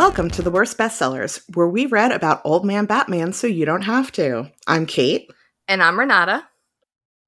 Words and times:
Welcome 0.00 0.30
to 0.30 0.40
the 0.40 0.50
Worst 0.50 0.78
Bestsellers, 0.78 1.42
where 1.54 1.68
we 1.68 1.84
read 1.84 2.10
about 2.10 2.40
Old 2.42 2.64
Man 2.64 2.86
Batman 2.86 3.34
so 3.34 3.46
you 3.46 3.66
don't 3.66 3.82
have 3.82 4.10
to. 4.12 4.50
I'm 4.66 4.86
Kate. 4.86 5.30
And 5.68 5.82
I'm 5.82 6.00
Renata. 6.00 6.48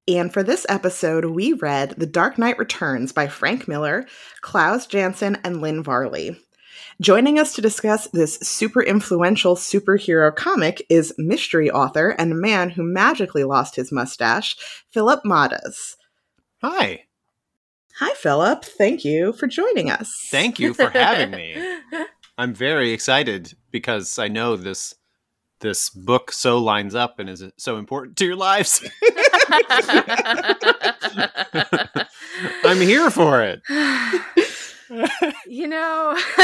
And 0.08 0.32
for 0.32 0.42
this 0.42 0.64
episode, 0.70 1.26
we 1.26 1.52
read 1.52 1.90
The 1.98 2.06
Dark 2.06 2.38
Knight 2.38 2.58
Returns 2.58 3.12
by 3.12 3.28
Frank 3.28 3.68
Miller, 3.68 4.06
Klaus 4.40 4.86
Janson, 4.86 5.36
and 5.44 5.60
Lynn 5.60 5.82
Varley. 5.82 6.34
Joining 6.98 7.38
us 7.38 7.54
to 7.56 7.60
discuss 7.60 8.06
this 8.06 8.36
super 8.38 8.82
influential 8.82 9.54
superhero 9.54 10.34
comic 10.34 10.82
is 10.88 11.12
mystery 11.18 11.70
author 11.70 12.16
and 12.18 12.40
man 12.40 12.70
who 12.70 12.82
magically 12.82 13.44
lost 13.44 13.76
his 13.76 13.92
mustache, 13.92 14.56
Phillip 14.90 15.24
Mottaz. 15.26 15.96
Hi. 16.62 17.02
Hi, 17.98 18.14
Phillip. 18.14 18.64
Thank 18.64 19.04
you 19.04 19.34
for 19.34 19.46
joining 19.46 19.90
us. 19.90 20.26
Thank 20.30 20.58
you 20.58 20.72
for 20.72 20.88
having 20.88 21.32
me. 21.32 21.54
I'm 22.38 22.54
very 22.54 22.92
excited 22.92 23.54
because 23.70 24.18
I 24.18 24.28
know 24.28 24.56
this 24.56 24.94
this 25.60 25.90
book 25.90 26.32
so 26.32 26.58
lines 26.58 26.94
up 26.94 27.18
and 27.18 27.30
is 27.30 27.44
so 27.56 27.76
important 27.76 28.16
to 28.16 28.24
your 28.26 28.36
lives. 28.36 28.84
I'm 32.64 32.80
here 32.80 33.10
for 33.10 33.42
it. 33.42 33.62
you 35.46 35.68
know, 35.68 36.18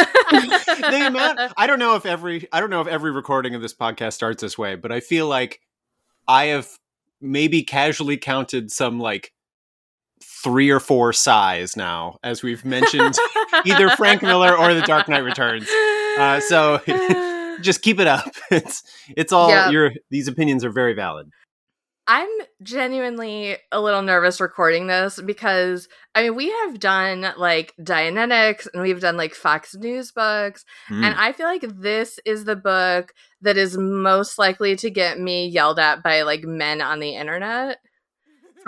amount, 0.84 1.52
I 1.56 1.66
don't 1.66 1.78
know 1.78 1.97
if 1.97 2.06
every 2.06 2.48
I 2.52 2.61
don't 2.61 2.70
know 2.70 2.80
if 2.80 2.86
every 2.86 3.11
recording 3.11 3.55
of 3.55 3.61
this 3.61 3.75
podcast 3.75 4.14
starts 4.14 4.41
this 4.41 4.56
way, 4.56 4.77
but 4.77 4.92
I 4.92 5.00
feel 5.00 5.27
like 5.27 5.61
I 6.27 6.47
have 6.47 6.69
maybe 7.20 7.62
casually 7.62 8.16
counted 8.16 8.70
some 8.70 9.00
like 9.00 9.33
three 10.22 10.70
or 10.70 10.80
four 10.80 11.12
sighs 11.12 11.77
now, 11.77 12.19
as 12.22 12.42
we've 12.42 12.64
mentioned 12.64 13.14
either 13.64 13.91
Frank 13.91 14.22
Miller 14.22 14.56
or 14.56 14.75
The 14.75 14.83
Dark 14.83 15.08
Knight 15.08 15.25
Returns. 15.25 15.69
Uh, 16.19 16.41
so 16.41 16.80
just 17.60 17.83
keep 17.83 18.00
it 18.00 18.06
up. 18.06 18.34
It's 18.50 18.83
it's 19.16 19.33
all 19.33 19.70
your 19.70 19.92
these 20.10 20.28
opinions 20.28 20.64
are 20.64 20.70
very 20.70 20.94
valid. 20.94 21.30
I'm 22.10 22.28
genuinely 22.62 23.58
a 23.70 23.80
little 23.83 24.00
nervous 24.00 24.41
recording 24.41 24.86
this 24.86 25.20
because 25.20 25.88
I 26.14 26.22
mean 26.22 26.34
we 26.34 26.50
have 26.50 26.80
done 26.80 27.34
like 27.36 27.75
Dianetics 27.78 28.66
and 28.72 28.82
we've 28.82 29.00
done 29.00 29.19
like 29.19 29.34
Fox 29.34 29.75
News 29.75 30.10
books 30.12 30.64
mm. 30.88 31.05
and 31.05 31.14
I 31.19 31.32
feel 31.32 31.47
like 31.47 31.66
this 31.69 32.19
is 32.25 32.44
the 32.44 32.56
book 32.56 33.12
that 33.42 33.58
is 33.58 33.77
most 33.77 34.38
likely 34.38 34.75
to 34.77 34.88
get 34.88 35.20
me 35.20 35.48
yelled 35.48 35.78
at 35.78 36.03
by 36.03 36.22
like 36.22 36.44
men 36.44 36.80
on 36.80 36.98
the 36.98 37.14
internet 37.14 37.78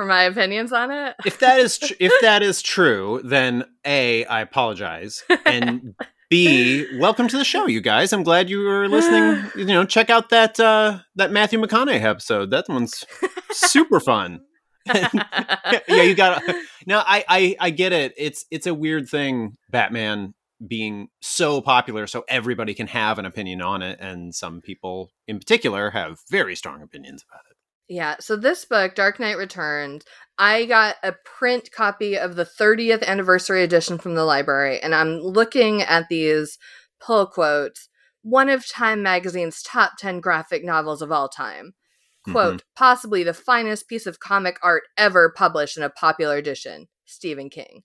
for 0.00 0.06
my 0.06 0.22
opinions 0.22 0.72
on 0.72 0.90
it. 0.90 1.14
If 1.26 1.40
that 1.40 1.60
is 1.60 1.76
tr- 1.76 1.92
if 2.00 2.10
that 2.22 2.42
is 2.42 2.62
true, 2.62 3.20
then 3.22 3.64
A, 3.84 4.24
I 4.24 4.40
apologize. 4.40 5.22
And 5.44 5.94
B, 6.30 6.86
welcome 6.98 7.28
to 7.28 7.36
the 7.36 7.44
show, 7.44 7.66
you 7.66 7.82
guys. 7.82 8.14
I'm 8.14 8.22
glad 8.22 8.48
you 8.48 8.60
were 8.60 8.88
listening. 8.88 9.44
You 9.56 9.66
know, 9.66 9.84
check 9.84 10.08
out 10.08 10.30
that 10.30 10.58
uh, 10.58 11.00
that 11.16 11.32
Matthew 11.32 11.60
McConaughey 11.60 12.00
episode. 12.00 12.50
That 12.50 12.66
one's 12.66 13.04
super 13.50 14.00
fun. 14.00 14.40
yeah, 14.86 16.02
you 16.02 16.14
got. 16.14 16.42
Now, 16.86 17.04
I, 17.06 17.22
I 17.28 17.56
I 17.60 17.70
get 17.70 17.92
it. 17.92 18.14
It's 18.16 18.46
it's 18.50 18.66
a 18.66 18.72
weird 18.72 19.06
thing, 19.06 19.58
Batman 19.68 20.32
being 20.66 21.08
so 21.20 21.60
popular, 21.60 22.06
so 22.06 22.24
everybody 22.26 22.72
can 22.72 22.86
have 22.86 23.18
an 23.18 23.26
opinion 23.26 23.60
on 23.60 23.82
it, 23.82 23.98
and 24.00 24.34
some 24.34 24.62
people, 24.62 25.10
in 25.28 25.38
particular, 25.38 25.90
have 25.90 26.20
very 26.30 26.56
strong 26.56 26.80
opinions 26.80 27.22
about 27.28 27.42
it. 27.49 27.49
Yeah. 27.90 28.14
So 28.20 28.36
this 28.36 28.64
book, 28.64 28.94
Dark 28.94 29.18
Knight 29.18 29.36
Returns, 29.36 30.04
I 30.38 30.64
got 30.64 30.94
a 31.02 31.12
print 31.24 31.72
copy 31.72 32.16
of 32.16 32.36
the 32.36 32.44
30th 32.44 33.04
anniversary 33.04 33.64
edition 33.64 33.98
from 33.98 34.14
the 34.14 34.24
library, 34.24 34.80
and 34.80 34.94
I'm 34.94 35.18
looking 35.18 35.82
at 35.82 36.08
these 36.08 36.56
pull 37.00 37.26
quotes. 37.26 37.88
One 38.22 38.48
of 38.48 38.68
Time 38.68 39.02
magazine's 39.02 39.60
top 39.60 39.94
10 39.98 40.20
graphic 40.20 40.64
novels 40.64 41.02
of 41.02 41.10
all 41.10 41.28
time. 41.28 41.74
Quote, 42.22 42.58
mm-hmm. 42.58 42.66
possibly 42.76 43.24
the 43.24 43.34
finest 43.34 43.88
piece 43.88 44.06
of 44.06 44.20
comic 44.20 44.58
art 44.62 44.84
ever 44.96 45.32
published 45.36 45.76
in 45.76 45.82
a 45.82 45.90
popular 45.90 46.36
edition. 46.36 46.86
Stephen 47.06 47.50
King. 47.50 47.82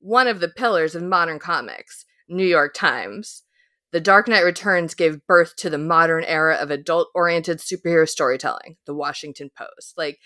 One 0.00 0.26
of 0.26 0.40
the 0.40 0.48
pillars 0.48 0.94
of 0.94 1.02
modern 1.02 1.38
comics. 1.38 2.04
New 2.28 2.44
York 2.44 2.74
Times. 2.74 3.44
The 3.92 4.00
Dark 4.00 4.28
Knight 4.28 4.44
Returns 4.44 4.94
gave 4.94 5.26
birth 5.26 5.56
to 5.56 5.70
the 5.70 5.78
modern 5.78 6.24
era 6.24 6.56
of 6.56 6.70
adult 6.70 7.08
oriented 7.14 7.58
superhero 7.58 8.08
storytelling, 8.08 8.76
the 8.84 8.94
Washington 8.94 9.50
Post. 9.56 9.94
Like, 9.96 10.18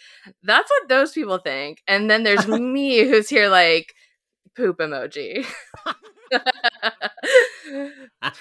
that's 0.42 0.70
what 0.70 0.88
those 0.88 1.12
people 1.12 1.38
think. 1.38 1.82
And 1.86 2.10
then 2.10 2.22
there's 2.22 2.46
me 2.48 3.08
who's 3.08 3.28
here, 3.28 3.48
like, 3.48 3.94
poop 4.60 4.78
emoji. 4.78 5.46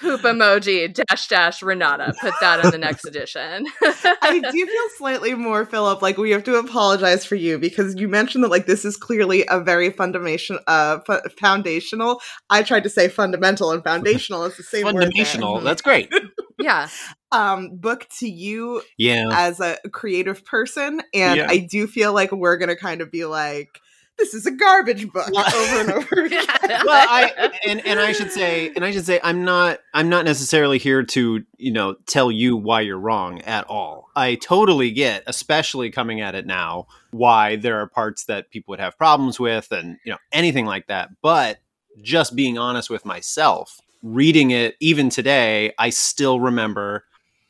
Poop 0.00 0.20
emoji 0.20 0.92
dash 0.92 1.28
dash 1.28 1.62
Renata. 1.62 2.14
Put 2.20 2.34
that 2.40 2.64
in 2.64 2.70
the 2.70 2.78
next 2.78 3.04
edition. 3.04 3.66
I 3.82 4.40
do 4.52 4.66
feel 4.66 4.88
slightly 4.96 5.34
more, 5.34 5.64
Phillip. 5.64 6.02
Like 6.02 6.16
we 6.16 6.30
have 6.30 6.44
to 6.44 6.56
apologize 6.56 7.24
for 7.24 7.34
you 7.36 7.58
because 7.58 7.94
you 7.96 8.08
mentioned 8.08 8.44
that 8.44 8.50
like 8.50 8.66
this 8.66 8.84
is 8.84 8.96
clearly 8.96 9.44
a 9.48 9.60
very 9.60 9.90
fundamental, 9.90 10.58
uh, 10.66 10.98
f- 11.08 11.32
foundational. 11.38 12.20
I 12.50 12.62
tried 12.62 12.84
to 12.84 12.90
say 12.90 13.08
fundamental 13.08 13.72
and 13.72 13.82
foundational 13.82 14.44
is 14.44 14.56
the 14.56 14.62
same. 14.62 14.84
Fundamental. 14.84 15.60
That's 15.60 15.82
great. 15.82 16.12
yeah. 16.60 16.88
Um, 17.32 17.76
book 17.76 18.06
to 18.18 18.28
you. 18.28 18.82
Yeah. 18.98 19.28
As 19.32 19.60
a 19.60 19.78
creative 19.92 20.44
person, 20.44 21.00
and 21.14 21.38
yeah. 21.38 21.46
I 21.48 21.58
do 21.58 21.86
feel 21.86 22.12
like 22.12 22.30
we're 22.30 22.58
gonna 22.58 22.76
kind 22.76 23.00
of 23.00 23.10
be 23.10 23.24
like 23.24 23.80
this 24.20 24.34
is 24.34 24.46
a 24.46 24.50
garbage 24.50 25.10
book 25.10 25.28
over 25.28 25.80
and 25.80 25.90
over 25.90 26.20
again. 26.24 26.44
well, 26.68 27.06
I 27.08 27.50
and, 27.66 27.84
and 27.86 27.98
I 27.98 28.12
should 28.12 28.30
say 28.30 28.70
and 28.76 28.84
I 28.84 28.90
should 28.92 29.06
say 29.06 29.18
I'm 29.24 29.44
not 29.44 29.80
I'm 29.94 30.08
not 30.08 30.24
necessarily 30.24 30.78
here 30.78 31.02
to, 31.02 31.44
you 31.56 31.72
know, 31.72 31.94
tell 32.06 32.30
you 32.30 32.56
why 32.56 32.82
you're 32.82 32.98
wrong 32.98 33.40
at 33.42 33.64
all. 33.68 34.08
I 34.14 34.34
totally 34.36 34.90
get, 34.90 35.24
especially 35.26 35.90
coming 35.90 36.20
at 36.20 36.34
it 36.34 36.46
now, 36.46 36.86
why 37.10 37.56
there 37.56 37.80
are 37.80 37.86
parts 37.86 38.24
that 38.24 38.50
people 38.50 38.72
would 38.72 38.80
have 38.80 38.98
problems 38.98 39.40
with 39.40 39.72
and, 39.72 39.98
you 40.04 40.12
know, 40.12 40.18
anything 40.32 40.66
like 40.66 40.86
that. 40.88 41.10
But 41.22 41.58
just 42.02 42.36
being 42.36 42.58
honest 42.58 42.90
with 42.90 43.04
myself, 43.04 43.80
reading 44.02 44.50
it 44.50 44.76
even 44.80 45.10
today, 45.10 45.72
I 45.78 45.90
still 45.90 46.40
remember 46.40 47.04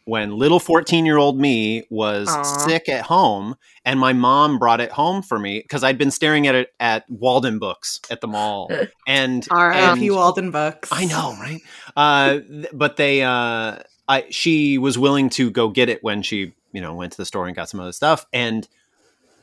when 0.05 0.37
little 0.37 0.61
14 0.61 1.07
year 1.07 1.19
old 1.19 1.39
me 1.39 1.85
was 1.91 2.29
Aww. 2.29 2.45
sick 2.65 2.89
at 2.89 3.03
home 3.03 3.57
and 3.85 4.01
my 4.01 4.13
mom 4.13 4.59
brought 4.59 4.81
it 4.81 4.91
home 4.91 5.23
for 5.23 5.39
me 5.39 5.61
because 5.61 5.85
I'd 5.85 5.99
been 5.99 6.11
staring 6.11 6.47
at 6.47 6.55
it 6.55 6.73
at 6.81 7.09
Waldenbooks 7.11 8.11
at 8.11 8.21
the 8.21 8.27
mall. 8.27 8.71
And 9.07 9.47
R.I.P. 9.51 10.09
Waldenbooks. 10.11 10.89
I 10.93 11.05
know, 11.05 11.33
right? 11.41 11.61
Uh, 11.97 12.39
but 12.73 12.97
they, 12.97 13.23
uh, 13.23 13.79
I, 14.09 14.27
she 14.31 14.79
was 14.79 14.97
willing 14.97 15.31
to 15.31 15.51
go 15.51 15.69
get 15.69 15.89
it 15.89 16.05
when 16.05 16.23
she, 16.23 16.53
you 16.73 16.81
know, 16.81 16.95
went 16.95 17.13
to 17.13 17.17
the 17.17 17.25
store 17.25 17.47
and 17.49 17.57
got 17.57 17.69
some 17.69 17.81
other 17.81 17.91
stuff. 17.91 18.25
And 18.33 18.69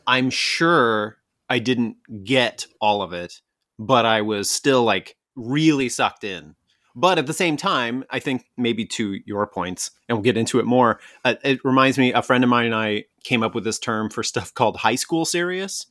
I'm 0.05 0.29
sure 0.29 1.17
I 1.49 1.59
didn't 1.59 1.97
get 2.23 2.65
all 2.79 3.01
of 3.01 3.11
it, 3.11 3.41
but 3.77 4.05
I 4.05 4.21
was 4.21 4.49
still 4.49 4.83
like 4.83 5.17
really 5.35 5.89
sucked 5.89 6.23
in 6.23 6.55
but 6.97 7.19
at 7.19 7.27
the 7.27 7.33
same 7.33 7.57
time, 7.57 8.03
I 8.09 8.17
think 8.17 8.45
maybe 8.57 8.83
to 8.85 9.19
your 9.23 9.45
points, 9.45 9.91
and 10.09 10.17
we'll 10.17 10.23
get 10.23 10.35
into 10.35 10.57
it 10.57 10.65
more. 10.65 10.99
Uh, 11.23 11.35
it 11.43 11.63
reminds 11.63 11.99
me, 11.99 12.11
a 12.11 12.23
friend 12.23 12.43
of 12.43 12.49
mine 12.49 12.65
and 12.65 12.73
I 12.73 13.05
came 13.23 13.43
up 13.43 13.53
with 13.53 13.63
this 13.63 13.77
term 13.77 14.09
for 14.09 14.23
stuff 14.23 14.51
called 14.55 14.77
high 14.77 14.95
school 14.95 15.23
serious. 15.23 15.85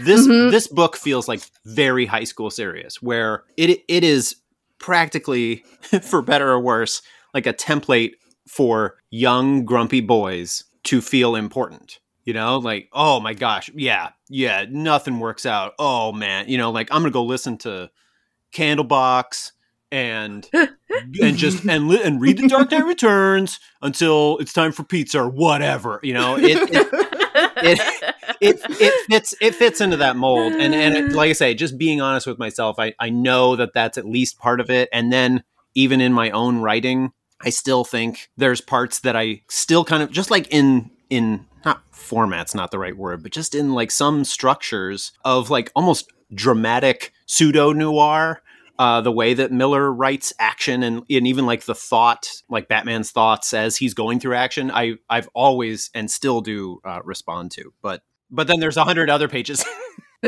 This 0.00 0.28
mm-hmm. 0.28 0.52
this 0.52 0.68
book 0.68 0.96
feels 0.96 1.26
like 1.26 1.42
very 1.64 2.06
high 2.06 2.22
school 2.22 2.50
serious, 2.50 3.02
where 3.02 3.42
it 3.56 3.82
it 3.88 4.04
is 4.04 4.36
practically, 4.78 5.64
for 6.02 6.22
better 6.22 6.48
or 6.48 6.60
worse, 6.60 7.02
like 7.34 7.46
a 7.46 7.52
template 7.52 8.12
for 8.46 8.96
young 9.10 9.64
grumpy 9.64 10.00
boys 10.00 10.62
to 10.84 11.00
feel 11.00 11.34
important. 11.34 11.98
You 12.24 12.34
know, 12.34 12.58
like 12.58 12.88
oh 12.92 13.18
my 13.18 13.34
gosh, 13.34 13.70
yeah, 13.74 14.10
yeah, 14.28 14.66
nothing 14.70 15.18
works 15.18 15.46
out. 15.46 15.74
Oh 15.80 16.12
man, 16.12 16.48
you 16.48 16.58
know, 16.58 16.70
like 16.70 16.86
I'm 16.92 17.02
gonna 17.02 17.10
go 17.10 17.24
listen 17.24 17.58
to 17.58 17.90
Candlebox 18.52 19.50
and 19.90 20.48
and 20.52 21.36
just 21.36 21.64
and 21.64 21.88
li- 21.88 22.02
and 22.02 22.20
read 22.20 22.38
the 22.38 22.48
Dark 22.48 22.70
Knight 22.70 22.84
Returns 22.84 23.58
until 23.82 24.38
it's 24.38 24.52
time 24.52 24.72
for 24.72 24.84
pizza 24.84 25.20
or 25.20 25.28
whatever. 25.28 26.00
You 26.02 26.14
know, 26.14 26.36
it 26.36 26.58
it, 26.70 26.88
it, 27.62 27.80
it, 28.40 28.60
it 28.80 29.06
fits 29.08 29.34
it 29.40 29.54
fits 29.54 29.80
into 29.80 29.96
that 29.98 30.16
mold. 30.16 30.52
And 30.52 30.74
and 30.74 30.96
it, 30.96 31.12
like 31.12 31.30
I 31.30 31.34
say, 31.34 31.54
just 31.54 31.78
being 31.78 32.00
honest 32.00 32.26
with 32.26 32.38
myself, 32.38 32.76
I 32.78 32.94
I 32.98 33.10
know 33.10 33.56
that 33.56 33.72
that's 33.74 33.98
at 33.98 34.06
least 34.06 34.38
part 34.38 34.60
of 34.60 34.70
it. 34.70 34.88
And 34.92 35.12
then 35.12 35.44
even 35.74 36.00
in 36.00 36.12
my 36.12 36.30
own 36.30 36.58
writing, 36.58 37.12
I 37.40 37.50
still 37.50 37.84
think 37.84 38.30
there's 38.36 38.60
parts 38.60 39.00
that 39.00 39.16
I 39.16 39.42
still 39.48 39.84
kind 39.84 40.02
of 40.02 40.10
just 40.10 40.30
like 40.30 40.48
in 40.48 40.90
in 41.10 41.46
not 41.64 41.82
formats 41.92 42.54
not 42.54 42.70
the 42.70 42.78
right 42.78 42.96
word 42.96 43.22
but 43.22 43.32
just 43.32 43.54
in 43.54 43.74
like 43.74 43.90
some 43.90 44.24
structures 44.24 45.12
of 45.24 45.50
like 45.50 45.72
almost 45.74 46.10
dramatic 46.32 47.12
pseudo 47.26 47.72
noir 47.72 48.40
uh, 48.78 49.00
the 49.00 49.12
way 49.12 49.34
that 49.34 49.50
Miller 49.50 49.92
writes 49.92 50.32
action 50.38 50.82
and, 50.82 51.02
and 51.10 51.26
even 51.26 51.46
like 51.46 51.64
the 51.64 51.74
thought, 51.74 52.30
like 52.48 52.68
Batman's 52.68 53.10
thoughts 53.10 53.52
as 53.52 53.76
he's 53.76 53.94
going 53.94 54.20
through 54.20 54.34
action, 54.34 54.70
I 54.70 54.94
I've 55.10 55.28
always 55.34 55.90
and 55.94 56.10
still 56.10 56.40
do 56.40 56.80
uh, 56.84 57.00
respond 57.04 57.50
to. 57.52 57.72
But 57.82 58.02
but 58.30 58.46
then 58.46 58.60
there's 58.60 58.76
a 58.76 58.84
hundred 58.84 59.10
other 59.10 59.28
pages. 59.28 59.64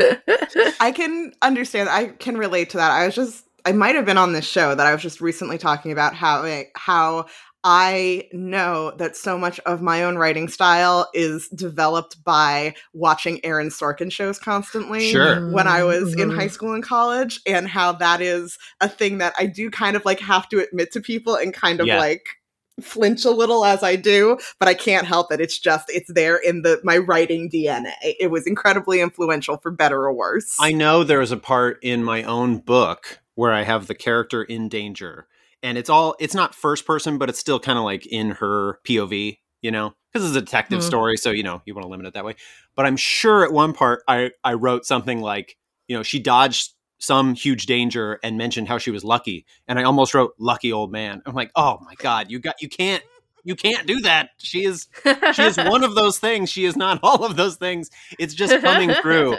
I 0.79 0.91
can 0.93 1.33
understand. 1.41 1.89
I 1.89 2.07
can 2.07 2.37
relate 2.37 2.71
to 2.71 2.77
that. 2.77 2.91
I 2.91 3.05
was 3.05 3.15
just 3.15 3.45
I 3.65 3.71
might 3.71 3.95
have 3.95 4.05
been 4.05 4.17
on 4.17 4.33
this 4.33 4.45
show 4.45 4.75
that 4.75 4.85
I 4.85 4.93
was 4.93 5.01
just 5.01 5.21
recently 5.21 5.57
talking 5.57 5.91
about 5.91 6.13
how 6.13 6.63
how 6.75 7.27
I 7.63 8.27
know 8.31 8.91
that 8.97 9.15
so 9.15 9.37
much 9.37 9.59
of 9.61 9.81
my 9.81 10.03
own 10.03 10.17
writing 10.17 10.47
style 10.47 11.09
is 11.13 11.47
developed 11.49 12.23
by 12.23 12.73
watching 12.93 13.43
Aaron 13.45 13.69
Sorkin 13.69 14.11
shows 14.11 14.39
constantly 14.39 15.11
Sure. 15.11 15.47
when 15.51 15.67
I 15.67 15.83
was 15.83 16.15
in 16.15 16.31
Mhm. 16.31 16.35
high 16.35 16.47
school 16.47 16.73
and 16.73 16.83
college, 16.83 17.39
and 17.45 17.67
how 17.67 17.91
that 17.93 18.19
is 18.21 18.57
a 18.79 18.89
thing 18.89 19.19
that 19.19 19.33
I 19.37 19.45
do 19.45 19.69
kind 19.69 19.95
of 19.95 20.05
like 20.05 20.19
have 20.21 20.49
to 20.49 20.59
admit 20.59 20.91
to 20.93 21.01
people 21.01 21.35
and 21.35 21.53
kind 21.53 21.79
of 21.79 21.85
Yeah. 21.87 21.99
like 21.99 22.25
flinch 22.81 23.25
a 23.25 23.29
little 23.31 23.63
as 23.63 23.83
I 23.83 23.95
do, 23.95 24.39
but 24.57 24.67
I 24.67 24.73
can't 24.73 25.05
help 25.05 25.31
it. 25.31 25.39
It's 25.39 25.59
just 25.59 25.85
it's 25.89 26.11
there 26.11 26.37
in 26.37 26.63
the 26.63 26.79
my 26.83 26.97
writing 26.97 27.47
DNA. 27.47 27.93
It 28.19 28.31
was 28.31 28.47
incredibly 28.47 29.01
influential 29.01 29.57
for 29.57 29.69
better 29.69 30.01
or 30.05 30.13
worse. 30.13 30.55
I 30.59 30.71
know 30.71 31.03
there 31.03 31.21
is 31.21 31.31
a 31.31 31.37
part 31.37 31.77
in 31.83 32.03
my 32.03 32.23
own 32.23 32.57
book 32.57 33.19
where 33.35 33.53
I 33.53 33.61
have 33.63 33.85
the 33.85 33.93
character 33.93 34.41
in 34.41 34.67
danger, 34.67 35.27
and 35.63 35.77
it's 35.77 35.89
all 35.89 36.15
it's 36.19 36.35
not 36.35 36.55
first 36.55 36.85
person, 36.85 37.17
but 37.17 37.29
it's 37.29 37.39
still 37.39 37.59
kind 37.59 37.77
of 37.77 37.83
like 37.85 38.05
in 38.05 38.31
her 38.31 38.79
POV, 38.87 39.39
you 39.61 39.71
know, 39.71 39.93
because 40.11 40.27
it's 40.27 40.35
a 40.37 40.41
detective 40.41 40.79
Mhm. 40.79 40.83
story, 40.87 41.17
so 41.17 41.31
you 41.31 41.43
know 41.43 41.61
you 41.65 41.73
want 41.73 41.83
to 41.83 41.89
limit 41.89 42.05
it 42.07 42.13
that 42.13 42.25
way. 42.25 42.35
But 42.75 42.85
I'm 42.85 42.97
sure 42.97 43.43
at 43.43 43.51
one 43.51 43.73
part 43.73 44.03
I 44.07 44.31
I 44.43 44.53
wrote 44.53 44.85
something 44.85 45.21
like, 45.21 45.57
you 45.87 45.95
know, 45.95 46.03
she 46.03 46.19
dodged 46.19 46.71
some 46.99 47.33
huge 47.33 47.65
danger 47.65 48.19
and 48.23 48.37
mentioned 48.37 48.67
how 48.67 48.77
she 48.77 48.91
was 48.91 49.03
lucky, 49.03 49.45
and 49.67 49.79
I 49.79 49.83
almost 49.83 50.13
wrote 50.13 50.33
lucky 50.37 50.71
old 50.71 50.91
man. 50.91 51.21
I'm 51.25 51.33
like, 51.35 51.51
oh 51.55 51.79
my 51.83 51.95
god, 51.95 52.29
you 52.29 52.39
got 52.39 52.61
you 52.61 52.69
can't 52.69 53.03
you 53.43 53.55
can't 53.55 53.87
do 53.87 54.01
that. 54.01 54.29
She 54.37 54.65
is 54.65 54.87
she 55.33 55.41
is 55.43 55.57
one 55.57 55.83
of 55.83 55.95
those 55.95 56.19
things. 56.19 56.49
She 56.51 56.65
is 56.65 56.75
not 56.75 56.99
all 57.03 57.23
of 57.25 57.35
those 57.37 57.55
things. 57.55 57.89
It's 58.19 58.33
just 58.35 58.61
coming 58.61 58.93
through. 59.01 59.35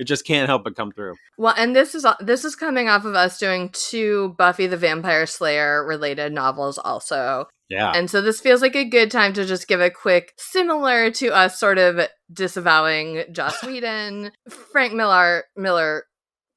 It 0.00 0.06
just 0.06 0.24
can't 0.24 0.48
help 0.48 0.64
but 0.64 0.76
come 0.76 0.92
through. 0.92 1.14
Well, 1.36 1.52
and 1.58 1.76
this 1.76 1.94
is 1.94 2.06
this 2.20 2.42
is 2.42 2.56
coming 2.56 2.88
off 2.88 3.04
of 3.04 3.14
us 3.14 3.38
doing 3.38 3.68
two 3.74 4.34
Buffy 4.38 4.66
the 4.66 4.78
Vampire 4.78 5.26
Slayer 5.26 5.84
related 5.84 6.32
novels 6.32 6.78
also. 6.78 7.48
Yeah. 7.68 7.92
And 7.94 8.10
so 8.10 8.22
this 8.22 8.40
feels 8.40 8.62
like 8.62 8.74
a 8.74 8.88
good 8.88 9.10
time 9.10 9.34
to 9.34 9.44
just 9.44 9.68
give 9.68 9.82
a 9.82 9.90
quick 9.90 10.32
similar 10.38 11.10
to 11.10 11.28
us 11.28 11.60
sort 11.60 11.76
of 11.76 12.08
disavowing 12.32 13.24
Joss 13.30 13.62
Whedon, 13.66 14.32
Frank 14.72 14.94
Miller 14.94 15.44
Miller 15.54 16.04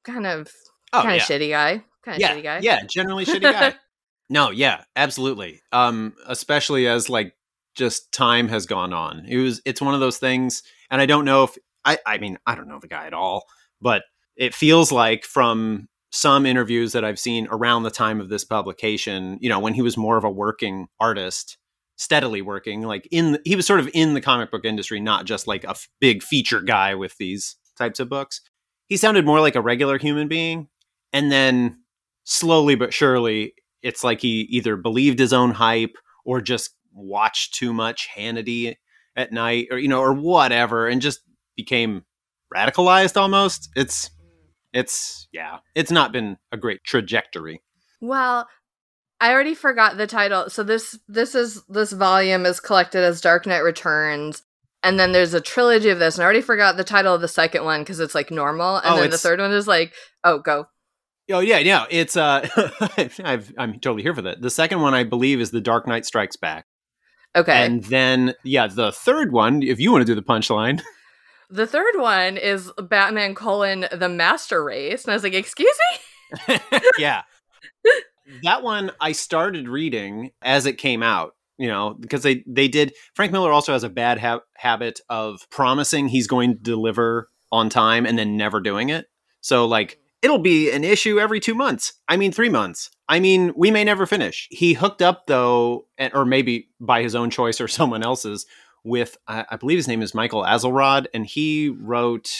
kind 0.04 0.26
of 0.26 0.50
oh, 0.94 1.02
kind 1.02 1.16
yeah. 1.16 1.22
of 1.22 1.28
shitty 1.28 1.50
guy. 1.50 1.84
Kind 2.02 2.14
of 2.16 2.20
yeah. 2.20 2.34
shitty 2.34 2.42
guy. 2.42 2.60
Yeah, 2.62 2.80
generally 2.86 3.26
shitty 3.26 3.42
guy. 3.42 3.74
no, 4.30 4.52
yeah, 4.52 4.84
absolutely. 4.96 5.60
Um, 5.70 6.14
especially 6.26 6.88
as 6.88 7.10
like 7.10 7.34
just 7.74 8.10
time 8.10 8.48
has 8.48 8.64
gone 8.64 8.94
on. 8.94 9.26
It 9.28 9.36
was 9.36 9.60
it's 9.66 9.82
one 9.82 9.92
of 9.92 10.00
those 10.00 10.16
things, 10.16 10.62
and 10.90 11.02
I 11.02 11.04
don't 11.04 11.26
know 11.26 11.44
if 11.44 11.58
I 11.84 11.98
I 12.06 12.18
mean, 12.18 12.38
I 12.46 12.54
don't 12.54 12.68
know 12.68 12.78
the 12.80 12.88
guy 12.88 13.06
at 13.06 13.14
all, 13.14 13.44
but 13.80 14.02
it 14.36 14.54
feels 14.54 14.90
like 14.92 15.24
from 15.24 15.88
some 16.10 16.46
interviews 16.46 16.92
that 16.92 17.04
I've 17.04 17.18
seen 17.18 17.48
around 17.50 17.82
the 17.82 17.90
time 17.90 18.20
of 18.20 18.28
this 18.28 18.44
publication, 18.44 19.36
you 19.40 19.48
know, 19.48 19.58
when 19.58 19.74
he 19.74 19.82
was 19.82 19.96
more 19.96 20.16
of 20.16 20.22
a 20.24 20.30
working 20.30 20.86
artist, 21.00 21.58
steadily 21.96 22.40
working, 22.40 22.82
like 22.82 23.08
in 23.10 23.38
he 23.44 23.56
was 23.56 23.66
sort 23.66 23.80
of 23.80 23.90
in 23.94 24.14
the 24.14 24.20
comic 24.20 24.50
book 24.50 24.64
industry, 24.64 25.00
not 25.00 25.24
just 25.26 25.46
like 25.48 25.64
a 25.64 25.70
f- 25.70 25.88
big 26.00 26.22
feature 26.22 26.60
guy 26.60 26.94
with 26.94 27.16
these 27.18 27.56
types 27.76 27.98
of 28.00 28.08
books. 28.08 28.40
He 28.86 28.96
sounded 28.96 29.26
more 29.26 29.40
like 29.40 29.56
a 29.56 29.60
regular 29.60 29.98
human 29.98 30.28
being, 30.28 30.68
and 31.12 31.32
then 31.32 31.82
slowly 32.24 32.76
but 32.76 32.94
surely, 32.94 33.54
it's 33.82 34.04
like 34.04 34.20
he 34.20 34.42
either 34.50 34.76
believed 34.76 35.18
his 35.18 35.32
own 35.32 35.50
hype 35.50 35.96
or 36.24 36.40
just 36.40 36.76
watched 36.92 37.54
too 37.54 37.72
much 37.72 38.08
Hannity 38.16 38.76
at 39.16 39.32
night, 39.32 39.68
or 39.72 39.78
you 39.78 39.88
know, 39.88 40.00
or 40.00 40.12
whatever, 40.12 40.86
and 40.88 41.02
just 41.02 41.20
became 41.56 42.04
radicalized 42.54 43.16
almost. 43.16 43.70
It's 43.76 44.10
it's 44.72 45.28
yeah, 45.32 45.58
it's 45.74 45.90
not 45.90 46.12
been 46.12 46.36
a 46.52 46.56
great 46.56 46.82
trajectory. 46.84 47.62
Well, 48.00 48.48
I 49.20 49.32
already 49.32 49.54
forgot 49.54 49.96
the 49.96 50.06
title. 50.06 50.50
So 50.50 50.62
this 50.62 50.98
this 51.08 51.34
is 51.34 51.62
this 51.68 51.92
volume 51.92 52.44
is 52.46 52.60
collected 52.60 53.02
as 53.04 53.20
Dark 53.20 53.46
Knight 53.46 53.62
Returns. 53.62 54.42
And 54.82 55.00
then 55.00 55.12
there's 55.12 55.32
a 55.32 55.40
trilogy 55.40 55.88
of 55.88 55.98
this, 55.98 56.16
and 56.16 56.22
I 56.22 56.24
already 56.26 56.42
forgot 56.42 56.76
the 56.76 56.84
title 56.84 57.14
of 57.14 57.22
the 57.22 57.28
second 57.28 57.64
one 57.64 57.80
because 57.80 58.00
it's 58.00 58.14
like 58.14 58.30
normal, 58.30 58.76
and 58.76 58.84
Oh, 58.94 59.00
then 59.00 59.08
the 59.08 59.16
third 59.16 59.40
one 59.40 59.50
is 59.50 59.66
like, 59.66 59.94
oh, 60.24 60.40
go. 60.40 60.66
Oh 61.32 61.40
yeah, 61.40 61.56
yeah. 61.56 61.86
It's 61.88 62.18
uh, 62.18 62.46
I've, 63.24 63.50
I'm 63.56 63.80
totally 63.80 64.02
here 64.02 64.14
for 64.14 64.20
that. 64.20 64.42
The 64.42 64.50
second 64.50 64.82
one, 64.82 64.92
I 64.92 65.04
believe, 65.04 65.40
is 65.40 65.50
the 65.52 65.62
Dark 65.62 65.86
Knight 65.86 66.04
Strikes 66.04 66.36
Back, 66.36 66.66
Okay. 67.34 67.64
and 67.64 67.82
then 67.84 68.34
yeah, 68.44 68.66
the 68.66 68.92
third 68.92 69.32
one, 69.32 69.62
if 69.62 69.80
you 69.80 69.90
want 69.90 70.02
to 70.02 70.12
do 70.12 70.14
the 70.14 70.22
punchline, 70.22 70.82
The 71.54 71.68
third 71.68 71.94
one 71.98 72.36
is 72.36 72.72
Batman 72.82 73.36
colon 73.36 73.86
the 73.92 74.08
Master 74.08 74.64
Race, 74.64 75.04
and 75.04 75.12
I 75.12 75.14
was 75.14 75.22
like, 75.22 75.34
"Excuse 75.34 75.76
me." 76.48 76.58
yeah. 76.98 77.22
That 78.42 78.64
one 78.64 78.90
I 79.00 79.12
started 79.12 79.68
reading 79.68 80.32
as 80.42 80.66
it 80.66 80.78
came 80.78 81.00
out, 81.00 81.36
you 81.56 81.68
know, 81.68 81.94
because 81.94 82.24
they 82.24 82.42
they 82.48 82.66
did 82.66 82.92
Frank 83.14 83.30
Miller 83.30 83.52
also 83.52 83.72
has 83.72 83.84
a 83.84 83.88
bad 83.88 84.18
ha- 84.18 84.40
habit 84.56 84.98
of 85.08 85.46
promising 85.48 86.08
he's 86.08 86.26
going 86.26 86.54
to 86.54 86.58
deliver 86.58 87.30
on 87.52 87.68
time 87.68 88.04
and 88.04 88.18
then 88.18 88.36
never 88.36 88.60
doing 88.60 88.88
it. 88.88 89.06
So 89.40 89.64
like 89.64 90.00
it'll 90.22 90.38
be 90.38 90.72
an 90.72 90.82
issue 90.82 91.20
every 91.20 91.38
2 91.38 91.54
months. 91.54 91.92
I 92.08 92.16
mean 92.16 92.32
3 92.32 92.48
months. 92.48 92.90
I 93.08 93.20
mean, 93.20 93.52
we 93.56 93.70
may 93.70 93.84
never 93.84 94.06
finish. 94.06 94.48
He 94.50 94.72
hooked 94.72 95.02
up 95.02 95.28
though 95.28 95.86
or 96.12 96.24
maybe 96.24 96.70
by 96.80 97.02
his 97.02 97.14
own 97.14 97.30
choice 97.30 97.60
or 97.60 97.68
someone 97.78 98.02
else's 98.02 98.44
with 98.84 99.16
I, 99.26 99.44
I 99.50 99.56
believe 99.56 99.78
his 99.78 99.88
name 99.88 100.02
is 100.02 100.14
Michael 100.14 100.42
Azelrod 100.42 101.06
and 101.14 101.26
he 101.26 101.68
wrote 101.70 102.30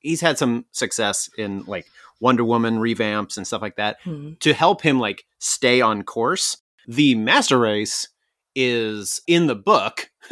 he's 0.00 0.20
had 0.20 0.36
some 0.36 0.64
success 0.72 1.30
in 1.38 1.62
like 1.66 1.86
Wonder 2.20 2.44
Woman 2.44 2.78
revamps 2.78 3.36
and 3.36 3.46
stuff 3.46 3.62
like 3.62 3.76
that 3.76 3.98
Hmm. 4.02 4.32
to 4.40 4.52
help 4.52 4.82
him 4.82 4.98
like 5.00 5.24
stay 5.38 5.80
on 5.80 6.02
course. 6.02 6.56
The 6.88 7.14
master 7.14 7.58
race 7.58 8.08
is 8.54 9.20
in 9.26 9.46
the 9.46 9.54
book 9.54 10.10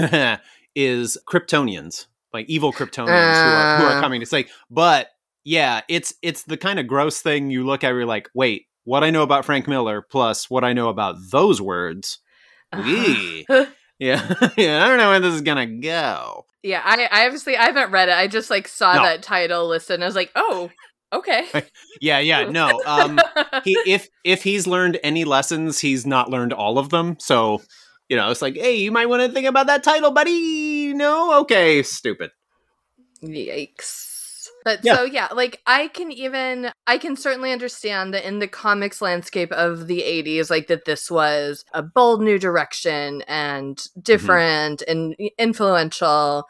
is 0.75 1.17
Kryptonians, 1.29 2.07
like 2.33 2.47
evil 2.49 2.73
Kryptonians 2.73 3.07
who, 3.43 3.51
are, 3.51 3.79
who 3.79 3.85
are 3.87 3.99
Uh. 3.99 4.01
coming. 4.01 4.23
It's 4.23 4.33
like, 4.33 4.51
but 4.71 5.09
yeah, 5.45 5.81
it's 5.89 6.15
it's 6.23 6.43
the 6.45 6.57
kind 6.57 6.79
of 6.79 6.87
gross 6.87 7.23
thing 7.23 7.51
you 7.51 7.65
look 7.65 7.83
at. 7.85 7.89
You're 7.89 8.05
like, 8.07 8.29
wait, 8.35 8.67
what 8.85 9.03
I 9.05 9.11
know 9.11 9.23
about 9.23 9.45
Frank 9.45 9.67
Miller 9.69 10.03
plus 10.03 10.51
what 10.51 10.65
I 10.65 10.73
know 10.73 10.89
about 10.89 11.17
those 11.31 11.61
words. 11.63 12.19
Wee. 12.77 13.47
Yeah, 14.01 14.27
yeah. 14.57 14.85
I 14.85 14.89
don't 14.89 14.99
know 14.99 15.11
where 15.11 15.21
this 15.21 15.35
is 15.35 15.43
gonna 15.43 15.67
go. 15.67 16.47
yeah, 16.65 16.83
I, 16.85 17.07
I 17.13 17.27
obviously 17.27 17.57
I 17.57 17.67
haven't 17.67 17.93
read 17.93 18.09
it. 18.09 18.15
I 18.17 18.27
just 18.27 18.51
like 18.51 18.67
saw 18.67 18.95
No. 18.95 19.03
that 19.05 19.23
title 19.23 19.69
listed, 19.69 19.95
and 19.95 20.03
I 20.03 20.07
was 20.07 20.17
like, 20.17 20.33
"Oh, 20.35 20.71
okay." 21.13 21.45
Yeah, 22.01 22.19
yeah. 22.19 22.45
No. 22.51 22.81
Um, 22.87 23.21
he 23.65 23.79
if 23.87 24.09
if 24.25 24.43
he's 24.43 24.67
learned 24.67 24.99
any 25.05 25.25
lessons, 25.25 25.79
he's 25.79 26.05
not 26.07 26.31
learned 26.31 26.53
all 26.53 26.79
of 26.79 26.89
them. 26.89 27.17
So, 27.21 27.61
you 28.09 28.17
know, 28.17 28.31
it's 28.31 28.43
like, 28.43 28.57
hey, 28.57 28.77
you 28.77 28.91
might 28.91 29.07
want 29.07 29.23
to 29.23 29.29
think 29.33 29.47
about 29.47 29.67
that 29.69 29.83
title, 29.85 30.11
buddy. 30.11 30.95
No, 30.95 31.41
okay, 31.43 31.83
stupid. 31.83 32.31
Yikes. 33.23 34.07
But 34.65 34.85
Yeah. 34.85 34.97
so 34.97 35.05
yeah, 35.05 35.29
like 35.33 35.61
I 35.67 35.89
can 35.89 36.13
even 36.13 36.71
I 36.87 36.99
can 36.99 37.17
certainly 37.17 37.53
understand 37.53 38.13
that 38.15 38.27
in 38.27 38.39
the 38.41 38.49
comics 38.49 39.01
landscape 39.01 39.53
of 39.53 39.87
the 39.87 40.03
80s 40.03 40.51
like 40.51 40.67
that 40.69 40.85
this 40.85 41.11
was 41.11 41.65
a 41.73 41.83
bold 41.83 42.23
new 42.23 42.39
direction 42.39 43.23
and 43.23 43.77
Mm-hmm. 43.79 44.03
different 44.03 44.83
and 44.87 45.15
influential 45.39 46.45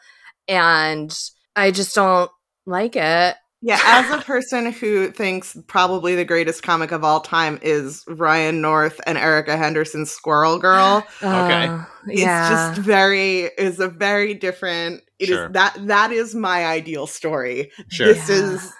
and 0.47 1.17
I 1.55 1.71
just 1.71 1.95
don't 1.95 2.31
like 2.65 2.95
it. 2.95 3.35
Yeah, 3.63 3.79
as 3.83 4.09
a 4.19 4.23
person 4.23 4.71
who 4.71 5.11
thinks 5.11 5.55
probably 5.67 6.15
the 6.15 6.25
greatest 6.25 6.63
comic 6.63 6.91
of 6.91 7.03
all 7.03 7.19
time 7.19 7.59
is 7.61 8.03
Ryan 8.07 8.59
North 8.59 8.99
and 9.05 9.19
Erica 9.19 9.55
Henderson's 9.55 10.09
Squirrel 10.09 10.57
Girl, 10.57 11.05
Okay. 11.23 11.67
Uh, 11.67 11.83
it's 12.07 12.21
yeah. 12.21 12.49
just 12.49 12.81
very 12.81 13.41
is 13.59 13.79
a 13.79 13.87
very 13.87 14.33
different 14.33 15.03
it 15.19 15.29
is 15.29 15.35
Sure. 15.35 15.49
that 15.49 15.77
that 15.87 16.11
is 16.11 16.33
my 16.33 16.65
ideal 16.65 17.05
story. 17.05 17.71
Sure. 17.91 18.07
This 18.13 18.27
Yeah. 18.29 18.35
is 18.35 18.73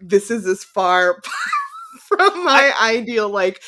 this 0.00 0.30
is 0.32 0.46
as 0.46 0.64
far 0.64 1.20
from 2.16 2.44
my 2.44 2.72
ideal 2.80 3.28
like 3.28 3.60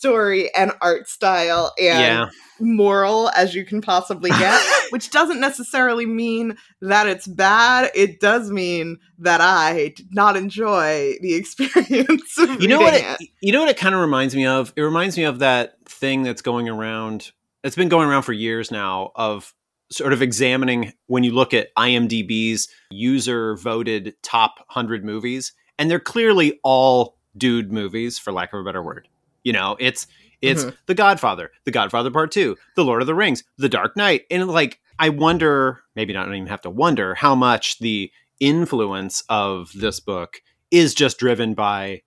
story 0.00 0.52
and 0.54 0.72
art 0.80 1.08
style 1.08 1.74
and 1.78 2.00
yeah. 2.00 2.30
moral 2.58 3.28
as 3.30 3.54
you 3.54 3.64
can 3.66 3.82
possibly 3.82 4.30
get, 4.30 4.60
which 4.90 5.10
doesn't 5.10 5.40
necessarily 5.40 6.06
mean 6.06 6.56
that 6.80 7.06
it's 7.06 7.26
bad. 7.26 7.90
It 7.94 8.18
does 8.18 8.50
mean 8.50 8.98
that 9.18 9.40
I 9.42 9.92
did 9.96 10.14
not 10.14 10.36
enjoy 10.36 11.16
the 11.20 11.34
experience 11.36 12.38
of 12.38 12.60
You 12.62 12.68
know 12.68 12.80
what? 12.80 12.94
reading 12.94 13.10
It, 13.20 13.28
you 13.40 13.52
know 13.52 13.60
what 13.60 13.68
it 13.68 13.76
kind 13.76 13.94
of 13.94 14.00
reminds 14.00 14.34
me 14.34 14.46
of. 14.46 14.72
It 14.74 14.82
reminds 14.82 15.16
me 15.16 15.24
of 15.24 15.40
that 15.40 15.74
thing 15.86 16.22
that's 16.22 16.42
going 16.42 16.68
around. 16.68 17.32
It's 17.62 17.76
been 17.76 17.90
going 17.90 18.08
around 18.08 18.22
for 18.22 18.32
years 18.32 18.70
now. 18.70 19.12
Of 19.16 19.52
sort 19.92 20.12
of 20.12 20.22
examining 20.22 20.92
when 21.08 21.24
you 21.24 21.32
look 21.32 21.52
at 21.52 21.74
IMDb's 21.76 22.68
user 22.90 23.56
voted 23.56 24.14
top 24.22 24.64
hundred 24.68 25.04
movies, 25.04 25.52
and 25.78 25.90
they're 25.90 26.00
clearly 26.00 26.58
all 26.64 27.19
dude 27.36 27.72
movies, 27.72 28.18
for 28.18 28.32
lack 28.32 28.52
of 28.52 28.60
a 28.60 28.64
better 28.64 28.82
word. 28.82 29.08
You 29.44 29.52
know, 29.52 29.76
it's 29.80 30.06
it's 30.42 30.64
Mhm. 30.64 30.76
The 30.86 30.94
Godfather, 30.94 31.50
The 31.64 31.70
Godfather 31.70 32.10
Part 32.10 32.30
Two, 32.32 32.56
The 32.76 32.84
Lord 32.84 33.02
of 33.02 33.06
the 33.06 33.14
Rings, 33.14 33.44
The 33.58 33.68
Dark 33.68 33.96
Knight, 33.96 34.22
and 34.30 34.48
like 34.48 34.80
I 34.98 35.08
wonder, 35.10 35.80
maybe 35.96 36.12
not 36.12 36.28
even 36.28 36.46
have 36.46 36.60
to 36.62 36.70
wonder 36.70 37.14
how 37.14 37.34
much 37.34 37.78
the 37.78 38.10
influence 38.38 39.22
of 39.28 39.70
this 39.74 40.00
book 40.00 40.40
is 40.70 40.94
just 40.94 41.18
driven 41.18 41.54
by 41.54 42.02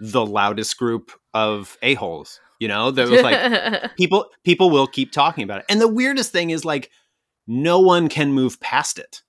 the 0.00 0.24
loudest 0.24 0.76
group 0.78 1.10
of 1.34 1.76
a 1.82 1.94
holes. 1.94 2.40
You 2.58 2.68
know, 2.68 2.90
that 2.90 3.08
was 3.08 3.22
like 3.22 3.94
people 3.96 4.30
people 4.44 4.70
will 4.70 4.86
keep 4.86 5.12
talking 5.12 5.44
about 5.44 5.60
it. 5.60 5.66
And 5.68 5.80
the 5.80 5.88
weirdest 5.88 6.32
thing 6.32 6.50
is 6.50 6.64
like 6.64 6.90
no 7.46 7.80
one 7.80 8.08
can 8.08 8.32
move 8.32 8.60
past 8.60 8.98
it. 8.98 9.22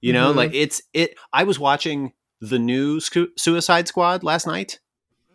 You 0.00 0.12
know, 0.12 0.28
Mm-hmm. 0.28 0.38
like 0.38 0.54
it's 0.54 0.80
it. 0.94 1.14
I 1.32 1.44
was 1.44 1.58
watching 1.58 2.12
the 2.40 2.58
new 2.58 3.00
Suicide 3.00 3.88
Squad 3.88 4.22
last 4.22 4.46
night, 4.46 4.78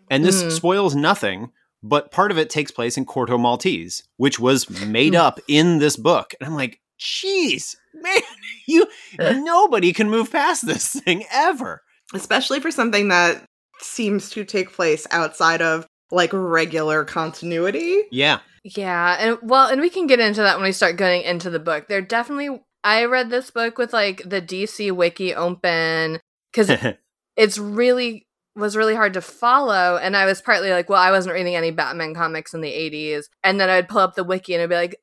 and 0.10 0.24
this 0.26 0.44
Mhm. 0.44 0.52
spoils 0.52 0.96
nothing. 0.96 1.52
But 1.86 2.12
part 2.12 2.32
of 2.32 2.38
it 2.38 2.50
takes 2.50 2.72
place 2.72 2.98
in 2.98 3.06
Corto 3.06 3.38
Maltese, 3.40 4.04
which 4.18 4.40
was 4.40 4.70
made 4.70 5.16
up 5.16 5.40
in 5.50 5.80
this 5.80 5.98
book. 5.98 6.34
And 6.40 6.48
I'm 6.48 6.56
like, 6.56 6.80
jeez, 7.00 7.76
man, 7.94 8.22
you 8.68 8.88
nobody 9.20 9.92
can 9.92 10.10
move 10.10 10.32
past 10.32 10.66
this 10.66 10.88
thing 10.88 11.26
ever. 11.32 11.82
Especially 12.14 12.60
for 12.62 12.72
something 12.72 13.10
that 13.10 13.44
seems 13.82 14.30
to 14.30 14.46
take 14.46 14.72
place 14.72 15.06
outside 15.12 15.62
of 15.62 15.86
like 16.12 16.30
regular 16.32 17.04
continuity. 17.04 18.04
Yeah, 18.12 18.40
Yeah, 18.64 19.18
and 19.20 19.38
well, 19.42 19.68
and 19.68 19.82
we 19.82 19.90
can 19.90 20.08
get 20.08 20.20
into 20.22 20.42
that 20.42 20.56
when 20.58 20.64
we 20.64 20.72
start 20.72 20.96
getting 20.96 21.24
into 21.24 21.50
the 21.50 21.60
book. 21.60 21.88
There 21.90 22.02
definitely 22.02 22.62
I 22.84 23.06
read 23.06 23.30
this 23.30 23.50
book 23.52 23.78
with 23.78 23.92
like 23.92 24.22
the 24.26 24.42
DC 24.42 24.92
wiki 24.92 25.34
open 25.36 26.20
cuz 26.54 26.70
it's 27.36 27.58
really 27.58 28.28
was 28.56 28.78
really 28.78 28.96
hard 28.96 29.14
to 29.14 29.22
follow 29.22 29.98
and 29.98 30.16
I 30.16 30.26
was 30.26 30.42
partly 30.42 30.72
like, 30.72 30.90
well, 30.90 31.02
I 31.02 31.12
wasn't 31.12 31.36
reading 31.36 31.56
any 31.56 31.72
Batman 31.72 32.14
comics 32.14 32.54
in 32.54 32.62
the 32.62 32.72
80s 32.72 33.26
and 33.44 33.60
then 33.60 33.70
I'd 33.70 33.90
pull 33.90 34.00
up 34.00 34.16
the 34.16 34.24
wiki 34.24 34.54
and 34.54 34.62
it'd 34.62 34.70
be 34.70 34.76
like, 34.76 34.98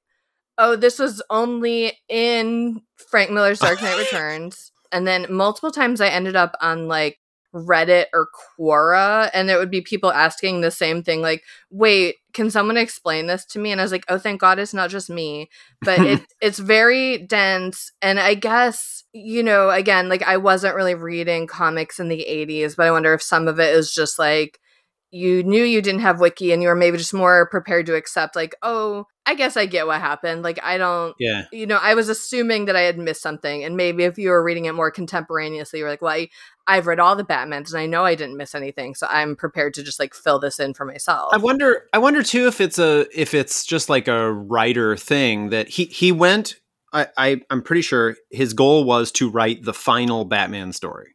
"Oh, 0.58 0.76
this 0.76 0.98
was 0.98 1.22
only 1.30 1.98
in 2.08 2.82
Frank 3.10 3.30
Miller's 3.30 3.60
Dark 3.60 3.82
Knight 3.82 3.98
Returns." 4.12 4.72
And 4.92 5.06
then 5.06 5.26
multiple 5.30 5.70
times 5.70 6.00
I 6.00 6.08
ended 6.08 6.36
up 6.36 6.56
on 6.60 6.88
like 6.88 7.19
Reddit 7.54 8.06
or 8.12 8.28
Quora, 8.58 9.30
and 9.34 9.50
it 9.50 9.56
would 9.56 9.70
be 9.70 9.80
people 9.80 10.12
asking 10.12 10.60
the 10.60 10.70
same 10.70 11.02
thing, 11.02 11.20
like, 11.22 11.42
"Wait, 11.70 12.16
can 12.32 12.50
someone 12.50 12.76
explain 12.76 13.26
this 13.26 13.44
to 13.46 13.58
me?" 13.58 13.72
And 13.72 13.80
I 13.80 13.84
was 13.84 13.92
like, 13.92 14.04
"Oh, 14.08 14.18
thank 14.18 14.40
God, 14.40 14.58
it's 14.58 14.74
not 14.74 14.90
just 14.90 15.10
me." 15.10 15.50
But 15.82 16.00
it 16.00 16.20
it's 16.40 16.58
very 16.58 17.18
dense, 17.18 17.92
and 18.02 18.20
I 18.20 18.34
guess 18.34 19.04
you 19.12 19.42
know, 19.42 19.70
again, 19.70 20.08
like 20.08 20.22
I 20.22 20.36
wasn't 20.36 20.76
really 20.76 20.94
reading 20.94 21.46
comics 21.46 21.98
in 21.98 22.08
the 22.08 22.24
'80s, 22.28 22.76
but 22.76 22.86
I 22.86 22.90
wonder 22.92 23.14
if 23.14 23.22
some 23.22 23.48
of 23.48 23.58
it 23.58 23.74
is 23.74 23.92
just 23.92 24.18
like 24.18 24.60
you 25.10 25.42
knew 25.42 25.64
you 25.64 25.82
didn't 25.82 26.02
have 26.02 26.20
wiki, 26.20 26.52
and 26.52 26.62
you 26.62 26.68
were 26.68 26.74
maybe 26.74 26.96
just 26.96 27.14
more 27.14 27.48
prepared 27.50 27.86
to 27.86 27.94
accept, 27.96 28.36
like, 28.36 28.54
"Oh, 28.62 29.06
I 29.26 29.34
guess 29.34 29.56
I 29.56 29.66
get 29.66 29.86
what 29.86 30.00
happened." 30.00 30.42
Like, 30.42 30.60
I 30.62 30.78
don't 30.78 31.14
yeah. 31.18 31.46
you 31.52 31.66
know, 31.66 31.78
I 31.80 31.94
was 31.94 32.08
assuming 32.08 32.66
that 32.66 32.76
I 32.76 32.82
had 32.82 32.98
missed 32.98 33.22
something, 33.22 33.64
and 33.64 33.76
maybe 33.76 34.04
if 34.04 34.18
you 34.18 34.30
were 34.30 34.42
reading 34.42 34.66
it 34.66 34.74
more 34.74 34.90
contemporaneously, 34.90 35.80
you're 35.80 35.88
like, 35.88 36.02
well, 36.02 36.12
I, 36.12 36.28
I've 36.66 36.86
read 36.86 37.00
all 37.00 37.16
the 37.16 37.24
Batmans, 37.24 37.70
and 37.70 37.78
I 37.78 37.86
know 37.86 38.04
I 38.04 38.14
didn't 38.14 38.36
miss 38.36 38.54
anything, 38.54 38.94
so 38.94 39.06
I'm 39.10 39.34
prepared 39.34 39.74
to 39.74 39.82
just 39.82 39.98
like 39.98 40.14
fill 40.14 40.38
this 40.38 40.60
in 40.60 40.74
for 40.74 40.84
myself. 40.84 41.30
I 41.32 41.38
wonder. 41.38 41.84
I 41.92 41.98
wonder 41.98 42.22
too 42.22 42.46
if 42.46 42.60
it's 42.60 42.78
a 42.78 43.06
if 43.12 43.34
it's 43.34 43.64
just 43.64 43.88
like 43.88 44.06
a 44.06 44.32
writer 44.32 44.96
thing 44.96 45.50
that 45.50 45.68
he 45.68 45.86
he 45.86 46.12
went. 46.12 46.56
I, 46.92 47.08
I 47.16 47.40
I'm 47.50 47.62
pretty 47.62 47.82
sure 47.82 48.16
his 48.30 48.52
goal 48.52 48.84
was 48.84 49.12
to 49.12 49.30
write 49.30 49.64
the 49.64 49.74
final 49.74 50.24
Batman 50.24 50.72
story, 50.72 51.14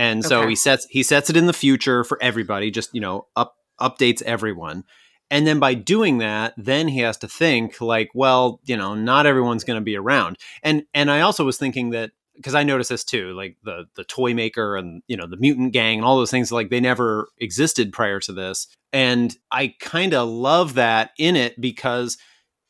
and 0.00 0.24
so 0.24 0.40
Okay. 0.40 0.50
he 0.50 0.56
sets 0.56 0.86
he 0.90 1.02
sets 1.02 1.28
it 1.30 1.36
in 1.36 1.46
the 1.46 1.52
future 1.52 2.02
for 2.04 2.18
everybody. 2.22 2.70
Just 2.70 2.94
you 2.94 3.00
know 3.00 3.26
up 3.36 3.54
updates 3.80 4.22
everyone, 4.22 4.84
and 5.30 5.46
then 5.46 5.58
by 5.60 5.74
doing 5.74 6.18
that, 6.18 6.54
then 6.56 6.88
he 6.88 7.00
has 7.00 7.16
to 7.18 7.28
think 7.28 7.80
like, 7.80 8.10
well, 8.14 8.60
you 8.64 8.76
know, 8.76 8.94
not 8.94 9.26
everyone's 9.26 9.64
going 9.64 9.78
to 9.78 9.84
be 9.84 9.96
around, 9.96 10.38
and 10.62 10.84
and 10.94 11.10
I 11.10 11.20
also 11.20 11.44
was 11.44 11.58
thinking 11.58 11.90
that 11.90 12.10
because 12.36 12.54
I 12.54 12.62
noticed 12.62 12.88
this 12.88 13.04
too, 13.04 13.32
like 13.34 13.56
the 13.62 13.84
the 13.96 14.04
toy 14.04 14.32
maker 14.32 14.76
and 14.76 15.02
you 15.06 15.16
know 15.16 15.26
the 15.26 15.36
mutant 15.36 15.72
gang 15.74 15.98
and 15.98 16.04
all 16.06 16.16
those 16.16 16.30
things, 16.30 16.50
like 16.50 16.70
they 16.70 16.80
never 16.80 17.28
existed 17.38 17.92
prior 17.92 18.20
to 18.20 18.32
this, 18.32 18.66
and 18.94 19.36
I 19.50 19.74
kind 19.80 20.14
of 20.14 20.28
love 20.28 20.74
that 20.74 21.10
in 21.18 21.36
it 21.36 21.60
because 21.60 22.16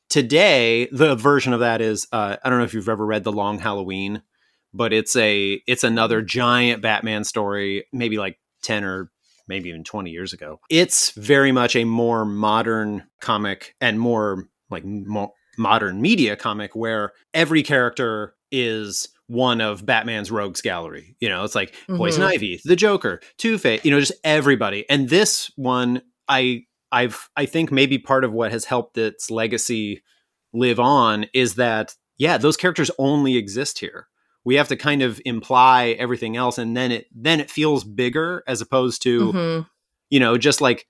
today 0.09 0.89
the 0.91 1.15
version 1.15 1.53
of 1.53 1.61
that 1.61 1.81
is 1.81 2.09
uh, 2.13 2.37
I 2.45 2.51
don't 2.51 2.59
know 2.59 2.65
if 2.65 2.75
you've 2.75 2.89
ever 2.89 3.07
read 3.07 3.23
the 3.25 3.33
Long 3.33 3.59
Halloween, 3.61 4.23
but 4.73 4.93
it's 4.93 5.17
a 5.17 5.61
it's 5.67 5.85
another 5.85 6.23
giant 6.23 6.83
Batman 6.83 7.25
story, 7.25 7.87
maybe 7.93 8.19
like 8.19 8.39
ten 8.63 8.85
or 8.85 9.11
maybe 9.49 9.69
even 9.69 9.83
20 9.83 10.11
years 10.11 10.33
ago. 10.33 10.61
It's 10.71 11.11
very 11.13 11.51
much 11.51 11.75
a 11.75 11.85
more 11.85 12.25
modern 12.25 13.05
comic 13.21 13.75
and 13.81 13.99
more 13.99 14.47
like 14.71 14.85
mo- 14.85 15.35
modern 15.59 16.01
media 16.01 16.37
comic 16.37 16.77
where 16.77 17.13
every 17.35 17.65
character 17.65 18.37
is 18.53 19.09
one 19.27 19.61
of 19.61 19.85
Batman's 19.85 20.31
rogues 20.31 20.61
gallery. 20.61 21.17
You 21.21 21.29
know, 21.29 21.43
it's 21.45 21.55
like 21.57 21.75
Poison 21.89 22.23
Mhm. 22.23 22.27
Ivy, 22.35 22.61
the 22.65 22.77
Joker, 22.77 23.21
Two-Face, 23.39 23.85
you 23.85 23.91
know, 23.91 23.99
just 24.01 24.13
everybody. 24.23 24.89
And 24.89 25.09
this 25.09 25.51
one 25.57 26.03
I 26.29 26.65
I've 26.93 27.29
I 27.37 27.47
think 27.47 27.73
maybe 27.73 27.99
part 27.99 28.23
of 28.25 28.33
what 28.33 28.53
has 28.53 28.65
helped 28.67 28.99
its 28.99 29.31
legacy 29.33 30.03
live 30.53 30.79
on 30.81 31.27
is 31.35 31.57
that 31.57 31.97
yeah, 32.19 32.37
those 32.39 32.57
characters 32.57 32.91
only 32.99 33.37
exist 33.37 33.79
here. 33.81 34.07
We 34.45 34.55
have 34.57 34.69
to 34.69 34.77
kind 34.77 35.03
of 35.03 35.21
imply 35.25 35.97
everything 35.99 36.37
else 36.37 36.59
and 36.59 36.77
then 36.77 36.93
it 36.93 37.07
then 37.15 37.41
it 37.41 37.51
feels 37.51 37.85
bigger 37.85 38.43
as 38.47 38.61
opposed 38.61 39.03
to 39.03 39.33
Mhm. 39.33 39.67
you 40.11 40.19
know, 40.21 40.37
just 40.39 40.61
like 40.61 40.87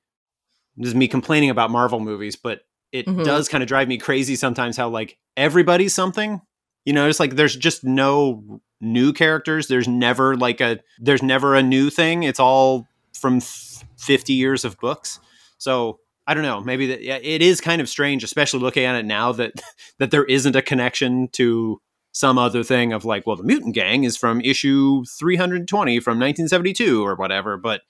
this 0.76 0.88
is 0.88 0.95
me 0.95 1.09
complaining 1.09 1.50
about 1.50 1.71
Marvel 1.71 2.00
movies, 2.00 2.37
but 2.37 2.61
it 2.92 3.07
Mhm. 3.07 3.25
does 3.25 3.49
kind 3.49 3.62
of 3.62 3.69
drive 3.69 3.88
me 3.88 3.99
crazy 3.99 4.35
sometimes 4.37 4.76
how 4.76 4.88
like 4.88 5.19
everybody's 5.37 5.95
something. 5.95 6.40
You 6.85 6.92
know, 6.92 7.09
it's 7.09 7.21
like 7.21 7.37
there's 7.37 7.57
just 7.57 7.85
no 7.85 8.61
new 8.80 9.12
characters. 9.12 9.69
There's 9.69 9.87
never 9.88 10.37
like 10.37 10.61
a 10.61 10.80
there's 10.99 11.23
never 11.23 11.54
a 11.54 11.62
new 11.62 11.90
thing. 11.90 12.23
It's 12.23 12.40
all 12.40 12.88
from 13.12 13.37
f- 13.38 13.85
50 13.99 14.33
years 14.33 14.64
of 14.64 14.78
books. 14.78 15.21
So 15.59 15.99
I 16.26 16.33
don't 16.35 16.45
know. 16.45 16.61
Maybe 16.61 16.87
that 16.87 17.02
yeah, 17.02 17.19
it 17.21 17.42
is 17.42 17.61
kind 17.61 17.83
of 17.83 17.88
strange, 17.88 18.25
especially 18.25 18.61
looking 18.61 18.85
at 18.85 18.95
it 18.97 19.04
now 19.04 19.33
that 19.33 19.52
that 19.99 20.11
there 20.12 20.25
isn't 20.25 20.57
a 20.57 20.62
connection 20.62 21.28
to 21.33 21.80
some 22.12 22.38
other 22.38 22.62
thing 22.64 22.93
of 22.93 23.05
like, 23.05 23.26
well, 23.26 23.37
the 23.37 23.45
mutant 23.45 23.75
gang 23.75 24.05
is 24.05 24.17
from 24.17 24.40
issue 24.40 25.05
320 25.19 26.00
from 26.00 26.19
1972 26.19 27.05
or 27.07 27.14
whatever. 27.14 27.57
But 27.57 27.83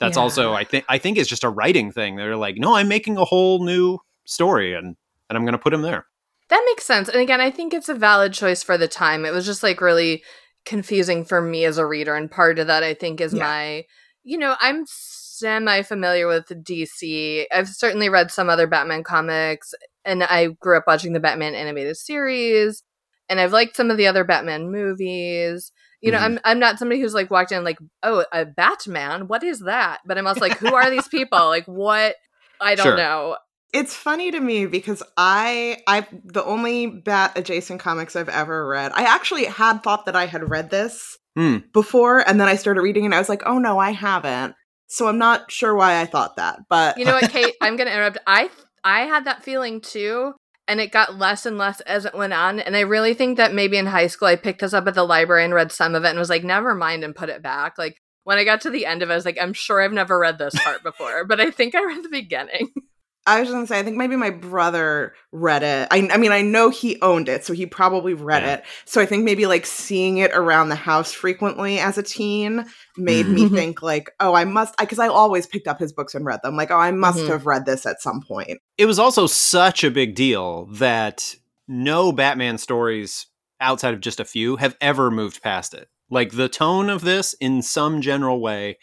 that's 0.00 0.16
Yeah. 0.16 0.22
also 0.22 0.52
I 0.54 0.64
think 0.64 0.84
I 0.88 0.98
think 0.98 1.18
it's 1.18 1.28
just 1.28 1.44
a 1.44 1.48
writing 1.50 1.92
thing. 1.92 2.16
They're 2.16 2.36
like, 2.36 2.56
no, 2.56 2.74
I'm 2.76 2.88
making 2.88 3.16
a 3.16 3.24
whole 3.24 3.64
new 3.64 3.98
story 4.24 4.74
and 4.74 4.96
and 5.28 5.36
I'm 5.36 5.44
going 5.44 5.52
to 5.52 5.58
put 5.58 5.74
him 5.74 5.82
there. 5.82 6.06
That 6.48 6.62
makes 6.66 6.86
sense. 6.86 7.10
And 7.10 7.20
again, 7.20 7.40
I 7.42 7.50
think 7.50 7.74
it's 7.74 7.90
a 7.90 7.94
valid 7.94 8.32
choice 8.32 8.62
for 8.62 8.78
the 8.78 8.88
time. 8.88 9.26
It 9.26 9.32
was 9.34 9.44
just 9.44 9.62
like 9.62 9.82
really 9.82 10.22
confusing 10.64 11.24
for 11.24 11.42
me 11.42 11.64
as 11.66 11.76
a 11.76 11.84
reader. 11.86 12.14
And 12.14 12.30
part 12.30 12.58
of 12.58 12.66
that, 12.68 12.82
I 12.82 12.94
think, 12.94 13.20
is 13.20 13.34
Yeah. 13.34 13.42
my, 13.42 13.84
you 14.22 14.38
know, 14.38 14.56
I'm 14.60 14.84
semi 14.86 15.82
familiar 15.82 16.26
with 16.26 16.46
DC. 16.48 17.46
I've 17.52 17.68
certainly 17.68 18.08
read 18.08 18.30
some 18.30 18.48
other 18.48 18.66
Batman 18.66 19.04
comics, 19.04 19.74
and 20.04 20.24
I 20.24 20.48
grew 20.60 20.76
up 20.78 20.84
watching 20.86 21.12
the 21.12 21.20
Batman 21.20 21.54
animated 21.54 21.96
series, 21.98 22.82
and 23.28 23.40
I've 23.40 23.52
liked 23.52 23.76
some 23.76 23.90
of 23.90 23.96
the 23.96 24.06
other 24.06 24.24
Batman 24.24 24.70
movies. 24.70 25.72
You 26.00 26.12
know, 26.12 26.18
Mhm. 26.18 26.22
I'm 26.22 26.38
I'm 26.44 26.58
not 26.58 26.78
somebody 26.78 27.00
who's 27.00 27.14
like 27.14 27.30
walked 27.30 27.52
in 27.52 27.64
like, 27.64 27.78
oh, 28.02 28.24
a 28.32 28.44
Batman, 28.44 29.26
what 29.28 29.42
is 29.42 29.60
that? 29.60 29.98
But 30.06 30.16
I'm 30.18 30.26
also 30.26 30.40
like, 30.40 30.58
who 30.58 30.74
are 30.74 30.90
these 30.90 31.08
people? 31.08 31.46
Like, 31.48 31.66
what? 31.66 32.14
I 32.60 32.74
don't 32.74 32.84
Sure. 32.84 32.96
know. 32.96 33.36
It's 33.72 33.94
funny 33.94 34.30
to 34.30 34.40
me 34.40 34.66
because 34.66 35.02
I 35.16 35.78
I 35.86 36.06
the 36.24 36.44
only 36.44 36.86
bat 36.86 37.32
adjacent 37.36 37.80
comics 37.80 38.16
I've 38.16 38.28
ever 38.30 38.66
read. 38.66 38.92
I 38.94 39.02
actually 39.02 39.44
had 39.44 39.82
thought 39.82 40.06
that 40.06 40.16
I 40.16 40.26
had 40.26 40.48
read 40.48 40.70
this 40.70 41.18
Hmm. 41.36 41.58
before 41.72 42.26
and 42.26 42.40
then 42.40 42.48
I 42.48 42.56
started 42.56 42.80
reading 42.80 43.04
and 43.04 43.14
I 43.14 43.18
was 43.18 43.28
like, 43.28 43.42
"Oh 43.44 43.58
no, 43.58 43.78
I 43.78 43.90
haven't." 43.90 44.54
So 44.86 45.06
I'm 45.06 45.18
not 45.18 45.52
sure 45.52 45.74
why 45.74 46.00
I 46.00 46.06
thought 46.06 46.36
that. 46.36 46.60
But 46.70 46.96
You 46.96 47.04
know 47.04 47.12
what, 47.12 47.28
Kate? 47.30 47.54
I'm 47.60 47.76
going 47.76 47.88
to 47.88 47.92
interrupt. 47.92 48.18
I 48.26 48.48
I 48.82 49.00
had 49.00 49.26
that 49.26 49.42
feeling 49.42 49.80
too, 49.82 50.32
and 50.68 50.80
it 50.80 50.92
got 50.92 51.18
less 51.18 51.46
and 51.46 51.58
less 51.58 51.80
as 51.80 52.04
it 52.04 52.14
went 52.14 52.34
on. 52.34 52.60
And 52.60 52.76
I 52.76 52.80
really 52.80 53.14
think 53.14 53.38
that 53.38 53.54
maybe 53.54 53.78
in 53.78 53.86
high 53.86 54.06
school 54.06 54.28
I 54.28 54.36
picked 54.36 54.60
this 54.60 54.74
up 54.74 54.86
at 54.86 54.94
the 54.94 55.02
library 55.02 55.44
and 55.44 55.54
read 55.54 55.72
some 55.72 55.94
of 55.94 56.04
it 56.04 56.10
and 56.10 56.18
was 56.18 56.28
like, 56.28 56.44
never 56.44 56.74
mind, 56.74 57.02
and 57.02 57.16
put 57.16 57.30
it 57.30 57.42
back. 57.42 57.78
Like 57.78 57.96
when 58.24 58.38
I 58.38 58.44
got 58.44 58.60
to 58.60 58.70
the 58.70 58.84
end 58.84 59.02
of 59.02 59.08
it, 59.08 59.14
I 59.14 59.16
was 59.16 59.24
like, 59.24 59.38
I'm 59.40 59.54
sure 59.54 59.80
I've 59.80 59.92
never 59.92 60.18
read 60.18 60.38
this 60.38 60.54
part 60.62 60.82
before, 60.82 61.24
but 61.24 61.40
I 61.40 61.50
think 61.50 61.74
I 61.74 61.84
read 61.84 62.04
the 62.04 62.10
beginning. 62.10 62.70
I 63.28 63.40
was 63.40 63.50
gonna 63.50 63.66
say, 63.66 63.78
I 63.78 63.82
think 63.82 63.96
maybe 63.96 64.16
my 64.16 64.30
brother 64.30 65.14
read 65.32 65.62
it. 65.62 65.88
I, 65.90 66.08
I 66.10 66.16
mean, 66.16 66.32
I 66.32 66.42
know 66.42 66.70
he 66.70 67.00
owned 67.02 67.28
it, 67.28 67.44
so 67.44 67.52
he 67.52 67.66
probably 67.66 68.14
read 68.14 68.42
Yeah. 68.42 68.54
it. 68.54 68.64
So 68.86 69.00
I 69.00 69.06
think 69.06 69.24
maybe 69.24 69.46
like 69.46 69.66
seeing 69.66 70.18
it 70.18 70.30
around 70.32 70.70
the 70.70 70.74
house 70.74 71.12
frequently 71.12 71.78
as 71.78 71.98
a 71.98 72.02
teen 72.02 72.64
made 72.96 73.28
me 73.28 73.42
Mhm. 73.48 73.54
think 73.54 73.82
like, 73.82 74.10
oh, 74.18 74.34
I 74.34 74.44
must, 74.44 74.76
because 74.78 74.98
I, 74.98 75.08
always 75.08 75.46
picked 75.46 75.68
up 75.68 75.78
his 75.78 75.92
books 75.92 76.14
and 76.14 76.24
read 76.24 76.40
them. 76.42 76.56
Like, 76.56 76.70
oh, 76.70 76.76
I 76.78 76.90
must 76.90 77.20
Mhm. 77.20 77.28
have 77.28 77.46
read 77.46 77.66
this 77.66 77.86
at 77.86 78.00
some 78.00 78.22
point. 78.26 78.58
It 78.76 78.86
was 78.86 78.98
also 78.98 79.26
such 79.26 79.84
a 79.84 79.90
big 79.90 80.14
deal 80.14 80.66
that 80.72 81.34
no 81.66 82.12
Batman 82.12 82.56
stories 82.58 83.26
outside 83.60 83.92
of 83.94 84.00
just 84.00 84.20
a 84.20 84.24
few 84.24 84.56
have 84.56 84.76
ever 84.80 85.10
moved 85.10 85.42
past 85.42 85.74
it. 85.74 85.88
Like 86.10 86.32
the 86.32 86.48
tone 86.48 86.88
of 86.88 87.02
this 87.02 87.34
in 87.34 87.60
some 87.60 88.00
general 88.00 88.40
way 88.40 88.78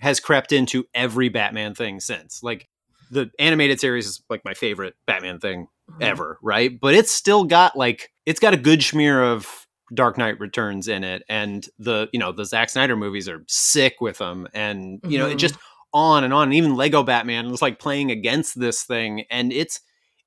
has 0.00 0.18
crept 0.18 0.50
into 0.50 0.86
every 0.94 1.28
Batman 1.28 1.74
thing 1.74 2.00
since. 2.00 2.42
Like 2.42 2.68
the 3.10 3.30
animated 3.38 3.80
series 3.80 4.06
is 4.06 4.22
like 4.28 4.44
my 4.44 4.54
favorite 4.54 4.94
Batman 5.06 5.38
thing 5.40 5.68
mm-hmm. 5.90 6.02
ever, 6.02 6.38
right? 6.42 6.78
But 6.78 6.94
it's 6.94 7.10
still 7.10 7.44
got 7.44 7.76
like 7.76 8.10
it's 8.26 8.40
got 8.40 8.54
a 8.54 8.58
good 8.58 8.82
smear 8.82 9.22
of 9.22 9.66
Dark 9.92 10.18
Knight 10.18 10.40
Returns 10.40 10.88
in 10.88 11.04
it, 11.04 11.22
and 11.28 11.66
the 11.78 12.08
you 12.12 12.18
know 12.18 12.32
the 12.32 12.44
Zack 12.44 12.70
Snyder 12.70 12.96
movies 12.96 13.28
are 13.28 13.44
sick 13.48 14.00
with 14.00 14.18
them, 14.18 14.48
and 14.54 15.00
you 15.06 15.18
know 15.18 15.28
it 15.28 15.36
just 15.36 15.54
mm-hmm. 15.54 15.98
on 15.98 16.24
and 16.24 16.32
on. 16.32 16.48
And 16.48 16.54
even 16.54 16.76
Lego 16.76 17.02
Batman 17.02 17.50
was 17.50 17.62
like 17.62 17.78
playing 17.78 18.10
against 18.10 18.58
this 18.58 18.82
thing, 18.82 19.24
and 19.30 19.52
it's 19.52 19.80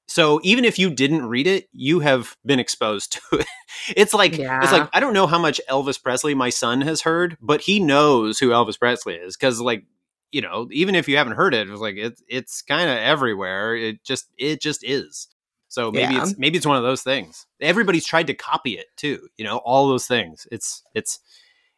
so 0.07 0.39
even 0.43 0.63
if 0.65 0.79
you 0.79 0.89
didn't 0.89 1.27
read 1.27 1.48
it, 1.48 1.67
you 1.74 2.00
have 2.00 2.36
been 2.46 2.60
exposed 2.60 3.13
to 3.13 3.39
it. 3.39 3.48
It's 3.96 4.13
like 4.13 4.38
Yeah. 4.38 4.62
it's 4.63 4.72
like 4.72 4.89
I 4.91 5.00
don't 5.00 5.13
know 5.13 5.27
how 5.27 5.38
much 5.38 5.62
Elvis 5.69 6.01
Presley 6.01 6.34
my 6.34 6.50
son 6.50 6.81
has 6.81 7.01
heard, 7.01 7.38
but 7.39 7.62
he 7.62 7.79
knows 7.79 8.39
who 8.39 8.50
Elvis 8.50 8.79
Presley 8.79 9.13
is 9.13 9.38
because 9.38 9.62
like 9.62 9.86
you 10.31 10.41
know 10.41 10.67
even 10.72 10.96
if 10.96 11.07
you 11.07 11.17
haven't 11.17 11.34
heard 11.34 11.53
it, 11.53 11.69
it's 11.69 11.81
like 11.81 11.96
it's 11.98 12.22
it's 12.27 12.62
kind 12.62 12.89
of 12.89 12.98
everywhere. 12.98 13.75
It 13.75 14.03
just 14.03 14.27
it 14.38 14.62
just 14.62 14.84
is. 14.84 15.27
So 15.69 15.91
maybe 15.91 16.13
Yeah. 16.13 16.24
it's 16.24 16.38
maybe 16.38 16.57
it's 16.57 16.65
one 16.65 16.77
of 16.77 16.84
those 16.84 17.03
things. 17.03 17.46
Everybody's 17.62 18.05
tried 18.05 18.27
to 18.27 18.34
copy 18.34 18.74
it 18.77 18.88
too. 18.96 19.27
You 19.38 19.46
know 19.46 19.57
all 19.57 19.88
those 19.88 20.07
things. 20.07 20.48
It's 20.51 20.84
it's 20.93 21.19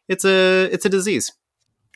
it's 0.08 0.24
a 0.24 0.64
it's 0.72 0.84
a 0.84 0.88
disease. 0.88 1.32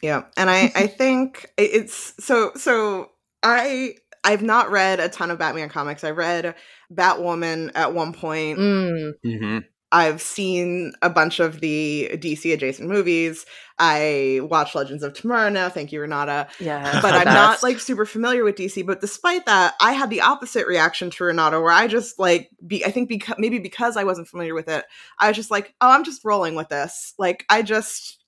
Yeah, 0.02 0.24
and 0.36 0.50
I 0.50 0.70
I 0.74 0.86
think 0.86 1.50
it's 1.56 2.14
so 2.24 2.52
so 2.56 3.10
I 3.42 3.94
I've 4.22 4.42
not 4.42 4.70
read 4.70 5.00
a 5.00 5.08
ton 5.08 5.30
of 5.30 5.38
Batman 5.38 5.68
comics. 5.68 6.02
I 6.04 6.10
read 6.10 6.54
Batwoman 6.92 7.70
at 7.74 7.94
one 7.94 8.12
point. 8.12 8.58
Mm, 8.58 9.12
Mm-hmm. 9.24 9.58
I've 9.94 10.20
seen 10.20 10.92
a 11.02 11.08
bunch 11.08 11.38
of 11.38 11.60
the 11.60 12.10
DC 12.14 12.52
adjacent 12.52 12.88
movies. 12.88 13.46
I 13.78 14.40
watched 14.42 14.74
Legends 14.74 15.04
of 15.04 15.14
Tomorrow 15.14 15.50
now. 15.50 15.68
Thank 15.68 15.92
you, 15.92 16.00
Renata. 16.00 16.48
yeah. 16.58 17.00
But 17.00 17.14
I'm 17.26 17.32
not 17.32 17.62
like 17.62 17.78
super 17.78 18.04
familiar 18.04 18.42
with 18.42 18.56
DC. 18.56 18.84
But 18.84 19.00
despite 19.00 19.46
that, 19.46 19.74
I 19.80 19.92
had 19.92 20.10
the 20.10 20.20
opposite 20.20 20.66
reaction 20.66 21.10
to 21.10 21.24
Renata, 21.24 21.60
where 21.60 21.70
I 21.70 21.86
just 21.86 22.18
like 22.18 22.50
be. 22.66 22.84
I 22.84 22.90
think 22.90 23.08
because 23.08 23.36
maybe 23.38 23.60
because 23.60 23.96
I 23.96 24.02
wasn't 24.02 24.26
familiar 24.26 24.52
with 24.52 24.68
it, 24.68 24.84
I 25.20 25.28
was 25.28 25.36
just 25.36 25.52
like, 25.52 25.72
oh, 25.80 25.90
I'm 25.90 26.04
just 26.04 26.24
rolling 26.24 26.56
with 26.56 26.70
this. 26.70 27.14
Like 27.16 27.44
I 27.48 27.62
just 27.62 28.23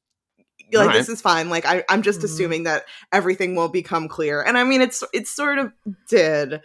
like 0.73 0.83
Alright. 0.83 0.97
this 0.97 1.09
is 1.09 1.21
fine. 1.21 1.49
Like 1.49 1.65
I, 1.67 1.85
I'm 1.89 2.03
just 2.03 2.21
Mhm. 2.21 2.25
assuming 2.25 2.63
that 2.65 2.85
everything 3.13 3.55
will 3.55 3.69
become 3.69 4.09
clear. 4.09 4.43
And 4.43 4.59
I 4.59 4.65
mean, 4.65 4.81
it's 4.81 5.03
it 5.13 5.29
sort 5.29 5.59
of 5.59 5.73
did. 6.09 6.61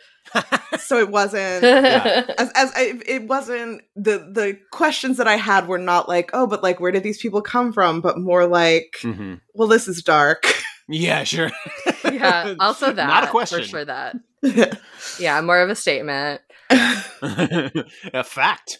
So 0.79 0.97
it 0.99 1.09
wasn't 1.09 1.63
Yeah. 1.63 2.23
as 2.37 2.51
as 2.55 2.71
I, 2.75 2.99
it 3.05 3.27
wasn't 3.27 3.81
the 3.95 4.17
the 4.19 4.57
questions 4.71 5.17
that 5.17 5.27
I 5.27 5.35
had 5.35 5.67
were 5.67 5.77
not 5.77 6.07
like 6.09 6.29
oh 6.33 6.47
but 6.47 6.63
like 6.63 6.79
where 6.79 6.91
did 6.91 7.03
these 7.03 7.21
people 7.21 7.41
come 7.41 7.73
from 7.73 8.01
but 8.01 8.17
more 8.17 8.45
like 8.47 8.95
hmm 9.01 9.35
well 9.53 9.67
this 9.67 9.87
is 9.87 10.01
dark 10.03 10.45
Yeah, 10.87 11.23
sure. 11.23 11.51
yeah. 12.03 12.55
Also 12.59 12.91
that 12.91 13.07
Not 13.07 13.23
a 13.23 13.27
question. 13.27 13.59
for 13.61 13.65
sure. 13.65 13.85
That 13.85 14.15
yeah, 15.19 15.39
more 15.41 15.61
of 15.61 15.69
a 15.69 15.75
statement. 15.75 16.41
a 16.69 18.23
fact. 18.23 18.79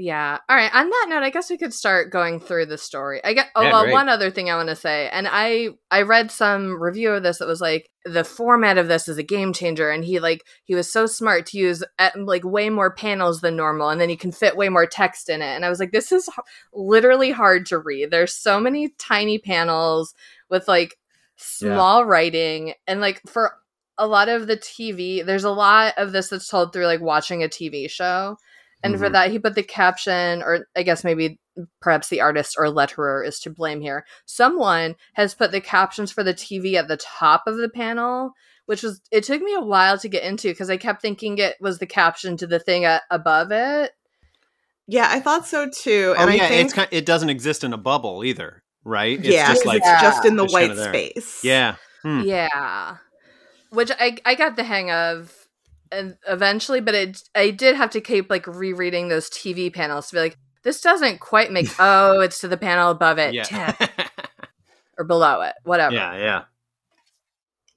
Yeah. 0.00 0.38
All 0.48 0.56
right. 0.56 0.74
On 0.74 0.88
that 0.88 1.06
note, 1.10 1.22
I 1.22 1.28
guess 1.28 1.50
we 1.50 1.58
could 1.58 1.74
start 1.74 2.10
going 2.10 2.40
through 2.40 2.66
the 2.66 2.78
story. 2.78 3.22
I 3.22 3.34
get. 3.34 3.48
Oh 3.54 3.62
Yeah, 3.62 3.72
well, 3.72 3.82
great. 3.82 3.92
one 3.92 4.08
other 4.08 4.30
thing 4.30 4.48
I 4.48 4.56
want 4.56 4.70
to 4.70 4.76
say, 4.76 5.10
and 5.10 5.28
I 5.30 5.70
I 5.90 6.02
read 6.02 6.30
some 6.30 6.80
review 6.80 7.10
of 7.10 7.22
this 7.22 7.38
that 7.38 7.46
was 7.46 7.60
like 7.60 7.90
the 8.06 8.24
format 8.24 8.78
of 8.78 8.88
this 8.88 9.08
is 9.08 9.18
a 9.18 9.22
game 9.22 9.52
changer, 9.52 9.90
and 9.90 10.02
he 10.02 10.18
like 10.18 10.46
he 10.64 10.74
was 10.74 10.90
so 10.90 11.04
smart 11.04 11.44
to 11.46 11.58
use 11.58 11.84
uh, 11.98 12.10
like 12.16 12.44
way 12.44 12.70
more 12.70 12.94
panels 12.94 13.42
than 13.42 13.56
normal, 13.56 13.90
and 13.90 14.00
then 14.00 14.08
you 14.08 14.16
can 14.16 14.32
fit 14.32 14.56
way 14.56 14.70
more 14.70 14.86
text 14.86 15.28
in 15.28 15.42
it. 15.42 15.54
And 15.54 15.66
I 15.66 15.68
was 15.68 15.78
like, 15.78 15.92
this 15.92 16.12
is 16.12 16.30
literally 16.72 17.30
hard 17.30 17.66
to 17.66 17.78
read. 17.78 18.10
There's 18.10 18.32
so 18.32 18.58
many 18.58 18.94
tiny 18.98 19.38
panels 19.38 20.14
with 20.48 20.66
like 20.66 20.96
small 21.36 22.06
writing, 22.06 22.72
and 22.86 23.02
like 23.02 23.20
for 23.26 23.52
a 23.98 24.06
lot 24.06 24.30
of 24.30 24.46
the 24.46 24.56
TV, 24.56 25.26
there's 25.26 25.44
a 25.44 25.50
lot 25.50 25.92
of 25.98 26.12
this 26.12 26.30
that's 26.30 26.48
told 26.48 26.72
through 26.72 26.86
like 26.86 27.02
watching 27.02 27.42
a 27.42 27.48
TV 27.48 27.90
show. 27.90 28.38
And 28.82 28.98
for 28.98 29.08
Mhm. 29.08 29.12
that, 29.12 29.30
he 29.30 29.38
put 29.38 29.54
the 29.54 29.62
caption, 29.62 30.42
or 30.42 30.66
I 30.76 30.82
guess 30.82 31.04
maybe 31.04 31.38
perhaps 31.80 32.08
the 32.08 32.20
artist 32.22 32.56
or 32.58 32.66
letterer 32.66 33.26
is 33.26 33.38
to 33.40 33.50
blame 33.50 33.80
here. 33.82 34.06
Someone 34.24 34.94
has 35.14 35.34
put 35.34 35.52
the 35.52 35.60
captions 35.60 36.10
for 36.10 36.22
the 36.24 36.32
TV 36.34 36.76
at 36.76 36.88
the 36.88 36.96
top 36.96 37.42
of 37.46 37.56
the 37.58 37.68
panel, 37.68 38.32
which 38.66 38.82
was, 38.82 39.00
it 39.10 39.24
took 39.24 39.42
me 39.42 39.52
a 39.54 39.60
while 39.60 39.98
to 39.98 40.08
get 40.08 40.22
into 40.22 40.48
because 40.48 40.70
I 40.70 40.78
kept 40.78 41.02
thinking 41.02 41.36
it 41.38 41.56
was 41.60 41.78
the 41.78 41.86
caption 41.86 42.36
to 42.38 42.46
the 42.46 42.58
thing 42.58 42.86
a- 42.86 43.02
above 43.10 43.52
it. 43.52 43.92
yeah 44.86 45.06
I 45.10 45.20
thought 45.20 45.46
so 45.46 45.68
too 45.68 46.14
Oh 46.16 46.22
and 46.26 46.34
yeah, 46.34 46.44
I 46.44 46.48
think 46.48 46.64
it's 46.64 46.72
kind, 46.74 46.88
it 46.90 47.04
doesn't 47.06 47.28
exist 47.30 47.62
in 47.64 47.72
a 47.72 47.78
bubble 47.78 48.24
either, 48.24 48.62
right? 48.84 49.18
It's 49.18 49.28
yeah 49.28 49.46
just 49.48 49.62
'cause 49.62 49.66
like 49.66 49.82
it's 49.82 50.00
just 50.00 50.24
in 50.24 50.36
the 50.36 50.46
white 50.46 50.68
kinda 50.68 50.88
space 50.88 51.44
yeah. 51.44 51.76
Hmm. 52.02 52.22
Yeah. 52.22 52.96
Which 53.70 53.90
I, 54.00 54.16
I 54.24 54.34
got 54.34 54.56
the 54.56 54.64
hang 54.64 54.90
of 54.90 55.39
and 55.92 56.16
eventually, 56.28 56.80
but 56.80 56.94
it, 56.94 57.22
I 57.34 57.50
did 57.50 57.76
have 57.76 57.90
to 57.90 58.00
keep 58.00 58.30
like 58.30 58.46
rereading 58.46 59.08
those 59.08 59.28
TV 59.28 59.72
panels 59.72 60.08
to 60.08 60.16
be 60.16 60.20
like, 60.20 60.38
this 60.62 60.80
doesn't 60.80 61.20
quite 61.20 61.50
make, 61.50 61.68
oh, 61.78 62.20
it's 62.20 62.40
to 62.40 62.48
the 62.48 62.56
panel 62.56 62.90
above 62.90 63.18
it. 63.18 63.34
Yeah. 63.34 63.74
Or 64.98 65.04
below 65.04 65.40
it, 65.40 65.54
whatever. 65.64 65.94
yeah, 65.94 66.14
yeah. 66.18 66.42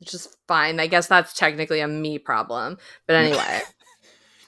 Which 0.02 0.14
is 0.14 0.28
fine. 0.46 0.82
I 0.82 0.88
guess 0.88 1.08
that's 1.08 1.34
technically 1.34 1.80
a 1.80 1.88
me 1.88 2.20
problem. 2.20 2.78
But 3.08 3.16
anyway. 3.16 3.62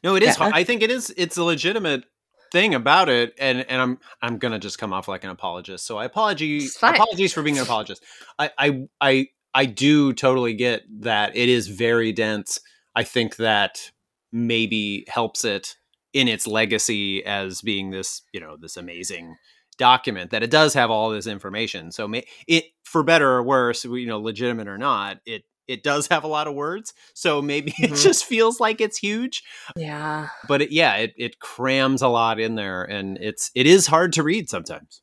No, 0.04 0.16
it 0.16 0.24
is. 0.24 0.38
Yeah. 0.38 0.52
I 0.54 0.66
think 0.66 0.82
it 0.82 0.92
is. 0.92 1.14
It's 1.16 1.38
a 1.38 1.44
legitimate 1.46 2.04
thing 2.52 2.76
about 2.76 3.08
it, 3.08 3.34
and 3.40 3.66
and 3.70 3.82
I'm 3.82 4.00
I'm 4.22 4.38
gonna 4.40 4.60
just 4.60 4.78
come 4.78 4.92
off 4.92 5.08
like 5.08 5.24
an 5.24 5.30
apologist. 5.30 5.86
So 5.86 5.98
I 5.98 6.04
apologize. 6.04 6.76
Apologies 6.82 7.32
for 7.32 7.44
being 7.44 7.58
an 7.58 7.64
apologist. 7.64 8.04
I 8.38 8.52
I 8.58 8.88
I 9.00 9.28
I 9.54 9.66
do 9.66 10.12
totally 10.12 10.54
get 10.54 10.84
that 11.00 11.38
it 11.38 11.48
is 11.48 11.70
very 11.70 12.12
dense. 12.12 12.60
I 12.96 13.04
think 13.04 13.38
that 13.38 13.92
maybe 14.32 15.06
helps 15.08 15.46
it 15.46 15.76
in 16.14 16.28
its 16.28 16.48
legacy 16.48 17.24
as 17.26 17.62
being 17.62 17.92
this 17.92 18.22
you 18.34 18.40
know 18.40 18.58
this 18.58 18.78
amazing 18.78 19.36
document 19.78 20.32
that 20.32 20.44
it 20.44 20.50
does 20.52 20.74
have 20.74 20.90
all 20.90 21.10
this 21.10 21.28
information. 21.28 21.92
So 21.92 22.10
it 22.48 22.66
for 22.84 23.04
better 23.04 23.30
or 23.32 23.44
worse, 23.44 23.84
you 23.84 24.08
know, 24.08 24.20
legitimate 24.20 24.68
or 24.68 24.78
not, 24.78 25.20
it 25.26 25.44
it 25.68 25.84
does 25.84 26.08
have 26.08 26.24
a 26.24 26.28
lot 26.28 26.48
of 26.48 26.54
words. 26.54 26.94
So 27.14 27.42
maybe 27.42 27.74
it 27.80 27.92
Mhm. 27.92 28.02
just 28.04 28.26
feels 28.26 28.60
like 28.60 28.80
it's 28.82 28.98
huge 28.98 29.44
yeah. 29.76 30.28
but 30.48 30.62
it, 30.62 30.72
yeah, 30.72 30.96
it, 30.96 31.14
it 31.18 31.40
crams 31.40 32.02
a 32.02 32.08
lot 32.08 32.40
in 32.40 32.56
there, 32.56 32.84
and 32.84 33.18
it's 33.20 33.52
it 33.56 33.66
is 33.68 33.88
hard 33.88 34.14
to 34.14 34.24
read 34.24 34.50
sometimes. 34.50 35.02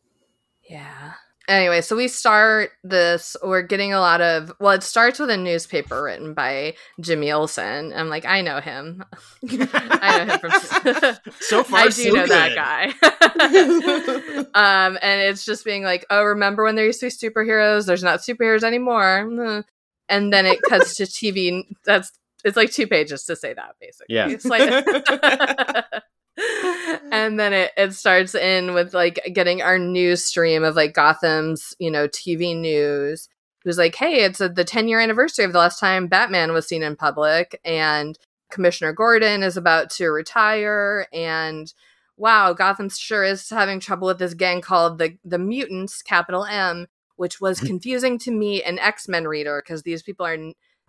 Yeah. 0.69 1.13
Anyway, 1.49 1.81
so 1.81 1.97
we 1.97 2.07
start 2.09 2.71
this. 2.85 3.37
We're 3.43 3.63
getting 3.63 3.93
a 3.93 3.99
lot 4.01 4.21
of. 4.21 4.53
Well, 4.61 4.73
it 4.73 4.83
starts 4.83 5.19
with 5.19 5.31
a 5.31 5.37
newspaper 5.37 6.03
written 6.03 6.35
by 6.35 6.75
Jimmy 7.01 7.33
Olsen. 7.33 7.93
I'm 7.93 8.09
like, 8.09 8.25
I 8.25 8.43
know 8.43 8.61
him. 8.61 9.05
I 9.51 10.25
know 10.25 10.33
him 10.33 10.39
from. 10.39 10.53
So 11.41 11.65
far, 11.65 11.81
I 11.81 11.85
do 11.87 11.91
so 11.91 12.11
know 12.11 12.27
that 12.27 12.55
guy. 12.55 12.93
um, 14.55 14.99
and 15.03 15.21
it's 15.23 15.45
just 15.45 15.65
being 15.65 15.83
like, 15.83 16.07
oh, 16.11 16.23
remember 16.23 16.63
when 16.65 16.77
there 16.77 16.87
used 16.87 17.01
to 17.01 17.07
be 17.07 17.11
superheroes? 17.11 17.87
There's 17.87 18.05
not 18.05 18.21
superheroes 18.21 18.63
anymore. 18.63 19.65
And 20.09 20.33
then 20.33 20.47
it 20.47 20.61
cuts 20.69 20.95
to 20.97 21.05
TV. 21.05 21.65
That's 21.85 22.13
it's 22.45 22.57
like 22.57 22.71
two 22.71 22.87
pages 22.87 23.25
to 23.25 23.37
say 23.37 23.55
that 23.55 23.77
basically. 23.81 24.15
Yeah. 24.15 24.29
It's 24.29 24.45
like. 24.45 24.85
and 27.13 27.39
then 27.39 27.53
it, 27.53 27.73
it 27.77 27.95
starts 27.95 28.35
in 28.35 28.75
with 28.75 28.95
like 28.95 29.21
getting 29.33 29.63
our 29.63 29.79
news 29.79 30.25
stream 30.25 30.63
of 30.65 30.77
like 30.77 30.95
Gotham's, 30.95 31.75
you 31.79 31.91
know, 31.91 32.09
TV 32.09 32.57
news. 32.57 33.29
It 33.65 33.69
was 33.69 33.79
like, 33.79 33.95
hey, 33.95 34.25
it's 34.25 34.41
a, 34.41 34.49
the 34.49 34.65
10 34.65 34.89
year 34.89 35.01
anniversary 35.01 35.45
of 35.45 35.53
the 35.53 35.59
last 35.59 35.79
time 35.79 36.09
Batman 36.09 36.53
was 36.53 36.67
seen 36.67 36.83
in 36.83 36.97
public, 36.97 37.61
and 37.65 38.19
Commissioner 38.51 38.93
Gordon 38.93 39.43
is 39.43 39.57
about 39.57 39.91
to 39.91 40.09
retire, 40.09 41.07
and 41.13 41.73
wow, 42.17 42.53
Gotham 42.53 42.89
sure 42.89 43.25
is 43.25 43.49
having 43.49 43.81
trouble 43.81 44.09
with 44.09 44.19
this 44.19 44.35
gang 44.35 44.61
called 44.61 44.99
the 44.99 45.17
the 45.25 45.39
Mutants, 45.39 46.03
capital 46.03 46.45
M, 46.45 46.87
which 47.17 47.41
was 47.41 47.59
mm-hmm. 47.59 47.67
confusing 47.69 48.19
to 48.21 48.31
me, 48.31 48.63
an 48.63 48.79
X 48.79 49.09
Men 49.09 49.27
reader, 49.27 49.63
because 49.65 49.83
these 49.83 50.03
people 50.03 50.27
are 50.27 50.37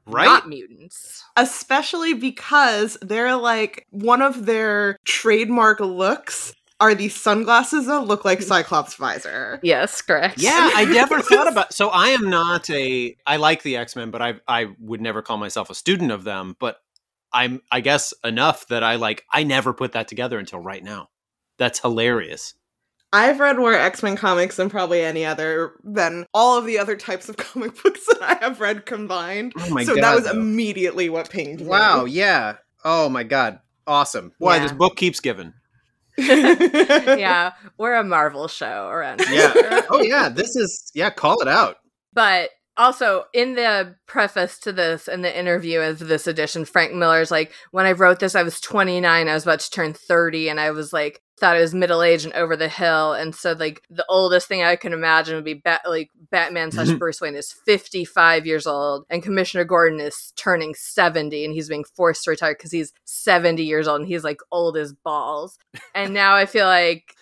Right? 0.06 0.26
not 0.26 0.50
mutants. 0.50 1.24
especially 1.38 2.14
because 2.14 2.98
they're 3.02 3.36
like 3.38 3.88
one 3.92 4.22
of 4.22 4.46
their 4.46 4.98
trademark 5.06 5.80
looks 5.80 6.54
are 6.80 6.94
these 6.94 7.16
sunglasses 7.16 7.86
that 7.86 8.02
look 8.02 8.26
like 8.26 8.42
Cyclops 8.42 8.96
visor. 8.96 9.60
Yes, 9.64 10.02
correct. 10.02 10.40
Yeah, 10.40 10.72
I 10.76 10.84
never 10.92 11.22
thought 11.22 11.48
about. 11.48 11.74
So 11.74 11.88
I 11.88 12.10
am 12.10 12.30
not 12.30 12.70
a. 12.70 13.16
I 13.26 13.38
like 13.38 13.64
the 13.64 13.78
X 13.78 13.96
Men, 13.96 14.12
but 14.12 14.22
I 14.22 14.34
I 14.48 14.68
would 14.80 15.00
never 15.00 15.22
call 15.22 15.38
myself 15.38 15.70
a 15.70 15.76
student 15.76 16.12
of 16.12 16.26
them. 16.26 16.58
But 16.60 16.78
I'm 17.32 17.62
I 17.72 17.80
guess 17.80 18.14
enough 18.24 18.68
that 18.68 18.84
I 18.84 18.96
like. 18.96 19.24
I 19.32 19.44
never 19.44 19.74
put 19.74 19.94
that 19.94 20.10
together 20.10 20.38
until 20.38 20.60
right 20.60 20.84
now. 20.84 21.08
That's 21.58 21.80
hilarious. 21.80 22.54
I've 23.14 23.40
read 23.40 23.58
more 23.58 23.74
X-Men 23.74 24.18
comics 24.18 24.56
than 24.58 24.70
probably 24.70 25.02
any 25.02 25.24
other 25.24 25.74
than 25.84 26.26
all 26.34 26.58
of 26.58 26.66
the 26.66 26.80
other 26.80 26.96
types 26.98 27.30
of 27.30 27.38
comic 27.38 27.82
books 27.82 28.06
that 28.08 28.22
I 28.22 28.44
have 28.44 28.60
read 28.60 28.86
combined. 28.86 29.54
Oh 29.58 29.70
my 29.70 29.84
so 29.86 29.96
that 29.96 30.16
was 30.16 30.26
though. 30.26 30.32
immediately 30.32 31.10
what 31.10 31.30
pinged 31.30 31.62
me. 31.62 31.68
Wow, 31.68 32.06
yeah. 32.06 32.56
Oh 32.84 33.08
my 33.10 33.24
god. 33.24 33.60
Awesome. 33.88 34.34
Boy, 34.40 34.56
Yeah. 34.56 34.64
this 34.64 34.72
book 34.74 34.96
keeps 34.98 35.20
giving. 35.20 35.54
yeah, 36.18 37.54
we're 37.78 37.96
a 37.96 38.04
Marvel 38.04 38.48
show 38.48 38.88
around 38.90 39.22
here. 39.22 39.52
Yeah. 39.56 39.82
oh 39.90 40.02
yeah. 40.02 40.30
This 40.30 40.56
is 40.56 40.92
yeah. 40.94 41.10
Call 41.10 41.42
it 41.42 41.48
out. 41.48 41.78
But 42.14 42.50
also 42.78 43.26
in 43.34 43.54
the 43.56 43.96
preface 44.06 44.60
to 44.60 44.72
this 44.72 45.08
in 45.08 45.22
the 45.22 45.38
interview 45.40 45.80
of 45.80 46.00
this 46.00 46.28
edition, 46.28 46.66
Frank 46.66 46.94
Miller's 46.94 47.32
like, 47.32 47.52
when 47.72 47.86
I 47.86 47.94
wrote 47.94 48.20
this, 48.20 48.36
I 48.36 48.44
was 48.44 48.60
29, 48.60 49.28
I 49.28 49.34
was 49.34 49.44
about 49.44 49.60
to 49.62 49.70
turn 49.72 49.94
30, 49.94 50.50
and 50.50 50.60
I 50.60 50.72
was 50.72 50.94
like, 50.94 51.22
thought 51.40 51.58
it 51.58 51.62
was 51.62 51.74
middle 51.74 52.04
aged 52.04 52.26
and 52.26 52.34
over 52.34 52.56
the 52.56 52.68
hill, 52.68 53.14
and 53.14 53.34
so 53.36 53.54
like 53.54 53.84
the 53.90 54.06
oldest 54.08 54.48
thing 54.48 54.64
I 54.64 54.76
can 54.76 54.94
imagine 54.94 55.36
would 55.36 55.44
be 55.44 55.56
Bat- 55.56 55.82
like 55.88 56.10
Batman 56.30 56.72
slash 56.72 56.88
mm-hmm. 56.88 56.98
Bruce 56.98 57.20
Wayne 57.20 57.36
is 57.36 57.52
fifty 57.52 58.06
five 58.06 58.46
years 58.46 58.68
old, 58.68 59.06
and 59.10 59.24
Commissioner 59.24 59.64
Gordon 59.64 60.00
is 60.00 60.34
turning 60.36 60.76
seventy, 60.76 61.44
and 61.44 61.54
he's 61.54 61.70
being 61.70 61.84
forced 61.84 62.24
to 62.26 62.32
retire 62.32 62.54
because 62.54 62.72
he's 62.72 62.94
seventy 63.04 63.64
years 63.64 63.88
old, 63.88 64.02
and 64.02 64.08
he's 64.08 64.24
like 64.24 64.42
old 64.52 64.78
as 64.78 64.94
balls. 64.94 65.58
And 65.96 66.14
now 66.14 66.36
I 66.36 66.46
feel 66.46 66.66
like 66.68 67.16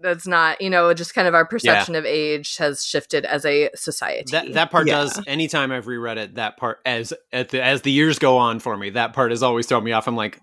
that's 0.00 0.26
not 0.26 0.60
you 0.60 0.70
know 0.70 0.94
just 0.94 1.14
kind 1.14 1.26
of 1.26 1.34
our 1.34 1.44
perception 1.44 1.94
of 1.94 2.04
age 2.04 2.56
has 2.56 2.84
shifted 2.84 3.24
as 3.24 3.44
a 3.44 3.70
society. 3.74 4.30
That 4.30 4.52
that 4.54 4.70
part 4.70 4.86
Yeah. 4.86 4.98
does. 4.98 5.20
Anytime 5.26 5.72
I've 5.72 5.86
reread 5.86 6.18
it, 6.18 6.36
that 6.36 6.56
part 6.56 6.80
as 6.86 7.12
at 7.32 7.50
the, 7.50 7.62
as 7.62 7.82
the 7.82 7.90
years 7.90 8.18
go 8.18 8.38
on 8.38 8.60
for 8.60 8.76
me, 8.76 8.90
that 8.90 9.12
part 9.12 9.30
has 9.30 9.42
always 9.42 9.66
thrown 9.66 9.84
me 9.84 9.92
off. 9.92 10.06
I'm 10.06 10.16
like, 10.16 10.40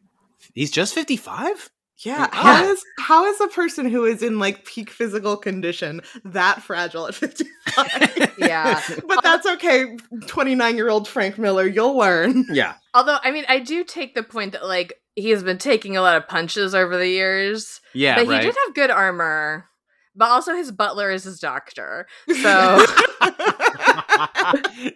he's 0.54 0.72
just 0.72 0.94
55. 0.94 1.72
Yeah, 2.00 2.28
Ah. 2.34 2.36
how 2.44 2.66
is 2.72 2.84
how 3.00 3.26
is 3.26 3.40
a 3.40 3.48
person 3.48 3.86
who 3.90 4.04
is 4.06 4.22
in 4.22 4.38
like 4.38 4.66
peak 4.66 4.90
physical 4.90 5.38
condition 5.38 6.02
that 6.26 6.62
fragile 6.62 7.08
at 7.08 7.16
55? 7.16 8.34
yeah. 8.38 8.82
but 9.08 9.24
that's 9.24 9.46
okay. 9.48 9.96
29 10.28 10.76
year 10.76 10.90
old 10.90 11.08
Frank 11.08 11.38
Miller, 11.38 11.66
you'll 11.66 11.98
learn. 11.98 12.46
Yeah, 12.52 12.74
Although 12.94 13.18
I 13.24 13.32
mean 13.32 13.46
I 13.48 13.60
do 13.60 13.84
take 13.86 14.14
the 14.14 14.24
point 14.24 14.52
that 14.52 14.66
like 14.66 15.00
he 15.16 15.30
has 15.30 15.42
been 15.44 15.58
taking 15.58 15.96
a 15.96 16.02
lot 16.02 16.18
of 16.18 16.28
punches 16.28 16.76
over 16.76 16.98
the 16.98 17.08
years. 17.08 17.80
yeah, 17.94 18.16
but 18.16 18.28
right. 18.28 18.42
he 18.42 18.48
did 18.48 18.56
have 18.66 18.76
good 18.76 18.92
armor. 18.92 19.66
But 20.18 20.30
also 20.30 20.54
his 20.56 20.72
butler 20.72 21.12
is 21.12 21.24
his 21.24 21.40
doctor. 21.40 22.08
So 22.42 22.86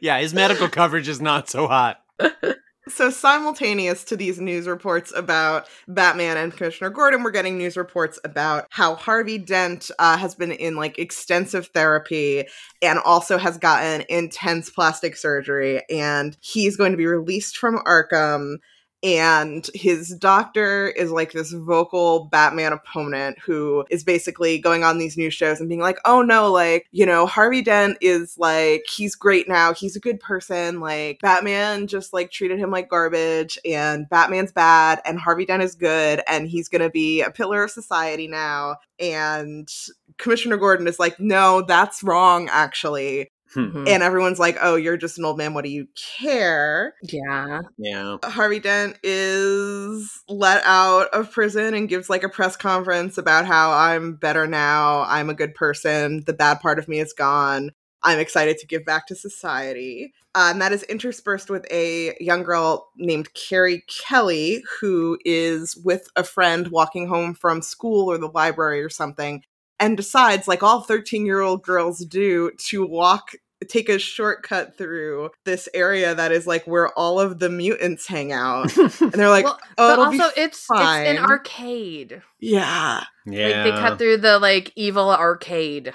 yeah, 0.01 0.19
his 0.19 0.33
medical 0.33 0.67
coverage 0.69 1.07
is 1.07 1.21
not 1.21 1.49
so 1.49 1.67
hot. 1.67 1.97
So, 2.89 3.11
simultaneous 3.11 4.03
to 4.05 4.17
these 4.17 4.39
news 4.39 4.67
reports 4.67 5.13
about 5.15 5.67
Batman 5.87 6.37
and 6.37 6.51
Commissioner 6.55 6.89
Gordon, 6.89 7.21
we're 7.21 7.29
getting 7.31 7.57
news 7.57 7.77
reports 7.77 8.19
about 8.23 8.65
how 8.71 8.95
Harvey 8.95 9.37
Dent 9.37 9.91
uh, 9.99 10.17
has 10.17 10.33
been 10.33 10.51
in 10.51 10.75
like 10.75 10.97
extensive 10.97 11.67
therapy 11.67 12.45
and 12.81 12.97
also 12.99 13.37
has 13.37 13.59
gotten 13.59 14.03
intense 14.09 14.71
plastic 14.71 15.15
surgery, 15.15 15.83
and 15.89 16.35
he's 16.41 16.77
going 16.77 16.91
to 16.91 16.97
be 16.97 17.05
released 17.05 17.57
from 17.57 17.77
Arkham. 17.85 18.55
And 19.01 19.69
his 19.73 20.09
doctor 20.17 20.89
is 20.89 21.09
like 21.09 21.31
this 21.31 21.53
vocal 21.53 22.25
Batman 22.25 22.73
opponent 22.73 23.39
who 23.39 23.85
is 23.89 24.03
basically 24.03 24.59
going 24.59 24.83
on 24.83 24.97
these 24.97 25.15
news 25.15 25.33
shows 25.33 25.61
and 25.61 25.69
being 25.69 25.79
like, 25.79 25.99
oh 26.03 26.21
no, 26.21 26.51
like, 26.51 26.85
you 26.91 27.05
know, 27.05 27.25
Harvey 27.25 27.61
Dent 27.61 27.97
is 28.01 28.37
like, 28.37 28.83
he's 28.89 29.15
great 29.15 29.47
now. 29.47 29.73
He's 29.73 29.95
a 29.95 30.01
good 30.01 30.19
person. 30.19 30.81
Like, 30.81 31.21
Batman 31.21 31.87
just 31.87 32.11
like 32.11 32.29
treated 32.29 32.59
him 32.59 32.71
like 32.71 32.89
garbage, 32.89 33.57
and 33.63 34.09
Batman's 34.09 34.51
bad, 34.51 34.99
and 35.05 35.17
Harvey 35.17 35.45
Dent 35.45 35.63
is 35.63 35.75
good, 35.75 36.21
and 36.27 36.49
he's 36.49 36.67
gonna 36.67 36.89
be 36.89 37.21
a 37.21 37.31
pillar 37.31 37.63
of 37.63 37.71
society 37.71 38.27
now. 38.27 38.75
And 38.99 39.73
Commissioner 40.17 40.57
Gordon 40.57 40.87
is 40.87 40.99
like, 40.99 41.17
no, 41.21 41.61
that's 41.61 42.03
wrong, 42.03 42.49
actually. 42.51 43.31
Mhm. 43.55 43.87
And 43.87 44.03
everyone's 44.03 44.39
like, 44.39 44.57
oh, 44.61 44.75
you're 44.75 44.97
just 44.97 45.17
an 45.17 45.25
old 45.25 45.37
man. 45.37 45.53
What 45.53 45.63
do 45.65 45.71
you 45.71 45.87
care? 46.17 46.93
yeah. 47.03 47.61
Yeah, 47.77 48.17
Harvey 48.23 48.59
Dent 48.59 48.97
is 49.03 50.23
let 50.27 50.63
out 50.65 51.07
of 51.09 51.31
prison 51.31 51.73
and 51.73 51.89
gives 51.89 52.09
like 52.09 52.23
a 52.23 52.29
press 52.29 52.55
conference 52.55 53.17
about 53.17 53.45
how 53.45 53.71
I'm 53.71 54.15
better 54.15 54.45
now. 54.47 55.01
I'm 55.07 55.29
a 55.29 55.33
good 55.33 55.55
person. 55.55 56.23
The 56.25 56.33
bad 56.33 56.59
part 56.59 56.79
of 56.79 56.87
me 56.87 56.99
is 56.99 57.13
gone. 57.13 57.71
I'm 58.03 58.19
excited 58.19 58.57
to 58.59 58.67
give 58.67 58.85
back 58.85 59.07
to 59.07 59.15
society. 59.15 60.13
Uh, 60.35 60.49
and 60.51 60.61
that 60.61 60.71
is 60.71 60.83
interspersed 60.83 61.49
with 61.49 61.65
a 61.71 62.15
young 62.19 62.43
girl 62.43 62.89
named 62.95 63.33
Carrie 63.33 63.83
Kelly, 63.87 64.63
who 64.79 65.17
is 65.25 65.75
with 65.83 66.07
a 66.15 66.23
friend 66.23 66.67
walking 66.69 67.07
home 67.07 67.33
from 67.33 67.61
school 67.61 68.09
or 68.09 68.17
the 68.17 68.29
library 68.29 68.81
or 68.81 68.89
something, 68.89 69.43
and 69.79 69.95
decides, 69.97 70.47
like 70.47 70.63
all 70.63 70.81
13 70.81 71.25
year 71.25 71.41
old 71.41 71.63
girls 71.63 71.99
do, 72.05 72.51
to 72.69 72.85
walk 72.85 73.31
take 73.67 73.89
a 73.89 73.99
shortcut 73.99 74.77
through 74.77 75.29
this 75.43 75.67
area 75.73 76.15
that 76.15 76.31
is 76.31 76.47
like 76.47 76.65
where 76.65 76.87
all 76.97 77.19
of 77.19 77.39
the 77.39 77.49
mutants 77.49 78.07
hang 78.07 78.31
out. 78.31 78.71
And 79.01 79.11
they're 79.11 79.29
like, 79.29 79.43
well, 79.45 79.59
oh, 79.77 79.87
but 79.87 79.93
it'll 79.93 80.05
also 80.05 80.23
it's 80.37 80.57
it's 80.57 80.65
fine. 80.65 81.05
an 81.05 81.17
arcade. 81.17 82.21
yeah. 82.39 83.03
yeah. 83.25 83.47
Like 83.47 83.63
they 83.63 83.71
cut 83.71 83.97
through 83.97 84.17
the 84.17 84.39
like 84.39 84.71
evil 84.75 85.11
arcade, 85.11 85.93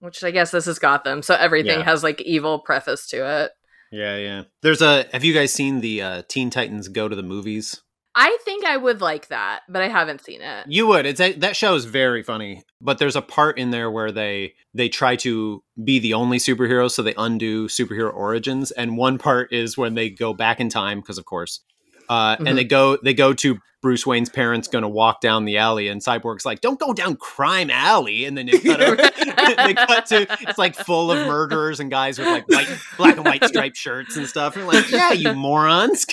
which 0.00 0.24
I 0.24 0.30
guess 0.30 0.50
this 0.50 0.66
is 0.66 0.78
Gotham, 0.78 1.22
so 1.22 1.34
everything 1.34 1.80
Yeah. 1.80 1.84
has 1.84 2.02
like 2.02 2.20
evil 2.22 2.60
preface 2.60 3.06
to 3.08 3.16
it. 3.44 3.52
Yeah, 3.92 4.16
yeah. 4.16 4.42
There's 4.62 4.82
a. 4.82 5.04
Have 5.12 5.24
you 5.24 5.34
guys 5.34 5.52
seen 5.52 5.80
the 5.80 6.02
uh, 6.02 6.22
Teen 6.28 6.50
Titans 6.50 6.88
Go 6.88 7.06
to 7.08 7.14
the 7.14 7.22
Movies? 7.22 7.80
I 8.16 8.36
think 8.44 8.64
I 8.64 8.76
would 8.76 9.00
like 9.00 9.28
that, 9.28 9.60
but 9.68 9.82
I 9.82 9.88
haven't 9.88 10.24
seen 10.24 10.40
it. 10.40 10.66
You 10.68 10.86
would. 10.86 11.04
It's 11.04 11.20
a, 11.20 11.32
that 11.34 11.56
show 11.56 11.74
is 11.74 11.84
very 11.84 12.22
funny, 12.22 12.62
but 12.80 12.98
there's 12.98 13.16
a 13.16 13.22
part 13.22 13.58
in 13.58 13.70
there 13.70 13.90
where 13.90 14.12
they 14.12 14.54
they 14.72 14.88
try 14.88 15.16
to 15.16 15.62
be 15.82 15.98
the 15.98 16.14
only 16.14 16.38
superheroes, 16.38 16.92
so 16.92 17.02
they 17.02 17.14
undo 17.18 17.66
superhero 17.68 18.14
origins. 18.14 18.70
And 18.70 18.96
one 18.96 19.18
part 19.18 19.52
is 19.52 19.76
when 19.76 19.94
they 19.94 20.10
go 20.10 20.32
back 20.32 20.60
in 20.60 20.68
time, 20.68 21.00
because 21.00 21.18
of 21.18 21.24
course, 21.24 21.60
uh, 22.08 22.36
Mhm. 22.36 22.48
and 22.50 22.58
they 22.58 22.64
go 22.64 22.96
they 23.02 23.14
go 23.14 23.32
to 23.34 23.58
Bruce 23.82 24.06
Wayne's 24.06 24.30
parents 24.30 24.66
going 24.68 24.80
to 24.82 24.88
walk 24.88 25.20
down 25.20 25.44
the 25.44 25.58
alley, 25.58 25.88
and 25.88 26.00
Cyborg's 26.00 26.46
like, 26.46 26.60
"Don't 26.62 26.78
go 26.80 26.94
down 26.94 27.16
Crime 27.16 27.68
Alley," 27.70 28.24
and 28.24 28.38
then 28.38 28.46
they 28.46 28.58
cut, 28.58 28.80
over, 28.80 28.96
they 29.66 29.74
cut 29.74 30.06
to 30.06 30.26
it's 30.48 30.56
like 30.56 30.74
full 30.74 31.10
of 31.12 31.18
murderers 31.26 31.80
and 31.80 31.90
guys 31.90 32.18
with 32.18 32.28
like 32.28 32.48
white, 32.48 32.68
black 32.96 33.16
and 33.16 33.26
white 33.26 33.44
striped 33.48 33.76
shirts 33.76 34.16
and 34.16 34.26
stuff. 34.26 34.56
And 34.56 34.66
like, 34.66 34.90
yeah, 34.90 35.12
you 35.12 35.34
morons. 35.34 36.06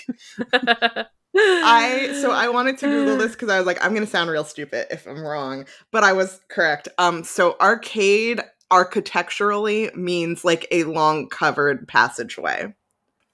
I 1.36 2.18
so 2.22 2.32
I 2.32 2.50
wanted 2.50 2.78
to 2.80 2.88
Google 2.88 3.18
this 3.18 3.32
because 3.32 3.50
I 3.50 3.58
was 3.58 3.66
like, 3.66 3.84
I'm 3.84 3.94
gonna 3.94 4.06
sound 4.06 4.30
real 4.30 4.44
stupid 4.44 4.88
if 4.92 5.08
I'm 5.08 5.22
wrong, 5.22 5.66
but 5.92 6.04
I 6.04 6.14
was 6.14 6.42
correct. 6.50 6.88
Um, 6.98 7.24
so 7.24 7.56
arcade 7.62 8.42
architecturally 8.70 9.92
means 9.96 10.44
like 10.44 10.68
a 10.72 10.84
long 10.86 11.28
covered 11.30 11.88
passageway. 11.88 12.74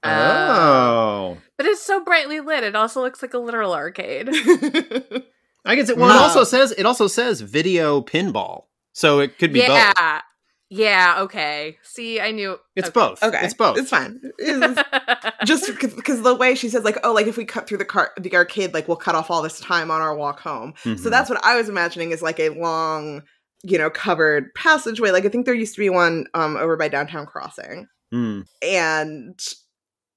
Uh, 0.04 0.58
oh. 0.60 1.38
but 1.58 1.66
it's 1.66 1.82
so 1.82 2.04
brightly 2.04 2.40
lit. 2.40 2.64
It 2.64 2.76
also 2.76 3.02
looks 3.02 3.22
like 3.22 3.34
a 3.34 3.40
literal 3.40 3.74
arcade. 3.74 4.30
I 5.66 5.76
guess 5.76 5.90
it. 5.90 5.98
Well, 5.98 6.10
it 6.10 6.22
also 6.22 6.44
says 6.44 6.72
it 6.72 6.86
also 6.86 7.08
says 7.08 7.42
video 7.42 8.02
pinball, 8.02 8.66
so 8.94 9.20
it 9.20 9.38
could 9.38 9.52
be 9.52 9.60
yeah. 9.60 9.94
both. 9.94 10.24
Yeah, 10.70 11.22
okay. 11.22 11.78
See, 11.84 12.20
I 12.20 12.32
knew 12.32 12.58
It's 12.76 12.90
okay. 12.90 12.94
both. 12.94 13.24
okay, 13.24 13.40
it's 13.44 13.54
both. 13.54 13.78
It's 13.78 13.90
fine. 13.90 14.20
It's- 14.38 15.34
just 15.46 15.68
because 15.80 16.22
the 16.22 16.36
way 16.36 16.56
she 16.56 16.68
says 16.70 16.84
like, 16.84 16.98
oh, 17.04 17.14
like 17.14 17.28
if 17.28 17.38
we 17.38 17.46
cut 17.46 17.68
through 17.68 17.78
the 17.78 17.86
car 17.86 18.12
the 18.20 18.36
arcade, 18.36 18.74
like 18.74 18.88
we'll 18.88 18.98
cut 18.98 19.16
off 19.16 19.32
all 19.32 19.42
this 19.42 19.60
time 19.62 19.90
on 19.92 20.02
our 20.02 20.14
walk 20.16 20.40
home. 20.42 20.74
So 20.84 20.90
Mhm. 20.92 21.10
that's 21.10 21.30
what 21.30 21.44
I 21.46 21.56
was 21.56 21.70
imagining 21.70 22.12
is 22.12 22.22
like 22.22 22.40
a 22.40 22.50
long, 22.50 23.24
you 23.64 23.78
know, 23.78 23.90
covered 23.90 24.54
passageway. 24.56 25.12
Like 25.12 25.26
I 25.26 25.30
think 25.30 25.46
there 25.46 25.56
used 25.56 25.76
to 25.76 25.80
be 25.80 25.90
one 25.90 26.26
um 26.34 26.58
over 26.58 26.76
by 26.76 26.90
downtown 26.90 27.26
crossing. 27.26 27.88
Mm. 28.14 28.46
and 28.62 29.38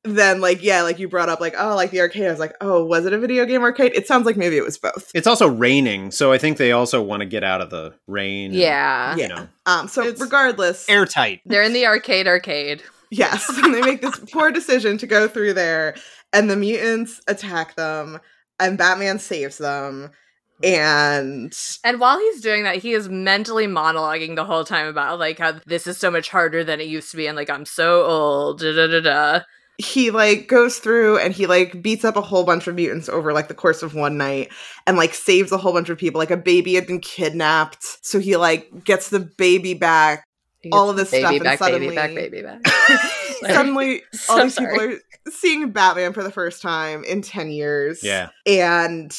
then 0.05 0.41
like 0.41 0.63
yeah 0.63 0.83
like 0.83 0.99
you 0.99 1.09
brought 1.09 1.29
up 1.29 1.41
like 1.41 1.55
oh 1.59 1.75
like 1.77 1.91
the 1.91 2.01
arcade 2.01 2.27
i 2.27 2.31
was 2.31 2.39
like 2.39 2.55
oh 2.63 2.83
was 2.85 3.05
it 3.05 3.13
a 3.13 3.19
video 3.19 3.45
game 3.45 3.63
arcade 3.63 3.93
it 3.95 4.07
sounds 4.07 4.25
like 4.25 4.37
maybe 4.37 4.57
it 4.57 4.65
was 4.65 4.79
both 4.79 5.11
It's 5.15 5.27
also 5.27 5.47
raining, 5.49 6.11
so 6.11 6.33
I 6.33 6.39
think 6.39 6.57
they 6.57 6.73
also 6.73 7.03
want 7.03 7.21
to 7.21 7.27
get 7.27 7.45
out 7.45 7.61
of 7.61 7.69
the 7.71 7.93
rain. 8.07 8.47
and, 8.53 8.55
Yeah. 8.55 9.15
you 9.15 9.23
yeah 9.23 9.29
know, 9.29 9.49
um 9.67 9.89
so 9.89 10.03
It's 10.03 10.21
regardless 10.21 10.89
airtight. 10.89 11.41
They're 11.45 11.63
in 11.63 11.75
the 11.75 11.87
arcade 11.87 12.27
arcade. 12.27 12.83
yes 13.11 13.47
and 13.59 13.75
they 13.75 13.83
make 13.83 14.01
this 14.01 14.19
poor 14.33 14.51
decision 14.51 14.97
to 14.99 15.07
go 15.07 15.29
through 15.29 15.53
there 15.55 15.95
and 16.33 16.49
the 16.49 16.57
mutants 16.57 17.21
attack 17.29 17.75
them 17.77 18.21
and 18.59 18.79
batman 18.79 19.19
saves 19.19 19.59
them 19.59 20.11
and 20.63 21.57
And 21.85 22.01
while 22.01 22.19
he's 22.19 22.41
doing 22.43 22.65
that, 22.65 22.77
he 22.77 22.93
is 22.93 23.09
mentally 23.09 23.67
monologuing 23.67 24.37
the 24.37 24.45
whole 24.45 24.65
time 24.65 24.87
about 24.87 25.19
like 25.19 25.39
how 25.39 25.53
this 25.67 25.87
is 25.87 25.97
so 25.99 26.11
much 26.11 26.29
harder 26.29 26.63
than 26.65 26.81
it 26.81 26.87
used 26.87 27.11
to 27.13 27.17
be 27.17 27.27
and 27.27 27.37
like 27.37 27.49
I'm 27.51 27.65
so 27.65 28.03
old. 28.05 28.61
Da, 28.61 28.73
da, 28.75 28.87
da, 28.87 29.01
da. 29.01 29.41
He 29.81 30.11
like 30.11 30.47
goes 30.47 30.79
through 30.79 31.19
and 31.19 31.33
he 31.33 31.47
like 31.47 31.81
beats 31.83 32.05
up 32.05 32.17
a 32.17 32.21
whole 32.21 32.45
bunch 32.45 32.67
of 32.67 32.75
mutants 32.75 33.09
over 33.09 33.33
like 33.33 33.49
the 33.49 33.55
course 33.55 33.83
of 33.83 33.95
one 33.95 34.17
night 34.17 34.53
and 34.87 34.97
like 34.97 35.15
saves 35.15 35.51
a 35.53 35.57
whole 35.59 35.73
bunch 35.73 35.89
of 35.89 35.99
people 35.99 36.19
like 36.19 36.31
a 36.31 36.37
baby 36.37 36.75
had 36.75 36.87
been 36.87 37.01
kidnapped 37.01 37.99
so 38.05 38.19
he 38.19 38.37
like 38.37 38.85
gets 38.85 39.09
the 39.11 39.21
baby 39.21 39.75
back 39.75 40.25
all 40.73 40.91
of 40.91 40.97
this 40.97 41.11
baby 41.11 41.37
stuff 41.39 41.43
back, 41.45 41.51
and 41.53 41.59
suddenly 41.59 41.87
baby 41.87 41.97
back, 41.97 42.15
baby 42.15 42.43
back. 42.43 42.61
Sorry. 43.41 43.53
suddenly 43.55 44.03
all 44.29 44.37
So 44.37 44.43
these 44.45 44.55
people 44.59 44.81
are 44.81 44.99
seeing 45.31 45.71
batman 45.71 46.13
for 46.13 46.23
the 46.23 46.31
first 46.31 46.61
time 46.61 47.03
in 47.05 47.23
10 47.23 47.51
years 47.51 48.03
Yeah. 48.05 48.29
and 48.47 49.17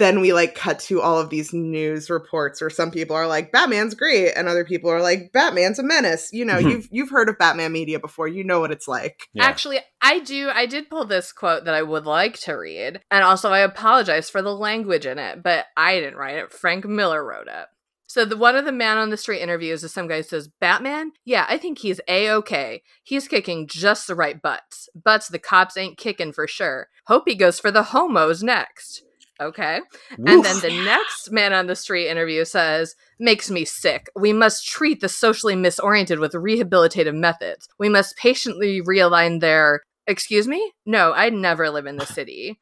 then 0.00 0.20
we 0.20 0.32
like 0.32 0.56
cut 0.56 0.80
to 0.80 1.00
all 1.00 1.18
of 1.20 1.30
these 1.30 1.52
news 1.52 2.10
reports 2.10 2.60
where 2.60 2.68
some 2.70 2.90
people 2.90 3.14
are 3.14 3.28
like 3.28 3.52
batman's 3.52 3.94
great 3.94 4.32
and 4.34 4.48
other 4.48 4.64
people 4.64 4.90
are 4.90 5.00
like 5.00 5.30
batman's 5.32 5.78
a 5.78 5.82
menace 5.84 6.28
you 6.32 6.44
know 6.44 6.56
Mhm. 6.56 6.70
you've 6.70 6.88
you've 6.90 7.10
heard 7.10 7.28
of 7.28 7.38
batman 7.38 7.70
media 7.70 8.00
before 8.00 8.26
you 8.26 8.42
know 8.42 8.58
what 8.58 8.72
it's 8.72 8.88
like 8.88 9.28
Yeah. 9.32 9.44
Actually, 9.44 9.78
I 10.02 10.18
do. 10.18 10.48
I 10.52 10.66
did 10.66 10.90
pull 10.90 11.04
this 11.04 11.30
quote 11.32 11.66
that 11.66 11.74
I 11.74 11.82
would 11.82 12.06
like 12.06 12.38
to 12.40 12.54
read, 12.54 13.00
and 13.10 13.22
also 13.22 13.50
I 13.50 13.60
apologize 13.60 14.28
for 14.30 14.42
the 14.42 14.56
language 14.56 15.06
in 15.06 15.18
it, 15.18 15.42
but 15.42 15.66
I 15.76 16.00
didn't 16.00 16.16
write 16.16 16.36
it. 16.36 16.52
Frank 16.52 16.84
Miller 16.86 17.22
wrote 17.24 17.46
it. 17.48 17.66
So 18.06 18.24
the 18.24 18.36
one 18.36 18.56
of 18.56 18.64
the 18.64 18.72
man 18.72 18.96
on 18.98 19.10
the 19.10 19.16
street 19.16 19.40
interviews 19.40 19.84
is 19.84 19.92
some 19.92 20.08
guy 20.08 20.16
who 20.16 20.22
says, 20.24 20.48
"Batman, 20.60 21.12
yeah, 21.24 21.46
I 21.48 21.58
think 21.58 21.78
he's 21.78 22.00
a 22.08 22.30
okay. 22.30 22.82
He's 23.04 23.28
kicking 23.28 23.68
just 23.68 24.06
the 24.08 24.16
right 24.16 24.40
butts. 24.42 24.88
Butts 24.96 25.28
the 25.28 25.38
cops 25.38 25.76
ain't 25.76 25.96
kicking 25.98 26.32
for 26.32 26.48
sure. 26.48 26.88
Hope 27.06 27.24
he 27.28 27.34
goes 27.36 27.60
for 27.60 27.70
the 27.70 27.84
homos 27.84 28.42
next." 28.42 29.02
Okay. 29.40 29.80
Woof. 30.18 30.28
And 30.28 30.44
then 30.44 30.60
the 30.60 30.84
next 30.84 31.32
man 31.32 31.52
on 31.52 31.66
the 31.66 31.76
street 31.76 32.08
interview 32.08 32.44
says, 32.44 32.94
makes 33.18 33.50
me 33.50 33.64
sick. 33.64 34.08
We 34.14 34.32
must 34.32 34.68
treat 34.68 35.00
the 35.00 35.08
socially 35.08 35.54
misoriented 35.54 36.20
with 36.20 36.32
rehabilitative 36.32 37.14
methods. 37.14 37.66
We 37.78 37.88
must 37.88 38.16
patiently 38.16 38.82
realign 38.82 39.40
their, 39.40 39.80
excuse 40.06 40.46
me? 40.46 40.72
No, 40.84 41.12
I'd 41.12 41.32
never 41.32 41.70
live 41.70 41.86
in 41.86 41.96
the 41.96 42.06
city. 42.14 42.58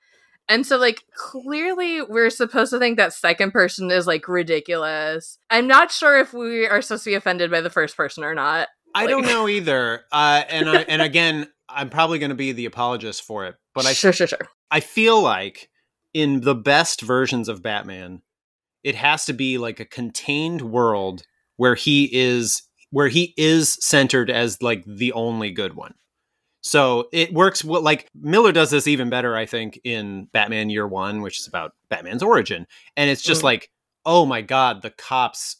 And 0.50 0.64
so, 0.64 0.78
like, 0.78 1.02
clearly, 1.14 2.00
we're 2.00 2.30
supposed 2.30 2.70
to 2.70 2.78
think 2.78 2.96
that 2.96 3.12
second 3.12 3.50
person 3.50 3.90
is 3.90 4.06
like 4.06 4.28
ridiculous. 4.28 5.38
I'm 5.50 5.66
not 5.66 5.90
sure 5.90 6.18
if 6.18 6.32
we 6.32 6.66
are 6.66 6.80
supposed 6.80 7.04
to 7.04 7.10
be 7.10 7.14
offended 7.14 7.50
by 7.50 7.60
the 7.60 7.70
first 7.70 7.96
person 7.96 8.24
or 8.24 8.34
not. 8.34 8.68
I 8.94 9.02
like- 9.02 9.10
don't 9.10 9.26
know 9.26 9.48
either. 9.48 10.04
Uh, 10.10 10.42
and 10.48 10.70
I, 10.70 10.82
and 10.82 11.02
again, 11.10 11.48
I'm 11.68 11.90
probably 11.90 12.18
going 12.18 12.30
to 12.30 12.36
be 12.36 12.52
the 12.52 12.64
apologist 12.64 13.22
for 13.24 13.44
it, 13.44 13.56
but 13.74 13.84
I 13.84 13.92
sure, 13.92 14.12
sure, 14.12 14.26
sure. 14.26 14.48
I 14.70 14.80
feel 14.80 15.20
like 15.20 15.68
in 16.14 16.40
the 16.40 16.54
best 16.54 17.00
versions 17.02 17.48
of 17.48 17.62
Batman, 17.62 18.22
it 18.82 18.94
has 18.94 19.24
to 19.26 19.32
be 19.32 19.58
like 19.58 19.80
a 19.80 19.84
contained 19.84 20.62
world 20.62 21.22
where 21.56 21.74
he 21.74 22.08
is 22.12 22.62
where 22.90 23.08
he 23.08 23.34
is 23.36 23.76
centered 23.84 24.30
as 24.30 24.62
like 24.62 24.82
the 24.86 25.12
only 25.12 25.50
good 25.50 25.74
one. 25.74 25.94
So 26.62 27.08
it 27.12 27.32
works 27.32 27.62
well, 27.64 27.82
like 27.82 28.08
Miller 28.14 28.52
does 28.52 28.70
this 28.70 28.86
even 28.86 29.10
better, 29.10 29.36
I 29.36 29.46
think, 29.46 29.80
in 29.84 30.26
Batman 30.32 30.70
Year 30.70 30.86
One, 30.88 31.22
which 31.22 31.38
is 31.38 31.46
about 31.46 31.72
Batman's 31.88 32.22
origin. 32.22 32.66
And 32.96 33.10
it's 33.10 33.22
just 33.22 33.42
Mm. 33.42 33.44
like, 33.44 33.70
oh 34.06 34.24
my 34.26 34.40
god, 34.40 34.82
the 34.82 34.90
cops, 34.90 35.56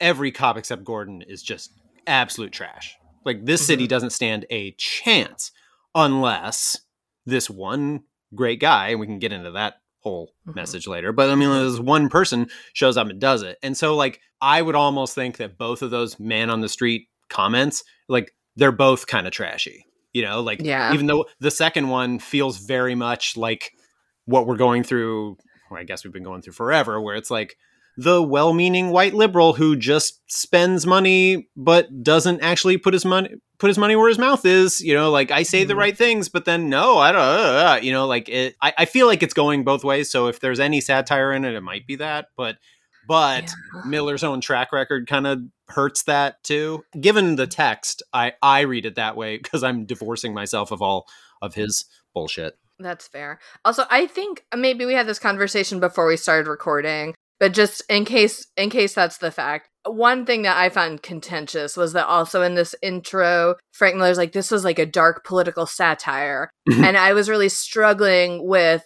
every 0.00 0.32
cop 0.32 0.56
except 0.56 0.84
Gordon 0.84 1.22
is 1.22 1.42
just 1.42 1.72
absolute 2.06 2.52
trash. 2.52 2.96
Like 3.24 3.44
this 3.44 3.64
city 3.66 3.86
doesn't 3.86 4.10
stand 4.10 4.46
a 4.50 4.72
chance 4.72 5.52
unless 5.94 6.80
this 7.26 7.50
one 7.50 8.04
great 8.34 8.60
guy, 8.60 8.88
and 8.88 9.00
we 9.00 9.06
can 9.06 9.18
get 9.18 9.32
into 9.32 9.50
that 9.52 9.79
whole 10.00 10.32
Mhm. 10.48 10.54
message 10.56 10.86
later. 10.86 11.12
But 11.12 11.30
I 11.30 11.34
mean, 11.34 11.50
this 11.50 11.78
one 11.78 12.08
person 12.08 12.48
shows 12.72 12.96
up 12.96 13.08
and 13.08 13.20
does 13.20 13.42
it. 13.42 13.58
And 13.62 13.76
so, 13.76 13.94
like, 13.96 14.20
I 14.40 14.62
would 14.62 14.74
almost 14.74 15.14
think 15.14 15.36
that 15.36 15.58
both 15.58 15.82
of 15.82 15.90
those 15.90 16.18
man 16.18 16.50
on 16.50 16.60
the 16.60 16.68
street 16.68 17.08
comments, 17.28 17.84
like, 18.08 18.34
they're 18.56 18.72
both 18.72 19.06
kind 19.06 19.26
of 19.26 19.32
trashy. 19.32 19.84
You 20.12 20.22
know, 20.22 20.40
like, 20.40 20.60
Yeah. 20.62 20.92
even 20.92 21.06
though 21.06 21.26
the 21.38 21.50
second 21.50 21.88
one 21.88 22.18
feels 22.18 22.58
very 22.58 22.94
much 22.94 23.36
like 23.36 23.72
what 24.24 24.46
we're 24.46 24.56
going 24.56 24.82
through, 24.82 25.36
or 25.70 25.78
I 25.78 25.84
guess 25.84 26.02
we've 26.04 26.12
been 26.12 26.24
going 26.24 26.42
through 26.42 26.54
forever, 26.54 27.00
where 27.00 27.14
it's 27.14 27.30
like 27.30 27.56
the 27.96 28.22
well 28.22 28.52
meaning 28.52 28.90
white 28.90 29.14
liberal 29.14 29.52
who 29.52 29.76
just 29.76 30.20
spends 30.32 30.86
money 30.86 31.48
but 31.56 32.02
doesn't 32.02 32.40
actually 32.40 32.76
put 32.78 32.94
his 32.94 33.04
money 33.04 33.30
put 33.58 33.68
his 33.68 33.76
money 33.78 33.94
where 33.96 34.08
his 34.08 34.18
mouth 34.18 34.44
is 34.46 34.80
you 34.80 34.94
know 34.94 35.10
like 35.10 35.30
i 35.30 35.42
say 35.42 35.64
the 35.64 35.74
Mhm. 35.74 35.78
right 35.78 35.98
things 35.98 36.28
but 36.28 36.44
then 36.44 36.68
no 36.68 36.98
i 36.98 37.12
don't 37.12 37.20
uh, 37.20 37.24
uh, 37.76 37.78
you 37.82 37.92
know 37.92 38.06
like 38.06 38.28
it 38.28 38.54
I, 38.62 38.72
I 38.78 38.84
feel 38.86 39.06
like 39.06 39.22
it's 39.22 39.34
going 39.34 39.64
both 39.64 39.84
ways 39.84 40.10
so 40.10 40.28
if 40.28 40.40
there's 40.40 40.60
any 40.60 40.80
satire 40.80 41.32
in 41.32 41.44
it 41.44 41.54
it 41.54 41.60
might 41.62 41.86
be 41.86 41.96
that 41.96 42.28
but 42.36 42.56
but 43.06 43.44
Yeah. 43.74 43.82
miller's 43.84 44.24
own 44.24 44.40
track 44.40 44.72
record 44.72 45.06
kind 45.08 45.26
of 45.26 45.40
hurts 45.68 46.04
that 46.04 46.42
too 46.42 46.84
given 47.00 47.36
the 47.36 47.46
text 47.46 48.02
i 48.12 48.32
i 48.42 48.60
read 48.60 48.86
it 48.86 48.94
that 48.94 49.16
way 49.16 49.36
because 49.36 49.62
i'm 49.62 49.84
divorcing 49.84 50.32
myself 50.32 50.70
of 50.70 50.80
all 50.80 51.06
of 51.42 51.54
his 51.54 51.84
bullshit 52.14 52.54
That's 52.78 53.06
fair. 53.08 53.38
Also, 53.62 53.84
I 53.90 54.06
think 54.06 54.44
maybe 54.56 54.86
we 54.86 54.94
had 54.94 55.06
this 55.06 55.18
conversation 55.18 55.80
before 55.80 56.06
we 56.08 56.16
started 56.16 56.48
recording, 56.48 57.14
but 57.40 57.52
just 57.52 57.82
in 57.88 58.04
case 58.04 58.46
in 58.56 58.70
case 58.70 58.94
that's 58.94 59.18
the 59.18 59.30
fact, 59.32 59.68
one 59.86 60.24
thing 60.26 60.42
that 60.42 60.56
I 60.56 60.68
found 60.68 61.02
contentious 61.02 61.76
was 61.76 61.94
that 61.94 62.06
also 62.06 62.42
in 62.42 62.54
this 62.54 62.74
intro, 62.82 63.56
Frank 63.72 63.96
Miller's 63.96 64.18
like 64.18 64.32
this 64.32 64.50
was 64.52 64.62
like 64.64 64.78
a 64.78 64.86
dark 64.86 65.24
political 65.24 65.66
satire, 65.66 66.50
Mhm. 66.68 66.84
and 66.84 66.96
I 66.96 67.12
was 67.14 67.28
really 67.28 67.48
struggling 67.48 68.46
with 68.46 68.84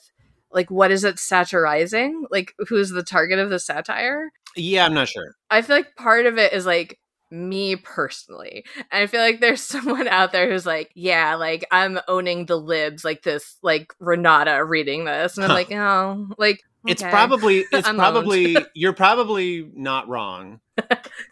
like 0.53 0.71
what 0.71 0.91
is 0.93 1.03
it 1.05 1.19
satirizing? 1.19 2.25
Like 2.31 2.55
who's 2.69 2.91
the 2.91 3.03
target 3.03 3.39
of 3.39 3.51
the 3.51 3.59
satire? 3.59 4.31
yeah 4.57 4.87
i'm 4.87 4.95
not 4.95 5.09
sure 5.09 5.35
I 5.51 5.63
feel 5.63 5.75
like 5.75 5.97
part 5.97 6.27
of 6.27 6.39
it 6.39 6.53
is 6.53 6.65
like 6.65 7.01
me 7.33 7.75
personally. 7.75 8.65
And 8.93 9.03
I 9.03 9.07
feel 9.09 9.21
like 9.21 9.41
there's 9.41 9.61
someone 9.75 10.07
out 10.07 10.31
there 10.31 10.49
who's 10.49 10.65
like, 10.65 10.93
yeah, 10.95 11.35
like 11.35 11.65
I'm 11.73 11.99
owning 12.07 12.47
the 12.47 12.57
libs, 12.57 13.05
like 13.05 13.23
this, 13.25 13.57
like 13.65 13.93
Renata 13.99 14.65
reading 14.65 15.05
this. 15.07 15.37
And 15.37 15.45
I'm 15.45 15.51
Huh. 15.51 15.55
like, 15.57 15.73
oh, 15.73 16.29
like, 16.39 16.61
It's 16.87 17.03
okay. 17.03 17.11
probably 17.11 17.65
it's 17.73 17.89
probably 17.89 18.57
you're 18.75 18.93
probably 18.93 19.71
not 19.75 20.09
wrong. 20.09 20.61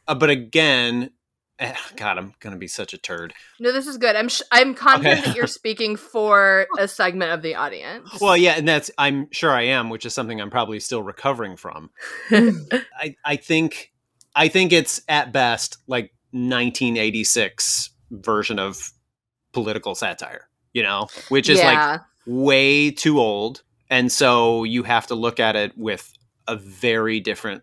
Uh, 0.06 0.14
but 0.14 0.30
again, 0.30 1.10
eh, 1.58 1.74
God, 1.96 2.18
I'm 2.18 2.34
gonna 2.40 2.56
be 2.56 2.68
such 2.68 2.94
a 2.94 2.98
turd. 2.98 3.34
No, 3.60 3.72
this 3.72 3.86
is 3.86 3.98
good. 3.98 4.16
I'm 4.16 4.28
sh- 4.28 4.42
I'm 4.50 4.74
confident 4.74 5.20
Okay. 5.20 5.28
that 5.28 5.36
you're 5.36 5.46
speaking 5.46 5.96
for 5.96 6.66
a 6.78 6.88
segment 6.88 7.32
of 7.32 7.42
the 7.42 7.54
audience. 7.54 8.18
Well, 8.20 8.36
yeah, 8.36 8.54
and 8.56 8.66
that's 8.66 8.90
I'm 8.98 9.28
sure 9.32 9.50
I 9.50 9.62
am, 9.62 9.90
which 9.90 10.06
is 10.06 10.14
something 10.14 10.40
I'm 10.40 10.50
probably 10.50 10.80
still 10.80 11.02
recovering 11.02 11.56
from. 11.56 11.90
I 12.30 13.16
I 13.24 13.36
think 13.36 13.92
I 14.34 14.48
think 14.48 14.72
it's 14.72 15.02
at 15.08 15.32
best 15.32 15.78
like 15.86 16.12
1986 16.32 17.90
version 18.10 18.58
of 18.58 18.92
political 19.52 19.94
satire, 19.94 20.48
you 20.72 20.82
know, 20.82 21.08
which 21.28 21.48
is 21.48 21.62
like 21.62 22.00
way 22.26 22.90
too 22.90 23.18
old 23.20 23.62
and 23.92 24.10
so 24.10 24.64
you 24.64 24.82
have 24.84 25.06
to 25.08 25.14
look 25.14 25.38
at 25.38 25.54
it 25.54 25.76
with 25.76 26.12
a 26.48 26.56
very 26.56 27.20
different 27.20 27.62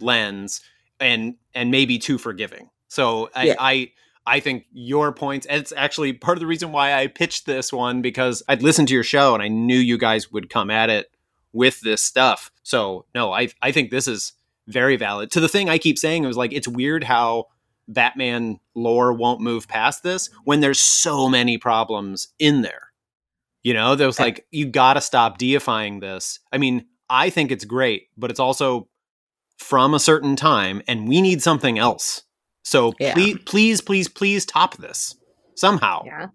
lens 0.00 0.62
and 0.98 1.36
and 1.54 1.70
maybe 1.70 1.98
too 1.98 2.18
forgiving. 2.18 2.70
So 2.88 3.30
i 3.34 3.44
Yeah. 3.44 3.54
i 3.58 3.92
i 4.26 4.40
think 4.40 4.64
your 4.72 5.12
points 5.12 5.46
it's 5.50 5.72
actually 5.76 6.12
part 6.14 6.36
of 6.36 6.40
the 6.40 6.46
reason 6.46 6.72
why 6.72 6.94
i 6.94 7.06
pitched 7.06 7.46
this 7.46 7.72
one 7.72 8.02
because 8.02 8.42
i'd 8.48 8.62
listened 8.62 8.88
to 8.88 8.94
your 8.94 9.04
show 9.04 9.34
and 9.34 9.42
i 9.42 9.48
knew 9.48 9.78
you 9.78 9.98
guys 9.98 10.32
would 10.32 10.48
come 10.50 10.70
at 10.70 10.90
it 10.90 11.06
with 11.52 11.80
this 11.80 12.02
stuff. 12.02 12.50
So 12.62 13.04
no 13.14 13.32
i 13.32 13.48
i 13.62 13.70
think 13.70 13.90
this 13.90 14.08
is 14.08 14.32
very 14.68 14.96
valid. 14.96 15.30
To 15.32 15.40
the 15.40 15.48
thing 15.48 15.68
i 15.68 15.78
keep 15.78 15.98
saying 15.98 16.24
it 16.24 16.26
was 16.26 16.36
like 16.36 16.52
it's 16.52 16.66
weird 16.68 17.04
how 17.04 17.44
batman 17.88 18.58
lore 18.74 19.12
won't 19.12 19.40
move 19.40 19.68
past 19.68 20.02
this 20.02 20.28
when 20.44 20.60
there's 20.60 20.80
so 20.80 21.28
many 21.28 21.56
problems 21.58 22.28
in 22.40 22.62
there 22.62 22.85
you 23.66 23.74
know, 23.74 23.96
there 23.96 24.06
was 24.06 24.20
eh. 24.20 24.22
like, 24.22 24.46
you 24.52 24.64
got 24.64 24.94
to 24.94 25.00
stop 25.00 25.38
deifying 25.38 25.98
this. 25.98 26.38
I 26.52 26.58
mean, 26.58 26.86
I 27.10 27.30
think 27.30 27.50
it's 27.50 27.64
great, 27.64 28.04
but 28.16 28.30
it's 28.30 28.38
also 28.38 28.88
from 29.58 29.92
a 29.92 29.98
certain 29.98 30.36
time, 30.36 30.82
and 30.86 31.08
we 31.08 31.20
need 31.20 31.42
something 31.42 31.76
else. 31.76 32.22
So 32.62 32.92
Yeah. 33.00 33.14
please, 33.14 33.38
please, 33.44 33.80
please, 33.80 34.06
please 34.06 34.46
top 34.46 34.76
this 34.76 35.16
somehow. 35.56 36.04
Yeah. 36.06 36.26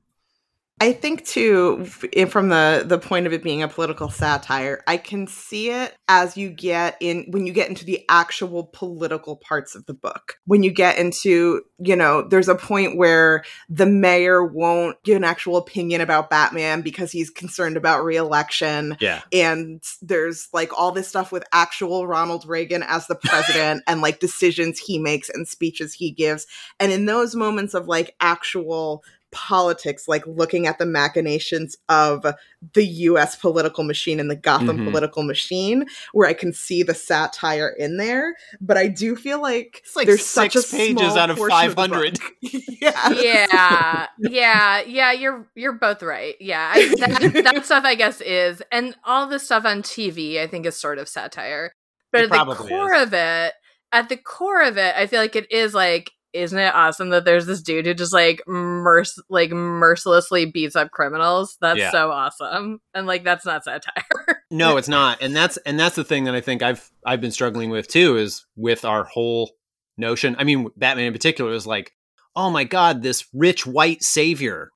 I 0.82 0.94
think 0.94 1.28
too, 1.28 1.86
from 1.86 2.50
the 2.50 2.84
the 2.88 2.98
point 2.98 3.28
of 3.28 3.34
it 3.34 3.44
being 3.44 3.62
a 3.62 3.68
political 3.68 4.10
satire, 4.10 4.82
I 4.88 4.98
can 4.98 5.28
see 5.28 5.70
it 5.70 5.96
as 6.08 6.36
you 6.36 6.50
get 6.50 6.98
in 7.00 7.28
when 7.30 7.46
you 7.46 7.54
get 7.54 7.70
into 7.70 7.86
the 7.86 8.04
actual 8.10 8.64
political 8.64 9.36
parts 9.36 9.76
of 9.76 9.86
the 9.86 9.94
book. 9.94 10.38
When 10.46 10.64
you 10.64 10.72
get 10.72 10.98
into, 10.98 11.62
you 11.78 11.96
know, 11.96 12.24
there's 12.28 12.48
a 12.48 12.56
point 12.56 12.98
where 12.98 13.44
the 13.70 13.86
mayor 13.86 14.44
won't 14.44 14.98
give 15.04 15.18
an 15.18 15.24
actual 15.24 15.56
opinion 15.56 16.02
about 16.02 16.32
Batman 16.32 16.82
because 16.82 17.12
he's 17.12 17.30
concerned 17.30 17.78
about 17.78 18.04
reelection 18.04 18.98
Yeah. 19.00 19.22
and 19.32 19.84
there's 20.02 20.48
like 20.52 20.72
all 20.76 20.92
this 20.92 21.08
stuff 21.08 21.32
with 21.32 21.44
actual 21.54 22.08
Ronald 22.08 22.48
Reagan 22.48 22.82
as 22.82 23.06
the 23.06 23.14
president 23.16 23.84
and 23.88 24.02
like 24.02 24.20
decisions 24.20 24.80
he 24.80 24.98
makes 24.98 25.30
and 25.30 25.48
speeches 25.48 25.94
he 25.94 26.10
gives. 26.10 26.48
And 26.80 26.92
in 26.92 27.06
those 27.06 27.36
moments 27.36 27.76
of 27.76 27.88
like 27.88 28.16
actual 28.20 29.04
politics, 29.32 30.08
like 30.08 30.26
looking 30.28 30.68
at 30.68 30.78
the 30.78 30.86
machinations 30.86 31.78
of 31.90 32.26
the 32.74 32.86
US 32.86 33.36
political 33.36 33.84
machine 33.84 34.20
and 34.20 34.30
the 34.30 34.36
Gotham 34.36 34.80
Mhm. 34.80 34.86
political 34.92 35.24
machine, 35.24 35.86
where 36.14 36.28
I 36.28 36.34
can 36.34 36.54
see 36.54 36.84
the 36.84 36.94
satire 36.94 37.70
in 37.80 37.98
there. 37.98 38.36
But 38.60 38.78
I 38.78 38.88
do 38.88 39.16
feel 39.16 39.42
like, 39.42 39.82
It's 39.86 39.96
like 39.96 40.08
there's 40.08 40.26
six 40.26 40.54
such 40.54 40.56
a 40.56 40.76
pages 40.78 41.00
small 41.14 41.18
out 41.18 41.30
of 41.30 41.38
500. 41.40 42.20
book. 42.20 42.32
yeah. 42.82 43.10
yeah 43.12 44.08
yeah 44.20 44.82
yeah 44.82 45.12
you're 45.12 45.48
you're 45.56 45.74
both 45.74 46.02
right 46.04 46.36
yeah 46.40 46.72
I, 46.76 46.88
that, 47.00 47.42
that 47.44 47.66
stuff 47.66 47.84
i 47.86 47.96
guess 47.96 48.22
is 48.22 48.62
and 48.72 48.96
all 49.06 49.28
the 49.28 49.40
stuff 49.40 49.66
on 49.66 49.84
tv 49.84 50.40
i 50.40 50.48
think 50.48 50.66
is 50.66 50.78
sort 50.78 50.98
of 50.98 51.08
satire 51.08 51.74
but 52.12 52.22
It 52.24 52.32
at 52.32 52.46
the 52.48 52.56
core 52.56 52.94
is. 52.96 53.04
of 53.08 53.14
it 53.14 53.54
at 53.92 54.10
the 54.10 54.18
core 54.18 54.62
of 54.64 54.78
it 54.78 54.96
i 54.98 55.06
feel 55.08 55.22
like 55.22 55.36
it 55.36 55.52
is 55.52 55.74
like 55.74 56.12
isn't 56.34 56.58
it 56.58 56.74
awesome 56.74 57.10
that 57.10 57.26
there's 57.26 57.46
this 57.46 57.62
dude 57.62 57.86
who 57.86 57.94
just 57.94 58.14
like 58.14 58.42
merc- 58.48 59.06
like 59.30 59.52
mercilessly 59.52 60.46
beats 60.46 60.76
up 60.76 60.92
criminals 60.92 61.58
that's 61.62 61.80
Yeah. 61.80 61.92
so 61.92 62.12
awesome 62.12 62.80
and 62.94 63.06
like 63.08 63.24
that's 63.24 63.46
not 63.46 63.64
satire 63.64 64.04
No, 64.54 64.76
it's 64.76 64.90
not. 64.90 65.22
And 65.22 65.34
that's 65.34 65.56
and 65.66 65.80
that's 65.80 65.96
the 65.96 66.04
thing 66.04 66.26
that 66.26 66.36
I 66.36 66.42
think 66.42 66.62
I've 66.62 66.92
I've 67.06 67.22
been 67.22 67.32
struggling 67.32 67.70
with 67.70 67.88
too 67.88 68.18
is 68.18 68.46
with 68.58 68.84
our 68.84 69.06
whole 69.06 69.52
notion. 69.98 70.36
I 70.38 70.44
mean, 70.44 70.68
Batman 70.76 71.06
in 71.06 71.14
particular 71.14 71.54
is 71.54 71.66
like, 71.66 71.94
"Oh 72.36 72.50
my 72.50 72.66
god, 72.66 73.02
this 73.02 73.26
rich 73.34 73.66
white 73.66 74.04
savior. 74.04 74.72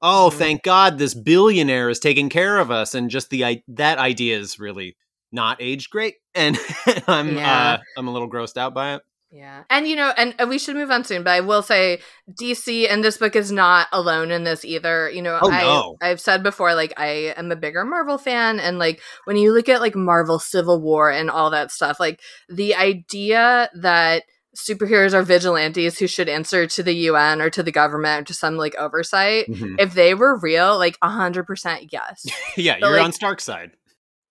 Oh, 0.00 0.30
Mhm. 0.32 0.38
thank 0.38 0.62
God 0.62 0.98
this 0.98 1.14
billionaire 1.14 1.90
is 1.90 1.98
taking 1.98 2.28
care 2.28 2.58
of 2.58 2.70
us." 2.70 2.94
And 2.94 3.10
just 3.10 3.30
the 3.30 3.44
i- 3.44 3.62
that 3.66 3.98
idea 3.98 4.38
is 4.38 4.60
really 4.60 4.96
not 5.32 5.56
aged 5.60 5.90
great 5.90 6.14
and 6.36 6.56
I'm 7.08 7.36
Yeah. 7.36 7.72
uh 7.72 7.78
I'm 7.98 8.06
a 8.06 8.12
little 8.12 8.30
grossed 8.30 8.56
out 8.56 8.74
by 8.74 8.94
it. 8.94 9.02
Yeah. 9.32 9.62
And 9.70 9.86
you 9.86 9.94
know, 9.94 10.12
and, 10.16 10.34
and 10.40 10.48
we 10.50 10.58
should 10.58 10.74
move 10.74 10.90
on 10.90 11.04
soon, 11.04 11.22
but 11.22 11.30
I 11.30 11.40
will 11.40 11.62
say 11.62 12.00
DC 12.40 12.90
and 12.90 13.04
this 13.04 13.16
book 13.16 13.36
is 13.36 13.52
not 13.52 13.86
alone 13.92 14.30
in 14.32 14.42
this 14.44 14.64
either. 14.64 15.08
You 15.08 15.22
know, 15.22 15.38
Oh, 15.40 15.50
I 15.50 15.62
no. 15.62 15.96
I've 16.02 16.20
said 16.20 16.42
before 16.42 16.74
like 16.74 16.92
I 16.96 17.32
am 17.36 17.52
a 17.52 17.56
bigger 17.56 17.84
Marvel 17.84 18.18
fan 18.18 18.58
and 18.58 18.78
like 18.78 19.00
when 19.26 19.36
you 19.36 19.52
look 19.52 19.68
at 19.68 19.80
like 19.80 19.94
Marvel 19.94 20.38
Civil 20.40 20.80
War 20.80 21.10
and 21.12 21.30
all 21.30 21.50
that 21.50 21.70
stuff, 21.70 22.00
like 22.00 22.20
the 22.48 22.74
idea 22.74 23.70
that 23.80 24.24
superheroes 24.56 25.14
are 25.14 25.22
vigilantes 25.22 25.96
who 26.00 26.08
should 26.08 26.28
answer 26.28 26.66
to 26.66 26.82
the 26.82 26.92
UN 26.92 27.40
or 27.40 27.50
to 27.50 27.62
the 27.62 27.70
government 27.70 28.22
or 28.22 28.24
to 28.24 28.34
some 28.34 28.56
like 28.56 28.74
oversight. 28.76 29.46
Mhm. 29.48 29.76
If 29.78 29.94
they 29.94 30.12
were 30.12 30.40
real, 30.40 30.76
like 30.76 30.98
a 31.02 31.08
hundred 31.08 31.46
percent 31.46 31.92
yes. 31.92 32.26
yeah, 32.56 32.78
But, 32.80 32.88
you're 32.88 32.96
like- 32.96 33.04
on 33.04 33.12
Stark's 33.12 33.44
side. 33.44 33.70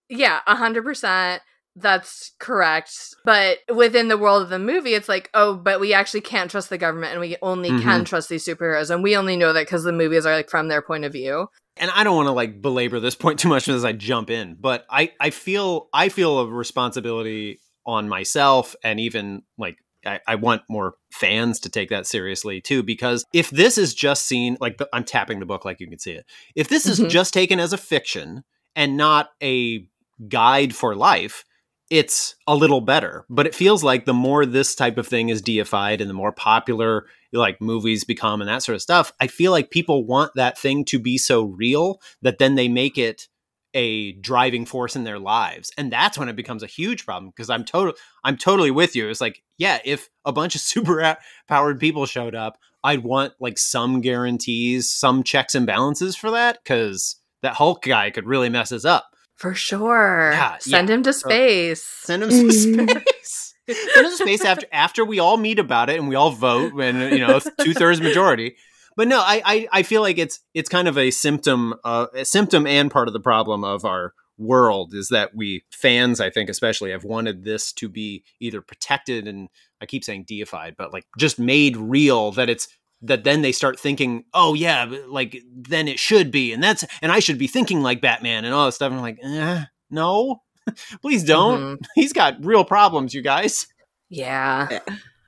Yeah, 0.09 0.41
a 0.45 0.55
hundred 0.55 0.83
percent. 0.83 1.41
That's 1.81 2.33
correct. 2.39 2.91
But 3.25 3.59
within 3.73 4.07
the 4.07 4.17
world 4.17 4.41
of 4.43 4.49
the 4.49 4.59
movie, 4.59 4.93
it's 4.93 5.09
like, 5.09 5.29
oh, 5.33 5.55
but 5.55 5.79
we 5.79 5.93
actually 5.93 6.21
can't 6.21 6.51
trust 6.51 6.69
the 6.69 6.77
government, 6.77 7.11
and 7.13 7.21
we 7.21 7.37
only 7.41 7.69
can 7.69 8.03
trust 8.05 8.29
these 8.29 8.45
superheroes, 8.45 8.89
and 8.89 9.03
we 9.03 9.15
only 9.15 9.37
know 9.37 9.53
that 9.53 9.65
because 9.65 9.83
the 9.83 9.91
movies 9.93 10.25
are 10.25 10.33
like 10.33 10.49
from 10.49 10.67
their 10.67 10.81
point 10.81 11.05
of 11.05 11.13
view. 11.13 11.47
and 11.77 11.89
I 11.91 12.03
don't 12.03 12.15
want 12.15 12.27
to 12.27 12.33
like 12.33 12.61
belabor 12.61 12.99
this 12.99 13.15
point 13.15 13.39
too 13.39 13.47
much 13.49 13.67
as 13.69 13.85
I 13.85 13.93
jump 13.93 14.29
in, 14.29 14.57
but 14.59 14.85
I 14.89 15.13
I 15.19 15.29
feel 15.29 15.87
I 15.93 16.09
feel 16.09 16.39
a 16.39 16.45
responsibility 16.47 17.59
on 17.85 18.09
myself 18.09 18.75
and 18.83 18.99
even 18.99 19.43
like 19.57 19.77
I, 20.05 20.19
I 20.27 20.35
want 20.35 20.61
more 20.69 20.95
fans 21.13 21.59
to 21.61 21.69
take 21.69 21.89
that 21.89 22.05
seriously 22.05 22.61
too 22.61 22.83
because 22.83 23.25
if 23.33 23.49
this 23.49 23.77
is 23.77 23.93
just 23.93 24.25
seen 24.25 24.57
like 24.59 24.77
the, 24.77 24.87
I'm 24.93 25.03
tapping 25.03 25.39
the 25.39 25.45
book 25.45 25.65
like 25.65 25.79
you 25.79 25.87
can 25.87 25.99
see 25.99 26.11
it 26.11 26.25
if 26.55 26.67
this 26.67 26.85
is 26.85 26.99
Mhm. 26.99 27.09
just 27.09 27.33
taken 27.33 27.59
as 27.59 27.73
a 27.73 27.77
fiction 27.77 28.43
and 28.75 28.95
not 28.97 29.29
a 29.41 29.87
guide 30.27 30.75
for 30.75 30.95
life 30.95 31.45
it's 31.89 32.35
a 32.47 32.55
little 32.55 32.81
better 32.81 33.25
but 33.29 33.47
it 33.47 33.55
feels 33.55 33.83
like 33.83 34.05
the 34.05 34.13
more 34.13 34.45
this 34.45 34.75
type 34.75 34.97
of 34.97 35.07
thing 35.07 35.29
is 35.29 35.41
deified 35.41 36.01
and 36.01 36.09
the 36.09 36.13
more 36.13 36.31
popular 36.31 37.05
like 37.33 37.61
movies 37.61 38.03
become 38.03 38.41
and 38.41 38.49
that 38.49 38.63
sort 38.63 38.75
of 38.75 38.81
stuff 38.81 39.11
i 39.19 39.27
feel 39.27 39.51
like 39.51 39.71
people 39.71 40.05
want 40.05 40.31
that 40.35 40.57
thing 40.57 40.85
to 40.85 40.99
be 40.99 41.17
so 41.17 41.43
real 41.43 41.99
that 42.21 42.37
then 42.37 42.55
they 42.55 42.67
make 42.67 42.97
it 42.97 43.27
a 43.73 44.13
driving 44.13 44.65
force 44.65 44.95
in 44.95 45.03
their 45.03 45.19
lives. 45.19 45.71
And 45.77 45.91
that's 45.91 46.17
when 46.17 46.29
it 46.29 46.35
becomes 46.35 46.63
a 46.63 46.67
huge 46.67 47.05
problem 47.05 47.29
because 47.29 47.49
i'm 47.49 47.63
total 47.63 47.93
i'm 48.23 48.37
totally 48.37 48.71
with 48.71 48.95
you. 48.95 49.09
It's 49.09 49.21
like 49.21 49.43
yeah 49.57 49.79
if 49.85 50.09
a 50.25 50.31
bunch 50.31 50.55
of 50.55 50.61
super 50.69 51.17
powered 51.47 51.79
people 51.79 52.05
showed 52.05 52.35
up 52.35 52.57
i'd 52.83 53.03
want 53.03 53.33
like 53.39 53.57
some 53.57 54.01
guarantees 54.01 54.89
some 54.89 55.23
checks 55.23 55.55
and 55.55 55.65
balances 55.65 56.15
for 56.15 56.31
that 56.31 56.59
because 56.63 57.17
that 57.41 57.53
hulk 57.53 57.83
guy 57.83 58.09
could 58.09 58.25
really 58.25 58.49
mess 58.49 58.71
us 58.71 58.85
up 58.85 59.15
For 59.39 59.55
sure. 59.55 60.31
Yeah, 60.33 60.57
Send 60.59 60.89
yeah. 60.89 60.95
him 60.95 61.03
to 61.03 61.13
space. 61.13 61.81
Send 61.81 62.23
him 62.23 62.29
to 62.29 62.51
space. 62.51 63.53
Send 63.69 64.05
him 64.05 64.11
to 64.11 64.17
space 64.17 64.43
after 64.43 64.67
after 64.73 65.05
we 65.05 65.19
all 65.19 65.37
meet 65.37 65.59
about 65.59 65.89
it 65.89 65.97
and 65.97 66.09
we 66.09 66.15
all 66.15 66.31
vote 66.31 66.73
and 66.73 67.13
you 67.13 67.25
know 67.25 67.39
two 67.61 67.73
thirds 67.73 68.01
majority. 68.01 68.57
But 68.97 69.07
no, 69.07 69.19
I, 69.21 69.41
I 69.45 69.67
I 69.71 69.83
feel 69.83 70.01
like 70.01 70.17
it's 70.17 70.41
it's 70.53 70.67
kind 70.67 70.89
of 70.89 70.97
a 70.97 71.09
symptom 71.09 71.73
uh, 71.85 72.07
a 72.13 72.25
symptom 72.25 72.67
and 72.67 72.91
part 72.91 73.07
of 73.07 73.13
the 73.13 73.21
problem 73.21 73.63
of 73.63 73.85
our 73.85 74.13
world 74.37 74.93
is 74.93 75.07
that 75.07 75.33
we 75.33 75.63
fans 75.71 76.19
I 76.19 76.29
think 76.29 76.49
especially 76.49 76.91
have 76.91 77.05
wanted 77.05 77.45
this 77.45 77.71
to 77.73 77.87
be 77.87 78.23
either 78.41 78.61
protected 78.61 79.27
and 79.27 79.49
I 79.81 79.85
keep 79.85 80.03
saying 80.03 80.25
deified 80.27 80.75
but 80.77 80.93
like 80.93 81.05
just 81.17 81.39
made 81.39 81.75
real 81.75 82.31
that 82.31 82.49
it's 82.49 82.69
that 83.01 83.23
then 83.23 83.41
they 83.41 83.51
start 83.51 83.79
thinking 83.79 84.25
oh 84.33 84.53
yeah 84.53 84.85
like 85.07 85.41
then 85.53 85.87
it 85.87 85.97
should 85.99 86.31
be 86.31 86.51
and 86.53 86.61
that's 86.61 86.83
and 87.01 87.11
I 87.11 87.19
should 87.19 87.37
be 87.37 87.47
thinking 87.47 87.81
like 87.81 88.01
Batman 88.01 88.43
and 88.45 88.53
all 88.53 88.65
this 88.65 88.75
stuff 88.75 88.91
and 88.91 88.97
I'm 88.97 89.01
like 89.01 89.19
eh, 89.23 89.63
no 89.89 90.41
please 91.01 91.23
don't 91.23 91.77
Mhm. 91.79 91.85
he's 91.95 92.13
got 92.13 92.43
real 92.43 92.63
problems, 92.65 93.13
you 93.13 93.21
guys. 93.21 93.67
Yeah. 94.09 94.79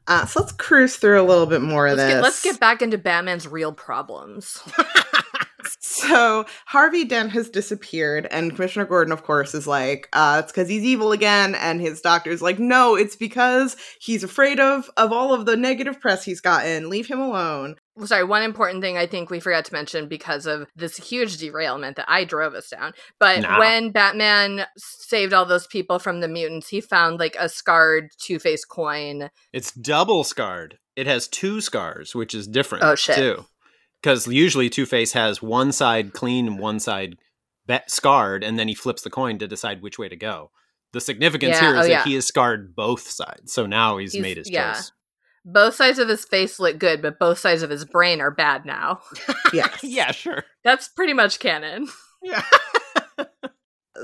Uh, 0.08 0.26
so 0.26 0.40
let's 0.42 0.52
cruise 0.52 0.98
through 0.98 1.22
a 1.22 1.24
little 1.24 1.46
bit 1.46 1.62
more 1.62 1.88
of 1.88 1.96
Let's 1.98 2.08
this. 2.08 2.14
get, 2.16 2.24
let's 2.24 2.44
get 2.44 2.60
back 2.60 2.82
into 2.82 2.98
Batman's 2.98 3.48
real 3.48 3.72
problems. 3.72 4.62
So 5.84 6.46
Harvey 6.68 7.06
Dent 7.06 7.32
has 7.32 7.50
disappeared, 7.50 8.28
and 8.30 8.54
Commissioner 8.56 8.86
Gordon, 8.86 9.12
of 9.12 9.24
course, 9.24 9.56
is 9.56 9.66
like, 9.66 10.08
uh, 10.14 10.42
"It's 10.44 10.52
because 10.52 10.70
he's 10.70 10.84
evil 10.84 11.12
again." 11.12 11.56
And 11.56 11.82
his 11.82 12.02
doctor's 12.02 12.42
like, 12.42 12.60
"No, 12.60 12.96
it's 12.96 13.16
because 13.16 13.76
he's 14.00 14.24
afraid 14.24 14.60
of 14.60 14.90
of 14.96 15.12
all 15.12 15.34
of 15.34 15.46
the 15.48 15.58
negative 15.58 16.00
press 16.00 16.24
he's 16.24 16.40
gotten. 16.40 16.90
Leave 16.90 17.08
him 17.08 17.20
alone." 17.20 17.76
Sorry, 18.06 18.24
one 18.24 18.44
important 18.44 18.82
thing 18.82 18.96
I 18.98 19.06
think 19.08 19.30
we 19.30 19.40
forgot 19.40 19.66
to 19.66 19.74
mention 19.74 20.08
because 20.08 20.46
of 20.46 20.68
this 20.76 20.98
huge 20.98 21.38
derailment 21.38 21.98
that 21.98 22.06
I 22.08 22.26
drove 22.26 22.54
us 22.54 22.70
down. 22.70 22.94
But 23.20 23.42
Nah. 23.42 23.60
when 23.60 23.92
Batman 23.92 24.66
saved 24.78 25.34
all 25.34 25.46
those 25.46 25.68
people 25.68 25.98
from 26.00 26.20
the 26.20 26.28
mutants, 26.28 26.70
he 26.70 26.80
found 26.80 27.20
like 27.20 27.36
a 27.40 27.50
scarred 27.50 28.10
Two 28.20 28.38
Face 28.40 28.66
coin. 28.66 29.30
It's 29.52 29.72
double 29.72 30.24
scarred. 30.24 30.78
It 30.96 31.08
has 31.08 31.28
two 31.28 31.60
scars, 31.60 32.14
which 32.14 32.36
is 32.36 32.48
different. 32.48 32.84
Oh, 32.84 32.96
shit. 32.96 33.16
Too, 33.16 33.46
because 34.02 34.28
usually 34.28 34.70
Two 34.70 34.86
Face 34.86 35.14
has 35.14 35.42
one 35.42 35.72
side 35.72 36.14
clean 36.14 36.48
and 36.48 36.60
one 36.60 36.80
side 36.80 37.18
scarred, 37.88 38.44
and 38.44 38.60
then 38.60 38.68
he 38.68 38.74
flips 38.76 39.02
the 39.02 39.10
coin 39.10 39.38
to 39.40 39.48
decide 39.48 39.82
which 39.82 39.98
way 39.98 40.10
to 40.10 40.16
go. 40.16 40.52
The 40.94 41.02
significance 41.02 41.56
Yeah, 41.56 41.62
here 41.62 41.76
oh, 41.76 41.80
is 41.80 41.86
oh, 41.86 41.90
that 41.90 41.90
yeah. 41.90 42.04
he 42.04 42.16
has 42.16 42.28
scarred 42.28 42.76
both 42.76 43.10
sides, 43.10 43.54
so 43.54 43.66
now 43.66 43.98
he's, 43.98 44.14
He's- 44.14 44.22
made 44.22 44.38
his 44.38 44.50
yeah. 44.50 44.74
choice. 44.74 44.92
Both 45.44 45.74
sides 45.74 45.98
of 45.98 46.08
his 46.08 46.24
face 46.24 46.60
look 46.60 46.78
good, 46.78 47.02
but 47.02 47.18
both 47.18 47.40
sides 47.40 47.64
of 47.64 47.72
his 47.72 47.84
brain 47.84 48.22
are 48.22 48.30
bad 48.30 48.64
now. 48.64 49.00
Yes. 49.52 49.80
yeah, 49.84 50.12
sure. 50.12 50.44
That's 50.64 50.88
pretty 50.90 51.14
much 51.14 51.40
canon. 51.40 51.88
Yeah. 52.22 52.44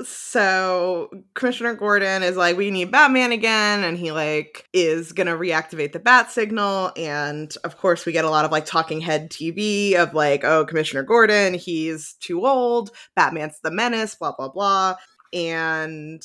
So 0.04 1.10
Commissioner 1.34 1.74
Gordon 1.74 2.22
is 2.22 2.36
like, 2.36 2.58
"We 2.58 2.72
need 2.72 2.92
Batman 2.92 3.32
again," 3.32 3.86
and 3.86 3.98
he 3.98 4.12
like 4.12 4.68
is 4.74 5.14
gonna 5.14 5.38
reactivate 5.38 5.94
the 5.94 6.00
bat 6.00 6.30
signal. 6.30 6.92
And 6.98 7.56
of 7.64 7.78
course, 7.78 8.06
we 8.06 8.12
get 8.12 8.26
a 8.26 8.30
lot 8.30 8.44
of 8.44 8.52
like 8.52 8.66
talking 8.66 9.00
head 9.00 9.32
TV 9.32 9.96
of 9.96 10.14
like, 10.14 10.44
"Oh, 10.44 10.66
Commissioner 10.66 11.04
Gordon, 11.04 11.54
he's 11.54 12.16
too 12.20 12.46
old. 12.46 12.92
Batman's 13.16 13.60
the 13.64 13.72
menace." 13.72 14.16
Blah 14.16 14.34
blah 14.38 14.50
blah. 14.50 14.96
And 15.34 16.22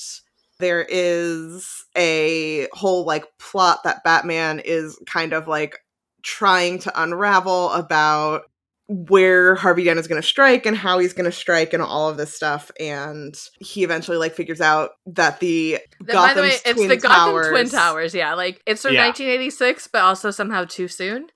there 0.59 0.87
is 0.89 1.85
a 1.97 2.69
whole 2.73 3.05
like 3.05 3.27
plot 3.39 3.85
that 3.85 4.05
Batman 4.05 4.61
is 4.61 4.99
kind 5.07 5.33
of 5.33 5.47
like 5.49 5.79
trying 6.23 6.79
to 6.81 7.03
unravel 7.03 7.71
about 7.71 8.43
where 9.09 9.55
Harvey 9.55 9.85
Dent 9.85 9.99
is 9.99 10.07
going 10.07 10.21
to 10.21 10.27
strike 10.27 10.67
and 10.67 10.77
how 10.77 10.99
he's 10.99 11.13
going 11.13 11.25
to 11.25 11.33
strike 11.33 11.73
and 11.73 11.83
all 11.83 12.09
of 12.09 12.17
this 12.17 12.35
stuff. 12.35 12.71
And 12.79 13.35
he 13.61 13.83
eventually 13.85 14.17
like 14.19 14.35
figures 14.35 14.61
out 14.61 14.91
that 15.07 15.41
the 15.41 15.79
Then, 16.01 16.15
by 16.17 16.35
the 16.35 16.43
way, 16.43 16.51
Gotham's 16.51 16.63
it's 16.67 16.73
Twin 16.75 16.89
the 16.89 16.97
Gotham 16.97 17.33
Towers- 17.33 17.49
Twin 17.49 17.69
Towers. 17.69 18.15
Yeah, 18.15 18.35
like 18.35 18.63
it's 18.67 18.83
from 18.83 18.95
Yeah. 18.95 19.03
1986, 19.07 19.89
but 19.89 20.03
also 20.03 20.31
somehow 20.31 20.65
too 20.65 20.89
soon. 20.89 21.29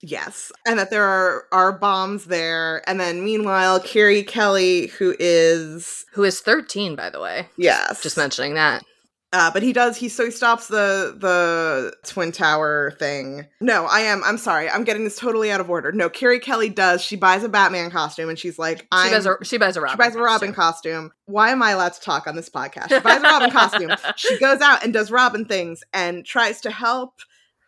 yes, 0.00 0.52
and 0.66 0.78
that 0.78 0.90
there 0.90 1.04
are 1.04 1.44
are 1.50 1.72
bombs 1.72 2.26
there. 2.26 2.82
And 2.88 3.00
then 3.00 3.24
meanwhile, 3.24 3.80
Carrie 3.80 4.22
Kelly, 4.22 4.88
who 4.98 5.14
is 5.18 6.04
Who 6.12 6.22
is 6.24 6.40
13, 6.40 6.94
by 6.94 7.10
the 7.10 7.20
way. 7.20 7.48
yes, 7.56 8.02
Just 8.02 8.16
mentioning 8.16 8.54
that. 8.54 8.84
Uh, 9.30 9.50
but 9.50 9.62
he 9.62 9.74
does. 9.74 9.96
He 9.96 10.08
so 10.08 10.24
he 10.24 10.30
stops 10.30 10.68
the 10.68 11.14
the 11.18 11.92
twin 12.06 12.32
tower 12.32 12.92
thing. 12.98 13.46
No, 13.60 13.84
I 13.84 14.00
am. 14.00 14.22
I'm 14.24 14.38
sorry. 14.38 14.70
I'm 14.70 14.84
getting 14.84 15.04
this 15.04 15.18
totally 15.18 15.50
out 15.52 15.60
of 15.60 15.68
order. 15.68 15.92
No, 15.92 16.08
Carrie 16.08 16.40
Kelly 16.40 16.70
does. 16.70 17.02
She 17.02 17.14
buys 17.14 17.44
a 17.44 17.48
Batman 17.50 17.90
costume 17.90 18.30
and 18.30 18.38
she's 18.38 18.58
like, 18.58 18.78
She 18.80 18.86
I'm, 18.90 19.10
buys 19.12 19.26
a 19.26 19.36
she 19.42 19.58
buys 19.58 19.76
a 19.76 19.82
Robin. 19.82 19.96
She 19.96 19.98
buys 20.08 20.16
a 20.16 20.22
Robin 20.22 20.54
costume. 20.54 20.92
costume. 21.08 21.12
Why 21.26 21.50
am 21.50 21.62
I 21.62 21.72
allowed 21.72 21.92
to 21.92 22.00
talk 22.00 22.26
on 22.26 22.36
this 22.36 22.48
podcast? 22.48 22.88
She 22.88 23.00
buys 23.00 23.18
a 23.20 23.22
Robin 23.22 23.50
costume. 23.52 23.90
She 24.16 24.38
goes 24.38 24.62
out 24.62 24.82
and 24.82 24.94
does 24.94 25.10
Robin 25.10 25.44
things 25.44 25.82
and 25.92 26.24
tries 26.24 26.62
to 26.62 26.70
help. 26.70 27.20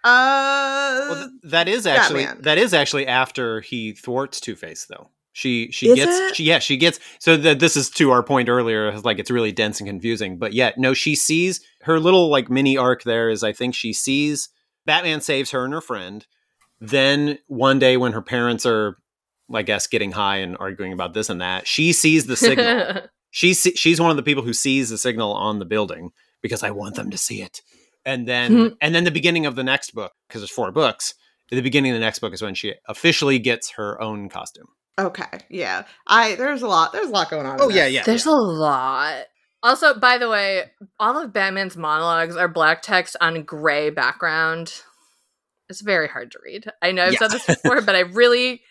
Uh, 0.02 1.06
Well, 1.10 1.14
th- 1.16 1.30
that 1.52 1.68
is 1.68 1.86
actually 1.86 2.24
Batman. 2.24 2.42
that 2.44 2.56
is 2.56 2.72
actually 2.72 3.06
after 3.06 3.60
he 3.60 3.92
thwarts 3.92 4.40
Two 4.40 4.56
Face, 4.56 4.86
though. 4.88 5.10
She 5.32 5.70
she 5.70 5.88
Is 5.90 5.94
gets 5.96 6.18
it? 6.18 6.36
she, 6.36 6.44
yeah 6.44 6.58
she 6.58 6.76
gets 6.76 6.98
so 7.20 7.36
that 7.36 7.60
this 7.60 7.76
is 7.76 7.88
to 7.90 8.10
our 8.10 8.22
point 8.22 8.48
earlier 8.48 8.92
like 9.00 9.18
it's 9.20 9.30
really 9.30 9.52
dense 9.52 9.78
and 9.80 9.88
confusing 9.88 10.38
but 10.38 10.52
yeah 10.52 10.72
no 10.76 10.92
she 10.92 11.14
sees 11.14 11.60
her 11.82 12.00
little 12.00 12.28
like 12.30 12.50
mini 12.50 12.76
arc 12.76 13.04
there 13.04 13.30
is 13.30 13.44
I 13.44 13.52
think 13.52 13.74
she 13.74 13.92
sees 13.92 14.48
Batman 14.86 15.20
saves 15.20 15.52
her 15.52 15.64
and 15.64 15.72
her 15.72 15.80
friend 15.80 16.26
then 16.80 17.38
one 17.46 17.78
day 17.78 17.96
when 17.96 18.12
her 18.12 18.22
parents 18.22 18.66
are 18.66 18.96
I 19.52 19.62
guess 19.62 19.86
getting 19.86 20.12
high 20.12 20.38
and 20.38 20.56
arguing 20.58 20.92
about 20.92 21.14
this 21.14 21.28
and 21.30 21.40
that 21.40 21.66
she 21.66 21.92
sees 21.92 22.26
the 22.26 22.36
signal 22.36 23.02
she 23.30 23.54
see, 23.54 23.72
she's 23.76 24.00
one 24.00 24.10
of 24.10 24.16
the 24.16 24.22
people 24.24 24.42
who 24.42 24.52
sees 24.52 24.90
the 24.90 24.98
signal 24.98 25.32
on 25.32 25.58
the 25.60 25.64
building 25.64 26.10
because 26.42 26.62
I 26.64 26.70
want 26.70 26.94
them 26.96 27.10
to 27.10 27.18
see 27.18 27.42
it. 27.42 27.62
And 28.04 28.26
then 28.26 28.52
Mhm. 28.52 28.76
and 28.80 28.94
then 28.94 29.04
the 29.04 29.10
beginning 29.10 29.46
of 29.46 29.54
the 29.56 29.62
next 29.62 29.94
book 29.94 30.12
because 30.26 30.40
there's 30.40 30.50
four 30.50 30.72
books. 30.72 31.14
At 31.52 31.56
the 31.56 31.62
beginning 31.62 31.92
of 31.92 31.96
the 31.96 32.00
next 32.04 32.20
book 32.20 32.32
is 32.32 32.42
when 32.42 32.54
she 32.54 32.74
officially 32.88 33.38
gets 33.38 33.70
her 33.72 34.00
own 34.00 34.28
costume. 34.28 34.68
Okay, 34.98 35.40
yeah. 35.48 35.84
I 36.06 36.34
there's 36.36 36.62
a 36.62 36.68
lot. 36.68 36.92
There's 36.92 37.08
a 37.08 37.12
lot 37.12 37.30
going 37.30 37.46
on. 37.46 37.56
in 37.56 37.60
Oh, 37.62 37.68
yeah, 37.68 37.86
yeah. 37.86 38.02
There's 38.04 38.26
a 38.26 38.30
lot. 38.32 39.24
Also, 39.62 39.98
by 39.98 40.16
the 40.18 40.28
way, 40.28 40.70
all 40.98 41.18
of 41.22 41.32
Batman's 41.32 41.76
monologues 41.76 42.36
are 42.36 42.48
black 42.48 42.80
text 42.82 43.16
on 43.20 43.42
gray 43.42 43.90
background. 43.90 44.72
It's 45.68 45.82
very 45.82 46.08
hard 46.08 46.32
to 46.32 46.38
read. 46.42 46.64
I 46.82 46.92
know 46.92 47.04
I've 47.04 47.12
Yeah. 47.12 47.18
said 47.20 47.30
this 47.32 47.46
before, 47.46 47.80
but 47.82 47.94
I 47.94 48.00
really, 48.00 48.62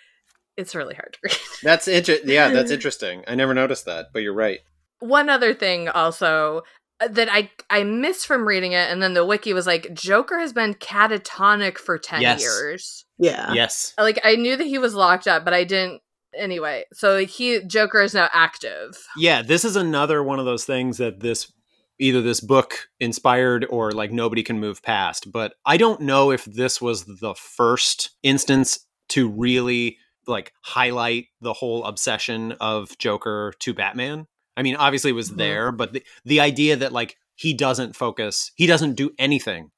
it's 0.57 0.73
really 0.75 0.95
hard 0.95 1.13
to 1.13 1.19
read. 1.23 1.37
That's 1.63 1.87
inter- 1.87 2.17
yeah, 2.25 2.49
that's 2.49 2.71
interesting. 2.77 3.23
I 3.27 3.35
never 3.35 3.53
noticed 3.53 3.85
that, 3.85 4.07
but 4.13 4.21
you're 4.23 4.33
right. 4.33 4.59
One 4.99 5.29
other 5.29 5.53
thing, 5.53 5.87
also, 5.89 6.63
uh, 6.99 7.07
that 7.07 7.29
I 7.31 7.51
I 7.69 7.83
missed 7.83 8.25
from 8.27 8.45
reading 8.47 8.73
it, 8.73 8.89
and 8.91 9.01
then 9.01 9.13
the 9.13 9.23
wiki 9.25 9.53
was 9.53 9.65
like 9.67 9.93
Joker 9.93 10.39
has 10.39 10.51
been 10.51 10.73
catatonic 10.73 11.77
for 11.77 11.97
ten 11.97 12.21
Yes. 12.21 12.41
years. 12.41 13.05
Yeah. 13.17 13.53
yes. 13.53 13.93
Like 13.97 14.19
I 14.23 14.35
knew 14.35 14.57
that 14.57 14.67
he 14.67 14.77
was 14.77 14.93
locked 14.95 15.27
up, 15.27 15.45
but 15.45 15.53
I 15.53 15.63
didn't. 15.63 16.01
Anyway, 16.39 16.85
so 16.93 17.17
he 17.25 17.61
Joker 17.65 18.01
is 18.01 18.13
now 18.13 18.29
active. 18.33 18.97
Yeah, 19.17 19.41
this 19.41 19.63
is 19.65 19.75
another 19.75 20.23
one 20.23 20.39
of 20.39 20.45
those 20.45 20.65
things 20.65 20.97
that 20.97 21.19
this 21.19 21.51
either 21.99 22.21
this 22.21 22.39
book 22.39 22.87
inspired 22.99 23.65
or 23.69 23.91
like 23.91 24.11
nobody 24.11 24.41
can 24.41 24.59
move 24.59 24.81
past. 24.81 25.31
But 25.31 25.53
I 25.65 25.75
don't 25.77 26.01
know 26.01 26.31
if 26.31 26.45
this 26.45 26.81
was 26.81 27.03
the 27.05 27.35
first 27.35 28.11
instance 28.23 28.79
to 29.09 29.27
really 29.29 29.97
like 30.27 30.53
highlight 30.61 31.25
the 31.41 31.53
whole 31.53 31.83
obsession 31.83 32.53
of 32.61 32.97
Joker 32.99 33.53
to 33.59 33.73
Batman. 33.73 34.27
I 34.55 34.61
mean, 34.63 34.75
obviously 34.77 35.09
it 35.11 35.13
was 35.15 35.31
Mhm. 35.31 35.37
there, 35.37 35.71
but 35.71 35.93
the, 35.93 36.03
the 36.23 36.39
idea 36.39 36.75
that 36.77 36.93
like 36.93 37.17
he 37.35 37.53
doesn't 37.53 37.95
focus, 37.95 38.51
he 38.55 38.65
doesn't 38.67 38.93
do 38.95 39.11
anything 39.17 39.71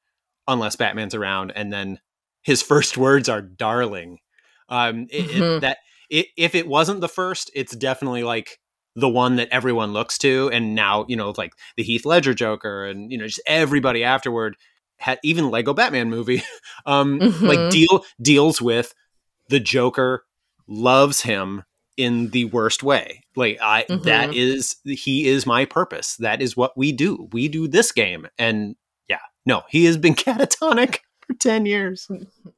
unless 0.47 0.75
Batman's 0.75 1.15
around, 1.15 1.51
and 1.55 1.71
then 1.71 1.99
his 2.41 2.61
first 2.71 2.97
words 2.97 3.29
are 3.29 3.41
"darling." 3.41 4.19
Um, 4.69 5.07
it, 5.09 5.29
it- 5.29 5.41
Mhm. 5.41 5.61
that 5.61 5.77
i 6.11 6.25
if 6.37 6.55
it 6.55 6.67
wasn't 6.67 7.01
the 7.01 7.09
first, 7.09 7.51
it's 7.53 7.75
definitely 7.75 8.23
like 8.23 8.59
the 8.95 9.09
one 9.09 9.37
that 9.37 9.47
everyone 9.51 9.93
looks 9.93 10.17
to, 10.19 10.49
and 10.51 10.75
now 10.75 11.05
you 11.07 11.15
know, 11.15 11.33
like 11.37 11.53
the 11.77 11.83
Heath 11.83 12.05
Ledger 12.05 12.33
Joker, 12.33 12.85
and 12.85 13.11
you 13.11 13.17
know, 13.17 13.27
just 13.27 13.41
everybody 13.47 14.03
afterward. 14.03 14.55
Had 14.97 15.17
even 15.23 15.49
Lego 15.49 15.73
Batman 15.73 16.11
movie, 16.11 16.43
um, 16.85 17.23
like 17.43 17.59
Mhm. 17.59 17.69
deal 17.71 18.05
deals 18.21 18.61
with 18.61 18.93
the 19.49 19.59
Joker 19.59 20.23
loves 20.67 21.21
him 21.21 21.63
in 21.97 22.29
the 22.29 22.45
worst 22.45 22.83
way. 22.83 23.23
Like 23.35 23.57
I 23.61 23.85
Mhm. 23.89 24.03
that 24.03 24.33
is 24.33 24.75
he 24.85 25.27
is 25.27 25.45
my 25.47 25.65
purpose. 25.65 26.17
That 26.17 26.41
is 26.41 26.55
what 26.55 26.77
we 26.77 26.91
do. 26.91 27.27
We 27.31 27.47
do 27.47 27.67
this 27.67 27.91
game. 27.91 28.27
And 28.37 28.75
yeah, 29.09 29.19
no, 29.45 29.63
he 29.69 29.85
has 29.85 29.97
been 29.97 30.13
catatonic 30.27 30.99
for 31.31 31.37
10 31.39 31.65
years. 31.65 32.07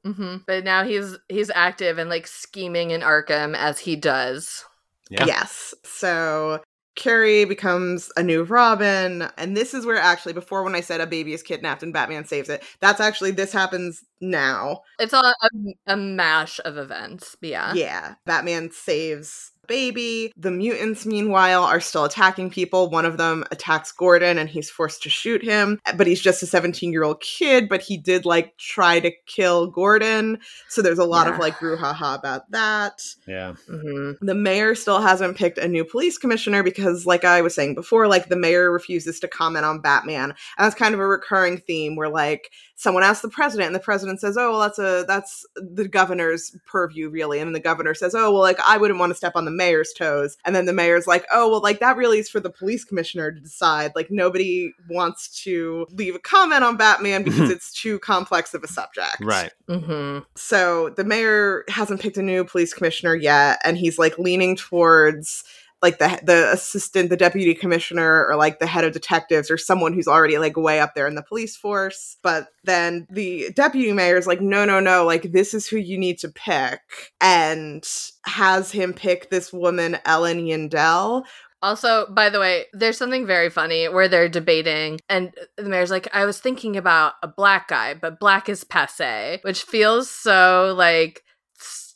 hmm 0.03 0.37
But 0.47 0.63
now 0.63 0.83
he's 0.83 1.17
he's 1.29 1.51
active 1.53 1.97
and 1.97 2.09
like 2.09 2.27
scheming 2.27 2.91
in 2.91 3.01
Arkham 3.01 3.55
as 3.55 3.79
he 3.79 3.95
does. 3.95 4.65
Yeah. 5.09 5.25
Yes. 5.25 5.73
So 5.83 6.61
Carrie 6.95 7.45
becomes 7.45 8.11
a 8.17 8.23
new 8.23 8.43
Robin. 8.43 9.27
And 9.37 9.57
this 9.57 9.73
is 9.73 9.85
where 9.85 9.97
actually, 9.97 10.33
before 10.33 10.63
when 10.63 10.75
I 10.75 10.81
said 10.81 11.01
a 11.01 11.07
baby 11.07 11.33
is 11.33 11.43
kidnapped 11.43 11.83
and 11.83 11.93
Batman 11.93 12.25
saves 12.25 12.49
it, 12.49 12.63
that's 12.79 12.99
actually, 12.99 13.31
this 13.31 13.51
happens 13.51 14.03
now. 14.21 14.81
It's 14.99 15.13
all 15.13 15.25
a, 15.25 15.49
a 15.87 15.97
mash 15.97 16.59
of 16.63 16.77
events. 16.77 17.35
Yeah. 17.41 17.73
Yeah. 17.73 18.15
Batman 18.25 18.71
saves 18.71 19.51
baby. 19.67 20.31
The 20.37 20.51
mutants, 20.51 21.05
meanwhile, 21.05 21.63
are 21.63 21.79
still 21.79 22.05
attacking 22.05 22.49
people. 22.49 22.89
One 22.89 23.05
of 23.05 23.17
them 23.17 23.43
attacks 23.51 23.91
Gordon 23.91 24.37
and 24.37 24.49
he's 24.49 24.69
forced 24.69 25.03
to 25.03 25.09
shoot 25.09 25.43
him, 25.43 25.79
but 25.95 26.07
he's 26.07 26.21
just 26.21 26.43
a 26.43 26.47
17 26.47 26.91
year 26.91 27.03
old 27.03 27.21
kid, 27.21 27.69
but 27.69 27.81
he 27.81 27.97
did 27.97 28.25
like 28.25 28.57
try 28.57 28.99
to 28.99 29.11
kill 29.25 29.67
Gordon. 29.67 30.39
So 30.69 30.81
there's 30.81 30.99
a 30.99 31.05
lot 31.05 31.27
of 31.27 31.37
like 31.39 31.55
brouhaha 31.55 32.15
about 32.15 32.49
that. 32.51 33.01
Yeah. 33.27 33.53
hmm 33.67 34.11
The 34.21 34.35
mayor 34.35 34.75
still 34.75 35.01
hasn't 35.01 35.37
picked 35.37 35.57
a 35.57 35.67
new 35.67 35.85
police 35.85 36.17
commissioner 36.17 36.63
because, 36.63 37.05
like 37.05 37.23
I 37.23 37.41
was 37.41 37.55
saying 37.55 37.75
before, 37.75 38.07
like 38.07 38.29
the 38.29 38.35
mayor 38.35 38.71
refuses 38.71 39.19
to 39.21 39.27
comment 39.27 39.65
on 39.65 39.81
Batman. 39.81 40.31
And 40.31 40.65
that's 40.65 40.75
kind 40.75 40.93
of 40.93 40.99
a 40.99 41.07
recurring 41.07 41.57
theme 41.57 41.95
where 41.95 42.09
like 42.09 42.51
someone 42.75 43.03
asks 43.03 43.21
the 43.21 43.29
president 43.29 43.67
and 43.67 43.75
the 43.75 43.79
president 43.79 44.19
says, 44.19 44.37
Oh, 44.37 44.51
well, 44.51 44.59
that's 44.59 44.79
a 44.79 45.05
that's 45.07 45.45
the 45.55 45.87
governor's 45.87 46.55
purview, 46.65 47.09
really. 47.09 47.39
And 47.39 47.47
then 47.47 47.53
the 47.53 47.59
governor 47.59 47.93
says, 47.93 48.15
Oh, 48.15 48.31
well, 48.31 48.41
like 48.41 48.59
I 48.65 48.77
wouldn't 48.77 48.99
want 48.99 49.11
to 49.11 49.15
step 49.15 49.33
on 49.35 49.45
the 49.45 49.51
mayor's 49.51 49.93
toes. 49.93 50.37
And 50.45 50.55
then 50.55 50.65
the 50.65 50.73
mayor's 50.73 51.07
like, 51.07 51.25
Oh, 51.31 51.49
well, 51.49 51.61
like 51.61 51.79
that 51.79 51.97
really 51.97 52.19
is 52.19 52.29
for 52.29 52.39
the 52.39 52.49
police 52.49 52.83
commissioner 52.83 53.31
to 53.31 53.39
decide. 53.39 53.91
Like 53.95 54.09
nobody 54.11 54.73
wants 54.89 55.43
to 55.43 55.87
leave 55.91 56.15
a 56.15 56.19
comment 56.19 56.63
on 56.63 56.77
Batman 56.77 57.23
because 57.23 57.49
it's 57.49 57.71
too 57.73 57.99
complex 57.99 58.53
of 58.53 58.63
a 58.63 58.67
subject. 58.67 59.17
Right. 59.21 59.51
hmm 59.67 60.19
So 60.35 60.89
the 60.89 61.03
mayor 61.03 61.63
hasn't 61.69 62.01
picked 62.01 62.17
a 62.17 62.23
new 62.23 62.43
police 62.43 62.73
commissioner 62.73 63.15
yet, 63.15 63.61
and 63.63 63.77
he's 63.77 63.97
like 63.99 64.17
leaning 64.17 64.55
towards 64.55 65.43
like 65.83 65.99
the 65.99 66.19
the 66.23 66.51
assistant, 66.51 67.09
the 67.09 67.17
deputy 67.17 67.53
commissioner, 67.53 68.25
or 68.25 68.37
like 68.37 68.57
the 68.59 68.65
head 68.65 68.85
of 68.85 68.93
detectives, 68.93 69.51
or 69.51 69.57
someone 69.57 69.93
who's 69.93 70.07
already 70.07 70.37
like 70.37 70.57
way 70.57 70.79
up 70.79 70.95
there 70.95 71.07
in 71.07 71.15
the 71.15 71.21
police 71.21 71.55
force. 71.55 72.17
But 72.23 72.47
then 72.63 73.05
the 73.11 73.51
deputy 73.53 73.91
mayor 73.91 74.17
is 74.17 74.25
like, 74.25 74.41
no, 74.41 74.63
no, 74.63 74.79
no, 74.79 75.05
like 75.05 75.33
this 75.33 75.53
is 75.53 75.67
who 75.67 75.77
you 75.77 75.97
need 75.97 76.17
to 76.19 76.29
pick, 76.29 76.79
and 77.21 77.83
has 78.25 78.71
him 78.71 78.93
pick 78.93 79.29
this 79.29 79.51
woman, 79.51 79.97
Ellen 80.05 80.39
Yindel. 80.39 81.25
Also, 81.61 82.07
by 82.09 82.29
the 82.29 82.39
way, 82.39 82.65
there's 82.73 82.97
something 82.97 83.25
very 83.25 83.49
funny 83.49 83.87
where 83.87 84.07
they're 84.07 84.29
debating, 84.29 84.99
and 85.09 85.33
the 85.57 85.63
mayor's 85.63 85.91
like, 85.91 86.07
I 86.13 86.25
was 86.25 86.39
thinking 86.39 86.77
about 86.77 87.13
a 87.21 87.27
black 87.27 87.67
guy, 87.67 87.93
but 87.93 88.19
black 88.19 88.47
is 88.47 88.63
passe, 88.63 89.39
which 89.43 89.63
feels 89.63 90.09
so 90.09 90.73
like 90.77 91.23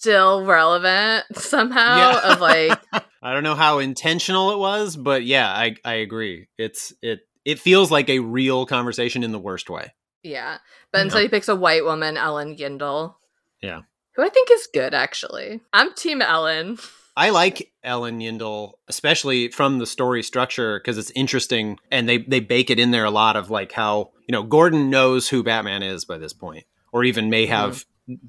still 0.08 0.45
relevant 0.45 1.26
somehow 1.36 1.97
Yeah. 1.97 2.34
of 2.34 2.39
like 2.41 2.80
I 3.22 3.34
don't 3.34 3.43
know 3.43 3.55
how 3.55 3.80
intentional 3.80 4.51
it 4.51 4.58
was, 4.60 4.95
but 4.95 5.26
yeah, 5.26 5.49
I 5.49 5.76
I 5.84 5.95
agree. 5.95 6.47
It's 6.58 6.93
it 7.01 7.28
it 7.43 7.60
feels 7.60 7.91
like 7.91 8.10
a 8.10 8.20
real 8.20 8.66
conversation 8.66 9.24
in 9.24 9.32
the 9.32 9.39
worst 9.39 9.70
way. 9.70 9.93
yeah 10.24 10.58
but 10.91 11.01
instead 11.01 11.24
he 11.24 11.30
picks 11.30 11.47
a 11.47 11.55
white 11.55 11.84
woman 11.84 12.18
ellen 12.18 12.55
yindel 12.55 13.16
Yeah. 13.62 13.82
who 14.16 14.24
i 14.24 14.30
think 14.30 14.49
is 14.51 14.68
good 14.74 14.93
actually 14.93 15.62
i'm 15.74 15.93
team 15.93 16.22
ellen 16.22 16.78
I 17.18 17.32
like 17.32 17.72
Ellen 17.84 18.20
Yindel, 18.20 18.74
especially 18.88 19.49
from 19.49 19.80
the 19.80 19.88
story 19.88 20.22
structure, 20.22 20.80
because 20.80 20.99
it's 20.99 21.10
interesting 21.16 21.80
and 21.89 22.08
they, 22.08 22.20
they 22.20 22.39
bake 22.39 22.70
it 22.70 22.78
in 22.78 22.91
there 22.91 23.05
a 23.05 23.10
lot 23.10 23.36
of 23.36 23.49
like 23.49 23.72
how, 23.72 24.12
you 24.28 24.34
know, 24.34 24.43
Gordon 24.43 24.91
knows 24.91 25.28
who 25.28 25.41
Batman 25.41 25.82
is 25.82 26.05
by 26.05 26.20
this 26.20 26.34
point, 26.34 26.66
or 26.91 27.03
even 27.03 27.32
may 27.32 27.45
mm-hmm. 27.45 27.53
have 27.53 27.86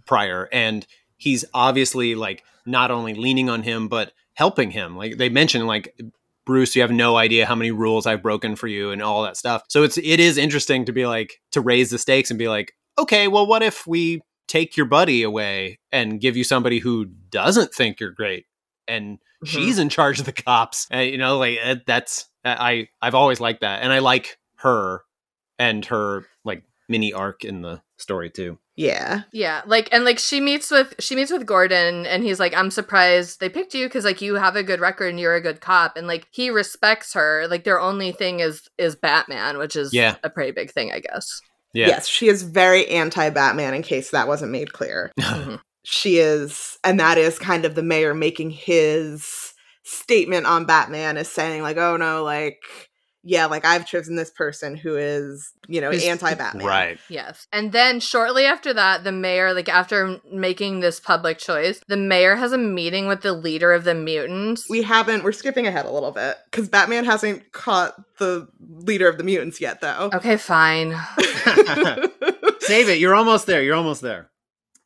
prior. 0.06 0.48
And 0.52 0.86
he's 1.18 1.44
obviously 1.52 2.14
like 2.14 2.44
not 2.64 2.90
only 2.90 3.14
leaning 3.14 3.50
on 3.50 3.62
him, 3.62 3.88
but 3.88 4.12
helping 4.34 4.70
him. 4.70 4.96
Like 4.96 5.18
they 5.18 5.28
mentioned, 5.28 5.66
like, 5.66 5.98
Bruce, 6.46 6.74
you 6.74 6.82
have 6.82 6.90
no 6.90 7.16
idea 7.16 7.44
how 7.44 7.54
many 7.54 7.70
rules 7.70 8.06
I've 8.06 8.22
broken 8.22 8.56
for 8.56 8.68
you 8.68 8.90
and 8.90 9.02
all 9.02 9.22
that 9.24 9.36
stuff. 9.36 9.64
So 9.68 9.82
it's 9.82 9.98
it 9.98 10.20
is 10.20 10.38
interesting 10.38 10.86
to 10.86 10.92
be 10.92 11.06
like 11.06 11.40
to 11.52 11.60
raise 11.60 11.90
the 11.90 11.98
stakes 11.98 12.30
and 12.30 12.38
be 12.38 12.48
like, 12.48 12.72
okay, 12.98 13.28
well, 13.28 13.46
what 13.46 13.62
if 13.62 13.86
we 13.86 14.22
take 14.48 14.76
your 14.76 14.86
buddy 14.86 15.22
away 15.22 15.78
and 15.92 16.20
give 16.20 16.36
you 16.36 16.42
somebody 16.42 16.78
who 16.78 17.04
doesn't 17.04 17.72
think 17.72 18.00
you're 18.00 18.10
great 18.10 18.46
and 18.88 19.18
mm-hmm. 19.18 19.46
she's 19.46 19.78
in 19.78 19.88
charge 19.88 20.18
of 20.18 20.24
the 20.26 20.32
cops 20.32 20.88
and 20.90 21.10
you 21.10 21.18
know 21.18 21.38
like 21.38 21.58
uh, 21.62 21.76
that's 21.86 22.28
uh, 22.44 22.56
i 22.58 22.88
i've 23.02 23.14
always 23.14 23.40
liked 23.40 23.60
that 23.60 23.82
and 23.82 23.92
i 23.92 23.98
like 23.98 24.38
her 24.56 25.02
and 25.58 25.84
her 25.84 26.24
like 26.44 26.64
mini 26.88 27.12
arc 27.12 27.44
in 27.44 27.60
the 27.60 27.80
story 27.98 28.30
too 28.30 28.58
Yeah. 28.78 29.22
yeah 29.32 29.62
like 29.66 29.88
and 29.90 30.04
like 30.04 30.18
she 30.20 30.40
meets 30.40 30.70
with 30.70 30.94
she 31.00 31.16
meets 31.16 31.32
with 31.32 31.44
gordon 31.46 32.06
and 32.06 32.22
he's 32.22 32.38
like 32.38 32.54
i'm 32.56 32.70
surprised 32.70 33.40
they 33.40 33.48
picked 33.48 33.74
you 33.74 33.86
because 33.86 34.04
like 34.04 34.22
you 34.22 34.36
have 34.36 34.54
a 34.54 34.62
good 34.62 34.78
record 34.80 35.08
and 35.08 35.18
you're 35.18 35.34
a 35.34 35.40
good 35.40 35.60
cop 35.60 35.96
and 35.96 36.06
like 36.06 36.28
he 36.30 36.48
respects 36.48 37.12
her 37.12 37.46
like 37.48 37.64
their 37.64 37.80
only 37.80 38.12
thing 38.12 38.38
is 38.38 38.68
is 38.78 38.94
batman 38.94 39.58
which 39.58 39.74
is 39.74 39.92
Yeah. 39.92 40.14
a 40.22 40.30
pretty 40.30 40.52
big 40.52 40.70
thing 40.70 40.92
i 40.92 41.00
guess 41.00 41.40
yeah 41.74 41.88
Yes, 41.88 42.06
she 42.08 42.28
is 42.28 42.42
very 42.44 42.86
anti 42.88 43.28
Batman, 43.30 43.74
in 43.74 43.82
case 43.82 44.10
that 44.12 44.26
wasn't 44.28 44.52
made 44.52 44.72
clear. 44.72 45.10
Mhm. 45.20 45.60
she 45.84 46.18
is 46.18 46.78
and 46.84 47.00
that 47.00 47.18
is 47.18 47.38
kind 47.38 47.64
of 47.64 47.74
the 47.74 47.82
mayor 47.82 48.14
making 48.14 48.50
his 48.50 49.52
statement 49.84 50.46
on 50.46 50.66
batman 50.66 51.16
is 51.16 51.28
saying 51.30 51.62
like 51.62 51.76
oh 51.78 51.96
no 51.96 52.22
like 52.22 52.87
yeah 53.28 53.46
like 53.46 53.64
i've 53.64 53.86
chosen 53.86 54.16
this 54.16 54.30
person 54.30 54.76
who 54.76 54.96
is 54.96 55.52
you 55.68 55.80
know 55.80 55.90
anti-batman. 55.90 56.66
Right. 56.66 56.98
Yes. 57.08 57.46
And 57.52 57.72
then 57.72 58.00
shortly 58.00 58.44
after 58.44 58.72
that, 58.72 59.04
the 59.04 59.12
mayor, 59.12 59.52
like 59.52 59.68
after 59.68 60.18
making 60.32 60.80
this 60.80 60.98
public 60.98 61.38
choice, 61.38 61.80
the 61.86 61.96
mayor 61.96 62.36
has 62.36 62.52
a 62.52 62.58
meeting 62.58 63.06
with 63.06 63.20
the 63.20 63.34
leader 63.34 63.72
of 63.72 63.84
the 63.84 63.94
mutants. 63.94 64.68
we 64.68 64.82
haven't 64.82 65.22
we're 65.22 65.32
skipping 65.32 65.66
ahead 65.66 65.84
a 65.84 65.90
little 65.90 66.10
bit 66.10 66.36
because 66.50 66.68
batman 66.68 67.04
hasn't 67.04 67.52
caught 67.52 67.94
the 68.18 68.48
leader 68.60 69.08
of 69.08 69.18
the 69.18 69.24
mutants 69.24 69.60
yet 69.60 69.80
though. 69.80 70.10
Okay, 70.14 70.36
fine. 70.36 70.90
save 72.60 72.88
it. 72.88 72.98
You're 72.98 73.14
almost 73.14 73.46
there. 73.46 73.62
You're 73.62 73.76
almost 73.76 74.00
there 74.00 74.30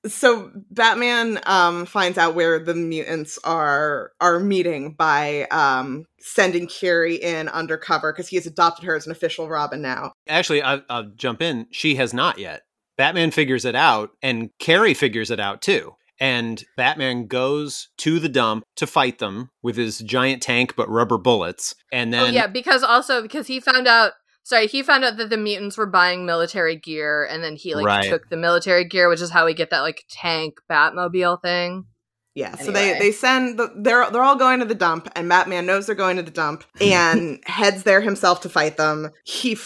so 0.06 0.50
batman 0.70 1.38
um 1.46 1.86
finds 1.86 2.18
out 2.18 2.34
where 2.34 2.58
the 2.58 2.74
mutants 2.74 3.38
are 3.44 4.12
are 4.20 4.40
meeting 4.40 4.94
by 4.94 5.46
um 5.50 6.04
sending 6.18 6.66
Carrie 6.66 7.16
in 7.16 7.48
undercover 7.48 8.12
because 8.12 8.28
he 8.28 8.36
has 8.36 8.46
adopted 8.46 8.84
her 8.84 8.94
as 8.94 9.06
an 9.06 9.12
official 9.12 9.48
robin 9.48 9.82
now. 9.82 10.12
Actually 10.28 10.62
I, 10.62 10.80
i'll 10.88 11.10
jump 11.16 11.42
in. 11.42 11.66
She 11.70 11.96
has 11.96 12.14
not 12.14 12.38
yet. 12.38 12.62
Batman 12.96 13.30
figures 13.30 13.64
it 13.64 13.74
out 13.74 14.10
and 14.22 14.50
carrie 14.58 14.94
figures 14.94 15.30
it 15.30 15.40
out 15.40 15.62
too. 15.62 15.94
And 16.20 16.62
batman 16.76 17.26
goes 17.26 17.88
to 17.98 18.18
the 18.18 18.28
dump 18.28 18.64
to 18.76 18.86
fight 18.86 19.18
them 19.18 19.50
with 19.62 19.76
his 19.76 19.98
giant 19.98 20.42
tank 20.42 20.74
but 20.76 20.88
rubber 20.88 21.18
bullets 21.18 21.74
and 21.92 22.12
then 22.12 22.22
oh 22.22 22.26
yeah, 22.26 22.46
because 22.46 22.82
also 22.82 23.22
because 23.22 23.46
he 23.46 23.60
found 23.60 23.86
out 23.86 24.12
sorry, 24.42 24.66
he 24.66 24.82
found 24.82 25.04
out 25.04 25.16
that 25.16 25.30
the 25.30 25.36
mutants 25.36 25.76
were 25.76 25.86
buying 25.86 26.26
military 26.26 26.76
gear 26.76 27.24
and 27.24 27.42
then 27.42 27.56
he 27.56 27.74
like 27.74 27.86
Right. 27.86 28.10
took 28.10 28.28
the 28.28 28.36
military 28.36 28.84
gear, 28.84 29.08
which 29.08 29.20
is 29.20 29.30
how 29.30 29.46
we 29.46 29.54
get 29.54 29.70
that 29.70 29.80
like 29.80 30.04
tank 30.10 30.54
Batmobile 30.70 31.40
thing. 31.42 31.86
Yeah, 32.34 32.56
so 32.56 32.70
they 32.72 32.98
they 32.98 33.12
send 33.12 33.58
the, 33.58 33.70
they're 33.76 34.10
they're 34.10 34.22
all 34.22 34.36
going 34.36 34.60
to 34.60 34.64
the 34.64 34.74
dump, 34.74 35.06
and 35.14 35.28
Batman 35.28 35.66
knows 35.66 35.84
they're 35.84 35.94
going 35.94 36.16
to 36.16 36.22
the 36.22 36.30
dump 36.30 36.64
and 36.80 37.40
heads 37.44 37.82
there 37.82 38.00
himself 38.00 38.40
to 38.42 38.48
fight 38.48 38.78
them. 38.78 39.10
He 39.24 39.52
f- 39.52 39.58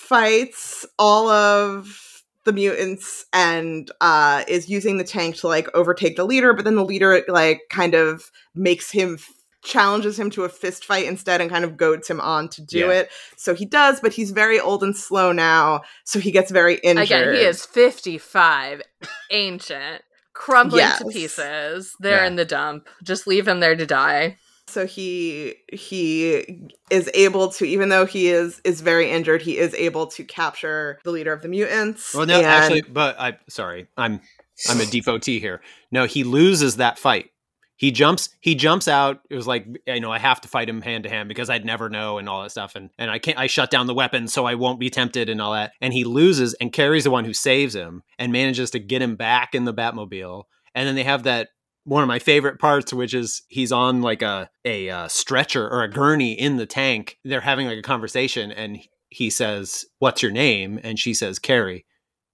fights 0.00 0.84
all 0.98 1.28
of 1.28 1.96
the 2.44 2.52
mutants 2.52 3.24
and 3.32 3.90
uh 4.00 4.42
is 4.48 4.68
using 4.68 4.96
the 4.96 5.04
tank 5.04 5.36
to 5.36 5.46
like 5.48 5.68
overtake 5.74 6.16
the 6.16 6.24
leader, 6.24 6.52
but 6.54 6.64
then 6.64 6.74
the 6.74 6.84
leader 6.84 7.22
like 7.28 7.60
kind 7.70 7.94
of 7.94 8.24
makes 8.52 8.90
him 8.90 9.18
challenges 9.64 10.18
him 10.18 10.30
to 10.30 10.44
a 10.44 10.48
fist 10.48 10.84
fight 10.84 11.06
instead 11.06 11.40
and 11.40 11.50
kind 11.50 11.64
of 11.64 11.76
goads 11.76 12.08
him 12.08 12.20
on 12.20 12.48
to 12.50 12.62
do 12.62 12.78
Yeah. 12.86 12.92
it. 12.92 13.10
So 13.36 13.54
he 13.54 13.64
does, 13.64 14.00
but 14.00 14.12
he's 14.12 14.30
very 14.30 14.60
old 14.60 14.82
and 14.82 14.96
slow 14.96 15.32
now, 15.32 15.82
so 16.04 16.20
he 16.20 16.30
gets 16.30 16.50
very 16.50 16.76
injured. 16.76 17.04
Again, 17.06 17.34
he 17.34 17.40
is 17.40 17.66
55, 17.66 18.82
ancient, 19.30 20.02
crumbling 20.32 20.86
to 20.98 21.04
pieces. 21.06 21.94
They're 22.00 22.22
Yeah. 22.22 22.26
in 22.28 22.36
the 22.36 22.44
dump. 22.44 22.88
Just 23.02 23.26
leave 23.26 23.46
him 23.48 23.60
there 23.60 23.76
to 23.76 23.86
die. 23.86 24.38
so 24.70 24.84
he 24.86 25.54
he 25.72 26.68
is 26.90 27.08
able 27.14 27.48
to 27.48 27.64
even 27.64 27.88
though 27.88 28.04
he 28.04 28.28
is 28.28 28.60
is 28.64 28.82
very 28.82 29.10
injured 29.10 29.40
he 29.40 29.56
is 29.56 29.72
able 29.72 30.06
to 30.06 30.22
capture 30.22 30.98
the 31.04 31.10
leader 31.10 31.32
of 31.32 31.40
the 31.40 31.48
mutants 31.48 32.14
Well, 32.14 32.26
no, 32.26 32.36
and- 32.36 32.44
actually, 32.46 32.82
but 32.82 33.18
I 33.18 33.38
sorry, 33.48 33.88
I'm 33.96 34.20
I'm 34.68 34.78
a 34.78 34.84
devotee 34.84 35.40
here. 35.40 35.62
No, 35.90 36.04
he 36.04 36.22
loses 36.22 36.76
that 36.76 36.98
fight. 36.98 37.30
He 37.78 37.92
jumps. 37.92 38.30
He 38.40 38.56
jumps 38.56 38.88
out. 38.88 39.20
It 39.30 39.36
was 39.36 39.46
like 39.46 39.64
you 39.86 40.00
know 40.00 40.10
I 40.10 40.18
have 40.18 40.40
to 40.40 40.48
fight 40.48 40.68
him 40.68 40.82
hand 40.82 41.04
to 41.04 41.10
hand 41.10 41.28
because 41.28 41.48
I'd 41.48 41.64
never 41.64 41.88
know 41.88 42.18
and 42.18 42.28
all 42.28 42.42
that 42.42 42.50
stuff. 42.50 42.74
And 42.74 42.90
and 42.98 43.08
I 43.08 43.20
can't. 43.20 43.38
I 43.38 43.46
shut 43.46 43.70
down 43.70 43.86
the 43.86 43.94
weapon 43.94 44.26
so 44.26 44.44
I 44.44 44.56
won't 44.56 44.80
be 44.80 44.90
tempted 44.90 45.28
and 45.28 45.40
all 45.40 45.52
that. 45.52 45.72
And 45.80 45.94
he 45.94 46.02
loses. 46.02 46.54
And 46.54 46.72
Carrie's 46.72 47.04
the 47.04 47.12
one 47.12 47.24
who 47.24 47.32
saves 47.32 47.76
him 47.76 48.02
and 48.18 48.32
manages 48.32 48.70
to 48.72 48.80
get 48.80 49.00
him 49.00 49.14
back 49.14 49.54
in 49.54 49.64
the 49.64 49.72
Batmobile. 49.72 50.42
And 50.74 50.88
then 50.88 50.96
they 50.96 51.04
have 51.04 51.22
that 51.22 51.50
one 51.84 52.02
of 52.02 52.08
my 52.08 52.18
favorite 52.18 52.58
parts, 52.58 52.92
which 52.92 53.14
is 53.14 53.42
he's 53.46 53.70
on 53.70 54.02
like 54.02 54.22
a 54.22 54.50
a 54.64 54.90
uh, 54.90 55.06
stretcher 55.06 55.68
or 55.68 55.84
a 55.84 55.88
gurney 55.90 56.32
in 56.32 56.56
the 56.56 56.66
tank. 56.66 57.16
They're 57.24 57.40
having 57.40 57.68
like 57.68 57.78
a 57.78 57.82
conversation, 57.82 58.50
and 58.50 58.80
he 59.08 59.30
says, 59.30 59.84
"What's 60.00 60.20
your 60.20 60.32
name?" 60.32 60.80
And 60.82 60.98
she 60.98 61.14
says, 61.14 61.38
"Carrie, 61.38 61.86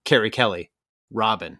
Carrie 0.07 0.31
Kelly, 0.31 0.71
Robin." 1.11 1.59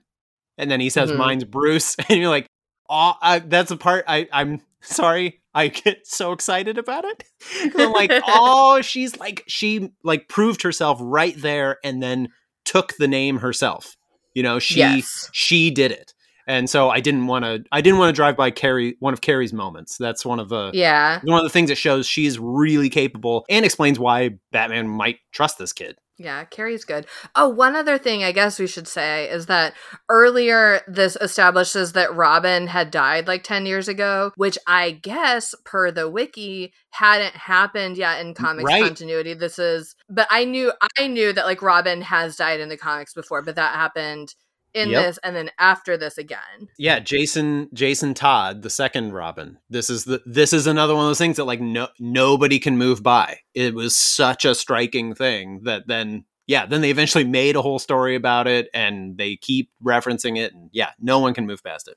And 0.57 0.71
then 0.71 0.81
he 0.81 0.89
says, 0.89 1.11
Mhm. 1.13 1.19
"Mine's 1.19 1.45
Bruce," 1.45 1.97
and 2.09 2.19
you're 2.19 2.31
like, 2.31 2.47
"Oh, 2.89 3.15
I, 3.21 3.39
that's 3.41 3.71
a 3.71 3.77
part 3.77 4.05
I 4.09 4.29
I'm 4.33 4.61
sorry." 4.81 5.41
I 5.57 5.69
get 5.69 6.05
so 6.05 6.33
excited 6.33 6.79
about 6.79 7.05
it. 7.05 7.23
I'm 7.79 7.93
like, 7.93 8.11
oh, 8.27 8.81
she's 8.83 9.17
like, 9.21 9.45
she 9.47 9.93
like 10.03 10.27
proved 10.29 10.63
herself 10.63 10.99
right 11.01 11.35
there 11.41 11.79
and 11.85 12.03
then 12.03 12.31
took 12.65 12.97
the 12.97 13.07
name 13.07 13.39
herself. 13.39 13.97
You 14.35 14.43
know, 14.43 14.59
she 14.59 14.81
Yes. 14.81 15.31
she 15.33 15.71
did 15.71 15.93
it. 15.93 16.13
And 16.49 16.69
so 16.69 16.91
I 16.91 16.99
didn't 16.99 17.29
want 17.29 17.45
to 17.45 17.63
I 17.71 17.83
didn't 17.83 18.01
want 18.01 18.09
to 18.09 18.17
drive 18.17 18.37
by 18.37 18.51
Carrie 18.51 18.97
one 18.99 19.13
of 19.13 19.21
Carrie's 19.21 19.53
moments. 19.53 19.97
That's 19.97 20.27
one 20.27 20.41
of 20.41 20.49
the 20.49 20.73
Yeah. 20.75 21.21
one 21.23 21.39
of 21.39 21.45
the 21.45 21.51
things 21.51 21.71
that 21.71 21.77
shows 21.77 22.09
she's 22.09 22.37
really 22.41 22.91
capable 22.91 23.47
and 23.49 23.65
explains 23.65 23.97
why 23.97 24.31
Batman 24.51 24.89
might 24.89 25.19
trust 25.31 25.57
this 25.57 25.73
kid. 25.73 25.97
Yeah, 26.17 26.45
Carrie's 26.45 26.85
good. 26.85 27.07
Oh, 27.35 27.49
one 27.49 27.75
other 27.75 27.99
thing 27.99 28.23
I 28.23 28.31
guess 28.31 28.61
we 28.61 28.69
should 28.69 28.87
say 28.87 29.29
is 29.29 29.47
that 29.47 29.75
earlier 30.09 30.83
this 30.87 31.17
establishes 31.21 31.93
that 31.93 32.15
Robin 32.15 32.69
had 32.69 32.93
died 32.93 33.27
like 33.27 33.43
10 33.43 33.67
years 33.67 33.89
ago, 33.89 34.31
which 34.37 34.57
I 34.67 34.93
guess 34.93 35.57
per 35.65 35.91
the 35.91 36.09
wiki 36.09 36.73
hadn't 36.91 37.35
happened 37.35 37.97
yet 37.97 38.21
in 38.21 38.33
mm, 38.33 38.37
comics 38.37 38.71
Right. 38.71 38.85
continuity. 38.85 39.35
This 39.35 39.59
is 39.59 39.97
but 40.09 40.29
I 40.31 40.45
knew 40.45 40.73
I 40.99 41.09
knew 41.09 41.33
that 41.33 41.47
like 41.47 41.63
Robin 41.63 42.01
has 42.03 42.37
died 42.37 42.61
in 42.61 42.69
the 42.69 42.77
comics 42.77 43.13
before, 43.13 43.43
but 43.43 43.57
that 43.57 43.75
happened 43.75 44.35
in 44.75 44.91
Yep. 44.91 45.05
this 45.05 45.19
and 45.25 45.35
then 45.37 45.51
after 45.59 45.97
this 45.97 46.19
again. 46.19 46.69
Yeah, 46.79 46.99
Jason 46.99 47.69
Jason 47.73 48.13
Todd, 48.15 48.63
the 48.63 48.71
second 48.71 49.13
Robin. 49.13 49.59
This 49.71 49.89
is 49.89 50.05
the 50.05 50.21
this 50.27 50.53
is 50.53 50.67
another 50.67 50.95
one 50.95 51.05
of 51.05 51.11
those 51.11 51.19
things 51.19 51.37
that 51.37 51.45
like 51.45 51.61
no 51.61 51.89
nobody 51.99 52.59
can 52.59 52.77
move 52.77 53.03
by. 53.03 53.39
It 53.55 53.75
was 53.75 53.97
such 53.97 54.45
a 54.45 54.55
striking 54.55 55.15
thing 55.15 55.61
that 55.65 55.87
then 55.87 56.25
yeah, 56.47 56.67
then 56.67 56.83
they 56.83 56.91
eventually 56.91 57.25
made 57.25 57.57
a 57.57 57.63
whole 57.63 57.79
story 57.79 58.17
about 58.17 58.47
it 58.47 58.69
and 58.75 59.17
they 59.17 59.37
keep 59.37 59.71
referencing 59.83 60.37
it 60.37 60.53
and 60.53 60.69
yeah, 60.73 60.91
no 61.01 61.19
one 61.19 61.33
can 61.33 61.47
move 61.47 61.63
past 61.65 61.89
it. 61.89 61.97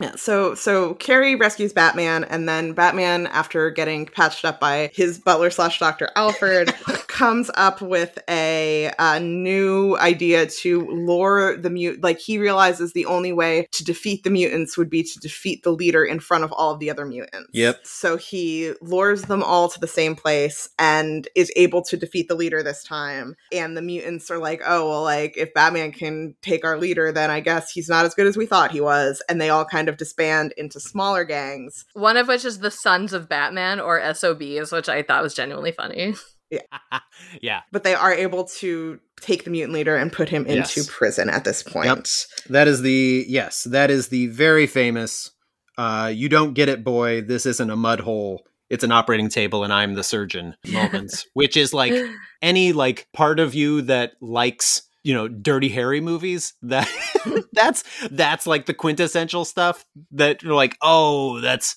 Yeah, 0.00 0.14
so 0.14 0.54
so 0.54 0.94
Carrie 0.94 1.34
rescues 1.34 1.72
Batman, 1.72 2.22
and 2.22 2.48
then 2.48 2.72
Batman, 2.72 3.26
after 3.26 3.68
getting 3.70 4.06
patched 4.06 4.44
up 4.44 4.60
by 4.60 4.90
his 4.94 5.18
butler 5.18 5.50
slash 5.50 5.80
Doctor 5.80 6.10
Alfred, 6.14 6.68
comes 7.08 7.50
up 7.54 7.80
with 7.80 8.16
a, 8.30 8.92
uh 8.98 9.18
new 9.18 9.96
idea 9.96 10.46
to 10.46 10.86
lure 10.86 11.56
the 11.56 11.70
mute. 11.70 12.00
Like 12.00 12.20
he 12.20 12.38
realizes 12.38 12.92
the 12.92 13.06
only 13.06 13.32
way 13.32 13.66
to 13.72 13.82
defeat 13.82 14.22
the 14.22 14.30
mutants 14.30 14.78
would 14.78 14.88
be 14.88 15.02
to 15.02 15.18
defeat 15.18 15.64
the 15.64 15.72
leader 15.72 16.04
in 16.04 16.20
front 16.20 16.44
of 16.44 16.52
all 16.52 16.72
of 16.72 16.78
the 16.78 16.90
other 16.90 17.04
mutants. 17.04 17.50
Yep. 17.52 17.80
So 17.82 18.16
he 18.16 18.74
lures 18.80 19.22
them 19.22 19.42
all 19.42 19.68
to 19.68 19.80
the 19.80 19.88
same 19.88 20.14
place 20.14 20.68
and 20.78 21.26
is 21.34 21.52
able 21.56 21.82
to 21.82 21.96
defeat 21.96 22.28
the 22.28 22.36
leader 22.36 22.62
this 22.62 22.84
time. 22.84 23.34
And 23.52 23.76
the 23.76 23.82
mutants 23.82 24.30
are 24.30 24.38
like, 24.38 24.62
oh 24.64 24.88
well, 24.88 25.02
like 25.02 25.36
if 25.36 25.52
Batman 25.54 25.90
can 25.90 26.36
take 26.40 26.64
our 26.64 26.78
leader, 26.78 27.10
then 27.10 27.32
I 27.32 27.40
guess 27.40 27.72
he's 27.72 27.88
not 27.88 28.06
as 28.06 28.14
good 28.14 28.28
as 28.28 28.36
we 28.36 28.46
thought 28.46 28.70
he 28.70 28.80
was. 28.80 29.20
And 29.28 29.40
they 29.40 29.50
all 29.50 29.64
kind 29.64 29.87
of 29.88 29.96
disband 29.96 30.52
into 30.56 30.78
smaller 30.80 31.24
gangs. 31.24 31.84
One 31.94 32.16
of 32.16 32.28
which 32.28 32.44
is 32.44 32.58
the 32.60 32.70
Sons 32.70 33.12
of 33.12 33.28
Batman 33.28 33.80
or 33.80 34.00
SOBs, 34.14 34.70
which 34.72 34.88
I 34.88 35.02
thought 35.02 35.22
was 35.22 35.34
genuinely 35.34 35.72
funny. 35.72 36.14
yeah. 36.50 36.60
Yeah. 37.42 37.60
But 37.72 37.84
they 37.84 37.94
are 37.94 38.12
able 38.12 38.44
to 38.60 39.00
take 39.20 39.44
the 39.44 39.50
mutant 39.50 39.74
leader 39.74 39.96
and 39.96 40.12
put 40.12 40.28
him 40.28 40.46
into 40.46 40.80
Yes. 40.80 40.88
prison 40.90 41.28
at 41.28 41.44
this 41.44 41.62
point. 41.62 42.26
That 42.48 42.68
is 42.68 42.80
the 42.82 43.24
yes, 43.28 43.64
that 43.64 43.90
is 43.90 44.08
the 44.08 44.28
very 44.28 44.66
famous 44.66 45.30
uh 45.76 46.10
you 46.14 46.28
don't 46.28 46.54
get 46.54 46.68
it 46.68 46.82
boy, 46.84 47.20
this 47.22 47.44
isn't 47.46 47.70
a 47.70 47.76
mud 47.76 48.00
hole. 48.00 48.44
It's 48.70 48.84
an 48.84 48.92
operating 48.92 49.28
table 49.28 49.64
and 49.64 49.72
I'm 49.72 49.94
the 49.94 50.02
surgeon 50.04 50.56
moments, 50.66 51.26
which 51.34 51.56
is 51.56 51.74
like 51.74 51.92
any 52.40 52.72
like 52.72 53.08
part 53.12 53.40
of 53.40 53.54
you 53.54 53.82
that 53.82 54.12
likes 54.20 54.82
you 55.04 55.14
know 55.14 55.28
dirty 55.28 55.68
harry 55.68 56.00
movies 56.00 56.54
that 56.62 56.88
that's 57.52 57.84
that's 58.10 58.46
like 58.46 58.66
the 58.66 58.74
quintessential 58.74 59.44
stuff 59.44 59.84
that 60.12 60.42
you're 60.42 60.54
like 60.54 60.76
oh 60.82 61.40
that's 61.40 61.76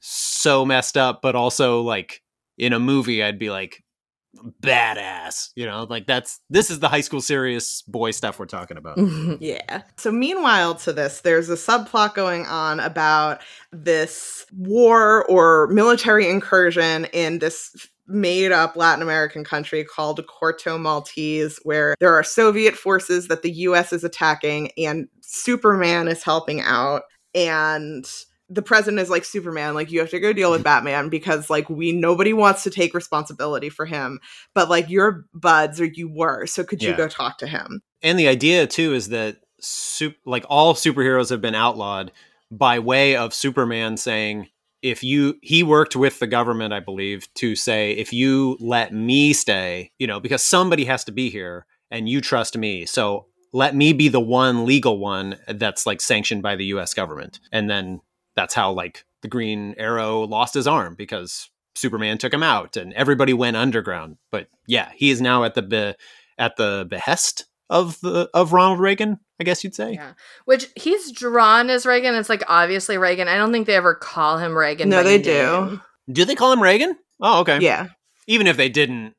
so 0.00 0.64
messed 0.64 0.96
up 0.96 1.20
but 1.22 1.34
also 1.34 1.82
like 1.82 2.22
in 2.58 2.72
a 2.72 2.80
movie 2.80 3.22
i'd 3.22 3.38
be 3.38 3.50
like 3.50 3.82
badass 4.62 5.50
you 5.56 5.66
know 5.66 5.86
like 5.90 6.06
that's 6.06 6.40
this 6.48 6.70
is 6.70 6.78
the 6.78 6.88
high 6.88 7.00
school 7.00 7.20
serious 7.20 7.82
boy 7.82 8.12
stuff 8.12 8.38
we're 8.38 8.46
talking 8.46 8.76
about 8.76 8.96
Yeah. 9.40 9.82
So 9.96 10.10
meanwhile 10.10 10.74
to 10.76 10.92
this, 10.92 11.20
there's 11.20 11.50
a 11.50 11.54
subplot 11.54 12.14
going 12.14 12.46
on 12.46 12.80
about 12.80 13.40
this 13.72 14.46
war 14.52 15.24
or 15.26 15.68
military 15.68 16.28
incursion 16.28 17.06
in 17.06 17.38
this 17.38 17.88
made 18.06 18.50
up 18.50 18.76
Latin 18.76 19.02
American 19.02 19.44
country 19.44 19.84
called 19.84 20.20
Corto 20.26 20.80
Maltese, 20.80 21.58
where 21.62 21.94
there 22.00 22.12
are 22.12 22.24
Soviet 22.24 22.74
forces 22.74 23.28
that 23.28 23.42
the 23.42 23.52
US 23.52 23.92
is 23.92 24.04
attacking 24.04 24.70
and 24.76 25.08
Superman 25.20 26.08
is 26.08 26.22
helping 26.22 26.60
out. 26.60 27.02
And 27.34 28.04
the 28.50 28.62
president 28.62 29.00
is 29.00 29.08
like 29.08 29.24
Superman, 29.24 29.74
like 29.74 29.90
you 29.90 30.00
have 30.00 30.10
to 30.10 30.20
go 30.20 30.32
deal 30.32 30.50
with 30.50 30.64
Batman 30.64 31.08
because 31.08 31.48
like 31.48 31.70
we 31.70 31.92
nobody 31.92 32.32
wants 32.32 32.64
to 32.64 32.70
take 32.70 32.92
responsibility 32.94 33.68
for 33.68 33.86
him, 33.86 34.18
but 34.54 34.68
like 34.68 34.90
you're 34.90 35.24
buds 35.32 35.80
or 35.80 35.84
you 35.86 36.12
were, 36.12 36.46
so 36.46 36.64
could 36.64 36.82
you 36.82 36.90
Yeah. 36.90 36.96
go 36.96 37.08
talk 37.08 37.38
to 37.38 37.46
him? 37.46 37.80
and 38.02 38.18
the 38.18 38.28
idea 38.28 38.66
too 38.66 38.94
is 38.94 39.10
that 39.10 39.36
sup- 39.60 40.14
like 40.24 40.44
all 40.48 40.74
superheroes 40.74 41.28
have 41.30 41.40
been 41.42 41.54
outlawed 41.54 42.10
by 42.50 42.78
way 42.78 43.14
of 43.14 43.34
superman 43.34 43.96
saying 43.98 44.48
if 44.82 45.04
you 45.04 45.34
he 45.42 45.62
worked 45.62 45.94
with 45.94 46.18
the 46.18 46.26
government 46.26 46.72
i 46.72 46.80
believe 46.80 47.28
to 47.34 47.54
say 47.54 47.92
if 47.92 48.10
you 48.12 48.56
let 48.58 48.92
me 48.94 49.34
stay 49.34 49.90
you 49.98 50.06
know 50.06 50.18
because 50.18 50.42
somebody 50.42 50.86
has 50.86 51.04
to 51.04 51.12
be 51.12 51.28
here 51.28 51.66
and 51.90 52.08
you 52.08 52.20
trust 52.22 52.56
me 52.56 52.86
so 52.86 53.26
let 53.52 53.74
me 53.74 53.92
be 53.92 54.08
the 54.08 54.18
one 54.20 54.64
legal 54.64 54.98
one 54.98 55.36
that's 55.48 55.84
like 55.84 56.00
sanctioned 56.00 56.42
by 56.42 56.56
the 56.56 56.64
us 56.64 56.94
government 56.94 57.38
and 57.52 57.68
then 57.68 58.00
that's 58.36 58.54
how 58.54 58.72
like 58.72 59.04
the 59.22 59.28
green 59.28 59.74
arrow 59.78 60.20
lost 60.22 60.54
his 60.54 60.66
arm 60.66 60.94
because 60.94 61.50
superman 61.74 62.18
took 62.18 62.32
him 62.32 62.42
out 62.42 62.76
and 62.76 62.92
everybody 62.94 63.32
went 63.32 63.56
underground 63.56 64.16
but 64.32 64.48
yeah 64.66 64.90
he 64.94 65.10
is 65.10 65.20
now 65.20 65.44
at 65.44 65.54
the 65.54 65.62
be- 65.62 65.94
at 66.38 66.56
the 66.56 66.86
behest 66.88 67.46
of 67.68 68.00
the 68.00 68.28
of 68.34 68.52
Ronald 68.52 68.80
Reagan, 68.80 69.20
I 69.38 69.44
guess 69.44 69.62
you'd 69.62 69.76
say. 69.76 69.92
Yeah. 69.92 70.14
Which 70.44 70.66
he's 70.74 71.12
drawn 71.12 71.70
as 71.70 71.86
Reagan. 71.86 72.16
It's 72.16 72.28
like 72.28 72.42
obviously 72.48 72.98
Reagan. 72.98 73.28
I 73.28 73.36
don't 73.36 73.52
think 73.52 73.68
they 73.68 73.76
ever 73.76 73.94
call 73.94 74.38
him 74.38 74.58
Reagan. 74.58 74.88
No, 74.88 75.04
they 75.04 75.22
do. 75.22 75.80
Do 76.10 76.24
they 76.24 76.34
call 76.34 76.52
him 76.52 76.60
Reagan? 76.60 76.96
Oh, 77.20 77.42
okay. 77.42 77.60
Yeah. 77.60 77.88
Even 78.26 78.48
if 78.48 78.56
they 78.56 78.68
didn't, 78.68 79.14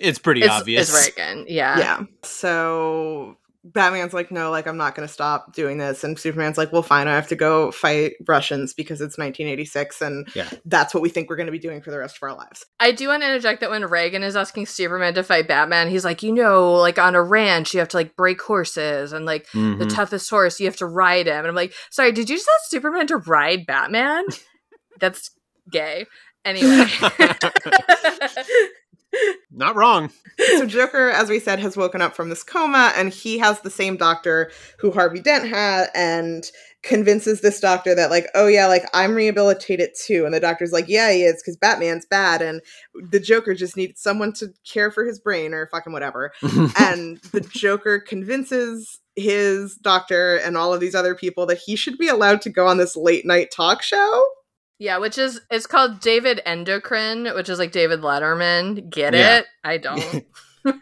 it's 0.00 0.18
pretty 0.18 0.40
It's, 0.42 0.50
obvious. 0.50 0.92
it's 0.92 1.16
Reagan. 1.16 1.46
Yeah. 1.48 1.78
Yeah. 1.78 2.00
So 2.24 3.36
Batman's 3.64 4.12
like, 4.12 4.32
no, 4.32 4.50
like 4.50 4.66
I'm 4.66 4.76
not 4.76 4.94
going 4.96 5.06
to 5.06 5.12
stop 5.12 5.54
doing 5.54 5.78
this, 5.78 6.02
and 6.02 6.18
Superman's 6.18 6.58
like, 6.58 6.72
well, 6.72 6.82
fine, 6.82 7.06
I 7.06 7.14
have 7.14 7.28
to 7.28 7.36
go 7.36 7.70
fight 7.70 8.14
Russians 8.26 8.74
because 8.74 9.00
it's 9.00 9.16
1986, 9.18 10.00
and 10.02 10.26
Yeah. 10.34 10.48
that's 10.64 10.92
what 10.92 11.02
we 11.02 11.08
think 11.08 11.30
we're 11.30 11.36
going 11.36 11.46
to 11.46 11.52
be 11.52 11.60
doing 11.60 11.80
for 11.80 11.92
the 11.92 11.98
rest 11.98 12.16
of 12.16 12.22
our 12.24 12.34
lives. 12.34 12.66
I 12.80 12.90
do 12.90 13.06
want 13.08 13.22
to 13.22 13.28
interject 13.28 13.60
that 13.60 13.70
when 13.70 13.84
Reagan 13.84 14.24
is 14.24 14.34
asking 14.34 14.66
Superman 14.66 15.14
to 15.14 15.22
fight 15.22 15.46
Batman, 15.46 15.88
he's 15.90 16.04
like, 16.04 16.24
you 16.24 16.32
know, 16.32 16.72
like 16.74 16.98
on 16.98 17.14
a 17.14 17.22
ranch, 17.22 17.72
you 17.72 17.78
have 17.78 17.88
to 17.90 17.96
like 17.96 18.16
break 18.16 18.42
horses, 18.42 19.12
and 19.12 19.24
like 19.24 19.46
the 19.52 19.58
Mhm. 19.58 19.94
toughest 19.94 20.28
horse, 20.28 20.58
you 20.58 20.66
have 20.66 20.76
to 20.78 20.86
ride 20.86 21.28
him. 21.28 21.36
And 21.38 21.46
I'm 21.46 21.54
like, 21.54 21.72
sorry, 21.90 22.10
did 22.10 22.28
you 22.28 22.36
just 22.36 22.50
ask 22.60 22.70
Superman 22.70 23.06
to 23.06 23.18
ride 23.18 23.64
Batman? 23.66 24.24
That's 25.00 25.30
gay. 25.70 26.06
Anyway. 26.44 26.86
Not 29.50 29.76
wrong. 29.76 30.10
so 30.56 30.66
Joker, 30.66 31.10
as 31.10 31.28
we 31.28 31.38
said, 31.38 31.58
has 31.58 31.76
woken 31.76 32.00
up 32.00 32.14
from 32.14 32.30
this 32.30 32.42
coma, 32.42 32.92
and 32.96 33.12
he 33.12 33.38
has 33.38 33.60
the 33.60 33.70
same 33.70 33.96
doctor 33.96 34.50
who 34.78 34.90
Harvey 34.90 35.20
Dent 35.20 35.46
had, 35.46 35.88
and 35.94 36.50
convinces 36.82 37.40
this 37.40 37.60
doctor 37.60 37.94
that 37.94 38.10
like, 38.10 38.26
oh 38.34 38.46
yeah, 38.46 38.66
like 38.66 38.84
I'm 38.92 39.14
rehabilitated 39.14 39.90
too, 39.94 40.24
and 40.24 40.34
the 40.34 40.40
doctor's 40.40 40.72
like, 40.72 40.88
yeah, 40.88 41.12
he 41.12 41.22
is 41.22 41.42
because 41.42 41.56
Batman's 41.56 42.06
bad, 42.06 42.42
and 42.42 42.60
the 42.94 43.20
Joker 43.20 43.54
just 43.54 43.76
needs 43.76 44.00
someone 44.00 44.32
to 44.34 44.48
care 44.64 44.90
for 44.90 45.04
his 45.04 45.18
brain 45.18 45.54
or 45.54 45.66
fucking 45.68 45.92
whatever, 45.92 46.32
and 46.78 47.18
the 47.32 47.46
Joker 47.52 48.00
convinces 48.00 49.00
his 49.16 49.76
doctor 49.76 50.36
and 50.36 50.56
all 50.56 50.72
of 50.72 50.80
these 50.80 50.94
other 50.94 51.14
people 51.14 51.44
that 51.46 51.58
he 51.58 51.76
should 51.76 51.98
be 51.98 52.08
allowed 52.08 52.40
to 52.40 52.50
go 52.50 52.66
on 52.66 52.78
this 52.78 52.96
late 52.96 53.26
night 53.26 53.50
talk 53.50 53.82
show. 53.82 54.24
Yeah, 54.82 54.98
which 54.98 55.16
is 55.16 55.40
it's 55.48 55.68
called 55.68 56.00
David 56.00 56.40
Endochrine, 56.44 57.32
which 57.36 57.48
is 57.48 57.60
like 57.60 57.70
David 57.70 58.00
Letterman. 58.00 58.90
Get 58.90 59.14
Yeah. 59.14 59.38
it? 59.38 59.46
I 59.62 59.76
don't. 59.78 60.26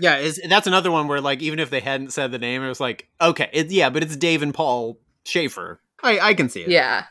yeah, 0.00 0.18
is 0.18 0.40
that's 0.48 0.66
another 0.66 0.90
one 0.90 1.06
where 1.06 1.20
like 1.20 1.40
even 1.40 1.60
if 1.60 1.70
they 1.70 1.78
hadn't 1.78 2.12
said 2.12 2.32
the 2.32 2.38
name, 2.38 2.64
it 2.64 2.68
was 2.68 2.80
like 2.80 3.08
okay, 3.20 3.48
it, 3.52 3.70
yeah, 3.70 3.90
but 3.90 4.02
it's 4.02 4.16
Dave 4.16 4.42
and 4.42 4.52
Paul 4.52 4.98
Shaffer. 5.24 5.80
I 6.02 6.18
I 6.18 6.34
can 6.34 6.48
see 6.48 6.62
it. 6.62 6.68
yeah. 6.68 7.04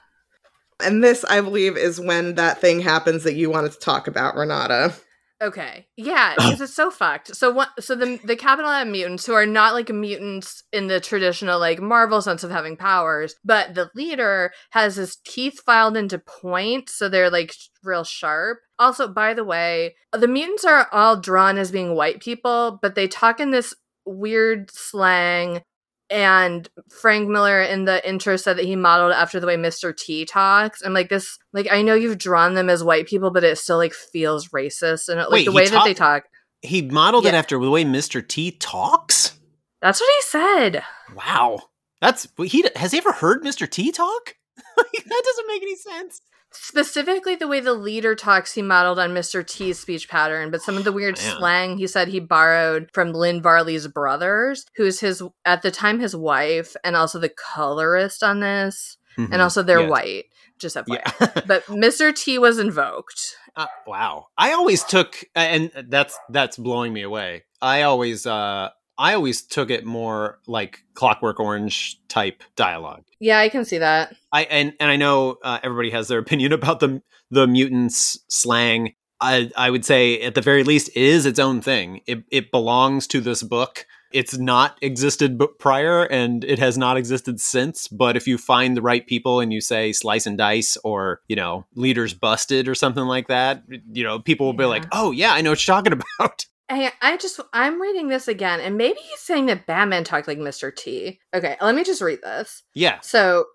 And 0.82 1.02
this, 1.04 1.24
I 1.24 1.40
believe, 1.42 1.76
is 1.78 2.00
when 2.00 2.36
that 2.36 2.60
thing 2.62 2.82
happens 2.82 3.24
that 3.24 3.34
you 3.36 3.50
wanted 3.50 3.72
to 3.72 3.80
talk 3.80 4.08
about, 4.08 4.36
Renata. 4.36 4.94
Okay. 5.42 5.86
Yeah, 5.96 6.34
because 6.38 6.62
it's 6.62 6.74
so 6.74 6.90
fucked. 6.90 7.36
So 7.36 7.52
what? 7.52 7.70
So 7.80 7.96
the 7.96 8.20
the 8.24 8.36
capital 8.36 8.72
M 8.72 8.92
mutants 8.92 9.26
who 9.26 9.34
are 9.34 9.46
not 9.46 9.74
like 9.74 9.90
mutants 9.90 10.64
in 10.74 10.88
the 10.88 11.00
traditional 11.00 11.60
like 11.60 11.80
Marvel 11.80 12.22
sense 12.22 12.44
of 12.44 12.50
having 12.52 12.76
powers, 12.76 13.36
but 13.46 13.76
the 13.76 13.90
leader 13.96 14.52
has 14.72 14.96
his 14.96 15.18
teeth 15.18 15.62
filed 15.66 15.96
into 15.96 16.18
points, 16.20 16.94
so 16.94 17.08
they're 17.08 17.30
like 17.30 17.54
real 17.84 18.04
sharp. 18.04 18.60
Also, 18.80 19.08
by 19.08 19.34
the 19.34 19.44
way, 19.44 19.96
the 20.12 20.28
mutants 20.28 20.66
are 20.66 20.88
all 20.92 21.16
drawn 21.20 21.58
as 21.58 21.72
being 21.72 21.96
white 21.96 22.20
people, 22.22 22.80
but 22.82 22.96
they 22.96 23.08
talk 23.08 23.40
in 23.40 23.52
this 23.52 23.74
weird 24.06 24.72
slang. 24.72 25.62
And 26.10 26.70
Frank 26.90 27.28
Miller 27.28 27.62
in 27.62 27.86
the 27.86 28.08
intro 28.08 28.38
said 28.38 28.58
that 28.58 28.66
he 28.66 28.76
modeled 28.76 29.12
after 29.12 29.40
the 29.40 29.48
way 29.48 29.58
Mr. 29.58 29.96
T 29.96 30.26
talks. 30.26 30.82
I'm 30.82 30.94
like 30.94 31.10
this, 31.10 31.38
like 31.52 31.68
I 31.70 31.82
know 31.82 31.96
you've 31.96 32.18
drawn 32.18 32.54
them 32.54 32.70
as 32.70 32.84
white 32.84 33.08
people, 33.08 33.30
but 33.30 33.44
it 33.44 33.58
still 33.58 33.78
like 33.78 33.94
feels 33.94 34.50
racist 34.50 35.10
and 35.10 35.20
like 35.20 35.30
Wait, 35.30 35.46
the 35.46 35.52
he 35.52 35.56
way 35.56 35.68
that 35.68 35.84
they 35.84 35.94
talk. 35.94 36.24
He 36.62 36.82
modeled 36.82 37.26
it 37.26 37.34
after 37.34 37.60
the 37.60 37.70
way 37.70 37.84
Mr. 37.84 38.26
T 38.26 38.52
talks. 38.52 39.38
That's 39.82 40.00
what 40.00 40.10
he 40.16 40.22
said. 40.24 40.84
Wow, 41.14 41.60
that's 42.02 42.28
he 42.44 42.66
has 42.76 42.92
he 42.92 42.98
ever 42.98 43.12
heard 43.12 43.44
Mr. 43.44 43.70
T 43.70 43.92
talk? 43.92 44.36
That 44.78 45.24
doesn't 45.26 45.48
make 45.48 45.62
any 45.62 45.76
sense. 45.76 46.22
Specifically, 46.60 47.36
the 47.36 47.48
way 47.48 47.60
the 47.60 47.74
leader 47.74 48.16
talks, 48.16 48.54
he 48.54 48.62
modeled 48.62 49.00
on 49.00 49.12
Mr. 49.12 49.46
T's 49.46 49.80
speech 49.80 50.10
pattern, 50.10 50.52
but 50.52 50.62
some 50.62 50.76
of 50.78 50.84
the 50.84 50.92
weird 50.92 51.18
Man. 51.18 51.38
slang 51.38 51.78
he 51.78 51.88
said 51.88 52.08
he 52.08 52.20
borrowed 52.20 52.90
from 52.94 53.14
Lynn 53.14 53.42
Varley's 53.42 53.88
brothers, 53.88 54.66
who's 54.76 55.00
his, 55.00 55.22
at 55.46 55.62
the 55.62 55.72
time, 55.72 56.00
his 56.00 56.16
wife, 56.16 56.76
and 56.84 56.96
also 56.96 57.20
the 57.20 57.30
colorist 57.30 58.24
on 58.24 58.40
this. 58.40 58.98
And 59.20 59.42
also, 59.42 59.64
they're 59.64 59.78
Mm-hmm. 59.80 59.86
Yeah. 59.86 59.90
white, 59.90 60.26
just 60.60 60.76
FYI. 60.76 60.88
Yeah. 61.20 61.42
But 61.48 61.66
Mr. 61.66 62.14
T 62.16 62.38
was 62.38 62.60
invoked. 62.60 63.36
Uh, 63.56 63.66
wow. 63.88 64.28
I 64.38 64.52
always 64.54 64.84
took 64.84 65.24
and 65.34 65.72
that's 65.90 66.16
that's 66.30 66.56
blowing 66.58 66.94
me 66.94 67.02
away. 67.02 67.44
I 67.60 67.82
always 67.82 68.28
uh 68.28 68.70
I 68.98 69.14
always 69.14 69.42
took 69.44 69.70
it 69.70 69.86
more 69.86 70.40
like 70.48 70.84
Clockwork 70.94 71.40
Orange 71.40 72.00
type 72.08 72.44
dialogue. 72.56 73.04
Yeah, 73.20 73.40
I 73.40 73.50
can 73.50 73.66
see 73.66 73.78
that. 73.78 74.16
I 74.32 74.44
and 74.44 74.74
and 74.80 74.90
I 74.90 74.96
know 74.96 75.38
uh, 75.44 75.60
everybody 75.64 75.92
has 75.92 76.08
their 76.08 76.20
opinion 76.26 76.54
about 76.54 76.80
the 76.80 77.02
the 77.32 77.48
mutants 77.48 78.20
slang. 78.30 78.94
I 79.20 79.50
I 79.58 79.70
would 79.70 79.86
say 79.86 80.22
at 80.22 80.36
the 80.36 80.42
very 80.42 80.64
least 80.64 80.90
it 80.90 80.98
is 80.98 81.26
its 81.26 81.40
own 81.40 81.62
thing. 81.62 82.02
It 82.08 82.24
it 82.32 82.52
belongs 82.52 83.08
to 83.08 83.22
this 83.22 83.44
book. 83.44 83.86
It's 84.14 84.38
not 84.38 84.78
existed 84.82 85.38
prior 85.60 86.04
and 86.06 86.44
it 86.46 86.60
has 86.60 86.78
not 86.78 86.96
existed 86.96 87.42
since. 87.42 87.90
But 87.90 88.16
if 88.16 88.26
you 88.26 88.38
find 88.38 88.78
the 88.78 88.82
right 88.82 89.06
people 89.06 89.42
and 89.42 89.52
you 89.52 89.60
say 89.60 89.92
slice 89.92 90.26
and 90.26 90.38
dice 90.38 90.78
or 90.84 91.22
you 91.28 91.36
know 91.36 91.66
leaders 91.76 92.14
busted 92.14 92.68
or 92.70 92.76
something 92.76 93.04
like 93.04 93.28
that, 93.28 93.64
you 93.92 94.04
know 94.04 94.20
people 94.20 94.46
will 94.46 94.54
be 94.54 94.64
Yeah. 94.64 94.68
like, 94.70 94.86
oh 94.92 95.12
yeah, 95.12 95.34
I 95.34 95.42
know 95.42 95.50
what 95.52 95.68
you're 95.68 95.76
talking 95.76 95.94
about. 96.20 96.46
Hey, 96.70 96.90
I 97.02 97.16
just 97.18 97.40
I'm 97.54 97.82
reading 97.82 98.10
this 98.10 98.28
again, 98.28 98.60
and 98.60 98.78
maybe 98.78 99.00
he's 99.00 99.20
saying 99.22 99.46
that 99.46 99.66
Batman 99.66 100.04
talked 100.04 100.28
like 100.28 100.38
Mr. 100.38 100.76
T. 100.76 101.20
Okay, 101.34 101.56
let 101.62 101.76
me 101.76 101.84
just 101.84 102.02
read 102.02 102.22
this. 102.22 102.64
yeah. 102.74 103.00
So 103.02 103.46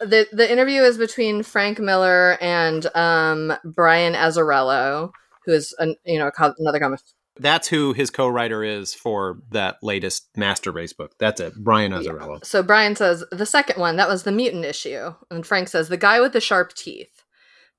the 0.00 0.26
the 0.32 0.50
interview 0.50 0.82
is 0.82 0.98
between 0.98 1.42
Frank 1.42 1.78
Miller 1.78 2.38
and 2.40 2.86
um 2.96 3.52
Brian 3.64 4.14
Azzarello, 4.14 5.10
who 5.44 5.52
is 5.52 5.74
an, 5.78 5.96
you 6.04 6.18
know 6.18 6.30
another 6.58 6.78
comic. 6.78 7.00
That's 7.38 7.68
who 7.68 7.94
his 7.94 8.10
co-writer 8.10 8.62
is 8.62 8.92
for 8.92 9.38
that 9.52 9.76
latest 9.82 10.28
Master 10.36 10.70
Race 10.70 10.92
book. 10.92 11.12
That's 11.18 11.40
it, 11.40 11.54
Brian 11.56 11.92
Azzarello. 11.92 12.44
So 12.44 12.62
Brian 12.62 12.94
says 12.94 13.24
the 13.32 13.46
second 13.46 13.80
one 13.80 13.96
that 13.96 14.08
was 14.08 14.22
the 14.22 14.32
mutant 14.32 14.64
issue, 14.64 15.14
and 15.30 15.46
Frank 15.46 15.68
says 15.68 15.88
the 15.88 15.96
guy 15.96 16.20
with 16.20 16.32
the 16.32 16.40
sharp 16.40 16.74
teeth. 16.74 17.22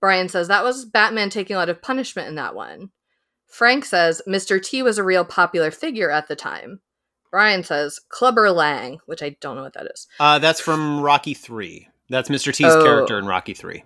Brian 0.02 0.28
says 0.30 0.48
that 0.50 0.64
was 0.64 0.86
Batman 0.86 1.30
taking 1.30 1.56
a 1.56 1.60
lot 1.60 1.70
of 1.70 1.82
punishment 1.82 2.28
in 2.28 2.36
that 2.36 2.56
one. 2.56 2.90
Frank 3.54 3.86
says 3.86 4.20
Mr. 4.28 4.60
T 4.60 4.82
was 4.82 4.98
a 4.98 5.04
real 5.04 5.24
popular 5.24 5.70
figure 5.70 6.10
at 6.10 6.28
the 6.28 6.36
time. 6.36 6.80
Brian 7.30 7.64
says 7.64 8.00
Clubber 8.10 8.50
Lang, 8.50 8.98
which 9.06 9.22
I 9.22 9.38
don't 9.42 9.56
know 9.56 9.62
what 9.62 9.74
that 9.74 9.86
is. 9.94 10.08
Uh, 10.20 10.40
that's 10.40 10.60
from 10.60 11.00
Rocky 11.02 11.36
Three. 11.36 11.88
That's 12.10 12.30
Mr. 12.30 12.52
T's 12.52 12.74
Oh. 12.74 12.84
character 12.84 13.20
in 13.20 13.26
Rocky 13.28 13.54
Three. 13.54 13.84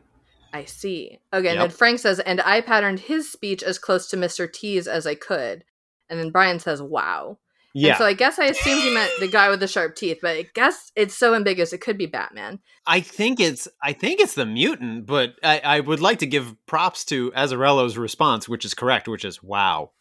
I 0.53 0.63
see. 0.63 1.19
Okay, 1.33 1.49
and 1.49 1.59
Yep. 1.59 1.69
then 1.69 1.69
Frank 1.69 1.99
says, 1.99 2.21
and 2.21 2.39
I 2.39 2.61
patterned 2.61 3.01
his 3.01 3.29
speech 3.29 3.61
as 3.61 3.77
close 3.77 4.07
to 4.09 4.15
Mr. 4.17 4.51
T's 4.51 4.87
as 4.87 5.05
I 5.05 5.15
could. 5.15 5.65
And 6.09 6.17
then 6.17 6.31
Brian 6.31 6.59
says, 6.59 6.81
wow. 6.81 7.37
Yeah, 7.79 7.89
And 7.89 7.97
so 7.99 8.05
I 8.05 8.13
guess 8.13 8.39
I 8.39 8.45
assumed 8.45 8.81
he 8.81 8.91
meant 8.91 9.11
the 9.19 9.27
guy 9.27 9.49
with 9.49 9.59
the 9.59 9.67
sharp 9.67 9.95
teeth, 9.95 10.17
but 10.19 10.35
I 10.35 10.47
guess 10.55 10.91
it's 10.95 11.13
so 11.13 11.35
ambiguous 11.35 11.73
it 11.73 11.81
could 11.81 11.95
be 11.97 12.07
Batman. 12.07 12.59
I 12.87 13.01
think 13.01 13.39
it's 13.39 13.67
I 13.83 13.93
think 13.93 14.19
it's 14.19 14.33
the 14.33 14.47
mutant, 14.47 15.05
but 15.05 15.35
I, 15.43 15.59
I 15.63 15.79
would 15.81 15.99
like 15.99 16.17
to 16.19 16.25
give 16.25 16.55
props 16.65 17.05
to 17.05 17.31
Azzarello's 17.33 17.95
response, 17.95 18.49
which 18.49 18.65
is 18.65 18.73
correct, 18.73 19.07
which 19.07 19.23
is 19.23 19.43
wow. 19.43 19.91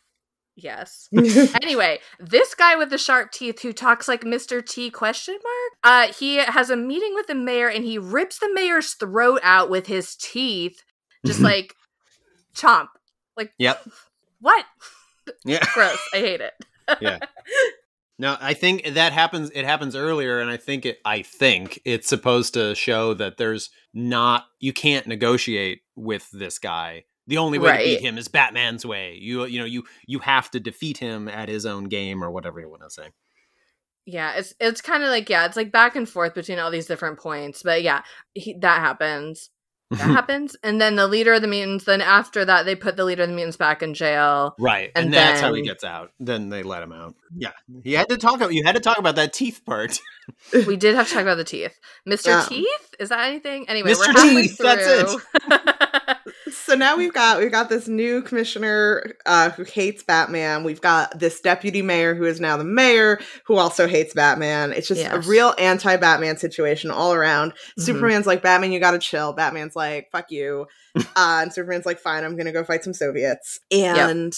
Yes. 0.54 1.10
anyway, 1.62 1.98
this 2.18 2.54
guy 2.54 2.76
with 2.76 2.88
the 2.88 2.96
sharp 2.96 3.30
teeth 3.30 3.60
who 3.60 3.74
talks 3.74 4.08
like 4.08 4.22
Mr. 4.22 4.66
T 4.66 4.88
question 4.90 5.34
mark, 5.34 6.08
uh, 6.10 6.12
he 6.14 6.36
has 6.36 6.70
a 6.70 6.76
meeting 6.76 7.12
with 7.14 7.26
the 7.26 7.34
mayor 7.34 7.68
and 7.68 7.84
he 7.84 7.98
rips 7.98 8.38
the 8.38 8.50
mayor's 8.54 8.94
throat 8.94 9.40
out 9.42 9.68
with 9.68 9.86
his 9.86 10.16
teeth, 10.16 10.82
just 11.26 11.40
like 11.40 11.74
chomp. 12.54 12.88
Like 13.36 13.52
Yep. 13.58 13.86
what? 14.40 14.64
Yeah. 15.44 15.62
Gross. 15.74 15.98
I 16.14 16.20
hate 16.20 16.40
it. 16.40 16.54
Yeah. 17.00 17.18
No, 18.18 18.36
I 18.40 18.54
think 18.54 18.94
that 18.94 19.12
happens. 19.12 19.50
It 19.54 19.66
happens 19.66 19.94
earlier, 19.94 20.40
and 20.40 20.50
I 20.50 20.56
think 20.56 20.86
it. 20.86 20.98
I 21.04 21.20
think 21.20 21.80
it's 21.84 22.08
supposed 22.08 22.54
to 22.54 22.74
show 22.74 23.12
that 23.14 23.36
there's 23.36 23.68
not. 23.92 24.46
You 24.58 24.72
can't 24.72 25.06
negotiate 25.06 25.82
with 25.96 26.30
this 26.32 26.58
guy. 26.58 27.04
The 27.26 27.38
only 27.38 27.58
way 27.58 27.72
to 27.72 27.84
beat 27.84 28.00
him 28.00 28.16
is 28.16 28.28
Batman's 28.28 28.86
way. 28.86 29.18
You 29.20 29.44
you 29.44 29.58
know 29.58 29.66
you 29.66 29.84
you 30.06 30.20
have 30.20 30.50
to 30.52 30.60
defeat 30.60 30.96
him 30.96 31.28
at 31.28 31.48
his 31.48 31.66
own 31.66 31.84
game 31.84 32.24
or 32.24 32.30
whatever 32.30 32.58
you 32.58 32.70
want 32.70 32.82
to 32.82 32.90
say. 32.90 33.08
Yeah, 34.06 34.34
it's 34.36 34.54
it's 34.60 34.80
kind 34.80 35.02
of 35.02 35.10
like 35.10 35.28
yeah, 35.28 35.44
it's 35.44 35.56
like 35.56 35.72
back 35.72 35.96
and 35.96 36.08
forth 36.08 36.34
between 36.34 36.58
all 36.58 36.70
these 36.70 36.86
different 36.86 37.18
points. 37.18 37.62
But 37.62 37.82
yeah, 37.82 38.02
he, 38.32 38.56
that 38.60 38.80
happens. 38.80 39.50
That 39.90 40.00
mm-hmm. 40.00 40.14
happens, 40.14 40.56
and 40.64 40.80
then 40.80 40.96
the 40.96 41.06
leader 41.06 41.32
of 41.34 41.42
the 41.42 41.48
mutants. 41.48 41.84
Then 41.84 42.00
after 42.00 42.44
that, 42.44 42.64
they 42.64 42.74
put 42.74 42.96
the 42.96 43.04
leader 43.04 43.22
of 43.22 43.28
the 43.28 43.34
mutants 43.34 43.56
back 43.56 43.82
in 43.82 43.94
jail. 43.94 44.56
Right, 44.58 44.90
and, 44.96 45.06
And 45.06 45.14
that's 45.14 45.40
how 45.40 45.54
he 45.54 45.62
gets 45.62 45.84
out. 45.84 46.10
Then 46.18 46.48
they 46.48 46.64
let 46.64 46.82
him 46.82 46.92
out. 46.92 47.14
Yeah, 47.36 47.52
he 47.84 47.92
had 47.92 48.08
to 48.08 48.16
talk. 48.16 48.36
About, 48.36 48.52
you 48.52 48.64
had 48.64 48.74
to 48.74 48.80
talk 48.80 48.98
about 48.98 49.14
that 49.14 49.32
teeth 49.32 49.62
part. 49.64 50.00
We 50.52 50.76
did 50.76 50.96
have 50.96 51.06
to 51.06 51.14
talk 51.14 51.22
about 51.22 51.36
the 51.36 51.44
teeth. 51.44 51.78
Mr. 52.08 52.26
Yeah. 52.26 52.44
Teeth 52.48 52.94
is 52.98 53.10
that 53.10 53.28
anything? 53.28 53.68
Anyway, 53.68 53.92
Mr. 53.92 53.98
we're 53.98 54.12
halfway 54.12 54.42
Teeth, 54.42 54.58
that's 54.58 55.12
through. 55.12 55.20
so 56.64 56.74
now 56.74 56.96
we've 56.96 57.12
got 57.12 57.38
we've 57.38 57.50
got 57.50 57.68
this 57.68 57.88
new 57.88 58.22
commissioner 58.22 59.14
uh, 59.26 59.50
who 59.50 59.64
hates 59.64 60.02
Batman. 60.02 60.64
We've 60.64 60.80
got 60.80 61.18
this 61.18 61.40
deputy 61.40 61.82
mayor 61.82 62.14
who 62.14 62.24
is 62.24 62.40
now 62.40 62.56
the 62.56 62.64
mayor 62.64 63.20
who 63.44 63.56
also 63.56 63.86
hates 63.86 64.14
Batman. 64.14 64.72
It's 64.72 64.88
just 64.88 65.06
a 65.06 65.20
real 65.20 65.54
anti-Batman 65.58 66.36
situation 66.36 66.90
all 66.90 67.12
around. 67.12 67.52
Mhm. 67.52 67.82
Superman's 67.82 68.26
like 68.26 68.42
Batman, 68.42 68.72
you 68.72 68.80
gotta 68.80 68.98
chill. 68.98 69.32
Batman's 69.32 69.76
like 69.76 70.08
fuck 70.10 70.30
you, 70.30 70.66
uh, 70.96 71.02
and 71.42 71.52
Superman's 71.52 71.86
like 71.86 72.00
fine, 72.00 72.24
I'm 72.24 72.36
gonna 72.36 72.52
go 72.52 72.64
fight 72.64 72.84
some 72.84 72.94
Soviets. 72.94 73.60
And 73.70 74.34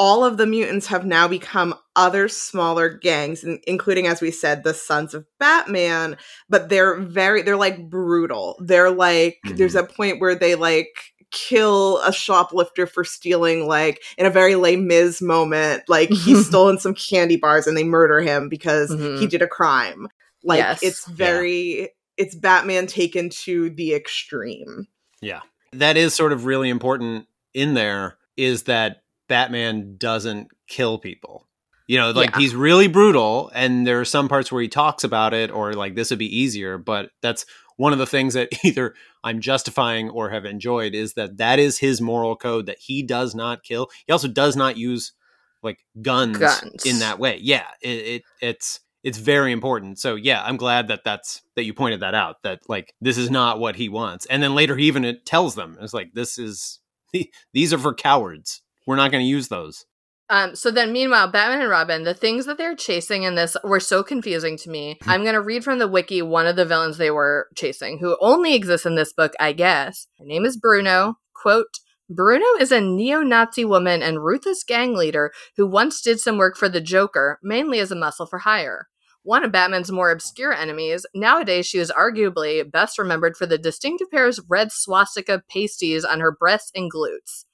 all 0.00 0.24
of 0.24 0.38
the 0.38 0.46
mutants 0.46 0.86
have 0.86 1.04
now 1.04 1.28
become 1.28 1.74
other 1.94 2.26
smaller 2.26 2.88
gangs, 2.88 3.44
including, 3.66 4.06
as 4.06 4.22
we 4.22 4.30
said, 4.30 4.64
the 4.64 4.72
Sons 4.72 5.12
of 5.12 5.26
Batman. 5.38 6.16
But 6.48 6.70
they're 6.70 6.98
very, 6.98 7.42
they're 7.42 7.54
like 7.54 7.90
brutal. 7.90 8.56
They're 8.64 8.90
like, 8.90 9.36
mm-hmm. 9.44 9.56
there's 9.56 9.74
a 9.74 9.84
point 9.84 10.18
where 10.18 10.34
they 10.34 10.54
like 10.54 10.88
kill 11.30 11.98
a 11.98 12.12
shoplifter 12.12 12.86
for 12.86 13.04
stealing 13.04 13.66
like 13.66 14.02
in 14.18 14.26
a 14.26 14.30
very 14.30 14.56
Les 14.56 14.76
Mis 14.76 15.22
moment 15.22 15.82
like 15.88 16.10
he's 16.10 16.46
stolen 16.48 16.78
some 16.78 16.94
candy 16.94 17.36
bars 17.36 17.66
and 17.66 17.76
they 17.76 17.84
murder 17.84 18.20
him 18.20 18.48
because 18.48 18.90
mm-hmm. 18.90 19.20
he 19.20 19.26
did 19.26 19.42
a 19.42 19.46
crime 19.46 20.08
like 20.42 20.58
yes. 20.58 20.82
it's 20.82 21.06
very 21.08 21.80
yeah. 21.80 21.86
it's 22.16 22.34
batman 22.34 22.86
taken 22.86 23.30
to 23.30 23.70
the 23.70 23.94
extreme 23.94 24.88
yeah 25.20 25.40
that 25.72 25.96
is 25.96 26.14
sort 26.14 26.32
of 26.32 26.46
really 26.46 26.68
important 26.68 27.26
in 27.54 27.74
there 27.74 28.16
is 28.36 28.64
that 28.64 29.02
batman 29.28 29.96
doesn't 29.96 30.48
kill 30.66 30.98
people 30.98 31.46
you 31.86 31.98
know 31.98 32.10
like 32.10 32.30
yeah. 32.30 32.38
he's 32.38 32.54
really 32.54 32.88
brutal 32.88 33.50
and 33.54 33.86
there 33.86 34.00
are 34.00 34.04
some 34.04 34.28
parts 34.28 34.50
where 34.50 34.62
he 34.62 34.68
talks 34.68 35.04
about 35.04 35.32
it 35.32 35.50
or 35.50 35.74
like 35.74 35.94
this 35.94 36.10
would 36.10 36.18
be 36.18 36.38
easier 36.38 36.78
but 36.78 37.10
that's 37.22 37.46
one 37.80 37.94
of 37.94 37.98
the 37.98 38.06
things 38.06 38.34
that 38.34 38.50
either 38.64 38.94
I'm 39.24 39.40
justifying 39.40 40.10
or 40.10 40.28
have 40.28 40.44
enjoyed 40.44 40.94
is 40.94 41.14
that 41.14 41.38
that 41.38 41.58
is 41.58 41.78
his 41.78 41.98
moral 42.02 42.36
code 42.36 42.66
that 42.66 42.78
he 42.78 43.02
does 43.02 43.34
not 43.34 43.62
kill. 43.62 43.88
He 44.06 44.12
also 44.12 44.28
does 44.28 44.54
not 44.54 44.76
use 44.76 45.14
like 45.62 45.78
guns, 46.02 46.36
guns. 46.36 46.84
in 46.84 46.98
that 46.98 47.18
way. 47.18 47.38
Yeah, 47.40 47.64
it, 47.80 47.88
it 47.88 48.22
it's 48.42 48.80
it's 49.02 49.16
very 49.16 49.50
important. 49.50 49.98
So 49.98 50.14
yeah, 50.14 50.42
I'm 50.44 50.58
glad 50.58 50.88
that 50.88 51.04
that's 51.04 51.40
that 51.56 51.64
you 51.64 51.72
pointed 51.72 52.00
that 52.00 52.14
out. 52.14 52.36
That 52.42 52.60
like 52.68 52.92
this 53.00 53.16
is 53.16 53.30
not 53.30 53.58
what 53.58 53.76
he 53.76 53.88
wants. 53.88 54.26
And 54.26 54.42
then 54.42 54.54
later 54.54 54.76
he 54.76 54.84
even 54.84 55.06
uh, 55.06 55.14
tells 55.24 55.54
them 55.54 55.78
it's 55.80 55.94
like 55.94 56.12
this 56.12 56.38
is 56.38 56.80
these 57.54 57.72
are 57.72 57.78
for 57.78 57.94
cowards. 57.94 58.60
We're 58.86 58.96
not 58.96 59.10
going 59.10 59.24
to 59.24 59.28
use 59.28 59.48
those. 59.48 59.86
Um, 60.30 60.54
so 60.54 60.70
then, 60.70 60.92
meanwhile, 60.92 61.28
Batman 61.28 61.60
and 61.60 61.70
Robin, 61.70 62.04
the 62.04 62.14
things 62.14 62.46
that 62.46 62.56
they're 62.56 62.76
chasing 62.76 63.24
in 63.24 63.34
this 63.34 63.56
were 63.64 63.80
so 63.80 64.04
confusing 64.04 64.56
to 64.58 64.70
me. 64.70 64.96
Hmm. 65.02 65.10
I'm 65.10 65.22
going 65.22 65.34
to 65.34 65.40
read 65.40 65.64
from 65.64 65.80
the 65.80 65.88
wiki 65.88 66.22
one 66.22 66.46
of 66.46 66.54
the 66.54 66.64
villains 66.64 66.96
they 66.96 67.10
were 67.10 67.48
chasing, 67.56 67.98
who 67.98 68.16
only 68.20 68.54
exists 68.54 68.86
in 68.86 68.94
this 68.94 69.12
book, 69.12 69.32
I 69.40 69.52
guess. 69.52 70.06
Her 70.18 70.24
name 70.24 70.44
is 70.44 70.56
Bruno. 70.56 71.16
Quote, 71.34 71.80
Bruno 72.08 72.46
is 72.60 72.70
a 72.70 72.80
neo 72.80 73.22
Nazi 73.22 73.64
woman 73.64 74.02
and 74.02 74.24
ruthless 74.24 74.62
gang 74.62 74.94
leader 74.94 75.32
who 75.56 75.66
once 75.66 76.00
did 76.00 76.20
some 76.20 76.38
work 76.38 76.56
for 76.56 76.68
the 76.68 76.80
Joker, 76.80 77.38
mainly 77.42 77.80
as 77.80 77.90
a 77.90 77.96
muscle 77.96 78.26
for 78.26 78.40
hire. 78.40 78.88
One 79.22 79.44
of 79.44 79.52
Batman's 79.52 79.92
more 79.92 80.10
obscure 80.10 80.52
enemies, 80.52 81.04
nowadays 81.14 81.66
she 81.66 81.78
is 81.78 81.92
arguably 81.96 82.68
best 82.68 82.98
remembered 82.98 83.36
for 83.36 83.46
the 83.46 83.58
distinctive 83.58 84.10
pair 84.10 84.26
of 84.26 84.38
red 84.48 84.72
swastika 84.72 85.42
pasties 85.50 86.04
on 86.04 86.20
her 86.20 86.32
breasts 86.32 86.70
and 86.74 86.90
glutes. 86.90 87.44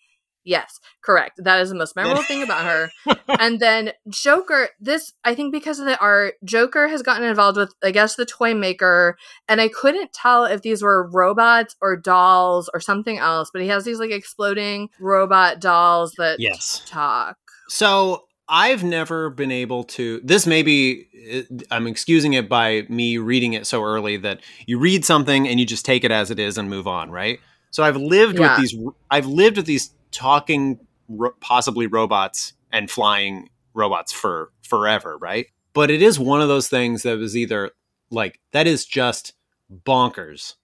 Yes, 0.46 0.78
correct. 1.02 1.40
That 1.42 1.60
is 1.60 1.70
the 1.70 1.74
most 1.74 1.96
memorable 1.96 2.22
thing 2.22 2.42
about 2.42 2.64
her. 2.64 2.90
And 3.38 3.58
then 3.60 3.92
Joker, 4.08 4.68
this, 4.80 5.12
I 5.24 5.34
think 5.34 5.52
because 5.52 5.80
of 5.80 5.86
the 5.86 5.98
art, 5.98 6.34
Joker 6.44 6.86
has 6.88 7.02
gotten 7.02 7.24
involved 7.24 7.58
with, 7.58 7.74
I 7.82 7.90
guess, 7.90 8.14
the 8.14 8.24
toy 8.24 8.54
maker. 8.54 9.18
And 9.48 9.60
I 9.60 9.68
couldn't 9.68 10.12
tell 10.12 10.44
if 10.44 10.62
these 10.62 10.82
were 10.82 11.10
robots 11.10 11.74
or 11.82 11.96
dolls 11.96 12.70
or 12.72 12.80
something 12.80 13.18
else, 13.18 13.50
but 13.52 13.62
he 13.62 13.68
has 13.68 13.84
these 13.84 13.98
like 13.98 14.12
exploding 14.12 14.88
robot 15.00 15.60
dolls 15.60 16.14
that 16.18 16.38
yes. 16.38 16.82
talk. 16.86 17.36
So 17.68 18.22
I've 18.48 18.84
never 18.84 19.28
been 19.28 19.50
able 19.50 19.84
to. 19.84 20.20
This 20.22 20.46
may 20.46 20.62
be, 20.62 21.08
uh, 21.50 21.64
I'm 21.70 21.88
excusing 21.88 22.34
it 22.34 22.48
by 22.48 22.86
me 22.88 23.18
reading 23.18 23.54
it 23.54 23.66
so 23.66 23.82
early 23.82 24.16
that 24.18 24.40
you 24.66 24.78
read 24.78 25.04
something 25.04 25.48
and 25.48 25.58
you 25.58 25.66
just 25.66 25.84
take 25.84 26.04
it 26.04 26.12
as 26.12 26.30
it 26.30 26.38
is 26.38 26.56
and 26.56 26.70
move 26.70 26.86
on, 26.86 27.10
right? 27.10 27.40
So 27.70 27.82
I've 27.82 27.96
lived 27.96 28.38
yeah. 28.38 28.58
with 28.58 28.70
these. 28.70 28.80
I've 29.10 29.26
lived 29.26 29.56
with 29.58 29.66
these 29.66 29.90
talking 30.16 30.80
ro- 31.08 31.34
possibly 31.40 31.86
robots 31.86 32.54
and 32.72 32.90
flying 32.90 33.50
robots 33.74 34.12
for 34.12 34.50
forever, 34.62 35.16
right? 35.18 35.46
But 35.74 35.90
it 35.90 36.02
is 36.02 36.18
one 36.18 36.40
of 36.40 36.48
those 36.48 36.68
things 36.68 37.02
that 37.02 37.18
was 37.18 37.36
either 37.36 37.70
like 38.10 38.40
that 38.52 38.66
is 38.66 38.86
just 38.86 39.34
bonkers 39.70 40.54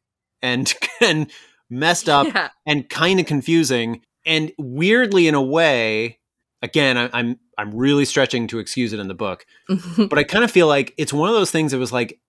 and 0.40 0.72
and 1.00 1.30
messed 1.68 2.08
up 2.08 2.26
yeah. 2.26 2.48
and 2.66 2.88
kind 2.88 3.20
of 3.20 3.26
confusing 3.26 4.02
and 4.24 4.52
weirdly 4.58 5.26
in 5.26 5.34
a 5.34 5.42
way 5.42 6.18
again 6.60 6.96
I, 6.98 7.10
i'm 7.12 7.38
i'm 7.56 7.74
really 7.74 8.04
stretching 8.04 8.46
to 8.48 8.58
excuse 8.58 8.92
it 8.92 9.00
in 9.00 9.08
the 9.08 9.14
book 9.14 9.46
but 9.96 10.18
i 10.18 10.22
kind 10.22 10.44
of 10.44 10.50
feel 10.50 10.66
like 10.66 10.92
it's 10.98 11.12
one 11.12 11.30
of 11.30 11.34
those 11.34 11.50
things 11.50 11.72
that 11.72 11.78
was 11.78 11.92
like 11.92 12.20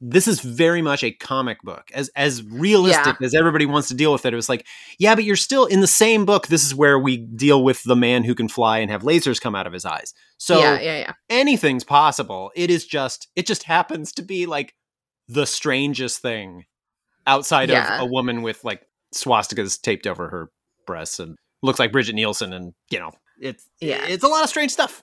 this 0.00 0.26
is 0.26 0.40
very 0.40 0.80
much 0.80 1.04
a 1.04 1.12
comic 1.12 1.60
book 1.62 1.90
as 1.92 2.08
as 2.16 2.42
realistic 2.44 3.16
yeah. 3.20 3.26
as 3.26 3.34
everybody 3.34 3.66
wants 3.66 3.88
to 3.88 3.94
deal 3.94 4.12
with 4.12 4.24
it 4.24 4.32
it 4.32 4.36
was 4.36 4.48
like 4.48 4.66
yeah 4.98 5.14
but 5.14 5.24
you're 5.24 5.36
still 5.36 5.66
in 5.66 5.80
the 5.80 5.86
same 5.86 6.24
book 6.24 6.46
this 6.46 6.64
is 6.64 6.74
where 6.74 6.98
we 6.98 7.18
deal 7.18 7.62
with 7.62 7.82
the 7.84 7.96
man 7.96 8.24
who 8.24 8.34
can 8.34 8.48
fly 8.48 8.78
and 8.78 8.90
have 8.90 9.02
lasers 9.02 9.40
come 9.40 9.54
out 9.54 9.66
of 9.66 9.72
his 9.72 9.84
eyes 9.84 10.14
so 10.38 10.58
yeah, 10.58 10.80
yeah, 10.80 10.98
yeah. 10.98 11.12
anything's 11.28 11.84
possible 11.84 12.50
it 12.56 12.70
is 12.70 12.86
just 12.86 13.28
it 13.36 13.46
just 13.46 13.64
happens 13.64 14.12
to 14.12 14.22
be 14.22 14.46
like 14.46 14.74
the 15.28 15.46
strangest 15.46 16.20
thing 16.20 16.64
outside 17.26 17.68
yeah. 17.68 17.96
of 17.96 18.02
a 18.02 18.06
woman 18.10 18.42
with 18.42 18.64
like 18.64 18.82
swastikas 19.14 19.80
taped 19.80 20.06
over 20.06 20.28
her 20.28 20.50
breasts 20.86 21.20
and 21.20 21.36
looks 21.62 21.78
like 21.78 21.92
Brigitte 21.92 22.14
Nielsen 22.14 22.52
and 22.52 22.72
you 22.90 22.98
know 22.98 23.10
it's 23.40 23.68
yeah 23.80 24.06
it's 24.06 24.24
a 24.24 24.28
lot 24.28 24.42
of 24.42 24.48
strange 24.48 24.72
stuff 24.72 25.02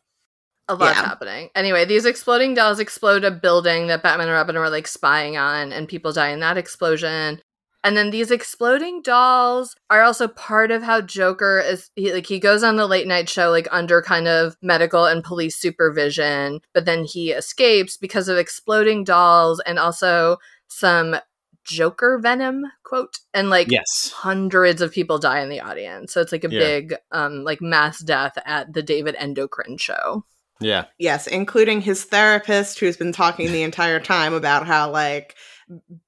a 0.68 0.76
lot's 0.76 0.98
yeah. 0.98 1.06
happening. 1.06 1.50
Anyway, 1.56 1.86
these 1.86 2.06
exploding 2.06 2.54
dolls 2.54 2.80
explode 2.80 3.24
a 3.24 3.32
building 3.32 3.88
that 3.88 4.04
Batman 4.04 4.28
and 4.28 4.36
Robin 4.36 4.58
are 4.58 4.70
like 4.70 4.88
spying 4.88 5.38
on, 5.38 5.72
and 5.72 5.88
people 5.88 6.12
die 6.12 6.30
in 6.30 6.40
that 6.42 6.58
explosion. 6.58 7.42
And 7.84 7.96
then 7.96 8.10
these 8.10 8.32
exploding 8.32 9.02
dolls 9.02 9.76
are 9.90 10.02
also 10.02 10.28
part 10.28 10.72
of 10.72 10.84
how 10.84 11.00
Joker 11.00 11.60
is 11.60 11.90
he, 11.96 12.12
like 12.12 12.26
he 12.26 12.40
goes 12.40 12.64
on 12.64 12.76
the 12.76 12.88
late 12.88 13.08
night 13.08 13.30
show 13.30 13.50
like 13.50 13.68
under 13.72 14.02
kind 14.02 14.28
of 14.28 14.58
medical 14.62 15.06
and 15.06 15.24
police 15.24 15.56
supervision, 15.56 16.60
but 16.74 16.86
then 16.86 17.06
he 17.06 17.32
escapes 17.32 17.96
because 17.96 18.28
of 18.28 18.38
exploding 18.38 19.06
dolls 19.06 19.62
and 19.66 19.80
also 19.80 20.38
some 20.68 21.16
Joker 21.64 22.18
venom 22.18 22.66
quote 22.84 23.20
and 23.34 23.50
like 23.50 23.72
yes. 23.72 24.12
hundreds 24.14 24.82
of 24.82 24.92
people 24.92 25.18
die 25.18 25.40
in 25.40 25.50
the 25.50 25.62
audience. 25.62 26.14
So 26.14 26.20
it's 26.20 26.32
like 26.32 26.44
a 26.44 26.52
yeah. 26.52 26.60
big 26.60 26.96
um 27.12 27.44
like 27.44 27.62
mass 27.62 28.00
death 28.00 28.38
at 28.46 28.74
the 28.74 28.84
David 28.84 29.16
Endochrine 29.16 29.80
show. 29.80 30.26
Yeah. 30.60 30.86
Yes, 30.98 31.28
including 31.28 31.82
his 31.82 32.04
therapist 32.04 32.80
who's 32.80 32.98
been 32.98 33.12
talking 33.12 33.52
the 33.52 33.64
entire 33.64 34.00
time 34.00 34.34
about 34.34 34.66
how 34.66 34.90
like 34.92 35.36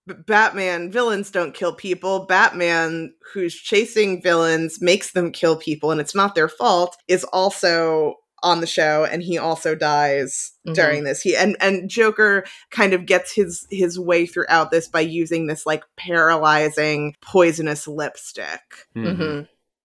B- 0.07 0.13
Batman 0.25 0.91
villains 0.91 1.31
don't 1.31 1.53
kill 1.53 1.73
people. 1.73 2.25
Batman 2.25 3.13
who's 3.33 3.53
chasing 3.53 4.21
villains 4.21 4.81
makes 4.81 5.11
them 5.11 5.31
kill 5.31 5.57
people 5.57 5.91
and 5.91 6.01
it's 6.01 6.15
not 6.15 6.35
their 6.35 6.49
fault 6.49 6.97
is 7.07 7.23
also 7.25 8.15
on 8.41 8.61
the 8.61 8.67
show 8.67 9.05
and 9.05 9.21
he 9.21 9.37
also 9.37 9.75
dies 9.75 10.53
mm-hmm. 10.65 10.73
during 10.73 11.03
this. 11.03 11.21
He 11.21 11.35
and 11.35 11.55
and 11.59 11.89
Joker 11.89 12.45
kind 12.71 12.93
of 12.93 13.05
gets 13.05 13.33
his 13.33 13.67
his 13.69 13.99
way 13.99 14.25
throughout 14.25 14.71
this 14.71 14.87
by 14.87 15.01
using 15.01 15.47
this 15.47 15.65
like 15.65 15.83
paralyzing 15.97 17.15
poisonous 17.21 17.87
lipstick. 17.87 18.87
Mm-hmm. 18.95 19.21
Mm-hmm. 19.21 19.41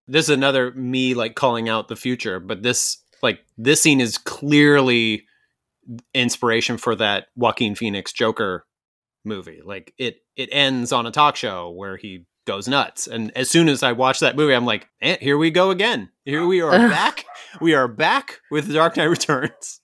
This 0.07 0.27
is 0.27 0.31
another 0.31 0.73
me 0.73 1.15
like 1.15 1.35
calling 1.35 1.69
out 1.69 1.89
the 1.89 1.97
future, 1.97 2.39
but 2.39 2.63
this 2.63 2.99
like 3.25 3.45
this 3.59 3.83
scene 3.83 4.01
is 4.01 4.19
clearly 4.19 5.25
inspiration 6.15 6.77
for 6.77 6.95
that 6.95 7.27
Joaquin 7.35 7.75
Phoenix 7.75 8.13
Joker 8.13 8.65
movie. 9.25 9.61
Like 9.65 9.93
it 9.99 10.19
it 10.37 10.49
ends 10.53 10.93
on 10.93 11.07
a 11.07 11.11
talk 11.11 11.35
show 11.35 11.71
where 11.71 11.97
he 11.97 12.27
goes 12.47 12.69
nuts. 12.69 13.07
And 13.07 13.37
as 13.37 13.51
soon 13.51 13.69
as 13.69 13.83
I 13.83 13.93
watch 13.93 14.21
that 14.21 14.37
movie, 14.37 14.55
I'm 14.55 14.67
like, 14.67 14.89
eh, 15.01 15.17
here 15.21 15.39
we 15.39 15.51
go 15.51 15.71
again. 15.71 16.11
Here 16.25 16.47
we 16.47 16.61
are 16.61 16.71
back. 16.71 17.25
We 17.61 17.75
are 17.75 17.89
back 17.89 18.41
with 18.51 18.67
The 18.69 18.75
Dark 18.75 18.97
Knight 18.97 19.05
Returns. 19.05 19.81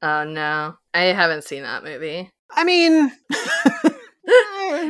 Oh 0.00 0.24
no. 0.24 0.76
I 0.94 1.00
haven't 1.04 1.44
seen 1.44 1.62
that 1.62 1.84
movie. 1.84 2.30
I 2.50 2.64
mean 2.64 3.10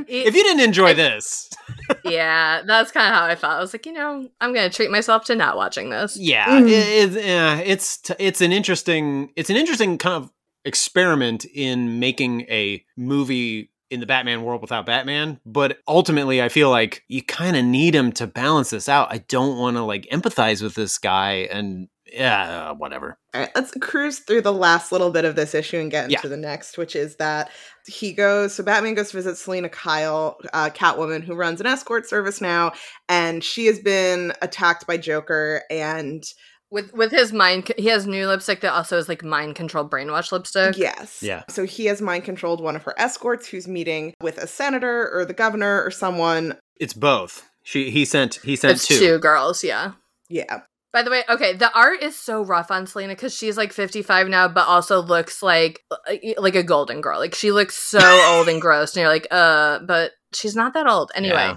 if 0.08 0.34
you 0.34 0.42
didn't 0.42 0.62
enjoy 0.62 0.88
I, 0.88 0.94
this. 0.94 1.50
yeah, 2.04 2.62
that's 2.66 2.90
kind 2.90 3.08
of 3.08 3.14
how 3.14 3.24
I 3.26 3.34
felt. 3.34 3.54
I 3.54 3.60
was 3.60 3.72
like, 3.72 3.86
you 3.86 3.92
know, 3.92 4.28
I'm 4.40 4.52
going 4.52 4.68
to 4.68 4.74
treat 4.74 4.90
myself 4.90 5.24
to 5.26 5.34
not 5.34 5.56
watching 5.56 5.90
this. 5.90 6.16
Yeah, 6.16 6.46
mm-hmm. 6.46 6.68
it, 6.68 7.16
it, 7.16 7.38
uh, 7.38 7.62
it's 7.64 7.98
t- 7.98 8.14
it's 8.18 8.40
an 8.40 8.52
interesting 8.52 9.30
it's 9.36 9.50
an 9.50 9.56
interesting 9.56 9.98
kind 9.98 10.24
of 10.24 10.30
experiment 10.64 11.44
in 11.44 11.98
making 11.98 12.42
a 12.42 12.84
movie 12.96 13.70
in 13.90 14.00
the 14.00 14.06
Batman 14.06 14.42
world 14.42 14.60
without 14.60 14.86
Batman, 14.86 15.40
but 15.46 15.78
ultimately 15.86 16.42
I 16.42 16.48
feel 16.48 16.70
like 16.70 17.04
you 17.08 17.22
kind 17.22 17.56
of 17.56 17.64
need 17.64 17.94
him 17.94 18.12
to 18.12 18.26
balance 18.26 18.70
this 18.70 18.88
out. 18.88 19.12
I 19.12 19.18
don't 19.18 19.58
want 19.58 19.76
to 19.76 19.82
like 19.82 20.06
empathize 20.10 20.62
with 20.62 20.74
this 20.74 20.98
guy 20.98 21.48
and 21.50 21.88
yeah, 22.14 22.72
whatever. 22.72 23.18
All 23.34 23.40
right, 23.40 23.50
let's 23.54 23.72
cruise 23.80 24.20
through 24.20 24.42
the 24.42 24.52
last 24.52 24.92
little 24.92 25.10
bit 25.10 25.24
of 25.24 25.36
this 25.36 25.54
issue 25.54 25.78
and 25.78 25.90
get 25.90 26.04
into 26.04 26.14
yeah. 26.22 26.28
the 26.28 26.36
next, 26.36 26.78
which 26.78 26.94
is 26.94 27.16
that 27.16 27.50
he 27.86 28.12
goes. 28.12 28.54
So 28.54 28.62
Batman 28.62 28.94
goes 28.94 29.10
to 29.10 29.16
visit 29.16 29.36
Selina 29.36 29.68
Kyle, 29.68 30.38
uh, 30.52 30.70
Catwoman, 30.70 31.22
who 31.22 31.34
runs 31.34 31.60
an 31.60 31.66
escort 31.66 32.08
service 32.08 32.40
now, 32.40 32.72
and 33.08 33.42
she 33.42 33.66
has 33.66 33.78
been 33.80 34.32
attacked 34.42 34.86
by 34.86 34.96
Joker 34.96 35.62
and. 35.70 36.24
With 36.70 36.92
with 36.92 37.12
his 37.12 37.32
mind, 37.32 37.70
he 37.78 37.86
has 37.86 38.04
new 38.04 38.26
lipstick 38.26 38.60
that 38.62 38.72
also 38.72 38.98
is 38.98 39.08
like 39.08 39.22
mind 39.22 39.54
controlled 39.54 39.92
brainwash 39.92 40.32
lipstick. 40.32 40.76
Yes. 40.76 41.22
Yeah. 41.22 41.44
So 41.48 41.64
he 41.64 41.84
has 41.84 42.02
mind 42.02 42.24
controlled 42.24 42.60
one 42.60 42.74
of 42.74 42.82
her 42.82 42.94
escorts, 42.98 43.46
who's 43.46 43.68
meeting 43.68 44.12
with 44.20 44.38
a 44.38 44.48
senator 44.48 45.08
or 45.14 45.24
the 45.24 45.34
governor 45.34 45.84
or 45.84 45.92
someone. 45.92 46.56
It's 46.80 46.94
both. 46.94 47.48
She 47.62 47.90
he 47.90 48.04
sent 48.04 48.40
he 48.42 48.56
sent 48.56 48.72
it's 48.74 48.88
two. 48.88 48.98
two 48.98 49.18
girls. 49.18 49.62
Yeah. 49.62 49.92
Yeah 50.28 50.62
By 50.94 51.02
the 51.02 51.10
way, 51.10 51.24
okay, 51.28 51.54
the 51.54 51.76
art 51.76 52.04
is 52.04 52.16
so 52.16 52.44
rough 52.44 52.70
on 52.70 52.86
Selina 52.86 53.14
because 53.14 53.34
she's 53.34 53.56
like 53.56 53.72
55 53.72 54.28
now, 54.28 54.46
but 54.46 54.68
also 54.68 55.02
looks 55.02 55.42
like 55.42 55.82
uh, 55.90 55.96
like 56.38 56.54
a 56.54 56.62
golden 56.62 57.00
girl. 57.00 57.18
Like 57.18 57.34
she 57.34 57.50
looks 57.50 57.74
so 57.76 57.98
old 58.28 58.48
and 58.48 58.60
gross, 58.62 58.94
and 58.94 59.02
you're 59.02 59.10
like, 59.10 59.26
uh, 59.32 59.80
but 59.80 60.12
she's 60.32 60.54
not 60.54 60.72
that 60.74 60.86
old. 60.86 61.10
Anyway. 61.16 61.34
Yeah. 61.34 61.56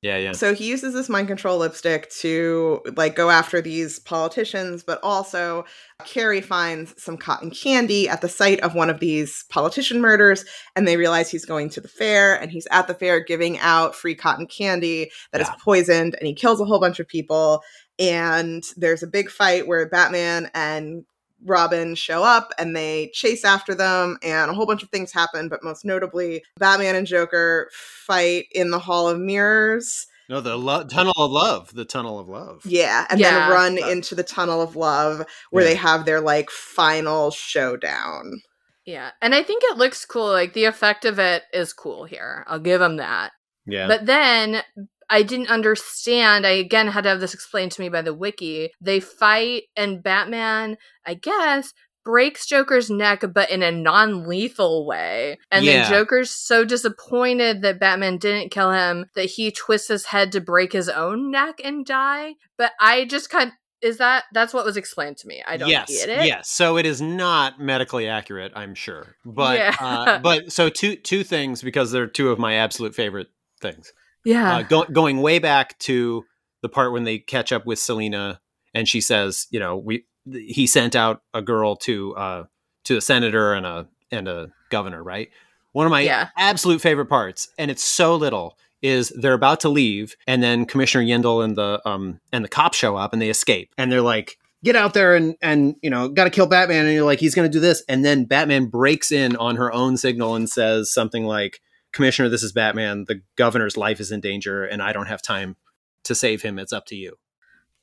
Yeah, 0.00 0.16
yeah. 0.16 0.32
So 0.32 0.54
he 0.54 0.68
uses 0.68 0.94
this 0.94 1.08
mind 1.08 1.26
control 1.26 1.58
lipstick 1.58 2.08
to 2.20 2.80
like 2.96 3.16
go 3.16 3.30
after 3.30 3.60
these 3.60 3.98
politicians, 3.98 4.84
but 4.84 5.00
also 5.02 5.64
Carrie 6.04 6.40
finds 6.40 6.94
some 7.02 7.16
cotton 7.18 7.50
candy 7.50 8.08
at 8.08 8.20
the 8.20 8.28
site 8.28 8.60
of 8.60 8.76
one 8.76 8.90
of 8.90 9.00
these 9.00 9.44
politician 9.50 10.00
murders, 10.00 10.44
and 10.76 10.86
they 10.86 10.96
realize 10.96 11.28
he's 11.28 11.44
going 11.44 11.68
to 11.70 11.80
the 11.80 11.88
fair, 11.88 12.40
and 12.40 12.52
he's 12.52 12.68
at 12.70 12.86
the 12.86 12.94
fair 12.94 13.18
giving 13.24 13.58
out 13.58 13.96
free 13.96 14.14
cotton 14.14 14.46
candy 14.46 15.10
that 15.32 15.40
is 15.40 15.48
Yeah. 15.48 15.56
poisoned, 15.64 16.14
and 16.14 16.28
he 16.28 16.32
kills 16.32 16.60
a 16.60 16.64
whole 16.64 16.78
bunch 16.80 17.00
of 17.00 17.08
people. 17.08 17.60
And 17.98 18.62
there's 18.76 19.02
a 19.02 19.06
big 19.08 19.30
fight 19.30 19.66
where 19.66 19.88
Batman 19.88 20.50
and 20.54 21.04
Robin 21.44 21.94
show 21.94 22.22
up 22.24 22.52
and 22.58 22.74
they 22.74 23.10
chase 23.12 23.44
after 23.44 23.74
them, 23.74 24.18
and 24.22 24.50
a 24.50 24.54
whole 24.54 24.66
bunch 24.66 24.82
of 24.82 24.88
things 24.90 25.12
happen. 25.12 25.48
But 25.48 25.62
most 25.64 25.84
notably, 25.84 26.42
Batman 26.58 26.94
and 26.96 27.06
Joker 27.06 27.70
fight 27.72 28.46
in 28.52 28.70
the 28.70 28.78
Hall 28.78 29.08
of 29.08 29.18
Mirrors. 29.18 30.06
No, 30.28 30.40
the 30.40 30.56
lo- 30.56 30.84
tunnel 30.84 31.14
of 31.16 31.30
love. 31.30 31.72
The 31.74 31.84
tunnel 31.86 32.18
of 32.18 32.28
love. 32.28 32.60
Yeah, 32.66 33.06
and 33.08 33.18
Yeah. 33.18 33.30
then 33.30 33.50
run 33.50 33.76
But- 33.80 33.88
into 33.90 34.14
the 34.14 34.22
Tunnel 34.22 34.60
of 34.60 34.76
Love 34.76 35.24
where 35.50 35.64
Yeah. 35.64 35.70
they 35.70 35.76
have 35.76 36.04
their 36.04 36.20
like 36.20 36.50
final 36.50 37.30
showdown. 37.30 38.42
Yeah. 38.84 39.10
And 39.22 39.34
I 39.34 39.42
think 39.42 39.62
it 39.64 39.76
looks 39.78 40.04
cool. 40.04 40.28
Like 40.30 40.52
the 40.54 40.64
effect 40.66 41.04
of 41.04 41.18
it 41.18 41.44
is 41.52 41.72
cool 41.72 42.04
here. 42.04 42.44
I'll 42.46 42.58
give 42.58 42.80
them 42.80 42.96
that. 42.96 43.32
Yeah. 43.66 43.86
But 43.86 44.06
then 44.06 44.62
I 45.10 45.22
didn't 45.22 45.48
understand. 45.48 46.46
I 46.46 46.50
again 46.50 46.88
had 46.88 47.04
to 47.04 47.10
have 47.10 47.20
this 47.20 47.34
explained 47.34 47.72
to 47.72 47.80
me 47.80 47.88
by 47.88 48.02
the 48.02 48.14
wiki. 48.14 48.70
They 48.80 49.00
fight, 49.00 49.64
and 49.76 50.02
Batman, 50.02 50.76
I 51.06 51.14
guess, 51.14 51.72
breaks 52.04 52.46
Joker's 52.46 52.90
neck, 52.90 53.22
but 53.34 53.50
in 53.50 53.62
a 53.62 53.70
non 53.70 54.26
lethal 54.26 54.86
way. 54.86 55.38
And 55.50 55.64
Yeah. 55.64 55.82
then 55.82 55.90
Joker's 55.90 56.30
so 56.30 56.64
disappointed 56.64 57.62
that 57.62 57.80
Batman 57.80 58.16
didn't 58.18 58.50
kill 58.50 58.72
him 58.72 59.06
that 59.14 59.26
he 59.26 59.50
twists 59.50 59.88
his 59.88 60.06
head 60.06 60.32
to 60.32 60.40
break 60.40 60.72
his 60.72 60.88
own 60.88 61.30
neck 61.30 61.60
and 61.62 61.84
die. 61.84 62.34
But 62.56 62.72
I 62.80 63.04
just 63.04 63.30
kind 63.30 63.52
is 63.80 63.98
that 63.98 64.24
that's 64.32 64.52
what 64.52 64.64
was 64.64 64.76
explained 64.76 65.16
to 65.18 65.28
me. 65.28 65.40
I 65.46 65.56
don't 65.56 65.68
yes, 65.68 65.88
get 65.88 66.08
it. 66.08 66.26
Yes. 66.26 66.48
So 66.48 66.78
it 66.78 66.84
is 66.86 67.00
not 67.00 67.60
medically 67.60 68.08
accurate, 68.08 68.52
I'm 68.56 68.74
sure. 68.74 69.14
But 69.24 69.58
Yeah. 69.58 69.76
uh, 69.78 70.18
but 70.18 70.50
so 70.52 70.68
two 70.68 70.96
two 70.96 71.22
things 71.22 71.62
because 71.62 71.92
they're 71.92 72.06
two 72.08 72.30
of 72.30 72.38
my 72.38 72.54
absolute 72.54 72.94
favorite 72.94 73.28
things. 73.60 73.92
Yeah. 74.24 74.56
Uh, 74.56 74.62
go, 74.62 74.84
going 74.84 75.20
way 75.20 75.38
back 75.38 75.78
to 75.80 76.24
the 76.62 76.68
part 76.68 76.92
when 76.92 77.04
they 77.04 77.18
catch 77.18 77.52
up 77.52 77.66
with 77.66 77.78
Selina 77.78 78.40
and 78.74 78.88
she 78.88 79.00
says, 79.00 79.46
you 79.50 79.60
know, 79.60 79.76
we 79.76 80.04
he 80.30 80.66
sent 80.66 80.94
out 80.94 81.22
a 81.32 81.40
girl 81.40 81.74
to 81.76 82.14
uh 82.16 82.44
to 82.84 82.96
a 82.96 83.00
senator 83.00 83.54
and 83.54 83.64
a 83.64 83.88
and 84.10 84.28
a 84.28 84.48
governor, 84.70 85.02
right? 85.02 85.30
One 85.72 85.86
of 85.86 85.90
my 85.90 86.00
Yeah. 86.02 86.28
absolute 86.36 86.80
favorite 86.80 87.06
parts, 87.06 87.48
and 87.58 87.70
it's 87.70 87.84
so 87.84 88.16
little, 88.16 88.58
is 88.82 89.10
they're 89.16 89.32
about 89.34 89.60
to 89.60 89.68
leave, 89.68 90.16
and 90.26 90.42
then 90.42 90.64
Commissioner 90.66 91.04
Yindel 91.04 91.44
and 91.44 91.56
the 91.56 91.80
um 91.86 92.20
and 92.32 92.44
the 92.44 92.48
cops 92.48 92.76
show 92.76 92.96
up 92.96 93.12
and 93.12 93.22
they 93.22 93.30
escape, 93.30 93.70
and 93.78 93.90
they're 93.92 94.02
like, 94.02 94.38
"Get 94.64 94.76
out 94.76 94.94
there 94.94 95.14
and 95.14 95.36
and 95.40 95.76
you 95.82 95.90
know, 95.90 96.08
got 96.08 96.24
to 96.24 96.30
kill 96.30 96.46
Batman," 96.46 96.84
and 96.86 96.94
you're 96.94 97.04
like, 97.04 97.20
"He's 97.20 97.34
going 97.34 97.50
to 97.50 97.52
do 97.52 97.60
this," 97.60 97.82
and 97.88 98.04
then 98.04 98.24
Batman 98.24 98.66
breaks 98.66 99.10
in 99.12 99.36
on 99.36 99.56
her 99.56 99.72
own 99.72 99.96
signal 99.96 100.34
and 100.34 100.48
says 100.50 100.92
something 100.92 101.24
like, 101.24 101.60
"Commissioner, 101.92 102.28
this 102.28 102.42
is 102.42 102.52
Batman. 102.52 103.04
The 103.06 103.22
governor's 103.36 103.76
life 103.76 104.00
is 104.00 104.10
in 104.12 104.20
danger, 104.20 104.64
and 104.64 104.82
I 104.82 104.92
don't 104.92 105.06
have 105.06 105.22
time 105.22 105.56
to 106.04 106.14
save 106.14 106.42
him. 106.42 106.58
It's 106.58 106.72
up 106.72 106.86
to 106.86 106.96
you." 106.96 107.18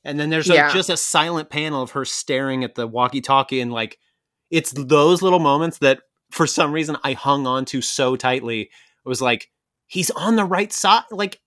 And 0.04 0.20
then 0.20 0.30
there's 0.30 0.48
a- 0.48 0.54
just 0.72 0.90
a 0.90 0.96
silent 0.96 1.50
panel 1.50 1.82
of 1.82 1.90
her 1.92 2.04
staring 2.04 2.62
at 2.64 2.74
the 2.76 2.86
walkie-talkie, 2.86 3.60
and 3.60 3.72
like, 3.72 3.98
it's 4.50 4.70
those 4.72 5.22
little 5.22 5.40
moments 5.40 5.78
that 5.78 6.00
for 6.30 6.46
some 6.46 6.72
reason 6.72 6.96
I 7.02 7.12
hung 7.14 7.46
on 7.46 7.64
to 7.66 7.82
so 7.82 8.14
tightly. 8.16 8.62
It 8.62 8.70
was 9.08 9.20
like, 9.20 9.50
he's 9.86 10.10
on 10.12 10.36
the 10.36 10.44
right 10.44 10.72
side. 10.72 11.04
Like, 11.10 11.40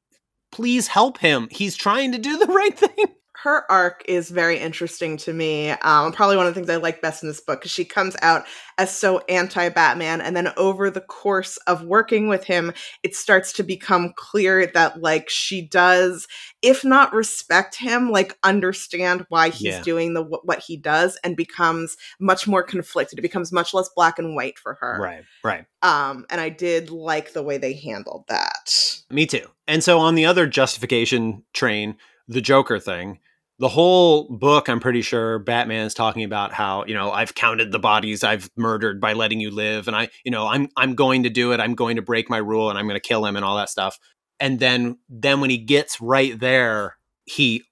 please 0.52 0.88
help 0.88 1.18
him. 1.20 1.48
He's 1.52 1.76
trying 1.76 2.12
to 2.12 2.18
do 2.18 2.38
the 2.38 2.46
right 2.54 2.78
thing. 2.78 3.06
Her 3.44 3.64
arc 3.72 4.04
is 4.06 4.30
very 4.30 4.58
interesting 4.60 5.16
to 5.18 5.32
me. 5.32 5.70
Um, 5.70 6.12
probably 6.12 6.36
one 6.36 6.46
of 6.46 6.54
the 6.54 6.60
things 6.60 6.70
I 6.70 6.76
like 6.76 7.02
best 7.02 7.24
in 7.24 7.30
this 7.30 7.40
book 7.40 7.62
because 7.62 7.72
she 7.72 7.86
comes 7.86 8.18
out 8.22 8.46
as 8.78 8.94
so 8.94 9.20
anti 9.30 9.70
Batman, 9.70 10.20
and 10.20 10.36
then 10.36 10.52
over 10.58 10.90
the 10.90 11.00
course 11.02 11.56
of 11.68 11.84
working 11.84 12.28
with 12.28 12.44
him, 12.44 12.74
it 13.02 13.16
starts 13.16 13.54
to 13.54 13.64
become 13.64 14.12
clear 14.18 14.68
that 14.74 15.02
like 15.02 15.30
she 15.30 15.62
does, 15.62 16.28
if 16.62 16.84
not 16.84 17.14
respect 17.14 17.76
him, 17.76 18.12
like 18.12 18.38
understand 18.44 19.26
why 19.30 19.50
he's 19.50 19.76
Yeah. 19.76 19.84
doing 19.84 20.14
the 20.16 20.24
what 20.24 20.60
he 20.60 20.76
does, 20.76 21.18
and 21.24 21.38
becomes 21.38 21.96
much 22.20 22.46
more 22.46 22.62
conflicted. 22.64 23.20
It 23.20 23.22
becomes 23.24 23.54
much 23.54 23.74
less 23.74 23.90
black 23.96 24.20
and 24.20 24.36
white 24.36 24.60
for 24.60 24.78
her. 24.82 25.00
Right, 25.02 25.24
right. 25.46 25.66
Um, 25.82 26.26
and 26.30 26.42
I 26.42 26.50
did 26.50 26.90
like 26.90 27.32
the 27.32 27.44
way 27.44 27.58
they 27.58 27.74
handled 27.74 28.26
that. 28.28 29.00
Me 29.10 29.26
too. 29.26 29.48
And 29.66 29.82
so 29.82 29.98
on 30.00 30.16
the 30.16 30.26
other 30.26 30.46
justification 30.46 31.44
train, 31.54 31.96
the 32.28 32.42
Joker 32.42 32.80
thing, 32.80 33.20
the 33.60 33.68
whole 33.68 34.24
book, 34.30 34.70
I'm 34.70 34.80
pretty 34.80 35.02
sure 35.02 35.38
Batman 35.38 35.86
is 35.86 35.94
talking 35.94 36.24
about 36.24 36.54
how, 36.54 36.86
you 36.86 36.94
know, 36.94 37.12
I've 37.12 37.36
counted 37.36 37.74
the 37.74 37.80
bodies 37.80 38.24
I've 38.24 38.50
murdered 38.56 39.02
by 39.02 39.14
letting 39.14 39.42
you 39.42 39.52
live 39.52 39.88
and 39.88 39.96
I, 39.96 40.10
you 40.24 40.32
know, 40.32 40.48
I'm 40.48 40.70
I'm 40.78 40.96
going 40.96 41.24
to 41.24 41.30
do 41.30 41.52
it. 41.52 41.60
I'm 41.60 41.76
going 41.76 41.98
to 41.98 42.02
break 42.02 42.30
my 42.30 42.38
rule 42.38 42.70
and 42.70 42.80
I'm 42.80 42.86
going 42.86 43.00
to 43.00 43.06
kill 43.06 43.26
him 43.26 43.36
and 43.36 43.44
all 43.44 43.58
that 43.58 43.70
stuff. 43.70 44.00
And 44.40 44.60
then 44.60 44.98
then 45.10 45.42
when 45.42 45.50
he 45.50 45.58
gets 45.58 46.00
right 46.00 46.40
there, 46.40 46.96
he 47.26 47.64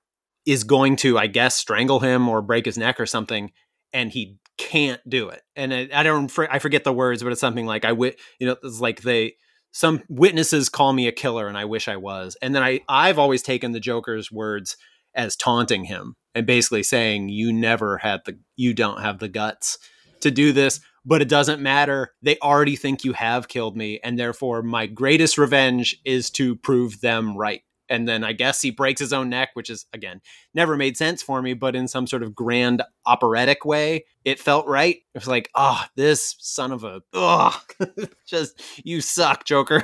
is 0.46 0.66
going 0.66 0.98
to 0.98 1.18
I 1.18 1.28
guess 1.28 1.56
strangle 1.56 2.02
him 2.02 2.28
or 2.28 2.42
break 2.42 2.66
his 2.66 2.78
neck 2.78 3.00
or 3.00 3.06
something 3.06 3.54
and 3.94 4.12
he 4.12 4.40
can't 4.58 5.02
do 5.08 5.30
it. 5.30 5.42
And 5.56 5.74
I, 5.74 5.88
I 5.94 6.04
don't 6.04 6.32
I 6.52 6.60
forget 6.60 6.84
the 6.84 6.92
words, 6.92 7.24
but 7.24 7.32
it's 7.32 7.40
something 7.40 7.66
like 7.66 7.86
I 7.86 7.90
wi- 7.90 8.16
you 8.40 8.48
know, 8.48 8.58
it's 8.62 8.82
like 8.82 9.04
they 9.04 9.36
some 9.72 10.04
witnesses 10.10 10.68
call 10.68 10.92
me 10.92 11.08
a 11.08 11.14
killer 11.14 11.48
and 11.48 11.58
I 11.58 11.64
wish 11.64 11.88
I 11.88 11.96
was. 11.96 12.36
And 12.42 12.54
then 12.54 12.62
I 12.62 12.82
I've 12.90 13.20
always 13.20 13.42
taken 13.42 13.72
the 13.72 13.80
Joker's 13.80 14.30
words 14.30 14.76
as 15.18 15.36
taunting 15.36 15.86
him 15.86 16.16
and 16.34 16.46
basically 16.46 16.84
saying 16.84 17.30
you 17.30 17.52
never 17.52 17.98
had 17.98 18.22
the 18.26 18.40
you 18.56 18.74
don't 18.74 19.02
have 19.02 19.20
the 19.20 19.28
guts 19.28 19.78
to 20.22 20.32
do 20.32 20.54
this, 20.54 20.80
but 21.04 21.22
it 21.22 21.28
doesn't 21.28 21.62
matter. 21.62 22.14
They 22.22 22.38
already 22.40 22.76
think 22.76 23.04
you 23.04 23.14
have 23.14 23.48
killed 23.48 23.76
me 23.76 24.00
and 24.04 24.18
therefore 24.18 24.62
my 24.64 24.86
greatest 24.88 25.38
revenge 25.38 26.00
is 26.06 26.30
to 26.32 26.56
prove 26.56 27.02
them 27.02 27.36
right. 27.36 27.64
And 27.90 28.08
then 28.08 28.24
I 28.24 28.34
guess 28.34 28.62
he 28.62 28.70
breaks 28.70 29.00
his 29.00 29.14
own 29.14 29.30
neck, 29.30 29.50
which 29.54 29.70
is 29.70 29.86
again 29.94 30.22
never 30.54 30.78
made 30.78 30.98
sense 30.98 31.24
for 31.24 31.42
me, 31.42 31.54
but 31.54 31.76
in 31.76 31.88
some 31.88 32.06
sort 32.06 32.24
of 32.24 32.36
grand 32.36 32.84
operatic 33.06 33.66
way, 33.66 34.06
it 34.24 34.40
felt 34.40 34.68
right. 34.68 34.98
It 35.14 35.20
was 35.20 35.28
like, 35.28 35.50
oh, 35.56 35.84
this 35.96 36.36
son 36.40 36.72
of 36.72 36.84
a, 36.84 37.02
oh, 37.14 37.60
just 38.28 38.62
you 38.84 39.02
suck, 39.02 39.46
Joker. 39.46 39.84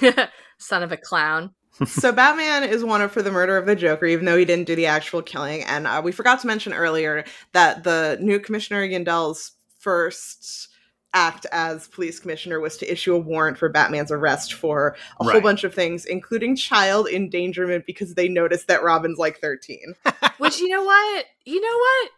Son 0.58 0.82
of 0.82 0.92
a 0.92 0.96
clown. 0.96 1.54
So 1.86 2.12
Batman 2.12 2.64
is 2.64 2.84
wanted 2.84 3.10
for 3.10 3.22
the 3.22 3.30
murder 3.30 3.56
of 3.56 3.66
the 3.66 3.76
Joker, 3.76 4.06
even 4.06 4.24
though 4.26 4.36
he 4.36 4.44
didn't 4.44 4.66
do 4.66 4.76
the 4.76 4.86
actual 4.86 5.22
killing. 5.22 5.64
And 5.64 5.86
uh, 5.86 6.00
we 6.04 6.12
forgot 6.12 6.40
to 6.40 6.46
mention 6.46 6.72
earlier 6.72 7.24
that 7.52 7.84
the 7.84 8.18
new 8.20 8.38
Commissioner 8.38 8.86
Yindel's 8.86 9.52
first 9.78 10.68
act 11.12 11.44
as 11.50 11.88
police 11.88 12.20
commissioner 12.20 12.60
was 12.60 12.76
to 12.76 12.90
issue 12.92 13.14
a 13.14 13.18
warrant 13.18 13.58
for 13.58 13.68
Batman's 13.68 14.12
arrest 14.12 14.54
for 14.54 14.94
a 15.18 15.24
whole 15.24 15.40
bunch 15.40 15.64
of 15.64 15.74
things, 15.74 16.04
including 16.04 16.54
child 16.54 17.08
endangerment, 17.08 17.84
because 17.84 18.14
they 18.14 18.28
noticed 18.28 18.68
that 18.68 18.84
Robin's 18.84 19.18
like 19.18 19.38
13. 19.40 19.94
Which 20.38 20.60
you 20.60 20.68
know 20.68 20.84
what? 20.84 21.24
You 21.44 21.60
know 21.60 21.78
what? 21.78 22.10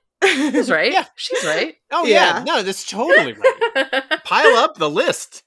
She's 0.52 0.70
right. 0.70 0.92
Yeah. 0.92 1.06
She's 1.16 1.42
right. 1.44 1.76
Oh 1.90 2.04
yeah, 2.04 2.38
Yeah. 2.38 2.44
no, 2.44 2.62
that's 2.62 2.84
totally 2.88 3.32
right. 3.32 4.02
Pile 4.24 4.56
up 4.56 4.76
the 4.76 4.90
list. 4.90 5.42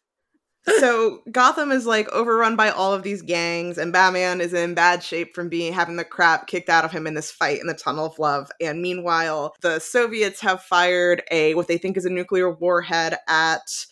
So 0.79 1.21
Gotham 1.31 1.71
is 1.71 1.85
like 1.85 2.09
overrun 2.09 2.55
by 2.55 2.69
all 2.69 2.93
of 2.93 3.03
these 3.03 3.21
gangs, 3.21 3.77
and 3.77 3.93
Batman 3.93 4.41
is 4.41 4.53
in 4.53 4.73
bad 4.73 5.03
shape 5.03 5.35
from 5.35 5.49
being 5.49 5.73
having 5.73 5.95
the 5.95 6.03
crap 6.03 6.47
kicked 6.47 6.69
out 6.69 6.85
of 6.85 6.91
him 6.91 7.07
in 7.07 7.13
this 7.13 7.31
fight 7.31 7.59
in 7.61 7.67
the 7.67 7.73
Tunnel 7.73 8.05
of 8.05 8.19
Love. 8.19 8.49
And 8.59 8.81
meanwhile, 8.81 9.55
the 9.61 9.79
Soviets 9.79 10.41
have 10.41 10.61
fired 10.61 11.23
a 11.31 11.53
what 11.55 11.67
they 11.67 11.77
think 11.77 11.97
is 11.97 12.05
a 12.05 12.09
nuclear 12.09 12.51
warhead 12.51 13.17
at 13.27 13.85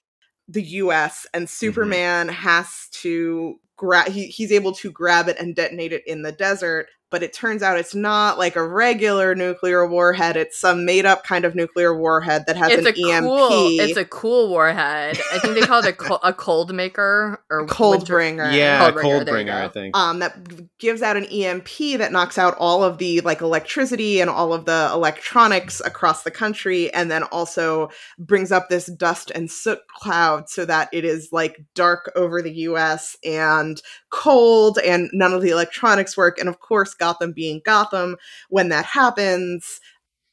the 0.47 0.63
U.S. 0.63 1.25
and 1.33 1.45
mm-hmm. 1.45 1.51
Superman 1.51 2.27
has 2.29 2.87
to 2.93 3.55
grab. 3.77 4.09
He, 4.09 4.27
he's 4.27 4.51
able 4.51 4.73
to 4.73 4.91
grab 4.91 5.27
it 5.27 5.37
and 5.39 5.55
detonate 5.55 5.93
it 5.93 6.03
in 6.07 6.21
the 6.21 6.31
desert. 6.31 6.87
But 7.13 7.21
it 7.21 7.31
turns 7.31 7.61
out 7.61 7.77
it's 7.77 7.93
not 7.93 8.37
like 8.39 8.55
a 8.55 8.67
regular 8.67 9.35
nuclear 9.35 9.87
warhead. 9.87 10.35
It's 10.35 10.59
some 10.59 10.83
made 10.83 11.05
up 11.05 11.23
kind 11.23 11.45
of 11.45 11.53
nuclear 11.53 11.95
warhead 11.95 12.45
that 12.47 12.57
has 12.57 12.71
It's 12.71 12.87
an 12.87 12.93
a 13.05 13.11
EMP. 13.11 13.23
cool. 13.27 13.79
It's 13.79 13.97
a 13.97 14.03
cool 14.05 14.49
warhead. 14.49 15.19
I 15.31 15.37
think 15.39 15.53
they 15.53 15.61
call 15.61 15.79
it 15.79 15.85
a, 15.87 15.93
col- 15.93 16.19
a 16.23 16.33
cold 16.33 16.73
maker 16.73 17.39
or 17.51 17.65
cold 17.67 17.97
winter- 17.99 18.13
bringer. 18.15 18.49
Yeah, 18.51 18.89
Coldbringer, 18.91 19.01
cold 19.01 19.13
there 19.27 19.37
you 19.37 19.45
bringer, 19.45 19.53
I 19.53 19.67
think. 19.69 19.95
um, 19.95 20.19
that 20.19 20.77
gives 20.79 21.03
out 21.03 21.15
an 21.15 21.25
EMP 21.25 21.67
that 21.99 22.11
knocks 22.11 22.39
out 22.39 22.55
all 22.57 22.83
of 22.83 22.97
the 22.97 23.21
like 23.21 23.41
electricity 23.41 24.19
and 24.19 24.29
all 24.29 24.51
of 24.51 24.65
the 24.65 24.89
electronics 24.91 25.81
across 25.85 26.23
the 26.23 26.31
country, 26.31 26.91
and 26.93 27.11
then 27.11 27.21
also 27.23 27.89
brings 28.17 28.51
up 28.51 28.69
this 28.69 28.87
dust 28.87 29.31
and 29.35 29.51
soot 29.51 29.79
cloud 29.87 30.49
so 30.49 30.65
that 30.65 30.89
it 30.91 31.05
is 31.05 31.29
like 31.31 31.63
dark 31.75 32.11
over 32.15 32.41
the 32.41 32.51
U.S. 32.63 33.15
and 33.23 33.43
and 33.63 33.81
cold 34.09 34.79
and 34.79 35.09
none 35.13 35.33
of 35.33 35.41
the 35.41 35.49
electronics 35.49 36.15
work. 36.17 36.39
And 36.39 36.47
of 36.49 36.59
course, 36.59 36.93
Gotham 37.03 37.33
being 37.33 37.61
Gotham, 37.65 38.15
when 38.49 38.69
that 38.69 38.85
happens, 38.85 39.79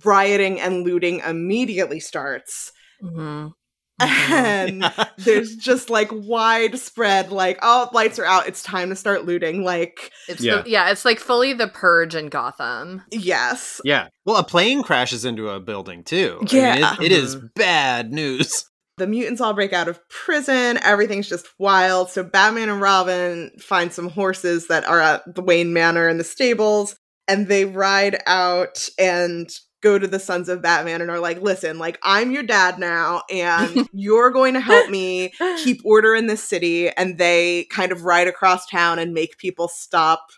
rioting 0.04 0.60
and 0.60 0.84
looting 0.84 1.20
immediately 1.20 2.00
starts. 2.00 2.72
Mm-hmm. 3.02 3.48
And 4.02 4.84
there's 5.18 5.56
just 5.56 5.90
like 5.90 6.08
widespread, 6.10 7.30
like, 7.32 7.58
oh, 7.62 7.90
lights 7.92 8.18
are 8.18 8.24
out. 8.24 8.46
It's 8.48 8.62
time 8.62 8.88
to 8.88 8.96
start 8.96 9.26
looting. 9.26 9.62
Like, 9.62 10.10
It's 10.28 10.40
Yeah. 10.40 10.62
the, 10.62 10.70
yeah, 10.70 10.90
it's 10.90 11.04
like 11.04 11.18
fully 11.20 11.52
the 11.52 11.68
purge 11.68 12.14
in 12.14 12.28
Gotham. 12.28 13.02
yes. 13.10 13.80
Yeah. 13.84 14.08
Well, 14.24 14.36
a 14.36 14.44
plane 14.44 14.82
crashes 14.82 15.24
into 15.26 15.50
a 15.50 15.60
building 15.60 16.02
too. 16.04 16.38
I 16.40 16.44
mean, 16.44 16.48
Yeah. 16.64 16.94
it- 16.98 17.02
it 17.06 17.12
is 17.12 17.36
bad 17.54 18.10
news. 18.12 18.64
The 19.00 19.06
mutants 19.06 19.40
all 19.40 19.54
break 19.54 19.72
out 19.72 19.88
of 19.88 20.06
prison. 20.08 20.78
Everything's 20.82 21.28
just 21.28 21.48
wild. 21.58 22.10
So 22.10 22.22
Batman 22.22 22.68
and 22.68 22.80
Robin 22.80 23.50
find 23.58 23.92
some 23.92 24.10
horses 24.10 24.68
that 24.68 24.84
are 24.84 25.00
at 25.00 25.34
the 25.34 25.42
Wayne 25.42 25.72
Manor 25.72 26.08
in 26.08 26.18
the 26.18 26.24
stables, 26.24 26.96
and 27.26 27.48
they 27.48 27.64
ride 27.64 28.22
out 28.26 28.88
and 28.98 29.50
go 29.82 29.98
to 29.98 30.06
the 30.06 30.20
sons 30.20 30.50
of 30.50 30.60
Batman 30.60 31.00
and 31.00 31.10
are 31.10 31.18
like, 31.18 31.40
listen, 31.40 31.78
like 31.78 31.98
I'm 32.02 32.30
your 32.30 32.42
dad 32.42 32.78
now, 32.78 33.22
and 33.30 33.88
you're 33.92 34.30
going 34.30 34.52
to 34.52 34.60
help 34.60 34.90
me 34.90 35.32
keep 35.64 35.80
order 35.82 36.14
in 36.14 36.26
this 36.26 36.44
city. 36.44 36.90
And 36.90 37.16
they 37.16 37.64
kind 37.70 37.92
of 37.92 38.04
ride 38.04 38.28
across 38.28 38.66
town 38.66 38.98
and 38.98 39.14
make 39.14 39.38
people 39.38 39.68
stop 39.68 40.28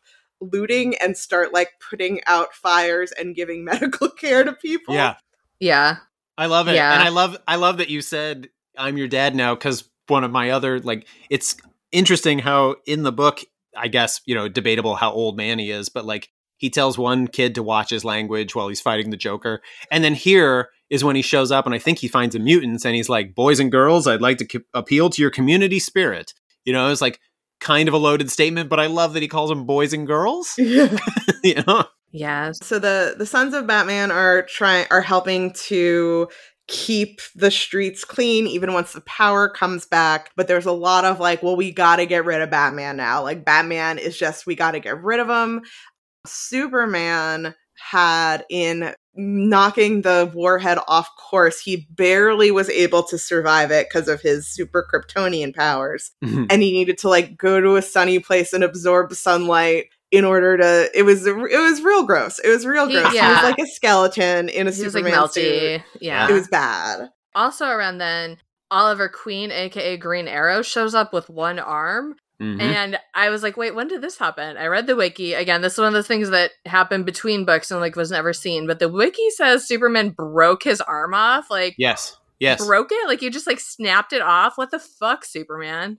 looting 0.40 0.94
and 0.98 1.16
start 1.16 1.52
like 1.52 1.70
putting 1.90 2.20
out 2.26 2.54
fires 2.54 3.10
and 3.12 3.34
giving 3.34 3.64
medical 3.66 4.08
care 4.08 4.44
to 4.44 4.52
people. 4.52 4.94
Yeah. 4.94 5.16
Yeah. 5.58 5.96
I 6.36 6.46
love 6.46 6.68
it. 6.68 6.74
Yeah. 6.74 6.92
And 6.92 7.02
I 7.02 7.08
love 7.08 7.36
I 7.46 7.56
love 7.56 7.78
that 7.78 7.90
you 7.90 8.00
said 8.02 8.48
I'm 8.76 8.96
your 8.96 9.08
dad 9.08 9.34
now 9.34 9.54
cuz 9.54 9.84
one 10.08 10.24
of 10.24 10.30
my 10.30 10.50
other 10.50 10.80
like 10.80 11.06
it's 11.30 11.56
interesting 11.90 12.38
how 12.38 12.76
in 12.86 13.02
the 13.02 13.12
book 13.12 13.40
I 13.76 13.88
guess, 13.88 14.20
you 14.26 14.34
know, 14.34 14.48
debatable 14.48 14.96
how 14.96 15.12
old 15.12 15.36
man 15.36 15.58
he 15.58 15.70
is, 15.70 15.88
but 15.88 16.04
like 16.04 16.28
he 16.58 16.70
tells 16.70 16.96
one 16.98 17.26
kid 17.26 17.54
to 17.56 17.62
watch 17.62 17.90
his 17.90 18.04
language 18.04 18.54
while 18.54 18.68
he's 18.68 18.80
fighting 18.80 19.10
the 19.10 19.16
Joker. 19.16 19.62
And 19.90 20.04
then 20.04 20.14
here 20.14 20.68
is 20.90 21.02
when 21.02 21.16
he 21.16 21.22
shows 21.22 21.50
up 21.50 21.66
and 21.66 21.74
I 21.74 21.78
think 21.78 21.98
he 21.98 22.08
finds 22.08 22.34
a 22.34 22.38
mutants 22.38 22.84
and 22.84 22.94
he's 22.94 23.08
like, 23.08 23.34
"Boys 23.34 23.58
and 23.58 23.72
girls, 23.72 24.06
I'd 24.06 24.20
like 24.20 24.38
to 24.38 24.46
co- 24.46 24.64
appeal 24.74 25.10
to 25.10 25.22
your 25.22 25.30
community 25.30 25.78
spirit." 25.78 26.34
You 26.64 26.72
know, 26.72 26.90
it's 26.90 27.00
like 27.00 27.18
kind 27.60 27.88
of 27.88 27.94
a 27.94 27.98
loaded 27.98 28.30
statement, 28.30 28.68
but 28.68 28.78
I 28.78 28.86
love 28.86 29.14
that 29.14 29.22
he 29.22 29.28
calls 29.28 29.48
them 29.50 29.64
boys 29.64 29.92
and 29.92 30.06
girls. 30.06 30.54
you 30.58 31.62
know? 31.66 31.84
Yes. 32.12 32.58
So 32.62 32.78
the 32.78 33.14
the 33.16 33.26
sons 33.26 33.54
of 33.54 33.66
Batman 33.66 34.10
are 34.10 34.42
trying 34.42 34.86
are 34.90 35.00
helping 35.00 35.52
to 35.52 36.28
keep 36.68 37.20
the 37.34 37.50
streets 37.50 38.04
clean 38.04 38.46
even 38.46 38.72
once 38.72 38.92
the 38.92 39.00
power 39.00 39.48
comes 39.48 39.84
back 39.84 40.30
but 40.36 40.46
there's 40.46 40.64
a 40.64 40.72
lot 40.72 41.04
of 41.04 41.18
like 41.18 41.42
well 41.42 41.56
we 41.56 41.72
got 41.72 41.96
to 41.96 42.06
get 42.06 42.24
rid 42.24 42.40
of 42.42 42.50
Batman 42.50 42.96
now. 42.96 43.22
Like 43.22 43.44
Batman 43.44 43.98
is 43.98 44.16
just 44.16 44.46
we 44.46 44.54
got 44.54 44.72
to 44.72 44.80
get 44.80 45.02
rid 45.02 45.20
of 45.20 45.28
him. 45.28 45.62
Superman 46.26 47.54
had 47.78 48.44
in 48.48 48.94
knocking 49.14 50.02
the 50.02 50.30
warhead 50.34 50.78
off 50.88 51.08
course 51.18 51.60
he 51.60 51.86
barely 51.90 52.50
was 52.50 52.70
able 52.70 53.02
to 53.02 53.18
survive 53.18 53.70
it 53.70 53.88
because 53.88 54.08
of 54.08 54.22
his 54.22 54.48
super 54.48 54.86
kryptonian 54.90 55.54
powers 55.54 56.12
mm-hmm. 56.24 56.44
and 56.48 56.62
he 56.62 56.72
needed 56.72 56.96
to 56.96 57.08
like 57.08 57.36
go 57.36 57.60
to 57.60 57.76
a 57.76 57.82
sunny 57.82 58.18
place 58.18 58.52
and 58.52 58.64
absorb 58.64 59.12
sunlight 59.12 59.86
in 60.12 60.24
order 60.24 60.56
to 60.56 60.90
it 60.96 61.02
was 61.02 61.26
it 61.26 61.34
was 61.36 61.82
real 61.82 62.04
gross 62.04 62.38
it 62.38 62.48
was 62.48 62.64
real 62.66 62.86
He- 62.86 62.94
gross 62.94 63.10
he 63.10 63.16
yeah. 63.16 63.32
was 63.32 63.42
like 63.42 63.58
a 63.58 63.66
skeleton 63.66 64.48
in 64.48 64.68
a 64.68 64.70
He 64.70 64.84
was 64.84 64.94
like 64.94 65.04
superman 65.04 65.28
suit. 65.30 65.82
Yeah. 66.00 66.28
it 66.28 66.32
was 66.32 66.46
bad 66.48 67.08
also 67.34 67.66
around 67.66 67.96
then, 67.98 68.36
Oliver 68.70 69.08
Queen, 69.08 69.50
aka 69.50 69.96
Green 69.96 70.28
Arrow, 70.28 70.60
shows 70.62 70.94
up 70.94 71.12
with 71.14 71.30
one 71.30 71.58
arm. 71.58 72.14
Mhm. 72.40 72.60
And 72.60 72.98
I 73.14 73.30
was 73.30 73.42
like, 73.42 73.56
wait, 73.56 73.74
when 73.74 73.88
did 73.88 74.02
this 74.02 74.18
happen? 74.18 74.56
I 74.58 74.66
read 74.66 74.86
the 74.86 74.96
wiki. 74.96 75.32
Again, 75.32 75.62
this 75.62 75.74
is 75.74 75.78
one 75.78 75.88
of 75.88 75.92
those 75.94 76.06
things 76.06 76.28
that 76.30 76.50
happened 76.66 77.06
between 77.06 77.44
books 77.46 77.70
and 77.70 77.80
like 77.80 77.96
was 77.96 78.10
never 78.10 78.32
seen. 78.34 78.66
But 78.66 78.80
the 78.80 78.88
wiki 78.90 79.30
says 79.30 79.66
Superman 79.66 80.10
broke 80.10 80.62
his 80.64 80.80
arm 80.82 81.14
off. 81.14 81.50
Like 81.50 81.74
yes. 81.78 82.16
Yes. 82.38 82.66
broke 82.66 82.88
it? 82.90 83.06
Like 83.08 83.22
you 83.22 83.30
just 83.30 83.46
like 83.46 83.60
snapped 83.60 84.12
it 84.12 84.20
off? 84.20 84.58
What 84.58 84.70
the 84.70 84.78
fuck, 84.80 85.24
Superman? 85.24 85.98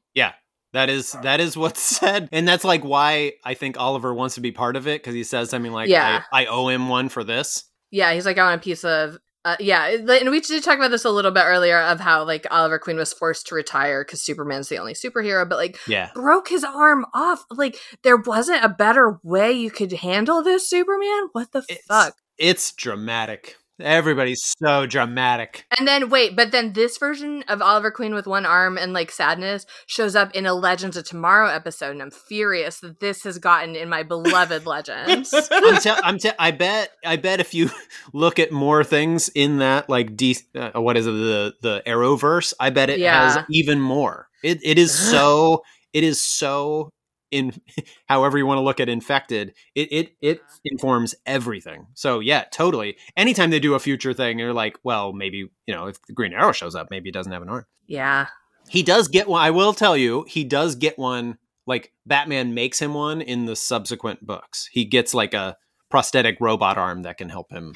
That 0.73 0.89
is 0.89 1.13
that 1.23 1.39
is 1.39 1.55
what's 1.55 1.81
said, 1.97 2.27
and 2.31 2.47
that's 2.47 2.63
like 2.63 2.83
why 2.83 3.33
I 3.45 3.53
think 3.53 3.79
Oliver 3.79 4.13
wants 4.13 4.35
to 4.35 4.41
be 4.41 4.51
part 4.51 4.75
of 4.75 4.87
it 4.87 5.01
because 5.01 5.13
he 5.15 5.23
says 5.23 5.49
something 5.49 5.71
like, 5.71 5.89
Yeah. 5.89 6.23
I, 6.31 6.43
"I 6.43 6.45
owe 6.47 6.67
him 6.67 6.89
one 6.89 7.09
for 7.09 7.23
this." 7.23 7.63
Yeah, 7.91 8.11
he's 8.13 8.25
like, 8.25 8.37
I 8.39 8.43
want 8.43 8.61
a 8.61 8.63
piece 8.63 8.83
of. 8.83 9.17
Uh, 9.45 9.57
yeah, 9.59 9.87
and 9.87 10.31
we 10.31 10.39
did 10.39 10.63
talk 10.63 10.77
about 10.77 10.89
this 10.89 11.03
a 11.03 11.09
little 11.09 11.29
bit 11.29 11.43
earlier 11.45 11.77
of 11.77 11.99
how 11.99 12.23
like 12.23 12.47
Oliver 12.49 12.79
Queen 12.79 12.95
was 12.95 13.11
forced 13.11 13.45
to 13.47 13.55
retire 13.55 14.03
because 14.05 14.21
Superman's 14.23 14.69
the 14.69 14.77
only 14.79 14.93
superhero, 14.93 15.47
but 15.47 15.57
like 15.57 15.77
Yeah, 15.85 16.11
broke 16.15 16.47
his 16.47 16.63
arm 16.63 17.05
off. 17.13 17.43
Like 17.51 17.77
there 18.03 18.15
wasn't 18.15 18.63
a 18.63 18.69
better 18.69 19.19
way 19.21 19.51
you 19.51 19.69
could 19.69 19.91
handle 19.91 20.41
this, 20.41 20.69
Superman. 20.69 21.27
What 21.33 21.51
the 21.51 21.59
It's- 21.69 21.79
fuck? 21.89 22.15
it's 22.37 22.71
dramatic. 22.71 23.57
Everybody's 23.83 24.41
so 24.59 24.85
dramatic. 24.85 25.65
And 25.77 25.87
then 25.87 26.09
wait, 26.09 26.35
but 26.35 26.51
then 26.51 26.73
this 26.73 26.97
version 26.97 27.43
of 27.47 27.61
Oliver 27.61 27.91
Queen 27.91 28.13
with 28.13 28.27
one 28.27 28.45
arm 28.45 28.77
and 28.77 28.93
like 28.93 29.11
sadness 29.11 29.65
shows 29.85 30.15
up 30.15 30.33
in 30.33 30.45
a 30.45 30.53
Legends 30.53 30.97
of 30.97 31.05
Tomorrow 31.05 31.49
episode, 31.49 31.91
and 31.91 32.01
I'm 32.01 32.11
furious 32.11 32.79
that 32.79 32.99
this 32.99 33.23
has 33.23 33.37
gotten 33.37 33.75
in 33.75 33.89
my 33.89 34.03
beloved 34.03 34.65
Legends. 34.65 35.33
I'm 35.51 35.79
te- 35.79 35.89
I'm 35.89 36.17
te- 36.17 36.31
I 36.39 36.51
bet 36.51 36.91
I 37.05 37.17
bet 37.17 37.39
if 37.39 37.53
you 37.53 37.69
look 38.13 38.39
at 38.39 38.51
more 38.51 38.83
things 38.83 39.29
in 39.29 39.59
that 39.59 39.89
like 39.89 40.15
D 40.15 40.37
uh, 40.55 40.81
what 40.81 40.97
is 40.97 41.07
it 41.07 41.11
the 41.11 41.53
the 41.61 41.83
Arrowverse, 41.85 42.53
I 42.59 42.69
bet 42.69 42.89
it 42.89 42.99
has 43.01 43.37
even 43.49 43.79
more. 43.79 44.27
It 44.43 44.59
it 44.63 44.77
is 44.77 44.91
so 45.11 45.63
it 45.93 46.03
is 46.03 46.21
so 46.21 46.89
in 47.33 47.53
however 48.07 48.37
you 48.37 48.45
want 48.45 48.57
to 48.57 48.63
look 48.63 48.79
at 48.79 48.89
infected. 48.89 49.53
It 49.75 49.91
it 49.91 50.15
it 50.21 50.39
uh-huh. 50.39 50.57
informs 50.65 51.15
everything. 51.25 51.87
So 51.93 52.19
yeah, 52.19 52.45
totally. 52.51 52.97
Anytime 53.17 53.49
they 53.49 53.59
do 53.59 53.73
a 53.73 53.79
future 53.79 54.13
thing, 54.13 54.39
you're 54.39 54.53
like, 54.53 54.77
well, 54.83 55.13
maybe 55.13 55.49
you 55.65 55.73
know 55.73 55.87
if 55.87 56.01
the 56.03 56.13
Green 56.13 56.33
Arrow 56.33 56.51
shows 56.51 56.75
up, 56.75 56.87
maybe 56.89 57.07
he 57.07 57.11
doesn't 57.11 57.31
have 57.31 57.41
an 57.41 57.49
arm. 57.49 57.65
yeah, 57.87 58.27
He 58.69 58.83
does 58.83 59.07
get 59.07 59.27
one. 59.27 59.41
I 59.41 59.51
will 59.51 59.73
tell 59.73 59.97
you, 59.97 60.25
he 60.27 60.43
does 60.43 60.75
get 60.75 60.97
one. 60.97 61.37
Like 61.65 61.93
Batman 62.05 62.53
makes 62.53 62.79
him 62.79 62.93
one 62.93 63.21
in 63.21 63.45
the 63.45 63.55
subsequent 63.55 64.25
books. 64.25 64.69
He 64.71 64.85
gets 64.85 65.13
like 65.13 65.33
a 65.33 65.55
prosthetic 65.89 66.37
robot 66.41 66.77
arm 66.77 67.03
that 67.03 67.17
can 67.17 67.29
help 67.29 67.51
him 67.51 67.73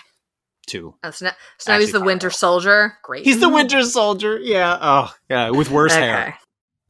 too. 0.67 0.95
Oh, 1.03 1.11
so 1.11 1.25
now, 1.25 1.31
so 1.57 1.71
now 1.71 1.79
he's 1.79 1.91
the 1.91 2.01
Winter 2.01 2.29
Soldier. 2.29 2.97
Great. 3.03 3.23
He's 3.23 3.39
the 3.39 3.47
mm-hmm. 3.47 3.55
Winter 3.55 3.83
Soldier. 3.83 4.37
Yeah. 4.37 4.77
Oh, 4.79 5.13
yeah. 5.29 5.49
With 5.49 5.71
worse 5.71 5.95
hair. 5.95 6.37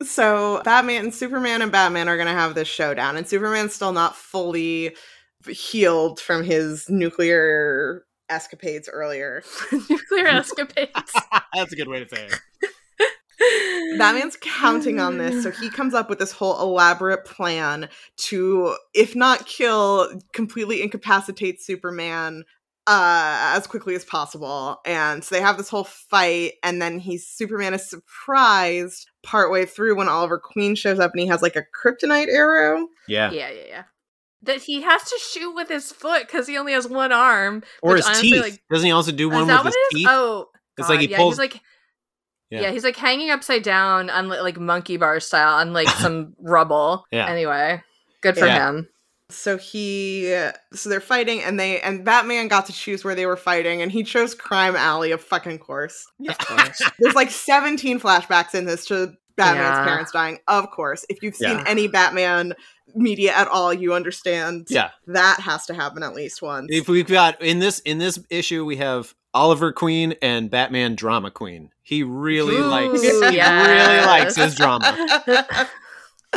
So 0.03 0.61
Batman, 0.63 1.11
Superman, 1.11 1.61
and 1.61 1.71
Batman 1.71 2.07
are 2.07 2.17
gonna 2.17 2.33
have 2.33 2.55
this 2.55 2.67
showdown, 2.67 3.17
and 3.17 3.27
Superman's 3.27 3.73
still 3.73 3.93
not 3.93 4.15
fully 4.15 4.95
healed 5.47 6.19
from 6.19 6.43
his 6.43 6.89
nuclear 6.89 8.05
escapades 8.29 8.89
earlier. 8.91 9.43
Nuclear 9.89 10.27
escapades. 10.27 10.91
That's 11.53 11.73
a 11.73 11.75
good 11.75 11.87
way 11.87 12.03
to 12.03 12.15
say 12.15 12.27
it. 12.27 12.39
Batman's 13.97 14.37
counting 14.41 14.99
on 14.99 15.17
this, 15.19 15.43
so 15.43 15.51
he 15.51 15.69
comes 15.69 15.93
up 15.93 16.09
with 16.09 16.19
this 16.19 16.31
whole 16.31 16.59
elaborate 16.59 17.23
plan 17.23 17.87
to, 18.17 18.75
if 18.93 19.15
not 19.15 19.45
kill, 19.45 20.09
completely 20.33 20.81
incapacitate 20.81 21.61
Superman 21.61 22.43
uh 22.87 23.53
as 23.55 23.67
quickly 23.67 23.93
as 23.95 24.05
possible. 24.05 24.79
And 24.85 25.23
so 25.23 25.35
they 25.35 25.41
have 25.41 25.57
this 25.57 25.69
whole 25.69 25.83
fight, 25.83 26.53
and 26.63 26.81
then 26.81 26.99
he's 26.99 27.27
Superman 27.27 27.73
is 27.73 27.89
surprised 27.89 29.07
partway 29.23 29.65
through 29.65 29.95
when 29.97 30.07
Oliver 30.07 30.39
Queen 30.39 30.73
shows 30.75 30.99
up 30.99 31.11
and 31.11 31.19
he 31.21 31.27
has 31.27 31.41
like 31.41 31.55
a 31.55 31.63
kryptonite 31.75 32.29
arrow. 32.29 32.87
Yeah. 33.07 33.31
Yeah, 33.31 33.49
yeah, 33.51 33.63
yeah. 33.67 33.83
That 34.43 34.61
he 34.61 34.81
has 34.83 35.03
to 35.03 35.19
shoot 35.31 35.53
with 35.53 35.67
his 35.67 35.91
foot 35.91 36.27
because 36.27 36.47
he 36.47 36.57
only 36.57 36.73
has 36.73 36.87
one 36.87 37.11
arm. 37.11 37.63
Or 37.81 37.91
which 37.93 37.97
his 37.99 38.05
honestly, 38.05 38.29
teeth. 38.31 38.41
like- 38.41 38.61
Doesn't 38.71 38.85
he 38.85 38.91
also 38.91 39.11
do 39.11 39.29
one 39.29 39.47
with 39.47 39.57
his 39.65 39.75
it 39.75 39.77
is? 39.77 39.89
teeth? 39.93 40.07
Oh, 40.09 40.45
It's 40.77 40.87
like 40.89 40.99
he 41.01 41.07
God, 41.07 41.17
pulls- 41.17 41.37
Yeah, 41.39 41.43
he's 41.45 41.53
like, 41.53 41.61
Yeah. 42.51 42.61
yeah. 42.61 42.71
he's 42.71 42.83
like 42.83 42.95
hanging 42.95 43.31
upside 43.31 43.63
down 43.63 44.09
on 44.09 44.29
like 44.29 44.57
monkey 44.59 44.95
bar 44.97 45.19
style 45.19 45.55
on 45.55 45.73
like 45.73 45.89
some 45.99 46.35
rubble. 46.39 47.05
Yeah. 47.11 47.27
Anyway, 47.27 47.81
good 48.21 48.37
for 48.37 48.45
Yeah. 48.45 48.69
him. 48.69 48.87
So 49.29 49.57
he 49.57 50.31
so 50.73 50.89
they're 50.89 51.01
fighting 51.01 51.43
and 51.43 51.59
they 51.59 51.81
and 51.81 52.05
Batman 52.05 52.47
got 52.47 52.65
to 52.67 52.73
choose 52.73 53.03
where 53.03 53.13
they 53.15 53.25
were 53.25 53.35
fighting 53.35 53.81
and 53.81 53.91
he 53.91 54.03
chose 54.03 54.33
Crime 54.33 54.75
Alley 54.75 55.11
of 55.11 55.21
fucking 55.21 55.59
course. 55.59 56.07
Of 56.29 56.37
course. 56.39 56.81
There's 56.99 57.15
like 57.15 57.29
17 57.29 57.99
flashbacks 57.99 58.55
in 58.55 58.65
this 58.65 58.85
to 58.85 59.13
Batman's 59.35 59.77
Yeah. 59.79 59.85
parents 59.85 60.11
dying. 60.13 60.39
Of 60.47 60.71
course. 60.71 61.05
If 61.09 61.21
you've 61.21 61.35
seen 61.35 61.57
Yeah. 61.57 61.63
any 61.67 61.87
Batman 61.89 62.53
media 62.95 63.33
at 63.33 63.49
all, 63.49 63.73
you 63.73 63.93
understand 63.93 64.67
yeah. 64.69 64.91
that 65.07 65.41
has 65.41 65.65
to 65.65 65.73
happen 65.73 66.03
at 66.03 66.13
least 66.15 66.41
once. 66.41 66.67
If 66.71 66.87
we've 66.87 67.05
got 67.07 67.41
in 67.41 67.59
this 67.59 67.79
in 67.79 67.97
this 67.97 68.17
issue, 68.29 68.63
we 68.63 68.77
have 68.77 69.13
Oliver 69.33 69.73
Queen 69.73 70.15
and 70.21 70.49
Batman 70.49 70.95
Drama 70.95 71.31
Queen. 71.31 71.71
He 71.83 72.01
really 72.01 72.55
Ooh, 72.55 72.65
likes. 72.65 73.03
yes. 73.03 73.13
He 73.33 73.39
really 73.41 74.05
likes 74.05 74.35
his 74.37 74.55
drama. 74.55 74.85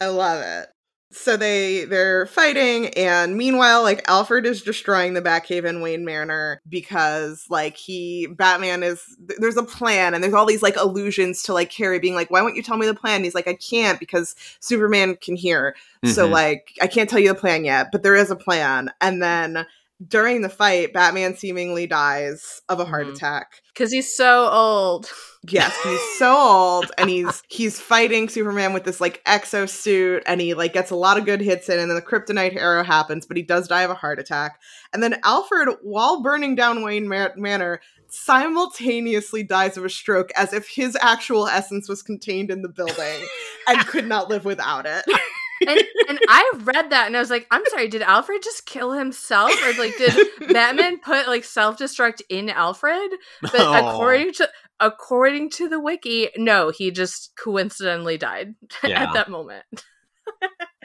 I 0.00 0.06
love 0.06 0.40
it. 0.42 0.68
So 1.10 1.38
they 1.38 1.84
they're 1.86 2.26
fighting 2.26 2.88
and 2.88 3.34
meanwhile 3.36 3.82
like 3.82 4.06
alfred 4.08 4.44
is 4.44 4.60
destroying 4.62 5.14
the 5.14 5.22
batcave 5.22 5.64
in 5.64 5.80
wayne 5.80 6.04
manor 6.04 6.60
because 6.68 7.46
like 7.48 7.78
he 7.78 8.26
batman 8.26 8.82
is 8.82 9.16
th- 9.26 9.38
there's 9.40 9.56
a 9.56 9.62
plan 9.62 10.12
and 10.12 10.22
there's 10.22 10.34
all 10.34 10.44
these 10.44 10.62
like 10.62 10.76
allusions 10.76 11.42
to 11.42 11.54
like 11.54 11.70
carrie 11.70 11.98
being 11.98 12.14
like 12.14 12.30
why 12.30 12.42
won't 12.42 12.56
you 12.56 12.62
tell 12.62 12.76
me 12.76 12.86
the 12.86 12.92
plan? 12.94 13.16
And 13.16 13.24
he's 13.24 13.34
like 13.34 13.48
i 13.48 13.54
can't 13.54 13.98
because 13.98 14.36
superman 14.60 15.16
can 15.16 15.34
hear. 15.34 15.74
So 16.04 16.28
Mhm. 16.28 16.32
like 16.32 16.72
i 16.82 16.86
can't 16.86 17.08
tell 17.08 17.18
you 17.18 17.28
the 17.28 17.34
plan 17.34 17.64
yet 17.64 17.88
but 17.90 18.02
there 18.02 18.14
is 18.14 18.30
a 18.30 18.36
plan. 18.36 18.90
And 19.00 19.22
then 19.22 19.66
during 20.06 20.42
the 20.42 20.48
fight 20.48 20.92
batman 20.92 21.34
seemingly 21.36 21.86
dies 21.86 22.62
of 22.68 22.78
a 22.80 22.84
heart 22.84 23.06
Mhm. 23.08 23.14
attack 23.14 23.62
Because 23.74 23.90
he's 23.92 24.14
so 24.14 24.48
old. 24.50 25.10
Yes, 25.50 25.72
he's 25.84 26.18
so 26.18 26.36
old 26.36 26.90
and 26.98 27.08
he's 27.08 27.44
he's 27.48 27.80
fighting 27.80 28.28
Superman 28.28 28.72
with 28.72 28.82
this 28.82 29.00
like 29.00 29.22
exosuit 29.24 30.22
and 30.26 30.40
he 30.40 30.52
like 30.52 30.72
gets 30.72 30.90
a 30.90 30.96
lot 30.96 31.16
of 31.16 31.24
good 31.24 31.40
hits 31.40 31.68
in 31.68 31.78
and 31.78 31.88
then 31.88 31.94
the 31.94 32.02
kryptonite 32.02 32.56
arrow 32.56 32.82
happens, 32.82 33.24
but 33.24 33.36
he 33.36 33.44
does 33.44 33.68
die 33.68 33.82
of 33.82 33.90
a 33.90 33.94
heart 33.94 34.18
attack. 34.18 34.60
And 34.92 35.00
then 35.00 35.20
Alfred, 35.22 35.68
while 35.80 36.22
burning 36.22 36.56
down 36.56 36.82
Wayne 36.82 37.08
Ma- 37.08 37.28
Manor, 37.36 37.80
simultaneously 38.08 39.44
dies 39.44 39.76
of 39.76 39.84
a 39.84 39.88
stroke 39.88 40.30
as 40.36 40.52
if 40.52 40.68
his 40.68 40.96
actual 41.00 41.46
essence 41.46 41.88
was 41.88 42.02
contained 42.02 42.50
in 42.50 42.62
the 42.62 42.68
building 42.68 43.20
and 43.68 43.86
could 43.86 44.08
not 44.08 44.28
live 44.28 44.44
without 44.44 44.86
it. 44.86 45.04
And, 45.66 45.82
and 46.08 46.18
I 46.28 46.52
read 46.58 46.90
that 46.90 47.06
and 47.06 47.16
I 47.16 47.20
was 47.20 47.30
like, 47.30 47.46
I'm 47.50 47.62
sorry, 47.70 47.88
did 47.88 48.02
Alfred 48.02 48.42
just 48.42 48.66
kill 48.66 48.92
himself? 48.92 49.50
Or 49.64 49.72
like 49.82 49.96
did 49.98 50.14
Batman 50.52 50.98
put 51.00 51.26
like 51.26 51.44
self-destruct 51.44 52.22
in 52.28 52.48
Alfred? 52.50 53.10
But 53.42 53.54
Oh. 53.56 53.88
according 53.94 54.32
to 54.34 54.48
according 54.80 55.50
to 55.50 55.68
the 55.68 55.80
wiki, 55.80 56.28
no, 56.36 56.70
he 56.70 56.90
just 56.90 57.32
coincidentally 57.42 58.18
died 58.18 58.54
Yeah. 58.84 59.02
at 59.04 59.12
that 59.14 59.28
moment. 59.28 59.64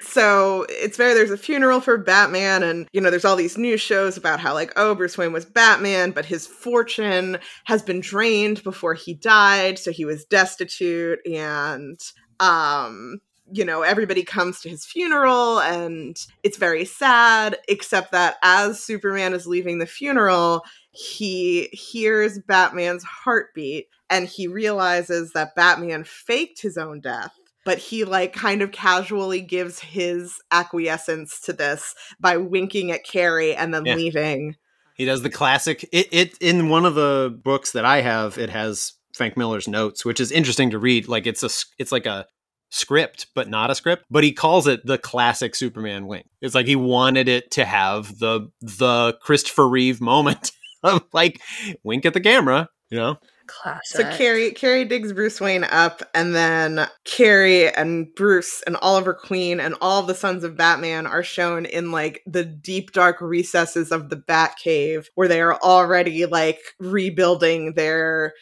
so 0.01 0.65
it's 0.69 0.97
very 0.97 1.13
there's 1.13 1.29
a 1.31 1.37
funeral 1.37 1.79
for 1.79 1.97
batman 1.97 2.63
and 2.63 2.87
you 2.93 2.99
know 3.01 3.09
there's 3.09 3.25
all 3.25 3.35
these 3.35 3.57
news 3.57 3.81
shows 3.81 4.17
about 4.17 4.39
how 4.39 4.53
like 4.53 4.71
oh 4.77 4.95
bruce 4.95 5.17
wayne 5.17 5.33
was 5.33 5.45
batman 5.45 6.11
but 6.11 6.25
his 6.25 6.47
fortune 6.47 7.37
has 7.65 7.81
been 7.81 7.99
drained 7.99 8.63
before 8.63 8.93
he 8.93 9.13
died 9.13 9.77
so 9.77 9.91
he 9.91 10.05
was 10.05 10.25
destitute 10.25 11.19
and 11.31 11.99
um 12.39 13.19
you 13.53 13.63
know 13.63 13.81
everybody 13.81 14.23
comes 14.23 14.59
to 14.61 14.69
his 14.69 14.85
funeral 14.85 15.59
and 15.59 16.17
it's 16.43 16.57
very 16.57 16.85
sad 16.85 17.57
except 17.67 18.11
that 18.11 18.37
as 18.43 18.83
superman 18.83 19.33
is 19.33 19.45
leaving 19.47 19.79
the 19.79 19.85
funeral 19.85 20.63
he 20.91 21.69
hears 21.71 22.39
batman's 22.47 23.03
heartbeat 23.03 23.87
and 24.09 24.27
he 24.27 24.47
realizes 24.47 25.31
that 25.33 25.55
batman 25.55 26.03
faked 26.03 26.61
his 26.61 26.77
own 26.77 26.99
death 26.99 27.31
but 27.65 27.77
he 27.77 28.03
like 28.03 28.33
kind 28.33 28.61
of 28.61 28.71
casually 28.71 29.41
gives 29.41 29.79
his 29.79 30.35
acquiescence 30.51 31.39
to 31.41 31.53
this 31.53 31.95
by 32.19 32.37
winking 32.37 32.91
at 32.91 33.05
Carrie 33.05 33.55
and 33.55 33.73
then 33.73 33.85
Yeah. 33.85 33.95
leaving. 33.95 34.57
He 34.95 35.05
does 35.05 35.21
the 35.21 35.29
classic. 35.29 35.87
It, 35.91 36.07
it 36.11 36.37
in 36.39 36.69
one 36.69 36.85
of 36.85 36.93
the 36.95 37.39
books 37.43 37.71
that 37.71 37.85
I 37.85 38.01
have, 38.01 38.37
it 38.37 38.49
has 38.49 38.93
Frank 39.13 39.37
Miller's 39.37 39.67
notes, 39.67 40.03
which 40.05 40.19
is 40.19 40.31
interesting 40.31 40.71
to 40.71 40.77
read. 40.77 41.07
Like 41.07 41.25
it's 41.25 41.41
a 41.41 41.49
it's 41.79 41.91
like 41.91 42.05
a 42.05 42.27
script, 42.73 43.27
but 43.35 43.49
not 43.49 43.69
a 43.69 43.75
script. 43.75 44.05
But 44.09 44.23
he 44.23 44.31
calls 44.31 44.67
it 44.67 44.85
the 44.85 44.97
classic 44.97 45.55
Superman 45.55 46.07
wink. 46.07 46.25
It's 46.41 46.55
like 46.55 46.65
he 46.65 46.75
wanted 46.75 47.27
it 47.27 47.51
to 47.51 47.65
have 47.65 48.19
the 48.19 48.49
the 48.61 49.17
Christopher 49.21 49.67
Reeve 49.67 50.01
moment 50.01 50.51
of 50.83 51.03
like 51.13 51.41
wink 51.83 52.05
at 52.05 52.13
the 52.13 52.21
camera. 52.21 52.69
You 52.89 52.97
know, 52.97 53.17
Classic. 53.47 54.05
So 54.05 54.17
Carrie 54.17 54.51
Carrie 54.51 54.85
digs 54.85 55.11
Bruce 55.11 55.41
Wayne 55.41 55.65
up 55.65 56.01
and 56.13 56.33
then 56.33 56.87
Carrie 57.03 57.73
and 57.73 58.07
Bruce 58.15 58.61
and 58.65 58.77
Oliver 58.77 59.13
Queen 59.13 59.59
and 59.59 59.75
all 59.81 60.01
the 60.03 60.15
sons 60.15 60.43
of 60.43 60.55
Batman 60.55 61.05
are 61.05 61.23
shown 61.23 61.65
in 61.65 61.91
like 61.91 62.21
the 62.25 62.45
deep 62.45 62.93
dark 62.93 63.19
recesses 63.19 63.91
of 63.91 64.09
the 64.09 64.15
Batcave 64.15 65.07
where 65.15 65.27
they 65.27 65.41
are 65.41 65.57
already 65.57 66.25
like 66.25 66.59
rebuilding 66.79 67.73
their 67.73 68.33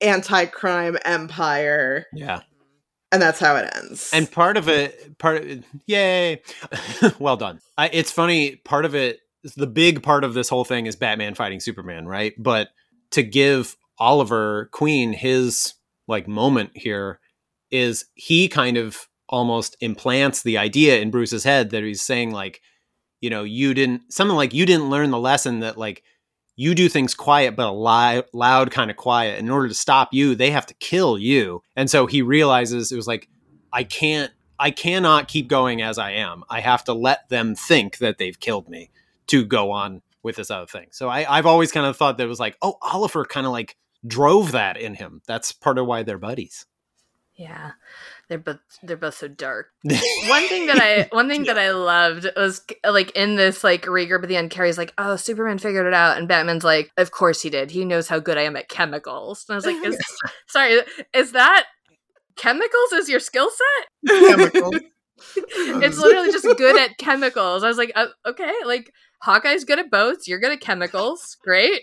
anti-crime 0.00 0.96
empire 1.04 2.06
yeah. 2.14 2.40
And 3.12 3.22
that's 3.22 3.38
how 3.38 3.56
it 3.56 3.72
ends. 3.76 4.10
And 4.12 4.30
part 4.30 4.56
of 4.56 4.68
it, 4.68 5.18
part 5.18 5.36
of 5.38 5.48
it, 5.48 5.64
yay, 5.86 6.42
well 7.18 7.36
done. 7.36 7.60
I, 7.78 7.88
it's 7.92 8.10
funny. 8.10 8.56
Part 8.56 8.84
of 8.84 8.94
it, 8.94 9.20
the 9.56 9.66
big 9.66 10.02
part 10.02 10.24
of 10.24 10.34
this 10.34 10.48
whole 10.48 10.64
thing 10.64 10.86
is 10.86 10.96
Batman 10.96 11.34
fighting 11.34 11.60
Superman, 11.60 12.06
right? 12.06 12.34
But 12.38 12.68
to 13.12 13.22
give 13.22 13.76
Oliver 13.98 14.68
Queen 14.72 15.12
his 15.12 15.74
like 16.08 16.28
moment 16.28 16.70
here 16.74 17.20
is 17.70 18.06
he 18.14 18.48
kind 18.48 18.76
of 18.76 19.08
almost 19.28 19.76
implants 19.80 20.42
the 20.42 20.58
idea 20.58 21.00
in 21.00 21.10
Bruce's 21.10 21.44
head 21.44 21.70
that 21.70 21.82
he's 21.82 22.02
saying 22.02 22.30
like, 22.30 22.60
you 23.20 23.30
know, 23.30 23.42
you 23.42 23.74
didn't 23.74 24.12
something 24.12 24.36
like 24.36 24.52
you 24.52 24.66
didn't 24.66 24.90
learn 24.90 25.10
the 25.10 25.18
lesson 25.18 25.60
that 25.60 25.78
like 25.78 26.02
you 26.56 26.74
do 26.74 26.88
things 26.88 27.14
quiet 27.14 27.56
but 27.56 27.68
a 27.68 27.72
li- 27.72 28.22
loud 28.32 28.70
kind 28.70 28.90
of 28.90 28.96
quiet. 28.96 29.38
In 29.38 29.50
order 29.50 29.68
to 29.68 29.74
stop 29.74 30.12
you, 30.12 30.34
they 30.34 30.50
have 30.50 30.66
to 30.66 30.74
kill 30.74 31.18
you. 31.18 31.62
And 31.76 31.90
so 31.90 32.06
he 32.06 32.22
realizes 32.22 32.92
it 32.92 32.96
was 32.96 33.06
like 33.06 33.28
I 33.72 33.84
can't 33.84 34.32
I 34.58 34.70
cannot 34.70 35.28
keep 35.28 35.48
going 35.48 35.82
as 35.82 35.98
I 35.98 36.12
am. 36.12 36.44
I 36.48 36.60
have 36.60 36.84
to 36.84 36.94
let 36.94 37.28
them 37.28 37.54
think 37.54 37.98
that 37.98 38.18
they've 38.18 38.38
killed 38.38 38.68
me 38.68 38.90
to 39.26 39.44
go 39.44 39.70
on 39.72 40.02
with 40.22 40.36
this 40.36 40.50
other 40.50 40.66
thing. 40.66 40.88
So 40.90 41.08
I, 41.08 41.38
I've 41.38 41.46
always 41.46 41.72
kind 41.72 41.86
of 41.86 41.96
thought 41.96 42.18
that 42.18 42.24
it 42.24 42.28
was 42.28 42.40
like, 42.40 42.56
oh, 42.62 42.78
Oliver 42.80 43.24
kind 43.24 43.46
of 43.46 43.52
like 43.52 43.76
drove 44.06 44.52
that 44.52 44.76
in 44.76 44.94
him. 44.94 45.22
That's 45.26 45.52
part 45.52 45.78
of 45.78 45.86
why 45.86 46.02
they're 46.02 46.18
buddies. 46.18 46.66
Yeah. 47.34 47.72
They're 48.28 48.38
both 48.38 48.58
they're 48.82 48.96
both 48.96 49.14
so 49.14 49.28
dark. 49.28 49.68
one 49.84 50.48
thing 50.48 50.66
that 50.66 50.78
I 50.80 51.08
one 51.14 51.28
thing 51.28 51.44
that 51.44 51.58
I 51.58 51.70
loved 51.72 52.26
was 52.36 52.62
like 52.88 53.10
in 53.12 53.36
this 53.36 53.62
like 53.62 53.82
regroup 53.82 54.22
at 54.22 54.28
the 54.28 54.36
end, 54.36 54.50
Carrie's 54.50 54.78
like, 54.78 54.94
"Oh, 54.96 55.16
Superman 55.16 55.58
figured 55.58 55.86
it 55.86 55.94
out," 55.94 56.16
and 56.16 56.28
Batman's 56.28 56.64
like, 56.64 56.90
"Of 56.96 57.10
course 57.10 57.42
he 57.42 57.50
did. 57.50 57.70
He 57.70 57.84
knows 57.84 58.08
how 58.08 58.18
good 58.18 58.38
I 58.38 58.42
am 58.42 58.56
at 58.56 58.68
chemicals." 58.68 59.44
And 59.48 59.54
I 59.54 59.56
was 59.56 59.66
like, 59.66 59.84
is, 59.84 59.98
"Sorry, 60.48 60.80
is 61.12 61.32
that 61.32 61.66
chemicals 62.36 62.92
is 62.92 63.08
your 63.08 63.20
skill 63.20 63.50
set?" 63.50 64.26
chemical. 64.26 64.72
It's 65.36 65.98
literally 65.98 66.32
just 66.32 66.44
good 66.56 66.80
at 66.80 66.98
chemicals. 66.98 67.62
I 67.62 67.68
was 67.68 67.78
like, 67.78 67.92
uh, 67.94 68.06
"Okay, 68.26 68.52
like 68.64 68.90
Hawkeye's 69.22 69.64
good 69.64 69.78
at 69.78 69.90
boats. 69.90 70.26
You're 70.26 70.40
good 70.40 70.52
at 70.52 70.60
chemicals. 70.60 71.36
Great, 71.42 71.82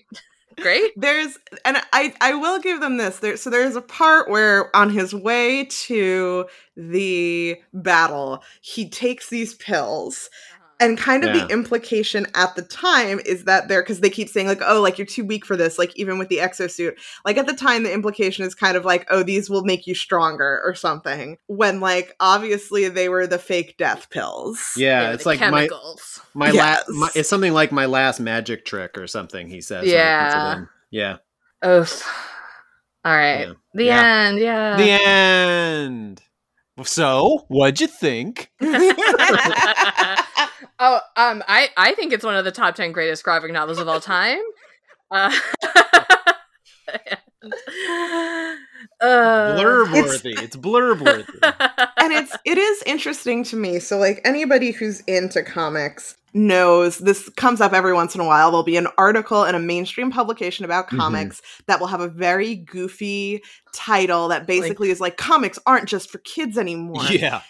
great." 0.59 0.91
there's 0.95 1.37
and 1.65 1.77
I 1.93 2.13
I 2.21 2.33
will 2.33 2.59
give 2.59 2.79
them 2.79 2.97
this. 2.97 3.19
There 3.19 3.37
so 3.37 3.49
there's 3.49 3.75
a 3.75 3.81
part 3.81 4.29
where 4.29 4.75
on 4.75 4.89
his 4.89 5.13
way 5.13 5.65
to 5.65 6.45
the 6.75 7.57
battle, 7.73 8.43
he 8.61 8.89
takes 8.89 9.29
these 9.29 9.53
pills. 9.55 10.29
And 10.81 10.97
kind 10.97 11.23
of 11.23 11.33
Yeah. 11.35 11.45
the 11.45 11.53
implication 11.53 12.25
at 12.35 12.55
the 12.55 12.63
time 12.63 13.21
is 13.25 13.45
that 13.45 13.67
they're 13.67 13.83
because 13.83 14.01
they 14.01 14.09
keep 14.09 14.27
saying, 14.27 14.47
like, 14.47 14.61
oh, 14.65 14.81
like 14.81 14.97
you're 14.97 15.05
too 15.05 15.23
weak 15.23 15.45
for 15.45 15.55
this, 15.55 15.77
like 15.77 15.95
even 15.95 16.17
with 16.17 16.27
the 16.29 16.37
exosuit. 16.39 16.97
Like 17.23 17.37
at 17.37 17.45
the 17.45 17.53
time, 17.53 17.83
the 17.83 17.93
implication 17.93 18.45
is 18.45 18.55
kind 18.55 18.75
of 18.75 18.83
like, 18.83 19.05
oh, 19.11 19.21
these 19.23 19.49
will 19.49 19.63
make 19.63 19.85
you 19.87 19.93
stronger 19.95 20.59
or 20.65 20.73
something. 20.75 21.37
When 21.47 21.79
like 21.79 22.15
obviously 22.19 22.89
they 22.89 23.07
were 23.09 23.27
the 23.27 23.37
fake 23.39 23.75
death 23.77 24.09
pills. 24.09 24.73
Yeah, 24.75 25.03
Yeah, 25.03 25.13
it's 25.13 25.25
like 25.25 25.39
chemicals. 25.39 26.19
my 26.33 26.47
my, 26.47 26.53
Yes. 26.53 26.83
la- 26.89 26.95
my 26.95 27.09
it's 27.15 27.29
something 27.29 27.53
like 27.53 27.71
my 27.71 27.85
last 27.85 28.19
magic 28.19 28.65
trick 28.65 28.97
or 28.97 29.05
something. 29.07 29.47
He 29.47 29.61
says. 29.61 29.85
when 29.85 29.91
he 29.91 29.91
puts 29.91 30.33
it 30.63 30.67
Yeah. 30.89 31.11
yeah. 31.11 31.17
oh 31.61 32.01
All 33.05 33.15
right. 33.15 33.47
Yeah. 33.47 33.53
The 33.75 33.83
Yeah. 33.83 34.27
end. 34.29 34.39
Yeah. 34.39 34.77
the 34.77 34.89
end. 34.91 36.21
So, 36.83 37.45
what'd 37.49 37.79
you 37.81 37.85
think? 37.87 38.49
oh, 40.79 40.99
um, 41.17 41.43
I 41.47 41.69
I 41.77 41.93
think 41.93 42.13
it's 42.13 42.23
one 42.25 42.35
of 42.35 42.45
the 42.45 42.51
top 42.51 42.75
ten 42.75 42.91
greatest 42.91 43.23
graphic 43.23 43.51
novels 43.51 43.79
of 43.79 43.87
all 43.87 43.99
time. 44.01 44.39
Uh, 45.09 45.31
uh, 49.01 49.55
Blurb 49.57 49.89
It's- 49.89 50.05
worthy. 50.05 50.31
It's 50.31 50.55
blurb 50.55 51.01
worthy. 51.01 51.25
and 51.97 52.13
it's 52.13 52.35
it 52.45 52.57
is 52.57 52.83
interesting 52.85 53.43
to 53.45 53.55
me. 53.55 53.79
So 53.79 53.97
like 53.97 54.21
anybody 54.25 54.71
who's 54.71 55.01
into 55.01 55.43
comics 55.43 56.15
knows 56.33 56.99
this 56.99 57.27
comes 57.35 57.59
up 57.59 57.73
every 57.73 57.93
once 57.93 58.15
in 58.15 58.21
a 58.21 58.25
while. 58.25 58.51
There'll 58.51 58.63
be 58.63 58.77
an 58.77 58.87
article 58.97 59.43
in 59.43 59.55
a 59.55 59.59
mainstream 59.59 60.11
publication 60.11 60.63
about 60.65 60.89
Mhm. 60.89 60.97
comics 60.97 61.41
that 61.67 61.79
will 61.79 61.87
have 61.87 61.99
a 62.01 62.07
very 62.07 62.55
goofy 62.55 63.41
title 63.73 64.29
that 64.29 64.47
basically 64.47 64.89
is 64.91 65.01
like 65.01 65.17
comics 65.17 65.59
aren't 65.65 65.89
just 65.89 66.09
for 66.09 66.19
kids 66.19 66.57
anymore. 66.57 67.03
yeah. 67.09 67.41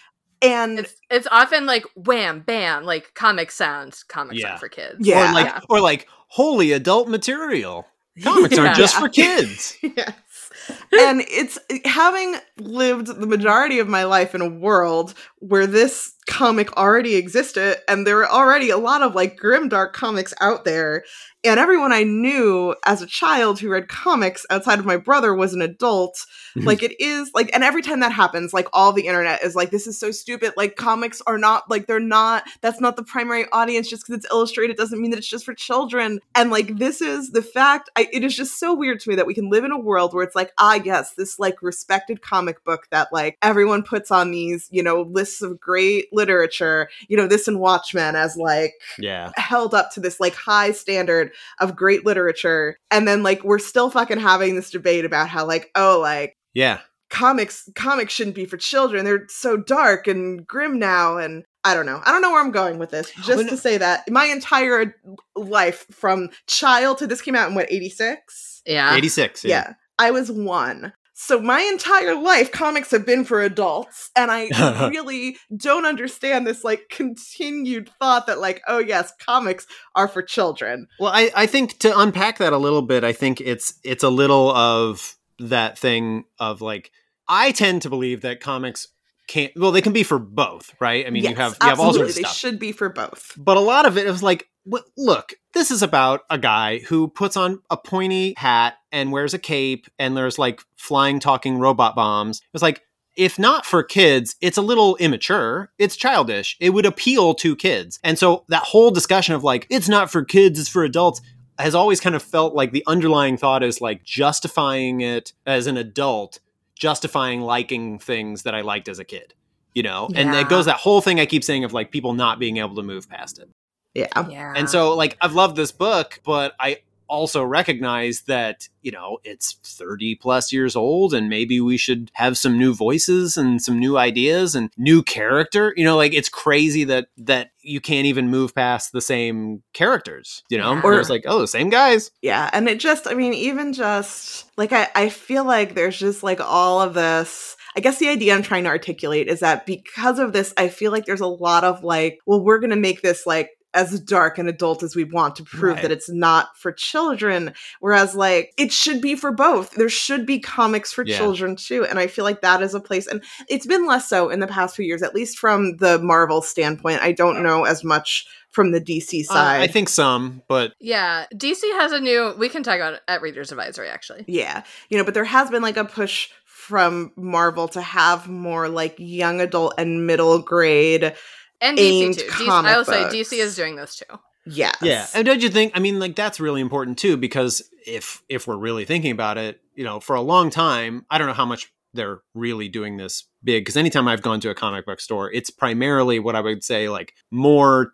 And 0.41 0.79
it's 0.79 0.95
it's 1.09 1.27
often 1.31 1.65
like 1.65 1.83
wham 1.95 2.39
bam 2.41 2.83
like 2.83 3.13
comic 3.13 3.51
sounds 3.51 4.03
comics 4.03 4.39
Yeah. 4.41 4.49
aren't 4.49 4.59
for 4.59 4.69
kids. 4.69 4.95
Yeah. 4.99 5.29
Or 5.29 5.33
like 5.33 5.63
or 5.69 5.81
like 5.81 6.07
holy 6.27 6.71
adult 6.71 7.07
material. 7.07 7.85
Comics 8.23 8.57
aren't 8.57 8.75
just 8.75 8.95
Yeah. 8.95 8.99
for 8.99 9.09
kids. 9.09 9.77
yes. 9.81 10.51
And 10.91 11.21
it's 11.29 11.57
having 11.85 12.35
lived 12.57 13.07
the 13.07 13.25
majority 13.25 13.79
of 13.79 13.87
my 13.87 14.03
life 14.03 14.35
in 14.35 14.41
a 14.41 14.49
world 14.49 15.13
where 15.39 15.65
this 15.65 16.13
comic 16.31 16.75
already 16.77 17.15
existed 17.15 17.77
and 17.89 18.07
there 18.07 18.15
were 18.15 18.29
already 18.29 18.69
a 18.69 18.77
lot 18.77 19.01
of 19.01 19.13
like 19.13 19.37
grimdark 19.37 19.91
comics 19.91 20.33
out 20.39 20.63
there 20.63 21.03
and 21.43 21.59
everyone 21.59 21.91
I 21.91 22.03
knew 22.03 22.75
as 22.85 23.01
a 23.01 23.07
child 23.07 23.59
who 23.59 23.69
read 23.69 23.87
comics 23.87 24.45
outside 24.51 24.77
of 24.77 24.85
my 24.85 24.97
brother 24.97 25.33
was 25.33 25.53
an 25.53 25.61
adult. 25.61 26.23
Mhm. 26.55 26.65
Like 26.65 26.83
it 26.83 26.99
is 27.01 27.31
like, 27.33 27.49
and 27.53 27.63
every 27.63 27.81
time 27.81 28.01
that 28.01 28.11
happens, 28.11 28.53
like 28.53 28.67
all 28.73 28.93
the 28.93 29.07
internet 29.07 29.41
is 29.43 29.55
like, 29.55 29.71
this 29.71 29.87
is 29.87 29.97
so 29.99 30.11
stupid. 30.11 30.53
Like 30.55 30.75
comics 30.75 31.21
are 31.25 31.39
not 31.39 31.67
like 31.69 31.87
they're 31.87 31.99
not. 31.99 32.43
That's 32.61 32.79
not 32.79 32.95
the 32.95 33.03
primary 33.03 33.45
audience. 33.51 33.89
Just 33.89 34.05
because 34.05 34.17
it's 34.23 34.31
illustrated 34.31 34.77
doesn't 34.77 35.01
mean 35.01 35.09
that 35.11 35.17
it's 35.17 35.27
just 35.27 35.45
for 35.45 35.55
children. 35.55 36.19
And 36.35 36.51
like 36.51 36.77
this 36.77 37.01
is 37.01 37.31
the 37.31 37.41
fact. 37.41 37.89
I, 37.95 38.07
it 38.13 38.23
is 38.23 38.35
just 38.35 38.59
so 38.59 38.75
weird 38.75 38.99
to 38.99 39.09
me 39.09 39.15
that 39.15 39.25
we 39.25 39.33
can 39.33 39.49
live 39.49 39.63
in 39.63 39.71
a 39.71 39.79
world 39.79 40.13
where 40.13 40.23
it's 40.23 40.35
like, 40.35 40.51
ah, 40.59 40.79
yes, 40.83 41.13
this 41.13 41.39
like 41.39 41.63
respected 41.63 42.21
comic 42.21 42.63
book 42.63 42.87
that 42.91 43.07
like 43.11 43.37
everyone 43.41 43.81
puts 43.81 44.11
on 44.11 44.29
these, 44.29 44.67
you 44.69 44.83
know, 44.83 45.01
lists 45.01 45.41
of 45.41 45.59
great 45.59 46.05
literature. 46.21 46.87
You 47.07 47.17
know, 47.17 47.27
this 47.27 47.47
and 47.47 47.59
Watchmen 47.59 48.15
as 48.15 48.37
like 48.37 48.73
Yeah. 48.99 49.31
held 49.35 49.73
up 49.73 49.91
to 49.93 49.99
this 49.99 50.19
like 50.19 50.35
high 50.35 50.71
standard 50.71 51.31
of 51.59 51.75
great 51.75 52.05
literature 52.05 52.77
and 52.91 53.07
then 53.07 53.23
like 53.23 53.43
we're 53.43 53.59
still 53.59 53.89
fucking 53.89 54.19
having 54.19 54.55
this 54.55 54.69
debate 54.69 55.03
about 55.05 55.27
how 55.29 55.45
like 55.47 55.71
oh 55.75 55.99
like 56.01 56.37
Yeah. 56.53 56.79
comics 57.09 57.67
comics 57.75 58.13
shouldn't 58.13 58.35
be 58.35 58.45
for 58.45 58.57
children 58.57 59.03
they're 59.05 59.25
so 59.29 59.57
dark 59.57 60.07
and 60.07 60.45
grim 60.47 60.77
now 60.79 61.17
and 61.17 61.43
i 61.63 61.73
don't 61.73 61.85
know 61.85 61.99
i 62.05 62.11
don't 62.11 62.21
know 62.21 62.31
where 62.31 62.39
i'm 62.41 62.51
going 62.51 62.77
with 62.79 62.91
this 62.91 63.11
just 63.17 63.27
Well, 63.29 63.43
no- 63.43 63.49
to 63.49 63.57
say 63.57 63.77
that 63.77 64.09
my 64.09 64.25
entire 64.25 64.95
life 65.35 65.85
from 65.91 66.29
child 66.47 66.99
to 66.99 67.07
this 67.07 67.21
came 67.21 67.35
out 67.35 67.49
in 67.49 67.55
what 67.55 67.71
86 67.71 68.61
Yeah. 68.65 68.95
86. 68.95 69.43
yeah. 69.43 69.73
I 69.99 70.09
was 70.11 70.31
one. 70.31 70.93
So 71.23 71.39
my 71.39 71.61
entire 71.61 72.15
life, 72.15 72.51
comics 72.51 72.89
have 72.89 73.05
been 73.05 73.25
for 73.25 73.43
adults, 73.43 74.09
and 74.15 74.31
I 74.31 74.47
uh-huh. 74.53 74.89
really 74.89 75.37
don't 75.55 75.85
understand 75.85 76.47
this 76.47 76.63
like 76.63 76.89
continued 76.89 77.91
thought 77.99 78.25
that 78.25 78.39
like, 78.39 78.59
oh 78.67 78.79
yes, 78.79 79.13
comics 79.23 79.67
are 79.93 80.07
for 80.07 80.23
children. 80.23 80.87
Well, 80.99 81.11
I, 81.13 81.29
I 81.35 81.45
think 81.45 81.77
to 81.79 81.97
unpack 81.97 82.39
that 82.39 82.53
a 82.53 82.57
little 82.57 82.81
bit, 82.81 83.03
I 83.03 83.13
think 83.13 83.39
it's 83.39 83.75
it's 83.83 84.03
a 84.03 84.09
little 84.09 84.49
of 84.49 85.15
that 85.37 85.77
thing 85.77 86.25
of 86.39 86.59
like 86.59 86.91
I 87.27 87.51
tend 87.51 87.83
to 87.83 87.89
believe 87.91 88.21
that 88.21 88.39
comics 88.39 88.87
can't 89.27 89.51
well 89.55 89.71
they 89.71 89.83
can 89.83 89.93
be 89.93 90.01
for 90.01 90.17
both, 90.17 90.73
right? 90.79 91.05
I 91.05 91.11
mean 91.11 91.21
Yes, 91.21 91.29
you 91.29 91.35
have 91.37 91.57
you 91.61 91.69
have 91.69 91.79
all 91.79 91.93
sorts 91.93 92.17
of 92.17 92.23
They 92.23 92.29
should 92.29 92.57
be 92.57 92.71
for 92.71 92.89
both. 92.89 93.33
but 93.37 93.57
a 93.57 93.61
lot 93.61 93.85
of 93.85 93.95
it 93.95 94.07
was 94.07 94.23
like 94.23 94.49
look 94.97 95.33
this 95.53 95.71
is 95.71 95.81
about 95.81 96.21
a 96.29 96.37
guy 96.37 96.79
who 96.79 97.07
puts 97.07 97.35
on 97.35 97.61
a 97.69 97.77
pointy 97.77 98.33
hat 98.37 98.75
and 98.91 99.11
wears 99.11 99.33
a 99.33 99.39
cape 99.39 99.87
and 99.99 100.15
there's 100.15 100.39
like 100.39 100.61
flying 100.75 101.19
talking 101.19 101.57
robot 101.57 101.95
bombs. 101.95 102.41
It's 102.53 102.61
like 102.61 102.83
if 103.17 103.37
not 103.37 103.65
for 103.65 103.83
kids 103.83 104.35
it's 104.41 104.57
a 104.57 104.61
little 104.61 104.95
immature. 104.97 105.71
It's 105.77 105.95
childish. 105.95 106.57
It 106.59 106.71
would 106.71 106.85
appeal 106.85 107.33
to 107.35 107.55
kids. 107.55 107.99
And 108.03 108.17
so 108.17 108.45
that 108.49 108.63
whole 108.63 108.91
discussion 108.91 109.35
of 109.35 109.43
like 109.43 109.67
it's 109.69 109.89
not 109.89 110.11
for 110.11 110.23
kids 110.23 110.59
it's 110.59 110.69
for 110.69 110.83
adults 110.83 111.21
has 111.59 111.75
always 111.75 111.99
kind 111.99 112.15
of 112.15 112.23
felt 112.23 112.55
like 112.55 112.71
the 112.71 112.83
underlying 112.87 113.37
thought 113.37 113.63
is 113.63 113.81
like 113.81 114.03
justifying 114.03 115.01
it 115.01 115.33
as 115.45 115.67
an 115.67 115.77
adult 115.77 116.39
justifying 116.75 117.41
liking 117.41 117.99
things 117.99 118.43
that 118.43 118.55
i 118.55 118.61
liked 118.61 118.87
as 118.87 118.97
a 118.97 119.05
kid 119.05 119.33
you 119.73 119.83
know? 119.83 120.09
And 120.15 120.35
it 120.35 120.49
goes 120.49 120.65
that 120.65 120.77
whole 120.77 121.01
thing 121.01 121.19
i 121.19 121.25
keep 121.25 121.43
saying 121.43 121.63
of 121.63 121.71
like 121.71 121.91
people 121.91 122.13
not 122.13 122.39
being 122.39 122.57
able 122.57 122.75
to 122.75 122.83
move 122.83 123.07
past 123.07 123.37
it 123.37 123.47
Yeah. 123.93 124.07
Yeah. 124.29 124.53
and 124.55 124.69
so, 124.69 124.95
like, 124.95 125.17
I've 125.21 125.33
loved 125.33 125.55
this 125.55 125.71
book, 125.71 126.21
but 126.23 126.53
I 126.59 126.79
also 127.11 127.43
recognize 127.43 128.21
that, 128.21 128.69
you 128.81 128.91
know, 128.91 129.17
it's 129.25 129.57
30 129.65 130.15
plus 130.15 130.53
years 130.53 130.77
old 130.77 131.13
and 131.13 131.27
maybe 131.27 131.59
we 131.59 131.75
should 131.75 132.09
have 132.13 132.37
some 132.37 132.57
new 132.57 132.73
voices 132.73 133.35
and 133.35 133.61
some 133.61 133.77
new 133.77 133.97
ideas 133.97 134.55
and 134.55 134.71
new 134.77 135.03
character. 135.03 135.73
You 135.75 135.83
know, 135.83 135.97
like 135.97 136.13
it's 136.13 136.29
crazy 136.29 136.85
that 136.85 137.07
that 137.17 137.51
you 137.61 137.81
can't 137.81 138.05
even 138.05 138.29
move 138.29 138.55
past 138.55 138.93
the 138.93 139.01
same 139.01 139.61
characters, 139.73 140.43
you 140.49 140.57
know? 140.57 140.73
Yeah. 140.73 140.81
Or 140.83 140.99
it's 140.99 141.09
like, 141.09 141.25
oh, 141.27 141.41
the 141.41 141.47
same 141.47 141.69
guys. 141.69 142.11
Yeah. 142.21 142.49
And 142.53 142.69
it 142.69 142.79
just, 142.79 143.05
I 143.07 143.13
mean, 143.13 143.33
even 143.33 143.73
just 143.73 144.49
like, 144.57 144.71
I, 144.71 144.87
I 144.95 145.09
feel 145.09 145.43
like 145.43 145.75
there's 145.75 145.99
just 145.99 146.23
like 146.23 146.39
all 146.39 146.81
of 146.81 146.93
this. 146.93 147.57
I 147.75 147.81
guess 147.81 147.99
the 147.99 148.07
idea 148.07 148.35
I'm 148.35 148.41
trying 148.41 148.63
to 148.63 148.69
articulate 148.69 149.27
is 149.27 149.41
that 149.41 149.65
because 149.65 150.17
of 150.17 150.31
this, 150.31 150.53
I 150.57 150.69
feel 150.69 150.91
like 150.93 151.05
there's 151.05 151.21
a 151.21 151.27
lot 151.27 151.65
of 151.65 151.83
like, 151.83 152.19
well, 152.25 152.41
we're 152.41 152.59
going 152.59 152.71
to 152.71 152.75
make 152.77 153.01
this 153.01 153.25
like 153.25 153.49
as 153.73 153.99
dark 154.01 154.37
and 154.37 154.49
adult 154.49 154.83
as 154.83 154.95
we 154.95 155.03
want 155.05 155.35
to 155.37 155.43
prove 155.43 155.75
Right. 155.75 155.81
that 155.83 155.91
it's 155.91 156.09
not 156.09 156.57
for 156.57 156.71
children. 156.71 157.53
Whereas, 157.79 158.15
like, 158.15 158.53
it 158.57 158.71
should 158.71 159.01
be 159.01 159.15
for 159.15 159.31
both. 159.31 159.71
There 159.71 159.87
should 159.89 160.25
be 160.25 160.39
comics 160.39 160.91
for 160.91 161.03
Yeah. 161.05 161.17
children 161.17 161.55
too. 161.55 161.85
And 161.85 161.97
I 161.97 162.07
feel 162.07 162.25
like 162.25 162.41
that 162.41 162.61
is 162.61 162.73
a 162.73 162.79
place, 162.81 163.07
and 163.07 163.23
it's 163.47 163.65
been 163.65 163.85
less 163.87 164.09
so 164.09 164.29
in 164.29 164.39
the 164.41 164.47
past 164.47 164.75
few 164.75 164.85
years, 164.85 165.01
at 165.01 165.15
least 165.15 165.39
from 165.39 165.77
the 165.77 165.99
Marvel 165.99 166.41
standpoint. 166.41 167.01
I 167.01 167.11
don't 167.13 167.41
know 167.43 167.63
as 167.63 167.83
much 167.83 168.25
from 168.49 168.71
the 168.73 168.81
DC 168.81 169.21
Uh, 169.29 169.33
side. 169.33 169.61
I 169.61 169.67
think 169.67 169.87
some, 169.87 170.41
but 170.49 170.73
yeah, 170.81 171.25
DC 171.33 171.63
has 171.79 171.93
a 171.93 171.99
new. 172.01 172.35
We 172.37 172.49
can 172.49 172.63
talk 172.63 172.75
about 172.75 172.95
it 172.95 173.01
at 173.07 173.21
Reader's 173.21 173.51
Advisory 173.53 173.87
actually. 173.87 174.25
Yeah. 174.27 174.63
You 174.89 174.97
know, 174.97 175.05
but 175.05 175.13
there 175.13 175.23
has 175.23 175.49
been 175.49 175.61
like 175.61 175.77
a 175.77 175.85
push 175.85 176.27
from 176.45 177.11
Marvel 177.15 177.67
to 177.69 177.81
have 177.81 178.27
more 178.27 178.67
like 178.69 178.95
young 178.97 179.39
adult 179.41 179.73
and 179.77 180.05
middle 180.05 180.39
grade. 180.39 181.13
And 181.61 181.79
Aimed 181.79 182.15
DC 182.15 182.19
too. 182.19 182.45
DC, 182.45 182.65
I 182.65 182.77
will 182.77 182.85
say. 182.85 183.03
DC 183.03 183.37
is 183.37 183.55
doing 183.55 183.75
this 183.75 183.95
too. 183.95 184.17
Yes. 184.45 184.75
Yeah, 184.81 185.05
and 185.13 185.25
don't 185.25 185.41
you 185.41 185.49
think? 185.49 185.73
I 185.75 185.79
mean, 185.79 185.99
like 185.99 186.15
that's 186.15 186.39
really 186.39 186.61
important 186.61 186.97
too, 186.97 187.15
because 187.15 187.61
if 187.85 188.23
if 188.27 188.47
we're 188.47 188.57
really 188.57 188.85
thinking 188.85 189.11
about 189.11 189.37
it, 189.37 189.61
you 189.75 189.83
know, 189.83 189.99
for 189.99 190.15
a 190.15 190.21
long 190.21 190.49
time, 190.49 191.05
I 191.11 191.17
don't 191.19 191.27
know 191.27 191.33
how 191.33 191.45
much 191.45 191.71
they're 191.93 192.21
really 192.33 192.67
doing 192.67 192.97
this 192.97 193.27
big. 193.43 193.61
Because 193.63 193.77
anytime 193.77 194.07
I've 194.07 194.23
gone 194.23 194.39
to 194.39 194.49
a 194.49 194.55
comic 194.55 194.85
book 194.85 194.99
store, 194.99 195.31
it's 195.31 195.51
primarily 195.51 196.19
what 196.19 196.35
I 196.35 196.41
would 196.41 196.63
say 196.63 196.89
like 196.89 197.13
more 197.29 197.93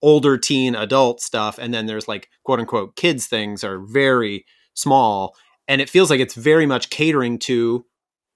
older 0.00 0.38
teen 0.38 0.76
adult 0.76 1.20
stuff, 1.20 1.58
and 1.58 1.74
then 1.74 1.86
there's 1.86 2.06
like 2.06 2.28
quote 2.44 2.60
unquote 2.60 2.94
kids 2.94 3.26
things 3.26 3.64
are 3.64 3.80
very 3.80 4.44
small, 4.74 5.34
and 5.66 5.80
it 5.80 5.90
feels 5.90 6.10
like 6.10 6.20
it's 6.20 6.34
very 6.34 6.66
much 6.66 6.90
catering 6.90 7.40
to 7.40 7.84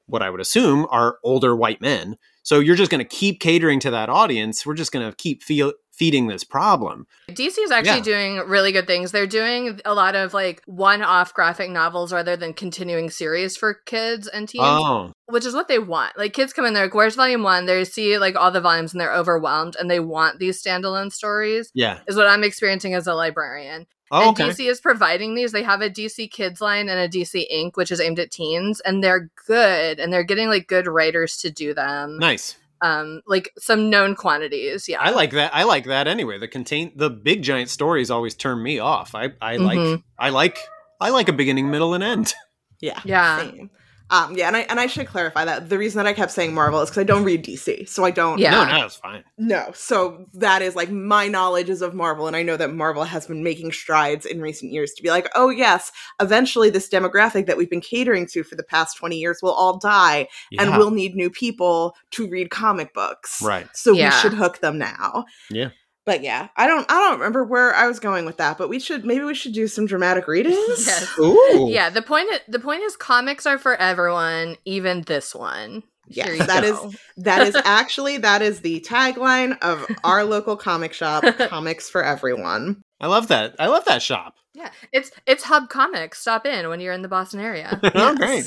what 0.07 0.23
I 0.23 0.31
would 0.31 0.41
assume 0.41 0.87
are 0.91 1.19
older 1.23 1.55
white 1.55 1.81
men. 1.81 2.17
So 2.43 2.59
you're 2.61 2.77
just 2.77 2.91
going 2.91 3.05
to 3.05 3.09
keep 3.09 3.41
catering 3.41 3.81
to 3.81 3.91
that 3.91 4.09
audience. 4.09 4.67
We're 4.67 4.75
just 4.75 4.93
going 4.93 5.09
to 5.09 5.17
keep 5.17 5.43
feel, 5.43 5.73
feeding 5.93 6.27
this 6.27 6.43
problem. 6.43 7.07
DC 7.31 7.59
is 7.59 7.71
actually 7.71 7.99
Yeah. 7.99 8.03
doing 8.03 8.37
really 8.49 8.73
good 8.73 8.87
things. 8.87 9.13
They're 9.13 9.27
doing 9.27 9.81
a 9.85 9.95
lot 9.95 10.15
of 10.15 10.33
like 10.35 10.63
one-off 10.67 11.35
graphic 11.35 11.71
novels 11.71 12.13
rather 12.13 12.35
than 12.37 12.55
continuing 12.55 13.11
series 13.11 13.57
for 13.57 13.75
kids 13.75 14.27
and 14.27 14.49
teens, 14.49 14.65
Oh, 14.67 15.13
which 15.27 15.45
is 15.45 15.55
what 15.55 15.69
they 15.69 15.79
want. 15.79 16.17
Like 16.19 16.33
kids 16.33 16.53
come 16.53 16.65
in 16.65 16.73
there, 16.75 16.85
like, 16.85 16.95
"Where's 16.95 17.15
volume 17.15 17.43
one?" 17.43 17.67
They 17.67 17.85
see 17.85 18.19
like 18.19 18.37
all 18.37 18.51
the 18.51 18.61
volumes 18.61 18.93
and 18.93 19.01
they're 19.01 19.15
overwhelmed, 19.15 19.77
and 19.79 19.91
they 19.91 20.01
want 20.01 20.39
these 20.39 20.63
standalone 20.63 21.13
stories. 21.13 21.71
yeah. 21.75 21.99
Is 22.09 22.17
what 22.17 22.27
I'm 22.27 22.43
experiencing 22.43 22.95
as 22.95 23.07
a 23.07 23.15
librarian. 23.15 23.87
Oh, 24.11 24.29
and 24.29 24.41
okay. 24.41 24.51
DC 24.51 24.69
is 24.69 24.79
providing 24.81 25.35
these. 25.35 25.53
They 25.53 25.63
have 25.63 25.81
a 25.81 25.89
DC 25.89 26.29
Kids 26.31 26.61
line 26.61 26.91
and 26.91 26.99
a 26.99 27.09
DC 27.09 27.47
Ink, 27.51 27.79
which 27.79 27.91
is 27.91 27.99
aimed 28.01 28.19
at 28.19 28.31
teens, 28.31 28.81
and 28.81 29.03
they're 29.03 29.31
good, 29.47 29.99
and 29.99 30.13
they're 30.13 30.23
getting 30.23 30.49
like 30.49 30.67
good 30.67 30.87
writers 30.87 31.37
to 31.39 31.51
do 31.51 31.73
them. 31.73 32.19
Nice. 32.19 32.57
Um, 32.83 33.23
like 33.27 33.53
some 33.59 33.91
known 33.91 34.17
quantities. 34.17 34.89
Yeah, 34.89 35.01
I 35.01 35.11
like 35.11 35.31
that. 35.31 35.55
I 35.55 35.63
like 35.63 35.85
that 35.85 36.09
anyway. 36.09 36.39
The 36.39 36.49
contain 36.49 36.93
the 36.97 37.09
big 37.11 37.43
giant 37.43 37.71
stories 37.71 38.11
always 38.11 38.35
turn 38.35 38.63
me 38.63 38.81
off. 38.81 39.15
I 39.15 39.31
I 39.41 39.57
like 39.57 39.79
Mhm. 39.79 40.03
I 40.19 40.31
like 40.31 40.59
I 41.01 41.11
like 41.11 41.29
a 41.29 41.33
beginning, 41.33 41.71
middle, 41.71 41.95
and 41.95 42.03
end. 42.03 42.35
Yeah. 42.81 43.01
Yeah. 43.05 43.39
Same. 43.39 43.71
Um, 44.13 44.37
yeah, 44.37 44.47
and 44.47 44.57
I 44.57 44.61
and 44.69 44.79
I 44.79 44.87
should 44.87 45.07
clarify 45.07 45.45
that 45.47 45.71
the 45.71 45.79
reason 45.79 45.97
that 45.97 46.07
I 46.07 46.13
kept 46.13 46.31
saying 46.33 46.53
Marvel 46.53 46.83
is 46.83 46.91
because 46.91 47.01
I 47.01 47.05
don't 47.05 47.25
read 47.25 47.43
DC, 47.45 47.89
so 47.89 48.05
I 48.05 48.11
don't. 48.11 48.39
Yeah. 48.39 48.51
No, 48.51 48.65
no, 48.79 48.85
it's 48.85 48.97
fine. 48.97 49.25
No, 49.39 49.71
so 49.75 50.27
that 50.35 50.61
is 50.61 50.77
like 50.77 50.91
my 50.91 51.29
knowledge 51.29 51.71
is 51.71 51.81
of 51.81 51.95
Marvel, 51.95 52.27
and 52.27 52.37
I 52.37 52.43
know 52.43 52.59
that 52.59 52.75
Marvel 52.75 53.05
has 53.05 53.27
been 53.27 53.43
making 53.43 53.73
strides 53.73 54.27
in 54.27 54.43
recent 54.43 54.71
years 54.71 54.93
to 54.93 55.03
be 55.03 55.09
like, 55.09 55.31
oh 55.35 55.49
yes, 55.49 55.91
eventually 56.21 56.69
this 56.69 56.91
demographic 56.91 57.47
that 57.47 57.57
we've 57.57 57.71
been 57.71 57.81
catering 57.81 58.27
to 58.27 58.45
for 58.45 58.55
the 58.55 58.63
past 58.63 58.99
twenty 58.99 59.17
years 59.19 59.39
will 59.43 59.53
all 59.55 59.79
die, 59.79 60.29
and 60.59 60.77
we'll 60.77 60.91
need 60.91 61.15
new 61.15 61.31
people 61.31 61.97
to 62.11 62.29
read 62.29 62.51
comic 62.51 62.93
books. 62.93 63.41
right. 63.43 63.67
So 63.75 63.93
Yeah. 63.93 64.11
we 64.11 64.21
should 64.21 64.35
hook 64.35 64.61
them 64.61 64.77
now. 64.77 65.25
Yeah. 65.51 65.71
But 66.05 66.23
yeah, 66.23 66.49
I 66.57 66.67
don't 66.67 66.91
I 66.91 66.95
don't 66.95 67.19
remember 67.19 67.45
where 67.45 67.75
I 67.75 67.87
was 67.87 68.01
going 68.01 68.25
with 68.25 68.39
that, 68.39 68.59
but 68.59 68.69
we 68.69 68.81
should 68.81 69.05
maybe 69.05 69.25
we 69.25 69.35
should 69.35 69.53
do 69.53 69.69
some 69.69 69.87
dramatic 69.87 70.27
readings. 70.27 70.59
Yes. 70.87 71.19
Ooh. 71.19 71.69
Yeah, 71.71 71.91
the 71.91 72.03
point 72.03 72.29
the 72.49 72.59
point 72.59 72.83
is 72.83 72.97
comics 72.97 73.47
are 73.47 73.59
for 73.59 73.77
everyone, 73.77 74.57
even 74.65 75.03
this 75.03 75.35
one. 75.35 75.85
Yes, 76.09 76.27
Here 76.27 76.37
you 76.37 76.45
That 76.45 76.65
is. 76.65 76.79
That 77.19 77.47
is 77.47 77.55
actually 77.65 78.19
that 78.19 78.43
is 78.43 78.61
the 78.61 78.81
tagline 78.81 79.57
of 79.61 79.87
our 80.03 80.25
local 80.35 80.57
comic 80.57 80.93
shop, 80.93 81.25
comics 81.49 81.89
for 81.89 82.03
everyone. 82.03 82.83
I 83.01 83.07
love 83.07 83.29
that. 83.29 83.55
I 83.61 83.69
love 83.69 83.85
that 83.85 84.03
shop. 84.03 84.35
yeah. 84.55 84.71
It's 84.93 85.13
it's 85.27 85.45
Hub 85.45 85.69
Comics. 85.69 86.19
Stop 86.19 86.47
in 86.47 86.69
when 86.69 86.81
you're 86.81 86.93
in 86.93 87.03
the 87.03 87.09
Boston 87.09 87.39
area. 87.39 87.79
oh, 87.95 88.17
great. 88.17 88.45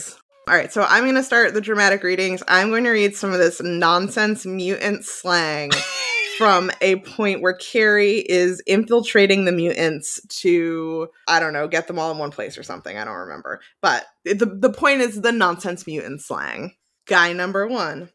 All 0.48 0.54
right, 0.54 0.72
so 0.72 0.84
I'm 0.84 1.06
going 1.06 1.16
to 1.16 1.24
start 1.24 1.56
the 1.56 1.62
dramatic 1.62 2.04
readings. 2.04 2.44
I'm 2.48 2.70
going 2.70 2.84
to 2.84 2.92
read 2.92 3.16
some 3.16 3.32
of 3.32 3.40
this 3.40 3.60
nonsense 3.64 4.46
mutant 4.46 5.04
slang 5.04 5.72
from 6.38 6.70
a 6.82 6.98
point 6.98 7.42
where 7.42 7.56
Carrie 7.56 8.20
is 8.20 8.62
infiltrating 8.68 9.46
the 9.46 9.52
mutants 9.52 10.22
to, 10.42 11.08
I 11.28 11.40
don't 11.40 11.54
know, 11.54 11.68
get 11.68 11.88
them 11.88 11.98
all 11.98 12.12
in 12.12 12.20
one 12.20 12.30
place 12.30 12.60
or 12.60 12.64
something. 12.64 12.96
I 12.96 13.06
don't 13.06 13.16
remember. 13.16 13.60
But 13.82 14.06
the, 14.24 14.46
the 14.46 14.72
point 14.72 15.02
is 15.02 15.20
the 15.20 15.32
nonsense 15.32 15.88
mutant 15.88 16.22
slang. 16.22 16.76
Guy 17.08 17.34
number 17.34 17.66
one. 17.66 18.10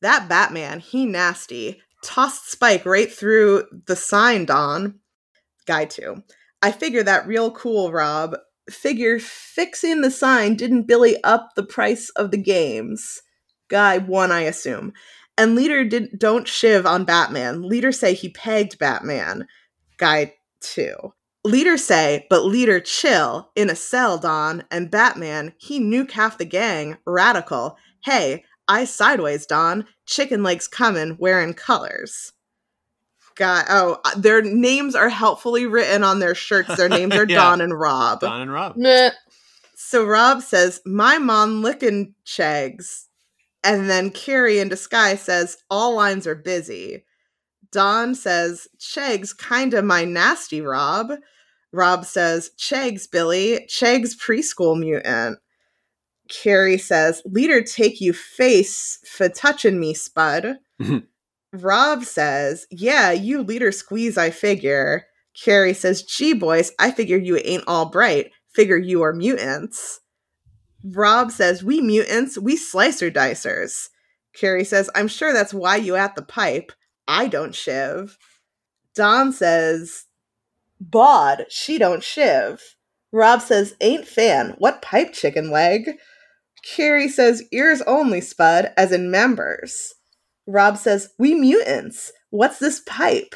That 0.00 0.26
Batman, 0.26 0.80
he 0.80 1.04
nasty. 1.04 1.82
tossed 2.02 2.50
Spike 2.50 2.86
right 2.86 3.12
through 3.12 3.64
the 3.86 3.96
sign, 3.96 4.46
Don. 4.46 5.00
Guy 5.66 5.84
two. 5.84 6.22
I 6.62 6.72
figure 6.72 7.02
that 7.02 7.26
real 7.26 7.50
cool, 7.50 7.92
Rob. 7.92 8.36
Figure 8.70 9.18
fixing 9.18 10.00
the 10.00 10.10
sign 10.10 10.54
didn't 10.54 10.86
Billy 10.86 11.22
up 11.22 11.50
the 11.54 11.62
price 11.62 12.08
of 12.10 12.30
the 12.30 12.38
games. 12.38 13.22
Guy 13.68 13.98
one, 13.98 14.32
I 14.32 14.42
assume. 14.42 14.92
And 15.36 15.54
leader 15.54 15.84
didn't 15.84 16.18
don't 16.18 16.46
shiv 16.46 16.86
on 16.86 17.04
Batman. 17.04 17.62
Leader 17.62 17.92
say 17.92 18.14
he 18.14 18.28
pegged 18.28 18.78
Batman. 18.78 19.46
Guy 19.98 20.34
two. 20.60 20.94
Leader 21.44 21.76
say, 21.76 22.26
but 22.30 22.44
leader 22.44 22.80
chill 22.80 23.50
in 23.54 23.68
a 23.68 23.76
cell, 23.76 24.16
Don, 24.16 24.64
and 24.70 24.90
Batman, 24.90 25.52
he 25.58 25.78
nuke 25.78 26.12
half 26.12 26.38
the 26.38 26.46
gang, 26.46 26.96
radical. 27.04 27.76
Hey, 28.02 28.44
I 28.66 28.86
sideways, 28.86 29.44
Don. 29.44 29.84
Chicken 30.06 30.42
legs 30.42 30.68
coming, 30.68 31.16
wearing 31.18 31.52
colors. 31.52 32.32
Got 33.36 33.66
oh, 33.68 34.00
uh, 34.04 34.14
their 34.16 34.42
names 34.42 34.94
are 34.94 35.08
helpfully 35.08 35.66
written 35.66 36.04
on 36.04 36.20
their 36.20 36.34
shirts. 36.34 36.76
Their 36.76 36.88
names 36.88 37.14
are 37.14 37.26
Yeah. 37.28 37.36
Don 37.36 37.60
and 37.60 37.78
Rob. 37.78 38.20
Don 38.20 38.42
and 38.42 38.52
Rob. 38.52 38.76
Meh. 38.76 39.10
So 39.74 40.04
Rob 40.04 40.42
says, 40.42 40.80
"My 40.86 41.18
mom 41.18 41.62
licking 41.62 42.14
chegs," 42.24 43.06
and 43.64 43.90
then 43.90 44.10
Carrie 44.10 44.60
in 44.60 44.68
disguise 44.68 45.20
says, 45.22 45.56
"All 45.68 45.94
lines 45.96 46.26
are 46.26 46.36
busy." 46.36 47.04
Don 47.72 48.14
says, 48.14 48.68
"Chegs, 48.78 49.36
kinda 49.36 49.82
my 49.82 50.04
nasty 50.04 50.60
Rob." 50.60 51.12
Rob 51.72 52.04
says, 52.04 52.50
"Chegs, 52.56 53.10
Billy, 53.10 53.66
Chegs 53.68 54.14
preschool 54.16 54.78
mutant." 54.78 55.40
Carrie 56.30 56.78
says, 56.78 57.20
"Leader 57.24 57.62
take 57.62 58.00
you 58.00 58.12
face 58.12 58.98
for 59.08 59.28
touching 59.28 59.80
me, 59.80 59.92
Spud." 59.92 60.58
Rob 61.54 62.04
says, 62.04 62.66
"Yeah, 62.70 63.12
you 63.12 63.40
leader 63.40 63.70
squeeze, 63.70 64.18
I 64.18 64.30
figure." 64.30 65.06
Carrie 65.40 65.74
says, 65.74 66.02
"Gee, 66.02 66.32
boys, 66.32 66.72
I 66.80 66.90
figure 66.90 67.16
you 67.16 67.36
ain't 67.44 67.62
all 67.68 67.86
bright. 67.86 68.32
Figure 68.52 68.76
you 68.76 69.02
are 69.02 69.12
mutants." 69.12 70.00
Rob 70.84 71.30
says, 71.30 71.62
"We 71.62 71.80
mutants, 71.80 72.36
we 72.36 72.56
slicer 72.56 73.08
dicers." 73.08 73.88
Carrie 74.34 74.64
says, 74.64 74.90
"I'm 74.96 75.06
sure 75.06 75.32
that's 75.32 75.54
why 75.54 75.76
you 75.76 75.94
at 75.94 76.16
the 76.16 76.22
pipe. 76.22 76.72
I 77.06 77.28
don't 77.28 77.54
shiv." 77.54 78.18
Don 78.96 79.32
says, 79.32 80.06
"Bod, 80.80 81.46
she 81.48 81.78
don't 81.78 82.02
shiv." 82.02 82.76
Rob 83.12 83.40
says, 83.40 83.76
"Ain't 83.80 84.08
fan. 84.08 84.56
What 84.58 84.82
pipe 84.82 85.12
chicken 85.12 85.50
leg?" 85.50 85.98
Carrie 86.64 87.08
says, 87.08 87.44
"Ears 87.52 87.80
only, 87.82 88.20
Spud, 88.20 88.72
as 88.76 88.90
in 88.90 89.08
members." 89.08 89.93
Rob 90.46 90.76
says, 90.76 91.10
We 91.18 91.34
mutants. 91.34 92.12
What's 92.30 92.58
this 92.58 92.80
pipe? 92.86 93.34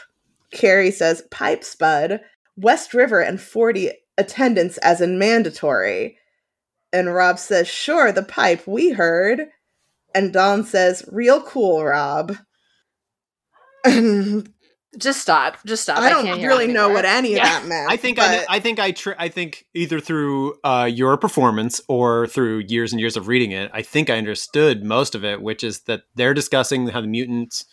Carrie 0.52 0.90
says, 0.90 1.22
Pipe 1.30 1.64
Spud. 1.64 2.20
West 2.56 2.92
River 2.92 3.20
and 3.20 3.40
40 3.40 3.92
attendance 4.16 4.78
as 4.78 5.00
in 5.00 5.18
mandatory. 5.18 6.18
And 6.92 7.14
Rob 7.14 7.38
says, 7.38 7.68
Sure, 7.68 8.12
the 8.12 8.22
pipe, 8.22 8.66
we 8.66 8.90
heard. 8.90 9.46
And 10.14 10.32
Don 10.32 10.64
says, 10.64 11.04
Real 11.10 11.42
cool, 11.42 11.84
Rob. 11.84 12.36
And 13.84 14.52
Just 14.96 15.20
stop. 15.20 15.58
Just 15.66 15.82
stop. 15.82 15.98
I 15.98 16.08
don't 16.08 16.24
can't 16.24 16.42
really 16.42 16.64
it 16.64 16.70
know 16.70 16.88
what 16.88 17.04
any 17.04 17.34
Yeah. 17.34 17.42
of 17.58 17.62
that 17.62 17.68
meant. 17.68 17.90
I 17.90 17.96
think 17.96 18.18
I, 18.18 18.22
but 18.22 18.30
kn- 18.30 18.46
I 18.48 18.58
think 18.60 18.78
I 18.80 18.90
tr- 18.92 19.12
I 19.18 19.28
think 19.28 19.66
either 19.74 20.00
through 20.00 20.54
uh, 20.64 20.88
your 20.90 21.16
performance 21.18 21.80
or 21.88 22.26
through 22.26 22.64
years 22.68 22.92
and 22.92 22.98
years 23.00 23.16
of 23.16 23.28
reading 23.28 23.50
it, 23.52 23.70
I 23.74 23.82
think 23.82 24.08
I 24.08 24.16
understood 24.16 24.84
most 24.84 25.14
of 25.14 25.24
it, 25.24 25.42
which 25.42 25.62
is 25.62 25.80
that 25.80 26.02
they're 26.14 26.32
discussing 26.32 26.88
how 26.88 27.02
the 27.02 27.06
mutants, 27.06 27.66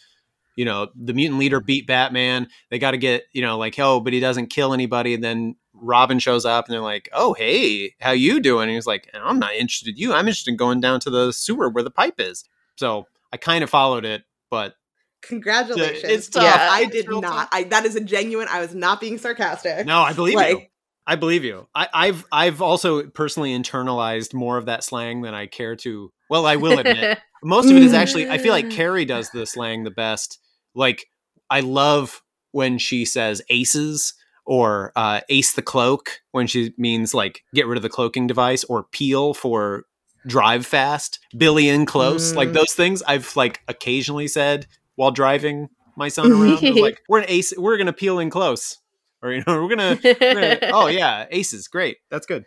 you 0.58 0.66
know, 0.66 0.90
the 0.94 1.14
mutant 1.14 1.40
leader 1.40 1.62
beat 1.62 1.88
Batman. 1.88 2.50
They 2.70 2.80
got 2.80 2.92
to 2.92 2.98
get, 2.98 3.24
you 3.32 3.42
know, 3.42 3.58
like, 3.58 3.80
oh, 3.80 4.02
but 4.02 4.12
he 4.12 4.20
doesn't 4.20 4.48
kill 4.48 4.74
anybody. 4.74 5.14
And 5.14 5.24
then 5.24 5.56
Robin 5.74 6.20
shows 6.20 6.46
up, 6.46 6.66
and 6.66 6.74
they're 6.74 6.82
like, 6.82 7.08
oh, 7.14 7.34
hey, 7.34 7.94
how 8.02 8.12
you 8.12 8.42
doing? 8.42 8.64
And 8.68 8.76
he's 8.76 8.88
like, 8.88 9.10
I'm 9.14 9.40
not 9.40 9.54
interested 9.56 9.90
in 9.90 9.98
you. 9.98 10.12
I'm 10.12 10.28
interested 10.28 10.52
in 10.52 10.58
going 10.58 10.82
down 10.82 11.00
to 11.02 11.10
the 11.10 11.32
sewer 11.32 11.70
where 11.70 11.84
the 11.84 11.92
pipe 11.92 12.16
is. 12.20 12.44
So 12.76 13.08
I 13.32 13.38
kind 13.38 13.64
of 13.64 13.70
followed 13.70 14.04
it, 14.04 14.24
but 14.50 14.76
congratulations. 15.22 16.04
It's 16.12 16.30
tough. 16.30 16.44
Yeah, 16.44 16.68
I 16.72 16.86
did 16.86 17.08
real 17.08 17.22
not. 17.22 17.50
I 17.52 17.64
that 17.66 17.86
is 17.86 17.96
a 17.96 18.02
genuine. 18.02 18.48
I 18.50 18.60
was 18.60 18.74
not 18.76 19.00
being 19.00 19.18
sarcastic. 19.18 19.86
no, 19.86 20.02
I 20.02 20.14
believe 20.14 20.40
you. 20.40 20.62
I 21.08 21.16
believe 21.16 21.44
you. 21.44 21.68
I, 21.76 21.88
I've 21.94 22.26
I've 22.32 22.62
also 22.62 23.08
personally 23.08 23.58
internalized 23.58 24.34
more 24.34 24.58
of 24.58 24.66
that 24.66 24.84
slang 24.84 25.22
than 25.22 25.34
I 25.34 25.46
care 25.48 25.76
to. 25.78 26.12
Well, 26.30 26.46
I 26.48 26.56
will 26.56 26.80
admit, 26.80 27.20
most 27.44 27.70
of 27.70 27.78
it 27.78 27.84
is 27.84 27.94
actually. 27.94 28.30
I 28.30 28.38
feel 28.38 28.52
like 28.54 28.72
Carrie 28.72 29.06
does 29.06 29.30
the 29.32 29.46
slang 29.46 29.84
the 29.84 29.92
best. 29.92 30.40
Like 30.74 31.06
I 31.50 31.60
love 31.60 32.22
when 32.52 32.78
she 32.80 33.06
says 33.06 33.42
aces 33.50 34.14
or 34.48 34.92
uh, 34.96 35.22
ace 35.30 35.54
the 35.54 35.62
cloak 35.62 36.22
when 36.32 36.48
she 36.48 36.74
means 36.78 37.14
like 37.14 37.44
get 37.54 37.68
rid 37.68 37.78
of 37.78 37.84
the 37.84 37.90
cloaking 37.90 38.28
device 38.28 38.64
or 38.64 38.84
peel 38.92 39.34
for 39.34 39.84
drive 40.28 40.66
fast, 40.66 41.20
Billy 41.38 41.70
in 41.70 41.86
close, 41.86 42.34
like 42.34 42.50
Mm. 42.50 42.54
those 42.54 42.74
things. 42.74 43.04
I've 43.04 43.36
like 43.36 43.62
occasionally 43.68 44.28
said 44.28 44.66
while 44.96 45.12
driving 45.12 45.70
my 45.96 46.10
son 46.10 46.32
around. 46.32 46.62
Like 46.76 47.02
we're 47.10 47.20
an 47.20 47.26
ace. 47.28 47.54
We're 47.58 47.78
gonna 47.78 47.94
peel 47.94 48.20
in 48.20 48.30
close, 48.30 48.78
or 49.22 49.32
you 49.32 49.44
know 49.46 49.62
we're 49.64 49.76
gonna 49.76 50.00
Right. 50.04 50.60
oh 50.74 50.88
yeah, 50.88 51.26
aces, 51.32 51.68
great. 51.68 51.98
That's 52.10 52.26
good. 52.26 52.46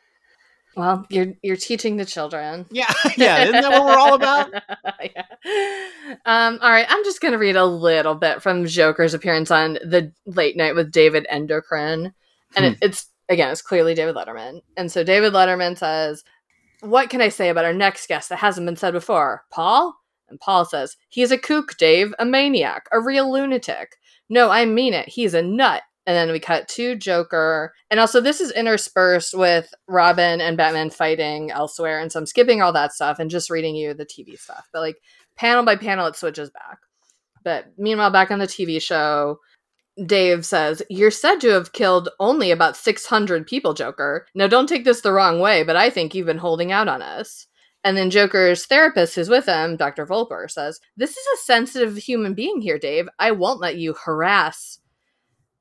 Well, 0.76 1.06
you're 1.10 1.34
you're 1.42 1.56
teaching 1.56 1.96
the 1.96 2.04
children. 2.04 2.66
Yeah, 2.70 2.92
yeah. 3.16 3.42
Isn't 3.44 3.62
that 3.62 3.70
what 3.70 3.84
we're 3.84 3.98
all 3.98 4.14
about? 4.14 4.52
yeah. 5.02 5.24
Um, 6.24 6.58
all 6.62 6.70
right, 6.70 6.86
I'm 6.88 7.04
just 7.04 7.20
gonna 7.20 7.38
read 7.38 7.56
a 7.56 7.64
little 7.64 8.14
bit 8.14 8.42
from 8.42 8.66
Joker's 8.66 9.14
appearance 9.14 9.50
on 9.50 9.74
the 9.74 10.12
late 10.26 10.56
night 10.56 10.74
with 10.74 10.92
David 10.92 11.26
Endochrine. 11.32 12.12
And 12.56 12.64
it, 12.64 12.78
it's 12.80 13.10
again, 13.28 13.50
it's 13.50 13.62
clearly 13.62 13.94
David 13.94 14.14
Letterman. 14.14 14.60
And 14.76 14.90
so 14.90 15.04
David 15.04 15.32
Letterman 15.32 15.76
says, 15.76 16.24
What 16.80 17.10
can 17.10 17.20
I 17.20 17.28
say 17.28 17.48
about 17.48 17.64
our 17.64 17.72
next 17.72 18.06
guest 18.08 18.28
that 18.28 18.38
hasn't 18.38 18.66
been 18.66 18.76
said 18.76 18.92
before? 18.92 19.44
Paul? 19.50 19.96
And 20.28 20.40
Paul 20.40 20.64
says, 20.64 20.96
He's 21.08 21.30
a 21.30 21.38
kook, 21.38 21.76
Dave, 21.78 22.14
a 22.18 22.24
maniac, 22.24 22.86
a 22.92 23.00
real 23.00 23.30
lunatic. 23.32 23.96
No, 24.28 24.50
I 24.50 24.64
mean 24.64 24.94
it. 24.94 25.08
He's 25.08 25.34
a 25.34 25.42
nut. 25.42 25.82
And 26.06 26.16
then 26.16 26.32
we 26.32 26.40
cut 26.40 26.68
to 26.68 26.96
Joker. 26.96 27.74
And 27.90 28.00
also, 28.00 28.20
this 28.20 28.40
is 28.40 28.50
interspersed 28.52 29.36
with 29.36 29.74
Robin 29.88 30.40
and 30.40 30.56
Batman 30.56 30.88
fighting 30.88 31.50
elsewhere. 31.50 32.00
And 32.00 32.10
so 32.10 32.18
I'm 32.18 32.26
skipping 32.26 32.62
all 32.62 32.72
that 32.72 32.94
stuff 32.94 33.18
and 33.18 33.30
just 33.30 33.50
reading 33.50 33.76
you 33.76 33.92
the 33.92 34.06
TV 34.06 34.38
stuff. 34.38 34.66
But 34.72 34.80
like 34.80 34.96
panel 35.36 35.64
by 35.64 35.76
panel, 35.76 36.06
it 36.06 36.16
switches 36.16 36.48
back. 36.48 36.78
But 37.44 37.66
meanwhile, 37.76 38.10
back 38.10 38.30
on 38.30 38.38
the 38.38 38.46
TV 38.46 38.80
show, 38.80 39.38
Dave 40.06 40.46
says, 40.46 40.82
You're 40.88 41.10
said 41.10 41.40
to 41.40 41.48
have 41.48 41.72
killed 41.72 42.08
only 42.20 42.50
about 42.50 42.76
600 42.76 43.46
people, 43.46 43.74
Joker. 43.74 44.26
Now, 44.34 44.46
don't 44.46 44.68
take 44.68 44.84
this 44.84 45.00
the 45.00 45.12
wrong 45.12 45.40
way, 45.40 45.62
but 45.62 45.76
I 45.76 45.90
think 45.90 46.14
you've 46.14 46.26
been 46.26 46.38
holding 46.38 46.72
out 46.72 46.88
on 46.88 47.02
us. 47.02 47.47
And 47.84 47.96
then 47.96 48.10
Joker's 48.10 48.66
therapist 48.66 49.14
who's 49.14 49.28
with 49.28 49.46
him, 49.46 49.76
Dr. 49.76 50.06
Wolper, 50.06 50.50
says, 50.50 50.80
This 50.96 51.10
is 51.10 51.26
a 51.26 51.44
sensitive 51.44 51.96
human 51.96 52.34
being 52.34 52.60
here, 52.60 52.78
Dave. 52.78 53.08
I 53.18 53.30
won't 53.30 53.60
let 53.60 53.76
you 53.76 53.94
harass. 53.94 54.80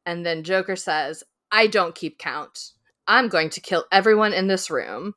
And 0.05 0.25
then 0.25 0.43
Joker 0.43 0.75
says, 0.75 1.23
I 1.51 1.67
don't 1.67 1.95
keep 1.95 2.17
count. 2.17 2.71
I'm 3.07 3.29
going 3.29 3.49
to 3.51 3.61
kill 3.61 3.85
everyone 3.91 4.33
in 4.33 4.47
this 4.47 4.69
room. 4.69 5.13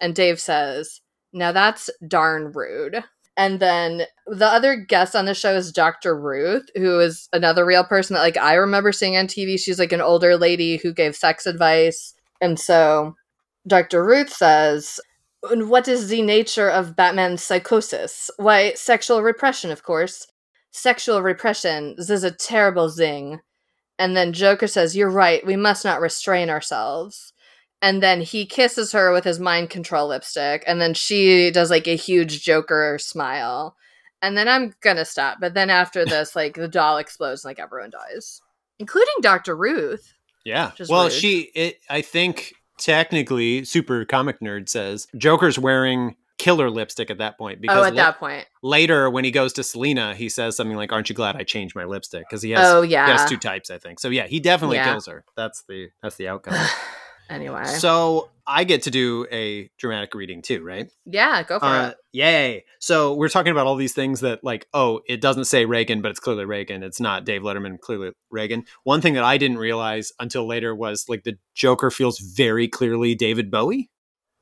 And 0.00 0.14
Dave 0.14 0.40
says, 0.40 1.00
Now 1.32 1.52
that's 1.52 1.88
darn 2.06 2.52
rude. 2.52 3.04
And 3.36 3.58
then 3.58 4.02
the 4.26 4.46
other 4.46 4.76
guest 4.76 5.16
on 5.16 5.24
the 5.24 5.34
show 5.34 5.54
is 5.54 5.72
Dr. 5.72 6.18
Ruth, 6.18 6.68
who 6.76 7.00
is 7.00 7.28
another 7.32 7.66
real 7.66 7.84
person 7.84 8.14
that 8.14 8.20
like 8.20 8.36
I 8.36 8.54
remember 8.54 8.92
seeing 8.92 9.16
on 9.16 9.26
TV. 9.26 9.58
She's 9.58 9.78
like 9.78 9.92
an 9.92 10.00
older 10.00 10.36
lady 10.36 10.76
who 10.76 10.92
gave 10.92 11.16
sex 11.16 11.46
advice. 11.46 12.14
And 12.40 12.58
so 12.58 13.14
Dr. 13.66 14.04
Ruth 14.04 14.30
says, 14.30 15.00
"And 15.50 15.68
What 15.68 15.88
is 15.88 16.08
the 16.08 16.22
nature 16.22 16.68
of 16.68 16.96
Batman's 16.96 17.42
psychosis? 17.42 18.30
Why, 18.36 18.74
sexual 18.74 19.22
repression, 19.22 19.70
of 19.70 19.82
course. 19.82 20.26
Sexual 20.70 21.22
repression 21.22 21.94
this 21.96 22.10
is 22.10 22.24
a 22.24 22.30
terrible 22.30 22.90
thing. 22.90 23.40
And 23.98 24.16
then 24.16 24.32
Joker 24.32 24.66
says, 24.66 24.96
You're 24.96 25.10
right, 25.10 25.44
we 25.46 25.56
must 25.56 25.84
not 25.84 26.00
restrain 26.00 26.50
ourselves. 26.50 27.32
And 27.80 28.02
then 28.02 28.22
he 28.22 28.46
kisses 28.46 28.92
her 28.92 29.12
with 29.12 29.24
his 29.24 29.38
mind 29.38 29.70
control 29.70 30.08
lipstick. 30.08 30.64
And 30.66 30.80
then 30.80 30.94
she 30.94 31.50
does 31.50 31.70
like 31.70 31.86
a 31.86 31.96
huge 31.96 32.42
Joker 32.42 32.98
smile. 32.98 33.76
And 34.22 34.38
then 34.38 34.48
I'm 34.48 34.74
gonna 34.80 35.04
stop. 35.04 35.38
But 35.40 35.54
then 35.54 35.70
after 35.70 36.04
this, 36.06 36.34
like 36.34 36.54
the 36.54 36.68
doll 36.68 36.96
explodes 36.96 37.44
and 37.44 37.50
like 37.50 37.60
everyone 37.60 37.90
dies, 37.90 38.40
including 38.78 39.14
Dr. 39.20 39.54
Ruth. 39.54 40.14
Yeah. 40.44 40.72
Well, 40.88 41.04
rude. 41.04 41.12
she. 41.12 41.50
It. 41.54 41.80
I 41.88 42.00
think 42.02 42.54
technically, 42.78 43.64
super 43.64 44.04
comic 44.04 44.40
nerd 44.40 44.68
says 44.68 45.06
Joker's 45.16 45.58
wearing 45.58 46.16
killer 46.36 46.68
lipstick 46.68 47.10
at 47.10 47.18
that 47.18 47.38
point 47.38 47.58
oh, 47.58 47.60
because 47.60 47.78
oh, 47.78 47.84
at 47.84 47.94
la- 47.94 48.02
that 48.02 48.18
point. 48.18 48.46
later 48.62 49.08
when 49.08 49.24
he 49.24 49.30
goes 49.30 49.52
to 49.54 49.62
Selina, 49.62 50.14
he 50.14 50.28
says 50.28 50.56
something 50.56 50.76
like, 50.76 50.92
"Aren't 50.92 51.08
you 51.08 51.14
glad 51.14 51.36
I 51.36 51.44
changed 51.44 51.76
my 51.76 51.84
lipstick?" 51.84 52.24
Because 52.28 52.42
he 52.42 52.50
has 52.50 52.66
Oh 52.66 52.82
yeah, 52.82 53.06
he 53.06 53.12
has 53.12 53.28
two 53.28 53.36
types, 53.36 53.70
I 53.70 53.78
think. 53.78 54.00
So 54.00 54.08
yeah, 54.08 54.26
he 54.26 54.40
definitely 54.40 54.76
Yeah. 54.78 54.90
kills 54.92 55.06
her. 55.06 55.24
That's 55.36 55.62
the 55.68 55.88
that's 56.02 56.16
the 56.16 56.28
outcome. 56.28 56.54
Anyway. 57.30 57.64
So 57.64 58.30
I 58.46 58.64
get 58.64 58.82
to 58.82 58.90
do 58.90 59.26
a 59.32 59.70
dramatic 59.78 60.14
reading 60.14 60.42
too, 60.42 60.62
right? 60.62 60.88
yeah, 61.06 61.42
go 61.42 61.58
for 61.58 61.66
Uh, 61.66 61.88
it. 61.90 61.96
yay! 62.12 62.64
So 62.78 63.14
we're 63.14 63.28
talking 63.28 63.52
about 63.52 63.66
all 63.66 63.76
these 63.76 63.94
things 63.94 64.20
that, 64.20 64.42
like, 64.44 64.66
oh, 64.74 65.00
it 65.08 65.20
doesn't 65.20 65.46
say 65.46 65.64
Reagan, 65.64 66.02
but 66.02 66.10
it's 66.10 66.20
clearly 66.20 66.44
Reagan. 66.44 66.82
It's 66.82 67.00
not 67.00 67.24
Dave 67.24 67.42
Letterman, 67.42 67.78
clearly 67.80 68.12
Reagan. 68.30 68.64
One 68.84 69.00
thing 69.00 69.14
that 69.14 69.24
I 69.24 69.38
didn't 69.38 69.58
realize 69.58 70.12
until 70.20 70.46
later 70.46 70.74
was 70.74 71.06
like 71.08 71.24
the 71.24 71.38
Joker 71.54 71.90
feels 71.90 72.18
very 72.18 72.68
clearly 72.68 73.14
David 73.14 73.50
Bowie. 73.50 73.90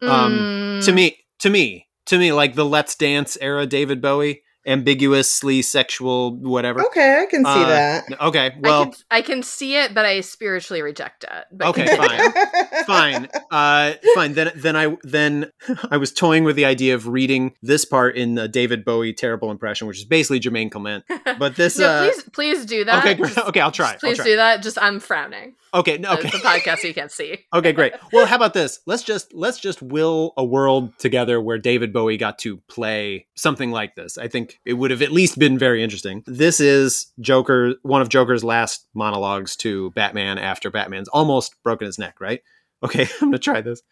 um, 0.07 0.81
To 0.83 0.91
Mm, 0.91 0.95
me, 0.95 1.17
to 1.41 1.51
me, 1.51 1.87
to 2.07 2.19
me, 2.19 2.33
like 2.33 2.55
the 2.57 2.65
Let's 2.65 2.97
Dance 2.97 3.39
era 3.41 3.67
David 3.67 4.01
Bowie, 4.03 4.42
ambiguously 4.67 5.63
sexual, 5.63 6.37
whatever. 6.37 6.85
Okay, 6.87 7.23
I 7.23 7.27
can 7.27 7.45
see 7.45 7.51
Uh, 7.51 7.69
that. 7.69 8.05
Okay, 8.21 8.47
I 8.47 8.57
well, 8.61 8.85
can 8.87 8.95
I 9.11 9.23
can 9.23 9.43
see 9.43 9.77
it, 9.77 9.95
but 9.95 10.05
I 10.05 10.21
spiritually 10.21 10.83
reject 10.83 11.25
it. 11.25 11.45
But 11.53 11.69
Okay, 11.69 11.87
continue. 11.87 12.31
fine. 12.31 12.63
fine 12.87 13.29
uh 13.53 13.93
fine 14.15 14.33
then 14.35 14.51
then 14.57 14.75
i 14.75 14.97
then 15.05 15.51
i 15.91 15.97
was 15.97 16.13
toying 16.13 16.43
with 16.43 16.57
the 16.57 16.65
idea 16.65 16.95
of 16.97 17.07
reading 17.07 17.55
this 17.63 17.85
part 17.85 18.17
in 18.17 18.35
the 18.35 18.49
david 18.49 18.85
bowie 18.85 19.13
terrible 19.13 19.51
impression 19.53 19.87
which 19.87 19.99
is 19.99 20.05
basically 20.05 20.41
jermaine 20.41 20.69
clement 20.71 21.05
but 21.39 21.55
this 21.55 21.79
no, 21.79 21.87
uh 21.87 22.03
please 22.11 22.23
please 22.33 22.67
do 22.67 22.85
that. 22.85 22.99
okay 23.05 23.15
great. 23.15 23.33
Just- 23.33 23.47
okay 23.47 23.61
i'll 23.61 23.71
try 23.71 23.93
just 23.93 24.05
I'll 24.05 24.11
please 24.11 24.17
try. 24.17 24.25
do 24.25 24.37
that. 24.37 24.63
Just 24.63 24.79
I'm 24.83 24.99
frowning. 24.99 25.55
okay 25.73 25.97
no, 25.99 26.13
It's 26.15 26.25
okay 26.25 26.39
a 26.39 26.41
podcast 26.41 26.79
so 26.81 26.89
you 26.89 26.95
can't 26.95 27.13
see. 27.13 27.39
okay 27.55 27.73
great 27.73 27.93
well 28.13 28.27
how 28.27 28.37
about 28.37 28.53
this 28.55 28.81
let's 28.87 29.05
just 29.05 29.33
let's 29.33 29.61
just 29.61 29.81
will 29.81 30.33
a 30.37 30.45
world 30.45 30.99
together 30.99 31.41
where 31.41 31.59
david 31.59 31.93
bowie 31.93 32.17
got 32.17 32.39
to 32.41 32.57
play 32.69 33.27
something 33.35 33.71
like 33.71 33.95
this 33.95 34.19
i 34.19 34.27
think 34.27 34.52
it 34.65 34.75
would 34.75 34.91
have 34.91 35.03
at 35.03 35.13
least 35.13 35.39
been 35.39 35.59
very 35.59 35.83
interesting. 35.83 36.23
This 36.27 36.61
is 36.61 37.13
joker 37.21 37.75
one 37.83 38.03
of 38.03 38.09
joker's 38.09 38.45
last 38.45 38.87
monologues 38.95 39.57
to 39.57 39.91
batman 39.93 40.39
after 40.39 40.71
batman's 40.71 41.09
almost 41.09 41.55
broken 41.63 41.87
his 41.87 41.99
neck 41.99 42.21
right? 42.21 42.41
Okay 42.85 43.03
i'm 43.21 43.29
gonna 43.29 43.39
try 43.39 43.61
this. 43.61 43.83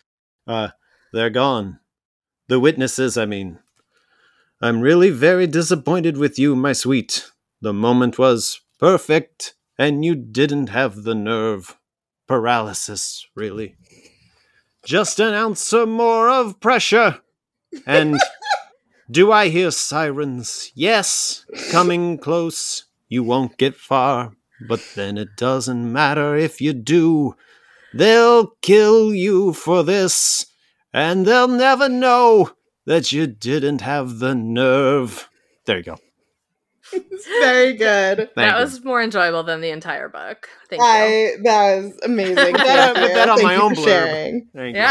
Uh 0.46 0.68
they're 1.12 1.30
gone. 1.30 1.78
The 2.48 2.60
witnesses 2.60 3.16
i 3.16 3.26
mean. 3.26 3.58
I'm 4.62 4.80
really 4.82 5.10
very 5.10 5.46
disappointed 5.46 6.18
with 6.18 6.38
you 6.38 6.54
my 6.54 6.72
sweet. 6.74 7.30
The 7.62 7.72
moment 7.72 8.18
was 8.18 8.60
perfect 8.78 9.54
and 9.78 10.04
you 10.04 10.14
didn't 10.14 10.68
have 10.68 11.04
the 11.04 11.14
nerve. 11.14 11.76
Paralysis, 12.28 13.26
really. 13.34 13.76
Just 14.84 15.18
an 15.18 15.34
ounce 15.34 15.72
or 15.72 15.86
more 15.86 16.28
of 16.28 16.60
pressure. 16.60 17.18
And 17.86 18.20
do 19.10 19.32
I 19.32 19.48
hear 19.48 19.70
sirens? 19.70 20.70
Yes, 20.74 21.44
coming 21.70 22.18
close. 22.18 22.84
You 23.08 23.24
won't 23.24 23.56
get 23.58 23.74
far, 23.76 24.32
but 24.68 24.80
then 24.94 25.18
it 25.18 25.30
doesn't 25.36 25.92
matter 25.92 26.36
if 26.36 26.60
you 26.60 26.72
do. 26.72 27.34
They'll 27.92 28.48
kill 28.62 29.12
you 29.12 29.52
for 29.52 29.82
this, 29.82 30.46
and 30.92 31.26
they'll 31.26 31.48
never 31.48 31.88
know 31.88 32.50
that 32.86 33.10
you 33.12 33.26
didn't 33.26 33.80
have 33.80 34.18
the 34.20 34.34
nerve. 34.34 35.28
There 35.66 35.78
you 35.78 35.82
go. 35.82 35.98
It's 36.92 37.26
very 37.26 37.74
good. 37.74 38.16
Thank 38.34 38.34
that 38.36 38.56
you. 38.56 38.64
was 38.64 38.84
more 38.84 39.02
enjoyable 39.02 39.42
than 39.42 39.60
the 39.60 39.70
entire 39.70 40.08
book. 40.08 40.48
Thank 40.68 40.80
you. 40.82 41.42
That 41.44 41.82
was 41.82 41.98
amazing. 42.04 42.36
Put 42.36 42.58
that- 42.64 42.94
Thank 42.94 43.08
put 43.08 43.14
that 43.14 43.28
on 43.28 43.36
Thank 43.38 43.46
my 43.48 43.56
own 43.56 43.74
for 43.74 43.80
blurb. 43.82 43.84
sharing. 43.84 44.48
Thank 44.54 44.76
you. 44.76 44.82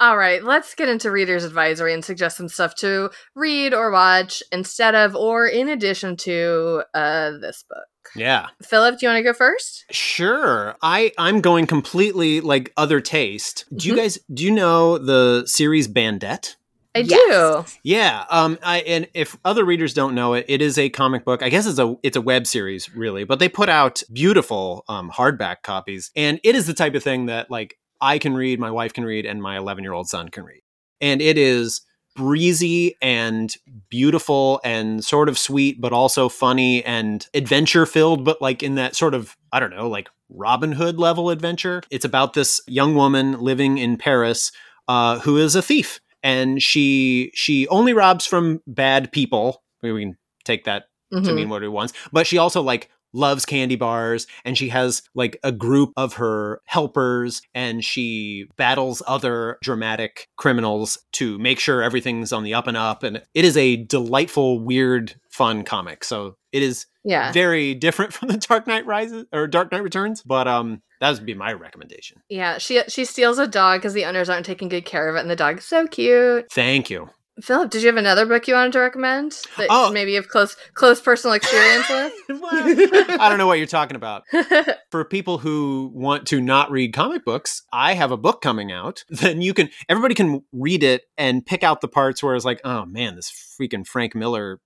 Yeah. 0.00 0.06
All 0.08 0.16
right, 0.16 0.42
let's 0.42 0.74
get 0.74 0.88
into 0.88 1.10
reader's 1.10 1.44
advisory 1.44 1.92
and 1.94 2.04
suggest 2.04 2.36
some 2.36 2.48
stuff 2.48 2.74
to 2.76 3.10
read 3.34 3.74
or 3.74 3.90
watch 3.90 4.42
instead 4.52 4.94
of 4.94 5.14
or 5.14 5.46
in 5.46 5.68
addition 5.68 6.16
to 6.18 6.82
uh, 6.94 7.32
this 7.40 7.64
book. 7.68 7.84
Yeah. 8.16 8.48
Phillip, 8.62 8.98
do 8.98 9.06
you 9.06 9.10
want 9.12 9.18
to 9.18 9.22
go 9.22 9.32
first? 9.32 9.84
Sure. 9.90 10.74
I 10.82 11.12
I'm 11.16 11.40
going 11.40 11.66
completely 11.66 12.40
like 12.40 12.72
other 12.76 13.00
taste. 13.00 13.66
Do 13.76 13.86
you 13.88 13.94
Mhm. 13.94 13.96
guys 13.98 14.18
do 14.34 14.42
you 14.44 14.50
know 14.50 14.98
the 14.98 15.44
series 15.46 15.86
Bandette? 15.86 16.56
I 16.92 17.00
Yes. 17.00 17.78
Yeah. 17.84 18.24
Um 18.30 18.58
I 18.64 18.78
and 18.80 19.06
if 19.14 19.36
other 19.44 19.64
readers 19.64 19.94
don't 19.94 20.16
know 20.16 20.34
it, 20.34 20.46
it 20.48 20.60
is 20.60 20.76
a 20.76 20.88
comic 20.88 21.24
book. 21.24 21.40
I 21.40 21.50
guess 21.50 21.66
it's 21.68 21.78
a 21.78 21.94
it's 22.02 22.16
a 22.16 22.20
web 22.20 22.48
series 22.48 22.92
really, 22.96 23.22
but 23.22 23.38
they 23.38 23.48
put 23.48 23.68
out 23.68 24.02
beautiful 24.12 24.84
um 24.88 25.08
hardback 25.10 25.62
copies 25.62 26.10
and 26.16 26.40
it 26.42 26.56
is 26.56 26.66
the 26.66 26.74
type 26.74 26.96
of 26.96 27.04
thing 27.04 27.26
that 27.26 27.48
like 27.48 27.76
I 28.00 28.18
can 28.18 28.34
read, 28.34 28.58
my 28.58 28.70
wife 28.70 28.92
can 28.92 29.04
read 29.04 29.26
and 29.26 29.42
my 29.42 29.56
11-year-old 29.56 30.08
son 30.08 30.28
can 30.28 30.44
read. 30.44 30.62
And 31.00 31.20
it 31.22 31.38
is 31.38 31.82
breezy 32.16 32.96
and 33.00 33.54
beautiful 33.88 34.60
and 34.64 35.04
sort 35.04 35.28
of 35.28 35.38
sweet 35.38 35.80
but 35.80 35.92
also 35.92 36.28
funny 36.28 36.84
and 36.84 37.28
adventure 37.34 37.86
filled 37.86 38.24
but 38.24 38.42
like 38.42 38.64
in 38.64 38.74
that 38.74 38.96
sort 38.96 39.14
of 39.14 39.36
I 39.52 39.60
don't 39.60 39.70
know, 39.70 39.88
like 39.88 40.08
Robin 40.28 40.72
Hood 40.72 40.98
level 40.98 41.30
adventure. 41.30 41.82
It's 41.90 42.04
about 42.04 42.34
this 42.34 42.60
young 42.66 42.94
woman 42.94 43.40
living 43.40 43.78
in 43.78 43.96
Paris 43.96 44.52
uh, 44.88 45.20
who 45.20 45.36
is 45.38 45.54
a 45.54 45.62
thief, 45.62 46.00
and 46.22 46.60
she 46.62 47.30
she 47.34 47.66
only 47.68 47.92
robs 47.92 48.26
from 48.26 48.60
bad 48.66 49.12
people. 49.12 49.62
We 49.82 49.92
we 49.92 50.02
can 50.02 50.16
take 50.44 50.64
that 50.64 50.84
to 51.12 51.18
Mhm. 51.20 51.34
mean 51.34 51.48
what 51.48 51.62
it 51.62 51.68
wants, 51.68 51.92
but 52.12 52.26
she 52.26 52.38
also 52.38 52.60
like 52.62 52.90
loves 53.12 53.44
candy 53.44 53.76
bars 53.76 54.26
and 54.44 54.56
she 54.56 54.68
has 54.68 55.02
like 55.14 55.38
a 55.42 55.52
group 55.52 55.92
of 55.96 56.14
her 56.14 56.60
helpers 56.64 57.42
and 57.54 57.84
she 57.84 58.46
battles 58.56 59.02
other 59.06 59.58
dramatic 59.62 60.28
criminals 60.36 60.98
to 61.12 61.38
make 61.38 61.58
sure 61.58 61.82
everything's 61.82 62.32
on 62.32 62.44
the 62.44 62.54
up 62.54 62.66
and 62.66 62.76
up 62.76 63.02
and 63.02 63.22
it 63.34 63.44
is 63.44 63.56
a 63.56 63.76
delightful 63.76 64.60
weird 64.60 65.14
fun 65.28 65.62
comic 65.64 66.04
so 66.04 66.36
it 66.52 66.62
is 66.62 66.86
Yeah. 67.04 67.32
very 67.32 67.74
different 67.74 68.12
from 68.14 68.28
the 68.28 68.36
Dark 68.36 68.66
Knight 68.66 68.86
Rises 68.86 69.24
or 69.32 69.46
Dark 69.46 69.70
Knight 69.72 69.82
Returns, 69.84 70.22
but 70.22 70.48
um, 70.48 70.82
that 71.00 71.12
would 71.12 71.24
be 71.24 71.32
my 71.34 71.52
recommendation. 71.52 72.20
Yeah, 72.28 72.58
she 72.58 72.82
she 72.88 73.04
steals 73.04 73.38
a 73.38 73.46
dog 73.46 73.78
because 73.80 73.94
the 73.94 74.04
owners 74.04 74.28
aren't 74.28 74.44
taking 74.46 74.68
good 74.68 74.84
care 74.84 75.08
of 75.08 75.14
it, 75.16 75.20
and 75.20 75.30
the 75.30 75.36
dog's 75.36 75.64
so 75.64 75.86
cute. 75.86 76.50
Thank 76.50 76.90
you. 76.90 77.08
Phillip, 77.42 77.70
did 77.70 77.82
you 77.82 77.88
have 77.88 77.96
another 77.96 78.26
book 78.26 78.46
you 78.48 78.54
wanted 78.54 78.72
to 78.72 78.80
recommend 78.80 79.32
that 79.56 79.68
Oh. 79.70 79.90
maybe 79.92 80.10
you 80.10 80.16
have 80.16 80.28
close 80.28 80.56
close 80.74 81.00
personal 81.00 81.34
experience 81.34 81.88
with? 81.88 82.12
I 82.52 83.28
don't 83.28 83.38
know 83.38 83.46
what 83.46 83.58
you're 83.58 83.66
talking 83.66 83.96
about. 83.96 84.24
For 84.90 85.04
people 85.04 85.38
who 85.38 85.90
want 85.94 86.26
to 86.28 86.40
not 86.40 86.70
read 86.70 86.92
comic 86.92 87.24
books, 87.24 87.62
I 87.72 87.94
have 87.94 88.10
a 88.10 88.16
book 88.16 88.42
coming 88.42 88.72
out. 88.72 89.04
Then 89.08 89.40
you 89.40 89.54
can 89.54 89.70
everybody 89.88 90.14
can 90.14 90.42
read 90.52 90.82
it 90.82 91.02
and 91.16 91.44
pick 91.46 91.62
out 91.62 91.80
the 91.80 91.88
parts 91.88 92.22
where 92.22 92.34
it's 92.34 92.44
like, 92.44 92.60
oh 92.64 92.84
man, 92.84 93.16
this 93.16 93.30
freaking 93.60 93.86
Frank 93.86 94.14
Miller 94.14 94.60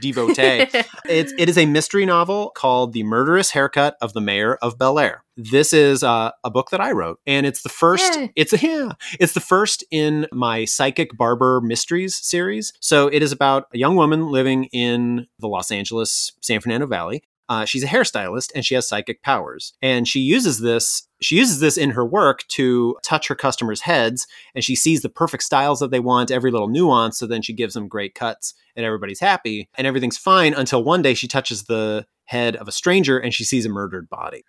devotee. 0.00 0.66
It's 1.04 1.32
it 1.36 1.48
is 1.48 1.58
a 1.58 1.66
mystery 1.66 2.06
novel 2.06 2.50
called 2.50 2.92
The 2.92 3.02
Murderous 3.02 3.50
Haircut 3.50 3.96
of 4.00 4.12
the 4.12 4.20
Mayor 4.20 4.54
of 4.56 4.78
Bel 4.78 4.98
Air. 4.98 5.24
This 5.36 5.72
is 5.72 6.02
uh, 6.02 6.30
a 6.44 6.50
book 6.50 6.70
that 6.70 6.80
I 6.80 6.92
wrote, 6.92 7.18
and 7.26 7.44
it's 7.44 7.62
the 7.62 7.68
first. 7.68 8.14
Yay. 8.14 8.32
It's 8.36 8.52
yeah, 8.62 8.92
it's 9.18 9.32
the 9.32 9.40
first 9.40 9.84
in 9.90 10.26
my 10.32 10.64
Psychic 10.64 11.16
Barber 11.16 11.60
Mysteries 11.60 12.16
series. 12.16 12.72
So 12.80 13.08
it 13.08 13.22
is 13.22 13.32
about 13.32 13.66
a 13.74 13.78
young 13.78 13.96
woman 13.96 14.28
living 14.28 14.64
in 14.66 15.26
the 15.38 15.48
Los 15.48 15.70
Angeles 15.70 16.32
San 16.40 16.60
Fernando 16.60 16.86
Valley. 16.86 17.22
Uh, 17.48 17.64
she's 17.64 17.82
a 17.82 17.88
hairstylist 17.88 18.50
and 18.54 18.64
she 18.64 18.74
has 18.74 18.88
psychic 18.88 19.22
powers, 19.22 19.72
and 19.82 20.06
she 20.06 20.20
uses 20.20 20.60
this. 20.60 21.08
She 21.22 21.36
uses 21.36 21.60
this 21.60 21.76
in 21.76 21.90
her 21.90 22.04
work 22.04 22.46
to 22.48 22.96
touch 23.02 23.28
her 23.28 23.34
customers' 23.34 23.82
heads, 23.82 24.26
and 24.54 24.64
she 24.64 24.74
sees 24.74 25.02
the 25.02 25.08
perfect 25.08 25.42
styles 25.42 25.80
that 25.80 25.90
they 25.90 26.00
want, 26.00 26.30
every 26.30 26.50
little 26.50 26.68
nuance. 26.68 27.18
So 27.18 27.26
then 27.26 27.42
she 27.42 27.52
gives 27.52 27.74
them 27.74 27.88
great 27.88 28.14
cuts, 28.14 28.54
and 28.76 28.84
everybody's 28.84 29.20
happy, 29.20 29.68
and 29.76 29.86
everything's 29.86 30.18
fine 30.18 30.54
until 30.54 30.84
one 30.84 31.02
day 31.02 31.14
she 31.14 31.28
touches 31.28 31.64
the 31.64 32.06
head 32.24 32.56
of 32.56 32.68
a 32.68 32.72
stranger 32.72 33.18
and 33.18 33.34
she 33.34 33.44
sees 33.44 33.66
a 33.66 33.68
murdered 33.68 34.08
body. 34.08 34.44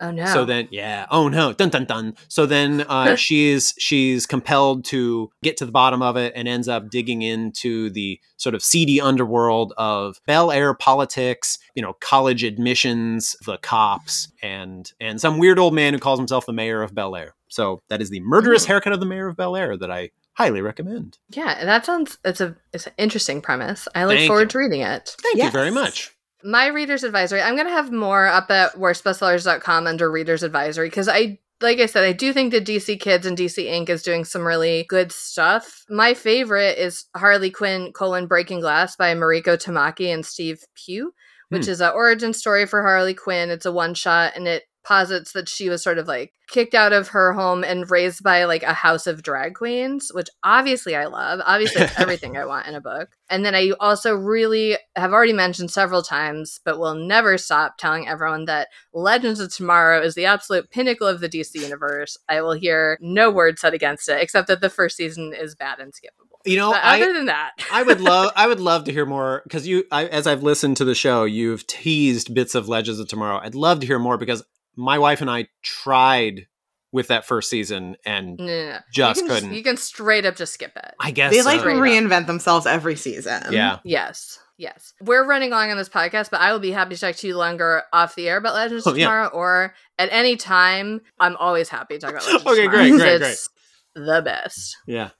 Oh 0.00 0.10
no. 0.10 0.26
So 0.26 0.44
then, 0.44 0.68
yeah, 0.70 1.06
oh 1.10 1.28
no, 1.28 1.52
dun 1.52 1.68
dun 1.70 1.84
dun. 1.84 2.14
So 2.28 2.46
then, 2.46 2.82
uh, 2.82 3.16
she's 3.16 3.74
she's 3.78 4.26
compelled 4.26 4.84
to 4.86 5.30
get 5.42 5.56
to 5.58 5.66
the 5.66 5.72
bottom 5.72 6.02
of 6.02 6.16
it 6.16 6.32
and 6.36 6.46
ends 6.48 6.68
up 6.68 6.90
digging 6.90 7.22
into 7.22 7.90
the 7.90 8.20
sort 8.36 8.54
of 8.54 8.62
seedy 8.62 9.00
underworld 9.00 9.72
of 9.76 10.20
Bel 10.26 10.50
Air 10.52 10.74
politics, 10.74 11.58
you 11.74 11.82
know, 11.82 11.94
college 12.00 12.44
admissions, 12.44 13.36
the 13.46 13.58
cops, 13.58 14.28
and 14.42 14.92
and 15.00 15.20
some 15.20 15.38
weird 15.38 15.58
old 15.58 15.74
man 15.74 15.94
who 15.94 16.00
calls 16.00 16.18
himself 16.18 16.46
the 16.46 16.52
mayor 16.52 16.82
of 16.82 16.94
Bel 16.94 17.16
Air. 17.16 17.34
So 17.48 17.82
that 17.88 18.02
is 18.02 18.10
the 18.10 18.20
murderous 18.20 18.64
Mm. 18.64 18.68
haircut 18.68 18.92
of 18.92 19.00
the 19.00 19.06
mayor 19.06 19.28
of 19.28 19.36
Bel 19.36 19.56
Air 19.56 19.76
that 19.76 19.90
I 19.90 20.10
highly 20.34 20.60
recommend. 20.60 21.18
yeah, 21.30 21.64
that 21.64 21.86
sounds 21.86 22.18
it's 22.24 22.40
a 22.40 22.56
it's 22.72 22.86
an 22.86 22.92
interesting 22.98 23.40
premise. 23.40 23.88
I 23.94 24.04
look 24.04 24.16
Thank 24.16 24.26
forward 24.28 24.42
you. 24.42 24.48
to 24.48 24.58
reading 24.58 24.80
it. 24.82 25.16
Thank 25.22 25.36
you 25.42 25.50
very 25.50 25.70
much. 25.70 26.15
My 26.44 26.66
reader's 26.66 27.02
advisory, 27.04 27.40
I'm 27.42 27.54
going 27.54 27.66
to 27.66 27.72
have 27.72 27.90
more 27.92 28.26
up 28.26 28.50
at 28.50 28.74
worstbestsellers.com 28.74 29.86
under 29.86 30.10
reader's 30.10 30.42
advisory 30.42 30.88
because 30.88 31.08
I 31.08 31.38
like 31.62 31.78
I 31.78 31.86
said, 31.86 32.04
I 32.04 32.12
do 32.12 32.34
think 32.34 32.52
that 32.52 32.66
DC 32.66 33.00
Kids 33.00 33.24
and 33.24 33.36
DC 33.36 33.64
Ink 33.64 33.88
is 33.88 34.02
doing 34.02 34.26
some 34.26 34.46
really 34.46 34.84
good 34.90 35.10
stuff. 35.10 35.84
My 35.88 36.12
favorite 36.12 36.76
is 36.76 37.06
Harley 37.16 37.50
Quinn 37.50 37.92
colon 37.94 38.26
Breaking 38.26 38.60
Glass 38.60 38.94
by 38.94 39.14
Mariko 39.14 39.56
Tamaki 39.56 40.12
and 40.12 40.24
Steve 40.26 40.60
Pugh, 40.74 41.12
which 41.48 41.64
Hmm. 41.64 41.70
is 41.70 41.80
an 41.80 41.92
origin 41.94 42.34
story 42.34 42.66
for 42.66 42.82
Harley 42.82 43.14
Quinn. 43.14 43.48
It's 43.48 43.64
a 43.64 43.72
one 43.72 43.94
shot 43.94 44.34
and 44.36 44.46
it 44.46 44.64
posits 44.86 45.32
that 45.32 45.48
she 45.48 45.68
was 45.68 45.82
sort 45.82 45.98
of 45.98 46.06
like 46.06 46.32
kicked 46.48 46.74
out 46.74 46.92
of 46.92 47.08
her 47.08 47.32
home 47.32 47.64
and 47.64 47.90
raised 47.90 48.22
by 48.22 48.44
like 48.44 48.62
a 48.62 48.72
house 48.72 49.06
of 49.08 49.22
drag 49.22 49.54
queens, 49.54 50.10
which 50.14 50.28
obviously 50.44 50.94
I 50.94 51.06
love. 51.06 51.40
Obviously, 51.44 51.82
it's 51.82 51.98
everything 51.98 52.36
I 52.36 52.44
want 52.46 52.68
in 52.68 52.76
a 52.76 52.80
book. 52.80 53.10
And 53.28 53.44
then 53.44 53.54
I 53.54 53.72
also 53.80 54.14
really 54.14 54.78
have 54.94 55.12
already 55.12 55.32
mentioned 55.32 55.72
several 55.72 56.02
times, 56.02 56.60
but 56.64 56.78
will 56.78 56.94
never 56.94 57.36
stop 57.36 57.78
telling 57.78 58.06
everyone 58.06 58.44
that 58.44 58.68
Legends 58.92 59.40
of 59.40 59.52
Tomorrow 59.52 60.02
is 60.02 60.14
the 60.14 60.26
absolute 60.26 60.70
pinnacle 60.70 61.08
of 61.08 61.20
the 61.20 61.28
DC 61.28 61.54
universe. 61.56 62.16
I 62.28 62.40
will 62.40 62.52
hear 62.52 62.96
no 63.00 63.30
word 63.30 63.58
said 63.58 63.74
against 63.74 64.08
it, 64.08 64.22
except 64.22 64.46
that 64.46 64.60
the 64.60 64.70
first 64.70 64.96
season 64.96 65.34
is 65.36 65.56
bad 65.56 65.80
and 65.80 65.92
skippable. 65.92 66.36
You 66.44 66.58
know, 66.58 66.70
But 66.70 66.84
I, 66.84 67.02
other 67.02 67.12
than 67.12 67.26
that, 67.26 67.54
I 67.72 67.82
would 67.82 68.00
love 68.00 68.30
I 68.36 68.46
would 68.46 68.60
love 68.60 68.84
to 68.84 68.92
hear 68.92 69.04
more 69.04 69.42
because 69.42 69.66
you 69.66 69.82
I, 69.90 70.06
as 70.06 70.28
I've 70.28 70.44
listened 70.44 70.76
to 70.76 70.84
the 70.84 70.94
show, 70.94 71.24
you've 71.24 71.66
teased 71.66 72.32
bits 72.32 72.54
of 72.54 72.68
Legends 72.68 73.00
of 73.00 73.08
Tomorrow. 73.08 73.40
I'd 73.42 73.56
love 73.56 73.80
to 73.80 73.86
hear 73.86 73.98
more 73.98 74.16
because 74.16 74.44
my 74.76 74.98
wife 74.98 75.20
and 75.20 75.30
I 75.30 75.48
tried 75.62 76.46
with 76.92 77.08
that 77.08 77.24
first 77.26 77.50
season 77.50 77.96
and 78.06 78.38
no, 78.38 78.44
no, 78.46 78.66
no. 78.70 78.78
Just 78.92 79.20
you 79.20 79.26
can, 79.26 79.34
couldn't. 79.34 79.54
You 79.54 79.62
can 79.62 79.76
straight 79.76 80.24
up 80.24 80.36
just 80.36 80.54
skip 80.54 80.72
it. 80.76 80.94
I 81.00 81.10
guess 81.10 81.32
They 81.32 81.42
like 81.42 81.56
so. 81.56 81.60
Straight 81.62 81.76
up. 81.76 81.82
reinvent 81.82 82.26
themselves 82.26 82.66
every 82.66 82.96
season. 82.96 83.42
yeah. 83.52 83.78
Yes. 83.84 84.38
Yes. 84.58 84.94
We're 85.02 85.26
running 85.26 85.50
long 85.50 85.70
on 85.70 85.76
this 85.76 85.88
podcast, 85.90 86.30
but 86.30 86.40
I 86.40 86.50
will 86.52 86.60
be 86.60 86.70
happy 86.70 86.94
to 86.94 87.00
talk 87.00 87.16
to 87.16 87.26
you 87.26 87.36
longer 87.36 87.82
off 87.92 88.14
the 88.14 88.26
air 88.28 88.38
about 88.38 88.54
Legends 88.54 88.86
Oh, 88.86 88.92
of 88.92 88.98
yeah. 88.98 89.04
Tomorrow 89.06 89.28
or 89.28 89.74
at 89.98 90.08
any 90.12 90.36
time. 90.36 91.02
I'm 91.20 91.36
always 91.36 91.68
happy 91.68 91.98
to 91.98 92.00
talk 92.00 92.10
about 92.12 92.24
Legends 92.24 92.46
Okay, 92.46 92.64
of 92.64 92.70
Tomorrow. 92.72 92.88
great, 92.98 93.18
great, 93.18 93.22
It's 93.22 93.48
The 93.94 94.22
best. 94.24 94.76
Yeah. 94.86 95.10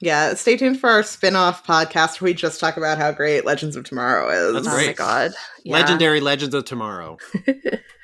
Yeah, 0.00 0.34
stay 0.34 0.56
tuned 0.56 0.78
for 0.80 0.88
our 0.88 1.02
spin-off 1.02 1.66
podcast 1.66 2.20
where 2.20 2.30
we 2.30 2.34
just 2.34 2.60
talk 2.60 2.76
about 2.76 2.96
how 2.98 3.10
great 3.12 3.44
Legends 3.44 3.74
of 3.76 3.84
Tomorrow 3.84 4.30
is. 4.30 4.54
That's 4.54 4.68
Oh 4.68 4.70
my 4.70 4.84
great. 4.84 4.96
god. 4.96 5.32
Yeah. 5.64 5.72
Legendary 5.74 6.20
Legends 6.20 6.54
of 6.54 6.64
Tomorrow. 6.64 7.18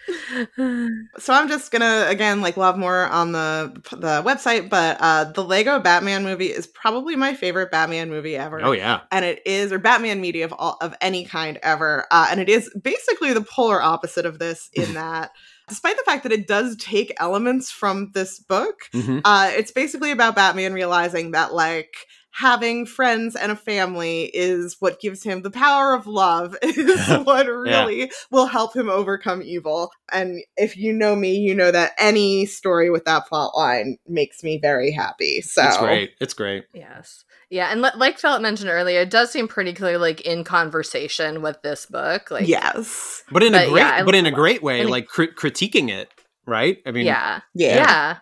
So 1.18 1.32
I'm 1.32 1.48
just 1.48 1.70
gonna 1.70 2.06
again 2.08 2.40
like 2.40 2.56
love 2.56 2.76
more 2.76 3.06
on 3.06 3.32
the 3.32 3.72
the 3.92 4.22
website, 4.22 4.68
but 4.68 4.96
uh 5.00 5.24
the 5.24 5.44
Lego 5.44 5.78
Batman 5.78 6.24
movie 6.24 6.46
is 6.46 6.66
probably 6.66 7.16
my 7.16 7.34
favorite 7.34 7.70
Batman 7.70 8.10
movie 8.10 8.36
ever. 8.36 8.60
Oh 8.62 8.72
yeah. 8.72 9.00
and 9.12 9.24
it 9.24 9.40
is 9.46 9.72
or 9.72 9.78
Batman 9.78 10.20
media 10.20 10.44
of 10.44 10.52
all 10.52 10.76
of 10.80 10.94
any 11.00 11.24
kind 11.24 11.58
ever, 11.62 12.06
uh, 12.10 12.26
and 12.30 12.40
it 12.40 12.48
is 12.48 12.70
basically 12.82 13.32
the 13.32 13.42
polar 13.42 13.80
opposite 13.82 14.26
of 14.26 14.38
this 14.38 14.70
in 14.74 14.94
that. 14.94 15.30
Despite 15.68 15.96
the 15.96 16.02
fact 16.04 16.24
that 16.24 16.32
it 16.32 16.46
does 16.46 16.76
take 16.76 17.14
elements 17.18 17.70
from 17.70 18.10
this 18.12 18.38
book, 18.38 18.80
hmm 18.92 19.20
uh, 19.24 19.50
it's 19.54 19.70
basically 19.70 20.10
about 20.10 20.34
Batman 20.36 20.74
realizing 20.74 21.30
that 21.30 21.54
like 21.54 21.94
having 22.34 22.84
friends 22.84 23.36
and 23.36 23.52
a 23.52 23.56
family 23.56 24.24
is 24.34 24.76
what 24.80 25.00
gives 25.00 25.22
him 25.22 25.42
the 25.42 25.50
power 25.50 25.94
of 25.94 26.06
love 26.06 26.56
is 26.62 27.08
what 27.24 27.46
really 27.46 28.10
will 28.30 28.46
help 28.46 28.74
him 28.74 28.88
overcome 28.90 29.42
evil 29.42 29.90
and 30.12 30.40
if 30.56 30.76
you 30.76 30.92
know 30.92 31.14
me 31.14 31.36
you 31.36 31.54
know 31.54 31.70
that 31.70 31.92
any 31.98 32.44
story 32.44 32.90
with 32.90 33.04
that 33.04 33.26
plot 33.26 33.56
line 33.56 33.96
makes 34.08 34.42
me 34.42 34.58
very 34.58 34.90
happy 34.90 35.40
so 35.40 35.64
It's 35.64 35.78
great. 35.78 36.10
It's 36.20 36.34
great. 36.34 36.64
Yes. 36.74 37.24
Yeah, 37.50 37.70
and 37.70 37.82
li- 37.82 37.90
like 37.96 38.18
Phillip 38.18 38.42
mentioned 38.42 38.70
earlier, 38.70 39.00
it 39.02 39.10
does 39.10 39.30
seem 39.30 39.46
pretty 39.46 39.72
clear, 39.72 39.98
like 39.98 40.20
in 40.22 40.42
conversation 40.44 41.42
with 41.42 41.62
this 41.62 41.86
book. 41.86 42.30
Like, 42.30 42.48
yes 42.48 43.22
But 43.30 43.42
in 43.42 43.54
a 43.54 43.68
great 43.68 43.80
yeah, 43.80 44.04
but 44.04 44.14
in 44.14 44.26
a 44.26 44.30
great 44.30 44.62
way, 44.62 44.84
like 44.84 45.06
crit- 45.06 45.36
critiquing 45.36 45.90
it, 45.90 46.10
right? 46.46 46.78
I 46.86 46.90
mean 46.90 47.06
yeah, 47.06 47.40
yeah, 47.54 47.76
yeah. 47.76 48.16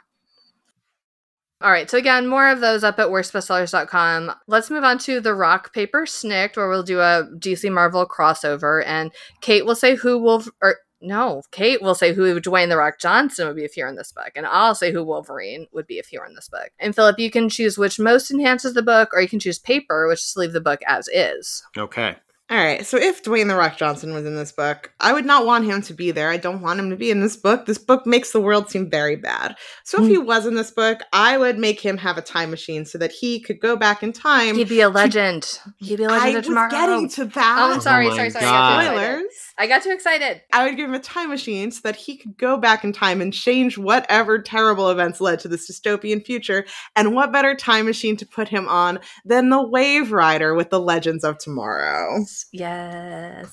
All 1.63 1.71
right, 1.71 1.89
so 1.89 1.97
again, 1.97 2.27
more 2.27 2.49
of 2.49 2.61
those 2.61 2.83
up 2.83 2.99
at 2.99 3.09
worstbestsellers.com. 3.09 4.33
Let's 4.49 4.69
move 4.69 4.83
on 4.83 4.99
to 4.99 5.21
the 5.21 5.35
rock 5.35 5.73
paper 5.73 6.07
snicked, 6.07 6.57
where 6.57 6.69
we'll 6.69 6.83
do 6.83 6.99
a 6.99 7.29
DC 7.39 7.71
Marvel 7.73 8.05
crossover, 8.05 8.83
and 8.85 9.13
Kate 9.41 9.65
will 9.65 9.77
say 9.77 9.95
who 9.95 10.19
will, 10.19 10.43
or 10.61 10.79
no, 11.01 11.43
Kate 11.53 11.81
will 11.81 11.95
say 11.95 12.13
who 12.13 12.41
Dwayne 12.41 12.69
the 12.69 12.77
Rock 12.77 12.99
Johnson 12.99 13.47
would 13.47 13.57
be 13.57 13.65
if 13.65 13.77
you're 13.77 13.89
in 13.89 13.95
this 13.95 14.13
book, 14.13 14.33
and 14.35 14.45
I'll 14.45 14.75
say 14.75 14.91
who 14.91 15.05
Wolverine 15.05 15.69
would 15.73 15.87
be 15.87 15.99
if 15.99 16.13
you're 16.13 16.27
in 16.27 16.35
this 16.35 16.49
book. 16.49 16.71
And 16.81 16.97
Phillip, 16.97 17.21
you 17.21 17.31
can 17.31 17.49
choose 17.49 17.79
which 17.79 18.01
most 18.01 18.33
enhances 18.33 18.75
the 18.75 18.83
book, 18.83 19.11
or 19.13 19.21
you 19.21 19.29
can 19.29 19.41
choose 19.41 19.61
paper, 19.61 20.09
which 20.09 20.21
is 20.21 20.35
leave 20.37 20.53
the 20.53 20.61
book 20.61 20.81
as 20.87 21.09
is. 21.13 21.63
Okay. 21.79 22.17
All 22.53 22.59
right 22.59 22.87
so 22.87 22.97
if 22.97 23.23
dwayne 23.23 23.49
the 23.49 23.57
rock 23.57 23.77
johnson 23.77 24.15
was 24.15 24.25
in 24.25 24.37
this 24.37 24.53
book 24.53 24.93
i 25.01 25.13
would 25.13 25.27
not 25.27 25.45
want 25.45 25.65
him 25.65 25.83
to 25.83 25.93
be 25.95 26.11
there 26.11 26.31
i 26.31 26.37
don't 26.37 26.61
want 26.61 26.79
him 26.79 26.91
to 26.91 26.97
be 26.97 27.11
in 27.11 27.21
this 27.21 27.37
book 27.37 27.67
this 27.67 27.79
book 27.79 28.07
makes 28.07 28.33
the 28.33 28.41
world 28.41 28.71
seem 28.71 28.89
very 28.89 29.17
bad 29.17 29.57
so 29.83 30.03
if 30.03 30.09
he 30.09 30.17
mm. 30.17 30.25
was 30.25 30.47
in 30.47 30.55
this 30.55 30.71
book 30.71 31.01
i 31.13 31.37
would 31.37 31.59
make 31.59 31.81
him 31.81 31.97
have 31.97 32.17
a 32.17 32.23
time 32.23 32.51
machine 32.51 32.85
so 32.85 32.99
that 32.99 33.11
he 33.11 33.41
could 33.41 33.61
go 33.61 33.77
back 33.77 34.03
in 34.03 34.13
time 34.13 34.55
He'd 34.55 34.69
be 34.69 34.81
a 34.81 34.89
legend. 34.89 35.59
He'd 35.79 35.97
be 35.97 36.05
a 36.05 36.09
legend 36.09 36.25
I 36.25 36.29
of 36.29 36.35
was 36.37 36.47
tomorrow. 36.47 36.71
getting 36.71 37.09
to 37.09 37.25
that. 37.25 37.57
Oh, 37.59 37.75
I'm 37.75 37.81
sorry, 37.81 38.07
Oh 38.07 38.11
my 38.11 38.17
sorry, 38.17 38.31
sorry. 38.31 38.45
I 38.45 38.49
got, 38.49 38.81
too 38.81 38.87
God. 38.87 38.97
Spoilers. 38.97 39.33
I 39.59 39.67
got 39.67 39.83
too 39.83 39.91
excited. 39.91 40.43
I 40.53 40.65
would 40.65 40.77
give 40.77 40.89
him 40.89 40.95
a 40.95 41.01
time 41.01 41.29
machine 41.31 41.71
so 41.71 41.81
that 41.85 41.97
he 41.97 42.17
could 42.17 42.37
go 42.37 42.57
back 42.57 42.85
in 42.85 42.93
time 42.93 43.21
and 43.21 43.33
change 43.33 43.79
whatever 43.79 44.41
terrible 44.41 44.91
events 44.91 45.21
led 45.21 45.41
to 45.41 45.49
this 45.49 45.71
dystopian 45.71 46.25
future. 46.25 46.65
And 46.97 47.15
what 47.15 47.33
better 47.33 47.55
time 47.55 47.87
machine 47.87 48.17
to 48.19 48.27
put 48.27 48.49
him 48.49 48.69
on 48.69 49.01
than 49.25 49.51
the 49.51 49.63
Wave 49.63 50.13
Rider 50.13 50.55
with 50.55 50.71
the 50.71 50.81
Legends 50.81 51.25
of 51.25 51.39
Tomorrow? 51.39 52.25
Yes. 52.53 53.53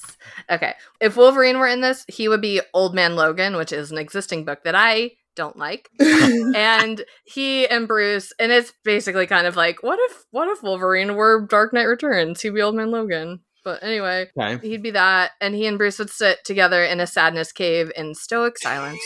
Okay. 0.50 0.74
If 1.00 1.18
Wolverine 1.18 1.60
were 1.60 1.68
in 1.68 1.82
this, 1.82 2.06
he 2.08 2.28
would 2.28 2.42
be 2.42 2.62
Old 2.74 2.96
Man 2.96 3.16
Logan, 3.16 3.56
which 3.56 3.72
is 3.72 3.92
an 3.92 3.98
existing 3.98 4.46
book 4.46 4.64
that 4.64 4.76
I 4.76 5.12
don't 5.36 5.58
like. 5.58 5.90
and 6.00 7.04
he 7.26 7.68
and 7.68 7.88
Bruce, 7.88 8.34
and 8.40 8.52
it's 8.52 8.74
basically 8.84 9.28
kind 9.28 9.48
of 9.48 9.56
like, 9.56 9.84
what 9.84 10.00
if 10.02 10.26
what 10.32 10.50
if 10.50 10.64
Wolverine 10.64 11.16
were 11.16 11.46
Dark 11.50 11.74
Knight 11.74 11.84
Returns? 11.84 12.42
He'd 12.42 12.54
be 12.54 12.62
Old 12.62 12.76
Man 12.76 12.92
Logan. 12.92 13.40
But 13.64 13.84
anyway, 13.84 14.28
Okay. 14.38 14.66
he'd 14.68 14.82
be 14.82 14.92
that, 14.92 15.32
and 15.42 15.54
he 15.54 15.68
and 15.68 15.78
Bruce 15.78 16.00
would 16.00 16.10
sit 16.10 16.40
together 16.46 16.84
in 16.84 17.00
a 17.02 17.08
sadness 17.08 17.52
cave 17.52 17.92
in 17.96 18.16
stoic 18.16 18.58
silence. 18.58 19.02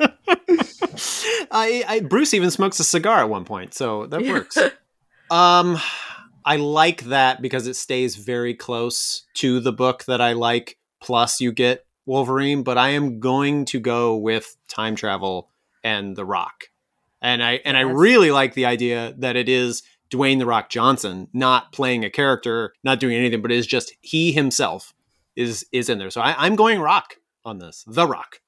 I, 1.50 1.84
I 1.88 2.00
Bruce 2.08 2.34
even 2.34 2.50
smokes 2.50 2.80
a 2.80 2.84
cigar 2.84 3.20
at 3.20 3.28
one 3.28 3.44
point, 3.44 3.74
so 3.74 4.06
that 4.06 4.22
works. 4.22 4.56
um 5.30 5.78
I 6.48 6.56
like 6.56 7.02
that 7.04 7.42
because 7.42 7.66
it 7.66 7.74
stays 7.74 8.16
very 8.16 8.54
close 8.54 9.24
to 9.34 9.60
the 9.60 9.70
book 9.70 10.04
that 10.04 10.22
I 10.22 10.32
like 10.32 10.78
plus 10.98 11.42
you 11.42 11.52
get 11.52 11.84
Wolverine, 12.06 12.62
but 12.62 12.78
I 12.78 12.88
am 12.88 13.20
going 13.20 13.66
to 13.66 13.78
go 13.78 14.16
with 14.16 14.56
time 14.66 14.96
travel 14.96 15.50
and 15.84 16.16
The 16.16 16.24
Rock. 16.24 16.68
And 17.20 17.42
I 17.42 17.60
and 17.66 17.76
I 17.76 17.82
really 17.82 18.30
like 18.30 18.54
the 18.54 18.64
idea 18.64 19.14
that 19.18 19.36
it 19.36 19.50
is 19.50 19.82
Dwayne 20.10 20.38
The 20.38 20.46
Rock 20.46 20.70
Johnson 20.70 21.28
not 21.34 21.70
playing 21.72 22.02
a 22.02 22.08
character, 22.08 22.72
not 22.82 22.98
doing 22.98 23.14
anything, 23.14 23.42
but 23.42 23.52
it 23.52 23.58
is 23.58 23.66
just 23.66 23.92
he 24.00 24.32
himself 24.32 24.94
is 25.36 25.66
is 25.70 25.90
in 25.90 25.98
there. 25.98 26.08
So 26.08 26.22
I, 26.22 26.34
I'm 26.46 26.56
going 26.56 26.80
Rock 26.80 27.16
on 27.44 27.58
this. 27.58 27.84
The 27.86 28.06
Rock. 28.06 28.40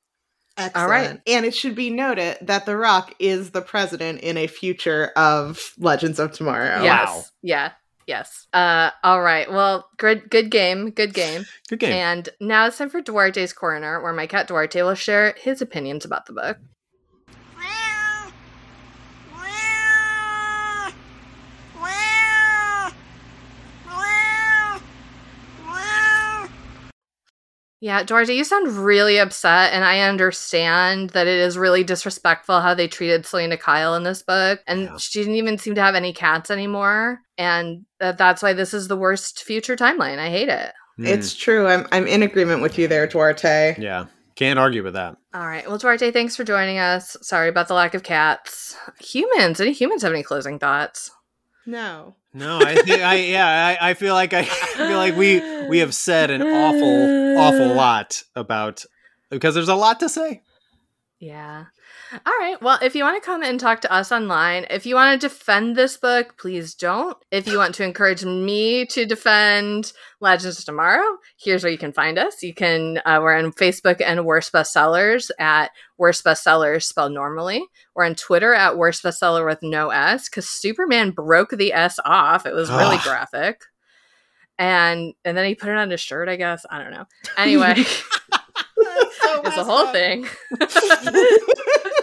Excellent. 0.56 0.76
All 0.76 0.90
right. 0.90 1.20
And 1.26 1.44
it 1.44 1.54
should 1.54 1.74
be 1.74 1.90
noted 1.90 2.38
that 2.40 2.64
The 2.64 2.78
Rock 2.78 3.14
is 3.18 3.50
the 3.50 3.62
president 3.62 4.20
in 4.20 4.38
a 4.38 4.46
future 4.46 5.12
of 5.16 5.74
Legends 5.76 6.18
of 6.18 6.32
Tomorrow. 6.32 6.82
yes. 6.82 7.08
Wow. 7.08 7.24
Yeah. 7.42 7.72
Yes. 8.06 8.46
Uh 8.52 8.90
all 9.02 9.22
right. 9.22 9.50
Well, 9.50 9.88
good 9.96 10.30
good 10.30 10.50
game. 10.50 10.90
Good 10.90 11.14
game. 11.14 11.44
Good 11.68 11.80
game. 11.80 11.92
And 11.92 12.28
now 12.40 12.66
it's 12.66 12.78
time 12.78 12.90
for 12.90 13.02
Duarte's 13.02 13.52
Corner, 13.52 14.02
where 14.02 14.12
my 14.12 14.26
cat 14.26 14.48
Duarte 14.48 14.82
will 14.82 14.94
share 14.94 15.34
his 15.38 15.62
opinions 15.62 16.04
about 16.04 16.26
the 16.26 16.32
book. 16.32 16.58
Yeah, 27.82 28.02
Duarte, 28.02 28.34
you 28.34 28.44
sound 28.44 28.68
really 28.76 29.18
upset, 29.18 29.72
and 29.72 29.84
I 29.86 30.00
understand 30.00 31.10
that 31.10 31.26
it 31.26 31.38
is 31.38 31.56
really 31.56 31.82
disrespectful 31.82 32.60
how 32.60 32.74
they 32.74 32.86
treated 32.88 33.24
Selina 33.24 33.56
Kyle 33.56 33.94
in 33.94 34.02
this 34.02 34.22
book, 34.22 34.60
and 34.66 34.82
Yeah. 34.82 34.96
she 34.98 35.20
didn't 35.20 35.36
even 35.36 35.56
seem 35.56 35.74
to 35.76 35.80
have 35.82 35.94
any 35.94 36.12
cats 36.12 36.50
anymore, 36.50 37.20
and 37.38 37.86
that 37.98 38.18
that's 38.18 38.42
why 38.42 38.52
this 38.52 38.74
is 38.74 38.88
the 38.88 38.98
worst 38.98 39.42
future 39.44 39.76
timeline. 39.76 40.18
I 40.18 40.28
hate 40.28 40.50
it. 40.50 40.72
Hmm. 40.98 41.06
It's 41.06 41.34
true. 41.34 41.66
I'm 41.66 41.86
I'm 41.90 42.06
in 42.06 42.22
agreement 42.22 42.60
with 42.60 42.78
you 42.78 42.86
there, 42.86 43.06
Duarte. 43.06 43.76
Yeah, 43.78 44.06
can't 44.36 44.58
argue 44.58 44.82
with 44.82 44.92
that. 44.94 45.16
All 45.32 45.46
right. 45.46 45.66
Well, 45.66 45.78
Duarte, 45.78 46.10
thanks 46.10 46.36
for 46.36 46.44
joining 46.44 46.76
us. 46.78 47.16
Sorry 47.22 47.48
about 47.48 47.68
the 47.68 47.74
lack 47.74 47.94
of 47.94 48.02
cats. 48.02 48.76
Humans, 49.00 49.58
any 49.58 49.72
humans 49.72 50.02
have 50.02 50.12
any 50.12 50.22
closing 50.22 50.58
thoughts? 50.58 51.10
No. 51.64 52.16
No, 52.32 52.60
I 52.60 52.76
think 52.76 53.02
I 53.02 53.14
yeah, 53.16 53.76
I, 53.80 53.90
I 53.90 53.94
feel 53.94 54.14
like 54.14 54.32
I 54.34 54.44
feel 54.44 54.96
like 54.96 55.16
we 55.16 55.40
we 55.68 55.78
have 55.78 55.94
said 55.94 56.30
an 56.30 56.42
awful 56.42 57.38
awful 57.38 57.74
lot 57.74 58.22
about 58.36 58.84
because 59.30 59.54
there's 59.54 59.68
a 59.68 59.74
lot 59.74 60.00
to 60.00 60.08
say. 60.08 60.42
Yeah. 61.18 61.66
All 62.12 62.32
right. 62.40 62.60
Well, 62.60 62.78
if 62.82 62.96
you 62.96 63.04
want 63.04 63.22
to 63.22 63.24
come 63.24 63.42
and 63.42 63.60
talk 63.60 63.82
to 63.82 63.92
us 63.92 64.10
online, 64.10 64.66
if 64.68 64.84
you 64.84 64.96
want 64.96 65.20
to 65.20 65.28
defend 65.28 65.76
this 65.76 65.96
book, 65.96 66.36
please 66.38 66.74
don't. 66.74 67.16
If 67.30 67.46
you 67.46 67.56
want 67.56 67.74
to 67.76 67.84
encourage 67.84 68.24
me 68.24 68.84
to 68.86 69.06
defend 69.06 69.92
Legends 70.20 70.58
of 70.58 70.64
Tomorrow, 70.64 71.18
here's 71.38 71.62
where 71.62 71.70
you 71.70 71.78
can 71.78 71.92
find 71.92 72.18
us. 72.18 72.42
You 72.42 72.52
can, 72.52 73.00
uh, 73.06 73.20
we're 73.22 73.36
on 73.36 73.52
Facebook 73.52 74.00
and 74.04 74.24
Worst 74.24 74.52
Bestsellers 74.52 75.30
at 75.38 75.70
Worst 75.98 76.24
Bestsellers 76.24 76.82
spelled 76.82 77.12
normally. 77.12 77.64
We're 77.94 78.06
on 78.06 78.16
Twitter 78.16 78.54
at 78.54 78.76
Worst 78.76 79.04
Bestseller 79.04 79.46
with 79.46 79.60
no 79.62 79.90
S 79.90 80.28
because 80.28 80.48
Superman 80.48 81.12
broke 81.12 81.50
the 81.50 81.72
S 81.72 82.00
off. 82.04 82.44
It 82.44 82.54
was 82.54 82.70
really 82.70 82.96
Ugh. 82.96 83.04
graphic. 83.04 83.62
And 84.58 85.14
and 85.24 85.36
then 85.36 85.46
he 85.46 85.54
put 85.54 85.70
it 85.70 85.76
on 85.76 85.90
his 85.90 86.00
shirt, 86.00 86.28
I 86.28 86.36
guess. 86.36 86.66
I 86.68 86.82
don't 86.82 86.90
know. 86.90 87.06
Anyway. 87.36 87.84
it's 89.44 89.56
a 89.56 89.64
whole 89.64 89.86
thing. 89.92 90.26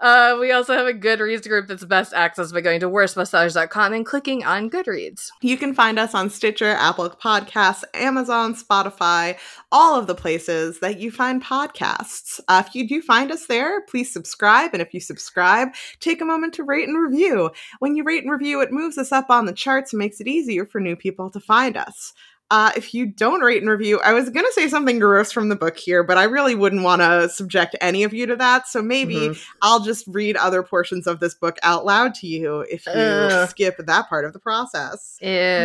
uh, 0.00 0.36
we 0.40 0.52
also 0.52 0.74
have 0.74 0.86
a 0.86 0.92
Goodreads 0.92 1.48
group 1.48 1.66
that's 1.66 1.84
best 1.84 2.12
accessed 2.12 2.52
by 2.52 2.60
going 2.60 2.80
to 2.80 2.88
worstbestsellers.com 2.88 3.92
and 3.92 4.06
clicking 4.06 4.44
on 4.44 4.70
Goodreads. 4.70 5.28
You 5.40 5.56
can 5.56 5.74
find 5.74 5.98
us 5.98 6.14
on 6.14 6.30
Stitcher, 6.30 6.70
Apple 6.70 7.08
Podcasts, 7.10 7.84
Amazon, 7.94 8.54
Spotify, 8.54 9.36
all 9.70 9.98
of 9.98 10.06
the 10.06 10.14
places 10.14 10.80
that 10.80 10.98
you 10.98 11.10
find 11.10 11.42
podcasts. 11.42 12.40
Uh, 12.48 12.62
if 12.66 12.74
you 12.74 12.88
do 12.88 13.02
find 13.02 13.30
us 13.30 13.46
there, 13.46 13.82
please 13.82 14.12
subscribe. 14.12 14.70
And 14.72 14.82
if 14.82 14.94
you 14.94 15.00
subscribe, 15.00 15.68
take 16.00 16.20
a 16.20 16.26
moment 16.26 16.54
to 16.54 16.64
rate 16.64 16.88
and 16.88 17.00
review. 17.00 17.50
When 17.78 17.96
you 17.96 18.04
rate 18.04 18.22
and 18.22 18.32
review, 18.32 18.60
it 18.60 18.72
moves 18.72 18.98
us 18.98 19.12
up 19.12 19.30
on 19.30 19.46
the 19.46 19.52
charts 19.52 19.92
and 19.92 19.98
makes 19.98 20.20
it 20.20 20.28
easier 20.28 20.66
for 20.66 20.80
new 20.80 20.96
people 20.96 21.30
to 21.30 21.40
find 21.40 21.76
us. 21.76 22.12
Uh, 22.50 22.70
if 22.76 22.92
you 22.92 23.06
don't 23.06 23.40
rate 23.40 23.62
and 23.62 23.70
review, 23.70 23.98
I 24.00 24.12
was 24.12 24.28
going 24.28 24.44
to 24.44 24.52
say 24.52 24.68
something 24.68 24.98
gross 24.98 25.32
from 25.32 25.48
the 25.48 25.56
book 25.56 25.78
here, 25.78 26.04
but 26.04 26.18
I 26.18 26.24
really 26.24 26.54
wouldn't 26.54 26.82
want 26.82 27.00
to 27.00 27.28
subject 27.30 27.74
any 27.80 28.04
of 28.04 28.12
you 28.12 28.26
to 28.26 28.36
that. 28.36 28.68
So 28.68 28.82
maybe 28.82 29.14
Mhm. 29.16 29.42
I'll 29.62 29.80
just 29.80 30.04
read 30.06 30.36
other 30.36 30.62
portions 30.62 31.06
of 31.06 31.20
this 31.20 31.34
book 31.34 31.56
out 31.62 31.86
loud 31.86 32.14
to 32.16 32.26
you 32.26 32.60
if 32.70 32.84
you 32.86 32.92
Ugh. 32.92 33.48
skip 33.48 33.78
that 33.78 34.08
part 34.10 34.26
of 34.26 34.34
the 34.34 34.38
process. 34.38 35.16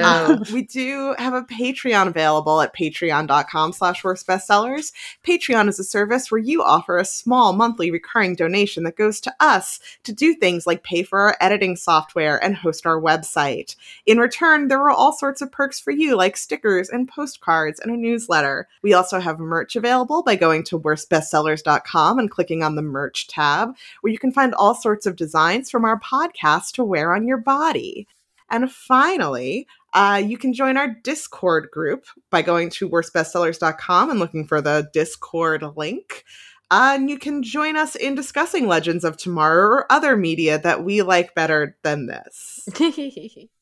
Uh, 0.05 0.37
we 0.53 0.61
do 0.63 1.15
have 1.17 1.33
a 1.33 1.43
Patreon 1.43 2.07
available 2.07 2.61
at 2.61 2.73
patreon.com 2.73 3.73
slash 3.73 4.01
worst 4.03 4.25
bestsellers. 4.25 4.93
Patreon 5.27 5.67
is 5.67 5.79
a 5.79 5.83
service 5.83 6.31
where 6.31 6.39
you 6.39 6.63
offer 6.63 6.97
a 6.97 7.05
small 7.05 7.51
monthly 7.51 7.91
recurring 7.91 8.35
donation 8.35 8.83
that 8.83 8.95
goes 8.95 9.19
to 9.19 9.35
us 9.41 9.81
to 10.05 10.13
do 10.13 10.33
things 10.33 10.65
like 10.65 10.81
pay 10.83 11.03
for 11.03 11.19
our 11.19 11.35
editing 11.41 11.75
software 11.75 12.41
and 12.41 12.55
host 12.55 12.85
our 12.85 12.99
website. 12.99 13.75
In 14.05 14.17
return, 14.17 14.69
there 14.69 14.79
are 14.81 14.89
all 14.91 15.11
sorts 15.11 15.41
of 15.41 15.51
perks 15.51 15.79
for 15.79 15.91
you, 15.91 16.15
like 16.15 16.37
stickers 16.37 16.68
and 16.89 17.07
postcards 17.07 17.79
and 17.79 17.91
a 17.91 17.97
newsletter. 17.97 18.67
We 18.83 18.93
also 18.93 19.19
have 19.19 19.39
merch 19.39 19.75
available 19.75 20.21
by 20.21 20.35
going 20.35 20.63
to 20.65 20.79
worstbestsellers.com 20.79 22.19
and 22.19 22.29
clicking 22.29 22.61
on 22.61 22.75
the 22.75 22.83
merch 22.83 23.27
tab, 23.27 23.73
where 24.01 24.13
you 24.13 24.19
can 24.19 24.31
find 24.31 24.53
all 24.53 24.75
sorts 24.75 25.05
of 25.05 25.15
designs 25.15 25.71
from 25.71 25.85
our 25.85 25.99
podcast 25.99 26.73
to 26.73 26.83
wear 26.83 27.15
on 27.15 27.27
your 27.27 27.37
body. 27.37 28.07
And 28.51 28.71
finally, 28.71 29.67
uh, 29.93 30.21
you 30.23 30.37
can 30.37 30.53
join 30.53 30.77
our 30.77 30.95
Discord 31.03 31.69
group 31.71 32.05
by 32.29 32.41
going 32.41 32.69
to 32.71 32.89
worstbestsellers.com 32.89 34.09
and 34.09 34.19
looking 34.19 34.45
for 34.45 34.61
the 34.61 34.89
Discord 34.93 35.63
link. 35.75 36.23
Uh, 36.71 36.93
and 36.95 37.09
you 37.09 37.17
can 37.17 37.41
join 37.41 37.75
us 37.75 37.95
in 37.95 38.13
discussing 38.13 38.67
Legends 38.67 39.03
of 39.03 39.17
Tomorrow 39.17 39.65
or 39.65 39.91
other 39.91 40.15
media 40.15 40.59
that 40.59 40.83
we 40.83 41.01
like 41.01 41.33
better 41.33 41.75
than 41.83 42.05
this. 42.05 42.69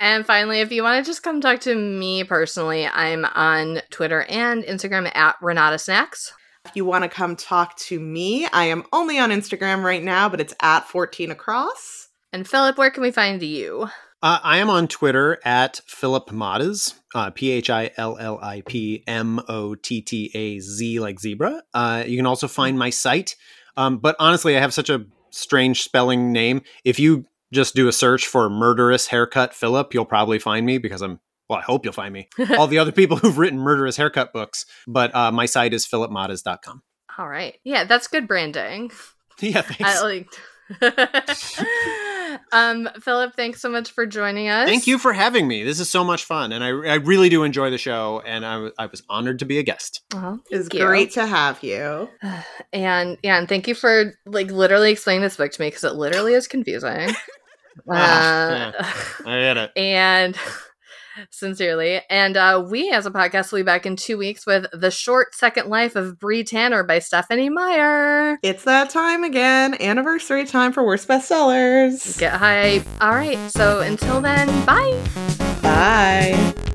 and 0.00 0.26
finally, 0.26 0.60
if 0.60 0.72
you 0.72 0.82
want 0.82 1.04
to 1.04 1.08
just 1.08 1.22
come 1.22 1.40
talk 1.40 1.60
to 1.60 1.74
me 1.74 2.24
personally, 2.24 2.86
I'm 2.86 3.24
on 3.24 3.82
Twitter 3.90 4.22
and 4.28 4.62
Instagram 4.64 5.14
at 5.14 5.36
Renata 5.40 5.78
Snacks. 5.78 6.32
If 6.64 6.74
you 6.74 6.84
want 6.84 7.04
to 7.04 7.08
come 7.08 7.36
talk 7.36 7.76
to 7.76 8.00
me, 8.00 8.46
I 8.46 8.64
am 8.64 8.84
only 8.92 9.18
on 9.18 9.30
Instagram 9.30 9.84
right 9.84 10.02
now, 10.02 10.28
but 10.28 10.40
it's 10.40 10.54
at 10.60 10.88
14 10.88 11.30
across. 11.30 12.08
And 12.32 12.46
Phillip, 12.46 12.76
where 12.76 12.90
can 12.90 13.02
we 13.02 13.12
find 13.12 13.42
you? 13.42 13.88
Uh, 14.22 14.40
I 14.42 14.58
am 14.58 14.70
on 14.70 14.88
Twitter 14.88 15.38
at 15.44 15.80
Phillip 15.86 16.30
Mottaz, 16.30 16.94
uh, 17.14 17.30
P 17.30 17.50
H 17.50 17.70
I 17.70 17.90
L 17.96 18.16
L 18.18 18.38
I 18.42 18.62
P 18.66 19.04
M 19.06 19.40
O 19.48 19.74
T 19.74 20.00
T 20.02 20.30
A 20.34 20.58
Z 20.58 20.98
like 21.00 21.20
zebra. 21.20 21.62
Uh, 21.72 22.02
you 22.06 22.16
can 22.16 22.26
also 22.26 22.48
find 22.48 22.78
my 22.78 22.90
site. 22.90 23.36
Um, 23.76 23.98
but 23.98 24.16
honestly, 24.18 24.56
I 24.56 24.60
have 24.60 24.74
such 24.74 24.90
a 24.90 25.04
strange 25.30 25.82
spelling 25.82 26.32
name. 26.32 26.62
If 26.82 26.98
you 26.98 27.26
just 27.52 27.74
do 27.74 27.88
a 27.88 27.92
search 27.92 28.26
for 28.26 28.48
murderous 28.50 29.06
haircut 29.06 29.54
Phillip, 29.54 29.94
you'll 29.94 30.04
probably 30.04 30.38
find 30.38 30.66
me 30.66 30.78
because 30.78 31.02
I'm, 31.02 31.20
well, 31.48 31.58
I 31.58 31.62
hope 31.62 31.84
you'll 31.84 31.92
find 31.92 32.12
me. 32.12 32.28
All 32.58 32.66
the 32.66 32.78
other 32.78 32.92
people 32.92 33.16
who've 33.18 33.38
written 33.38 33.58
murderous 33.58 33.96
haircut 33.96 34.32
books. 34.32 34.66
But 34.86 35.14
uh, 35.14 35.32
my 35.32 35.46
site 35.46 35.74
is 35.74 35.86
phillipmottaz.com. 35.86 36.82
All 37.18 37.28
right. 37.28 37.56
Yeah, 37.64 37.84
that's 37.84 38.08
good 38.08 38.28
branding. 38.28 38.90
Yeah, 39.38 39.60
thanks. 39.60 40.00
I 40.00 40.02
like. 40.80 42.02
Um, 42.52 42.88
Phillip, 43.00 43.34
thanks 43.36 43.60
so 43.60 43.68
much 43.68 43.90
for 43.90 44.06
joining 44.06 44.48
us. 44.48 44.68
Thank 44.68 44.86
you 44.86 44.98
for 44.98 45.12
having 45.12 45.48
me. 45.48 45.62
This 45.64 45.80
is 45.80 45.90
so 45.90 46.04
much 46.04 46.24
fun. 46.24 46.52
And 46.52 46.62
I, 46.62 46.68
I 46.68 46.94
really 46.96 47.28
do 47.28 47.42
enjoy 47.42 47.70
the 47.70 47.78
show. 47.78 48.22
And 48.24 48.44
I, 48.46 48.52
w- 48.54 48.72
I 48.78 48.86
was 48.86 49.02
honored 49.08 49.38
to 49.40 49.44
be 49.44 49.58
a 49.58 49.62
guest. 49.62 50.02
Oh, 50.14 50.38
It's 50.50 50.68
great 50.68 51.12
to 51.12 51.26
have 51.26 51.62
you. 51.62 52.08
And 52.72 53.16
yeah, 53.22 53.38
and 53.38 53.48
thank 53.48 53.66
you 53.68 53.74
for 53.74 54.12
like 54.26 54.50
literally 54.50 54.90
explaining 54.92 55.22
this 55.22 55.36
book 55.36 55.50
to 55.52 55.60
me 55.60 55.68
because 55.68 55.84
it 55.84 55.94
literally 55.94 56.34
is 56.34 56.46
confusing. 56.48 57.14
Ah, 57.90 58.72
Uh, 58.78 59.28
I 59.28 59.40
get 59.40 59.56
it. 59.58 59.70
and 59.76 60.36
sincerely, 61.30 62.00
and 62.10 62.36
uh, 62.36 62.64
we 62.68 62.90
as 62.90 63.06
a 63.06 63.10
podcast 63.10 63.52
will 63.52 63.60
be 63.60 63.64
back 63.64 63.86
in 63.86 63.96
two 63.96 64.18
weeks 64.18 64.46
with 64.46 64.66
the 64.72 64.90
short 64.90 65.34
second 65.34 65.68
life 65.68 65.96
of 65.96 66.18
Bree 66.18 66.44
Tanner 66.44 66.82
by 66.82 66.98
Stephenie 66.98 67.50
Meyer. 67.50 68.38
It's 68.42 68.64
that 68.64 68.90
time 68.90 69.24
again. 69.24 69.80
Anniversary 69.80 70.44
time 70.44 70.72
for 70.72 70.84
Worst 70.84 71.08
Bestsellers. 71.08 72.18
Get 72.18 72.32
hype. 72.32 72.84
All 73.00 73.12
right. 73.12 73.38
So 73.50 73.80
until 73.80 74.20
then, 74.20 74.46
bye. 74.64 75.02
Bye. 75.62 76.74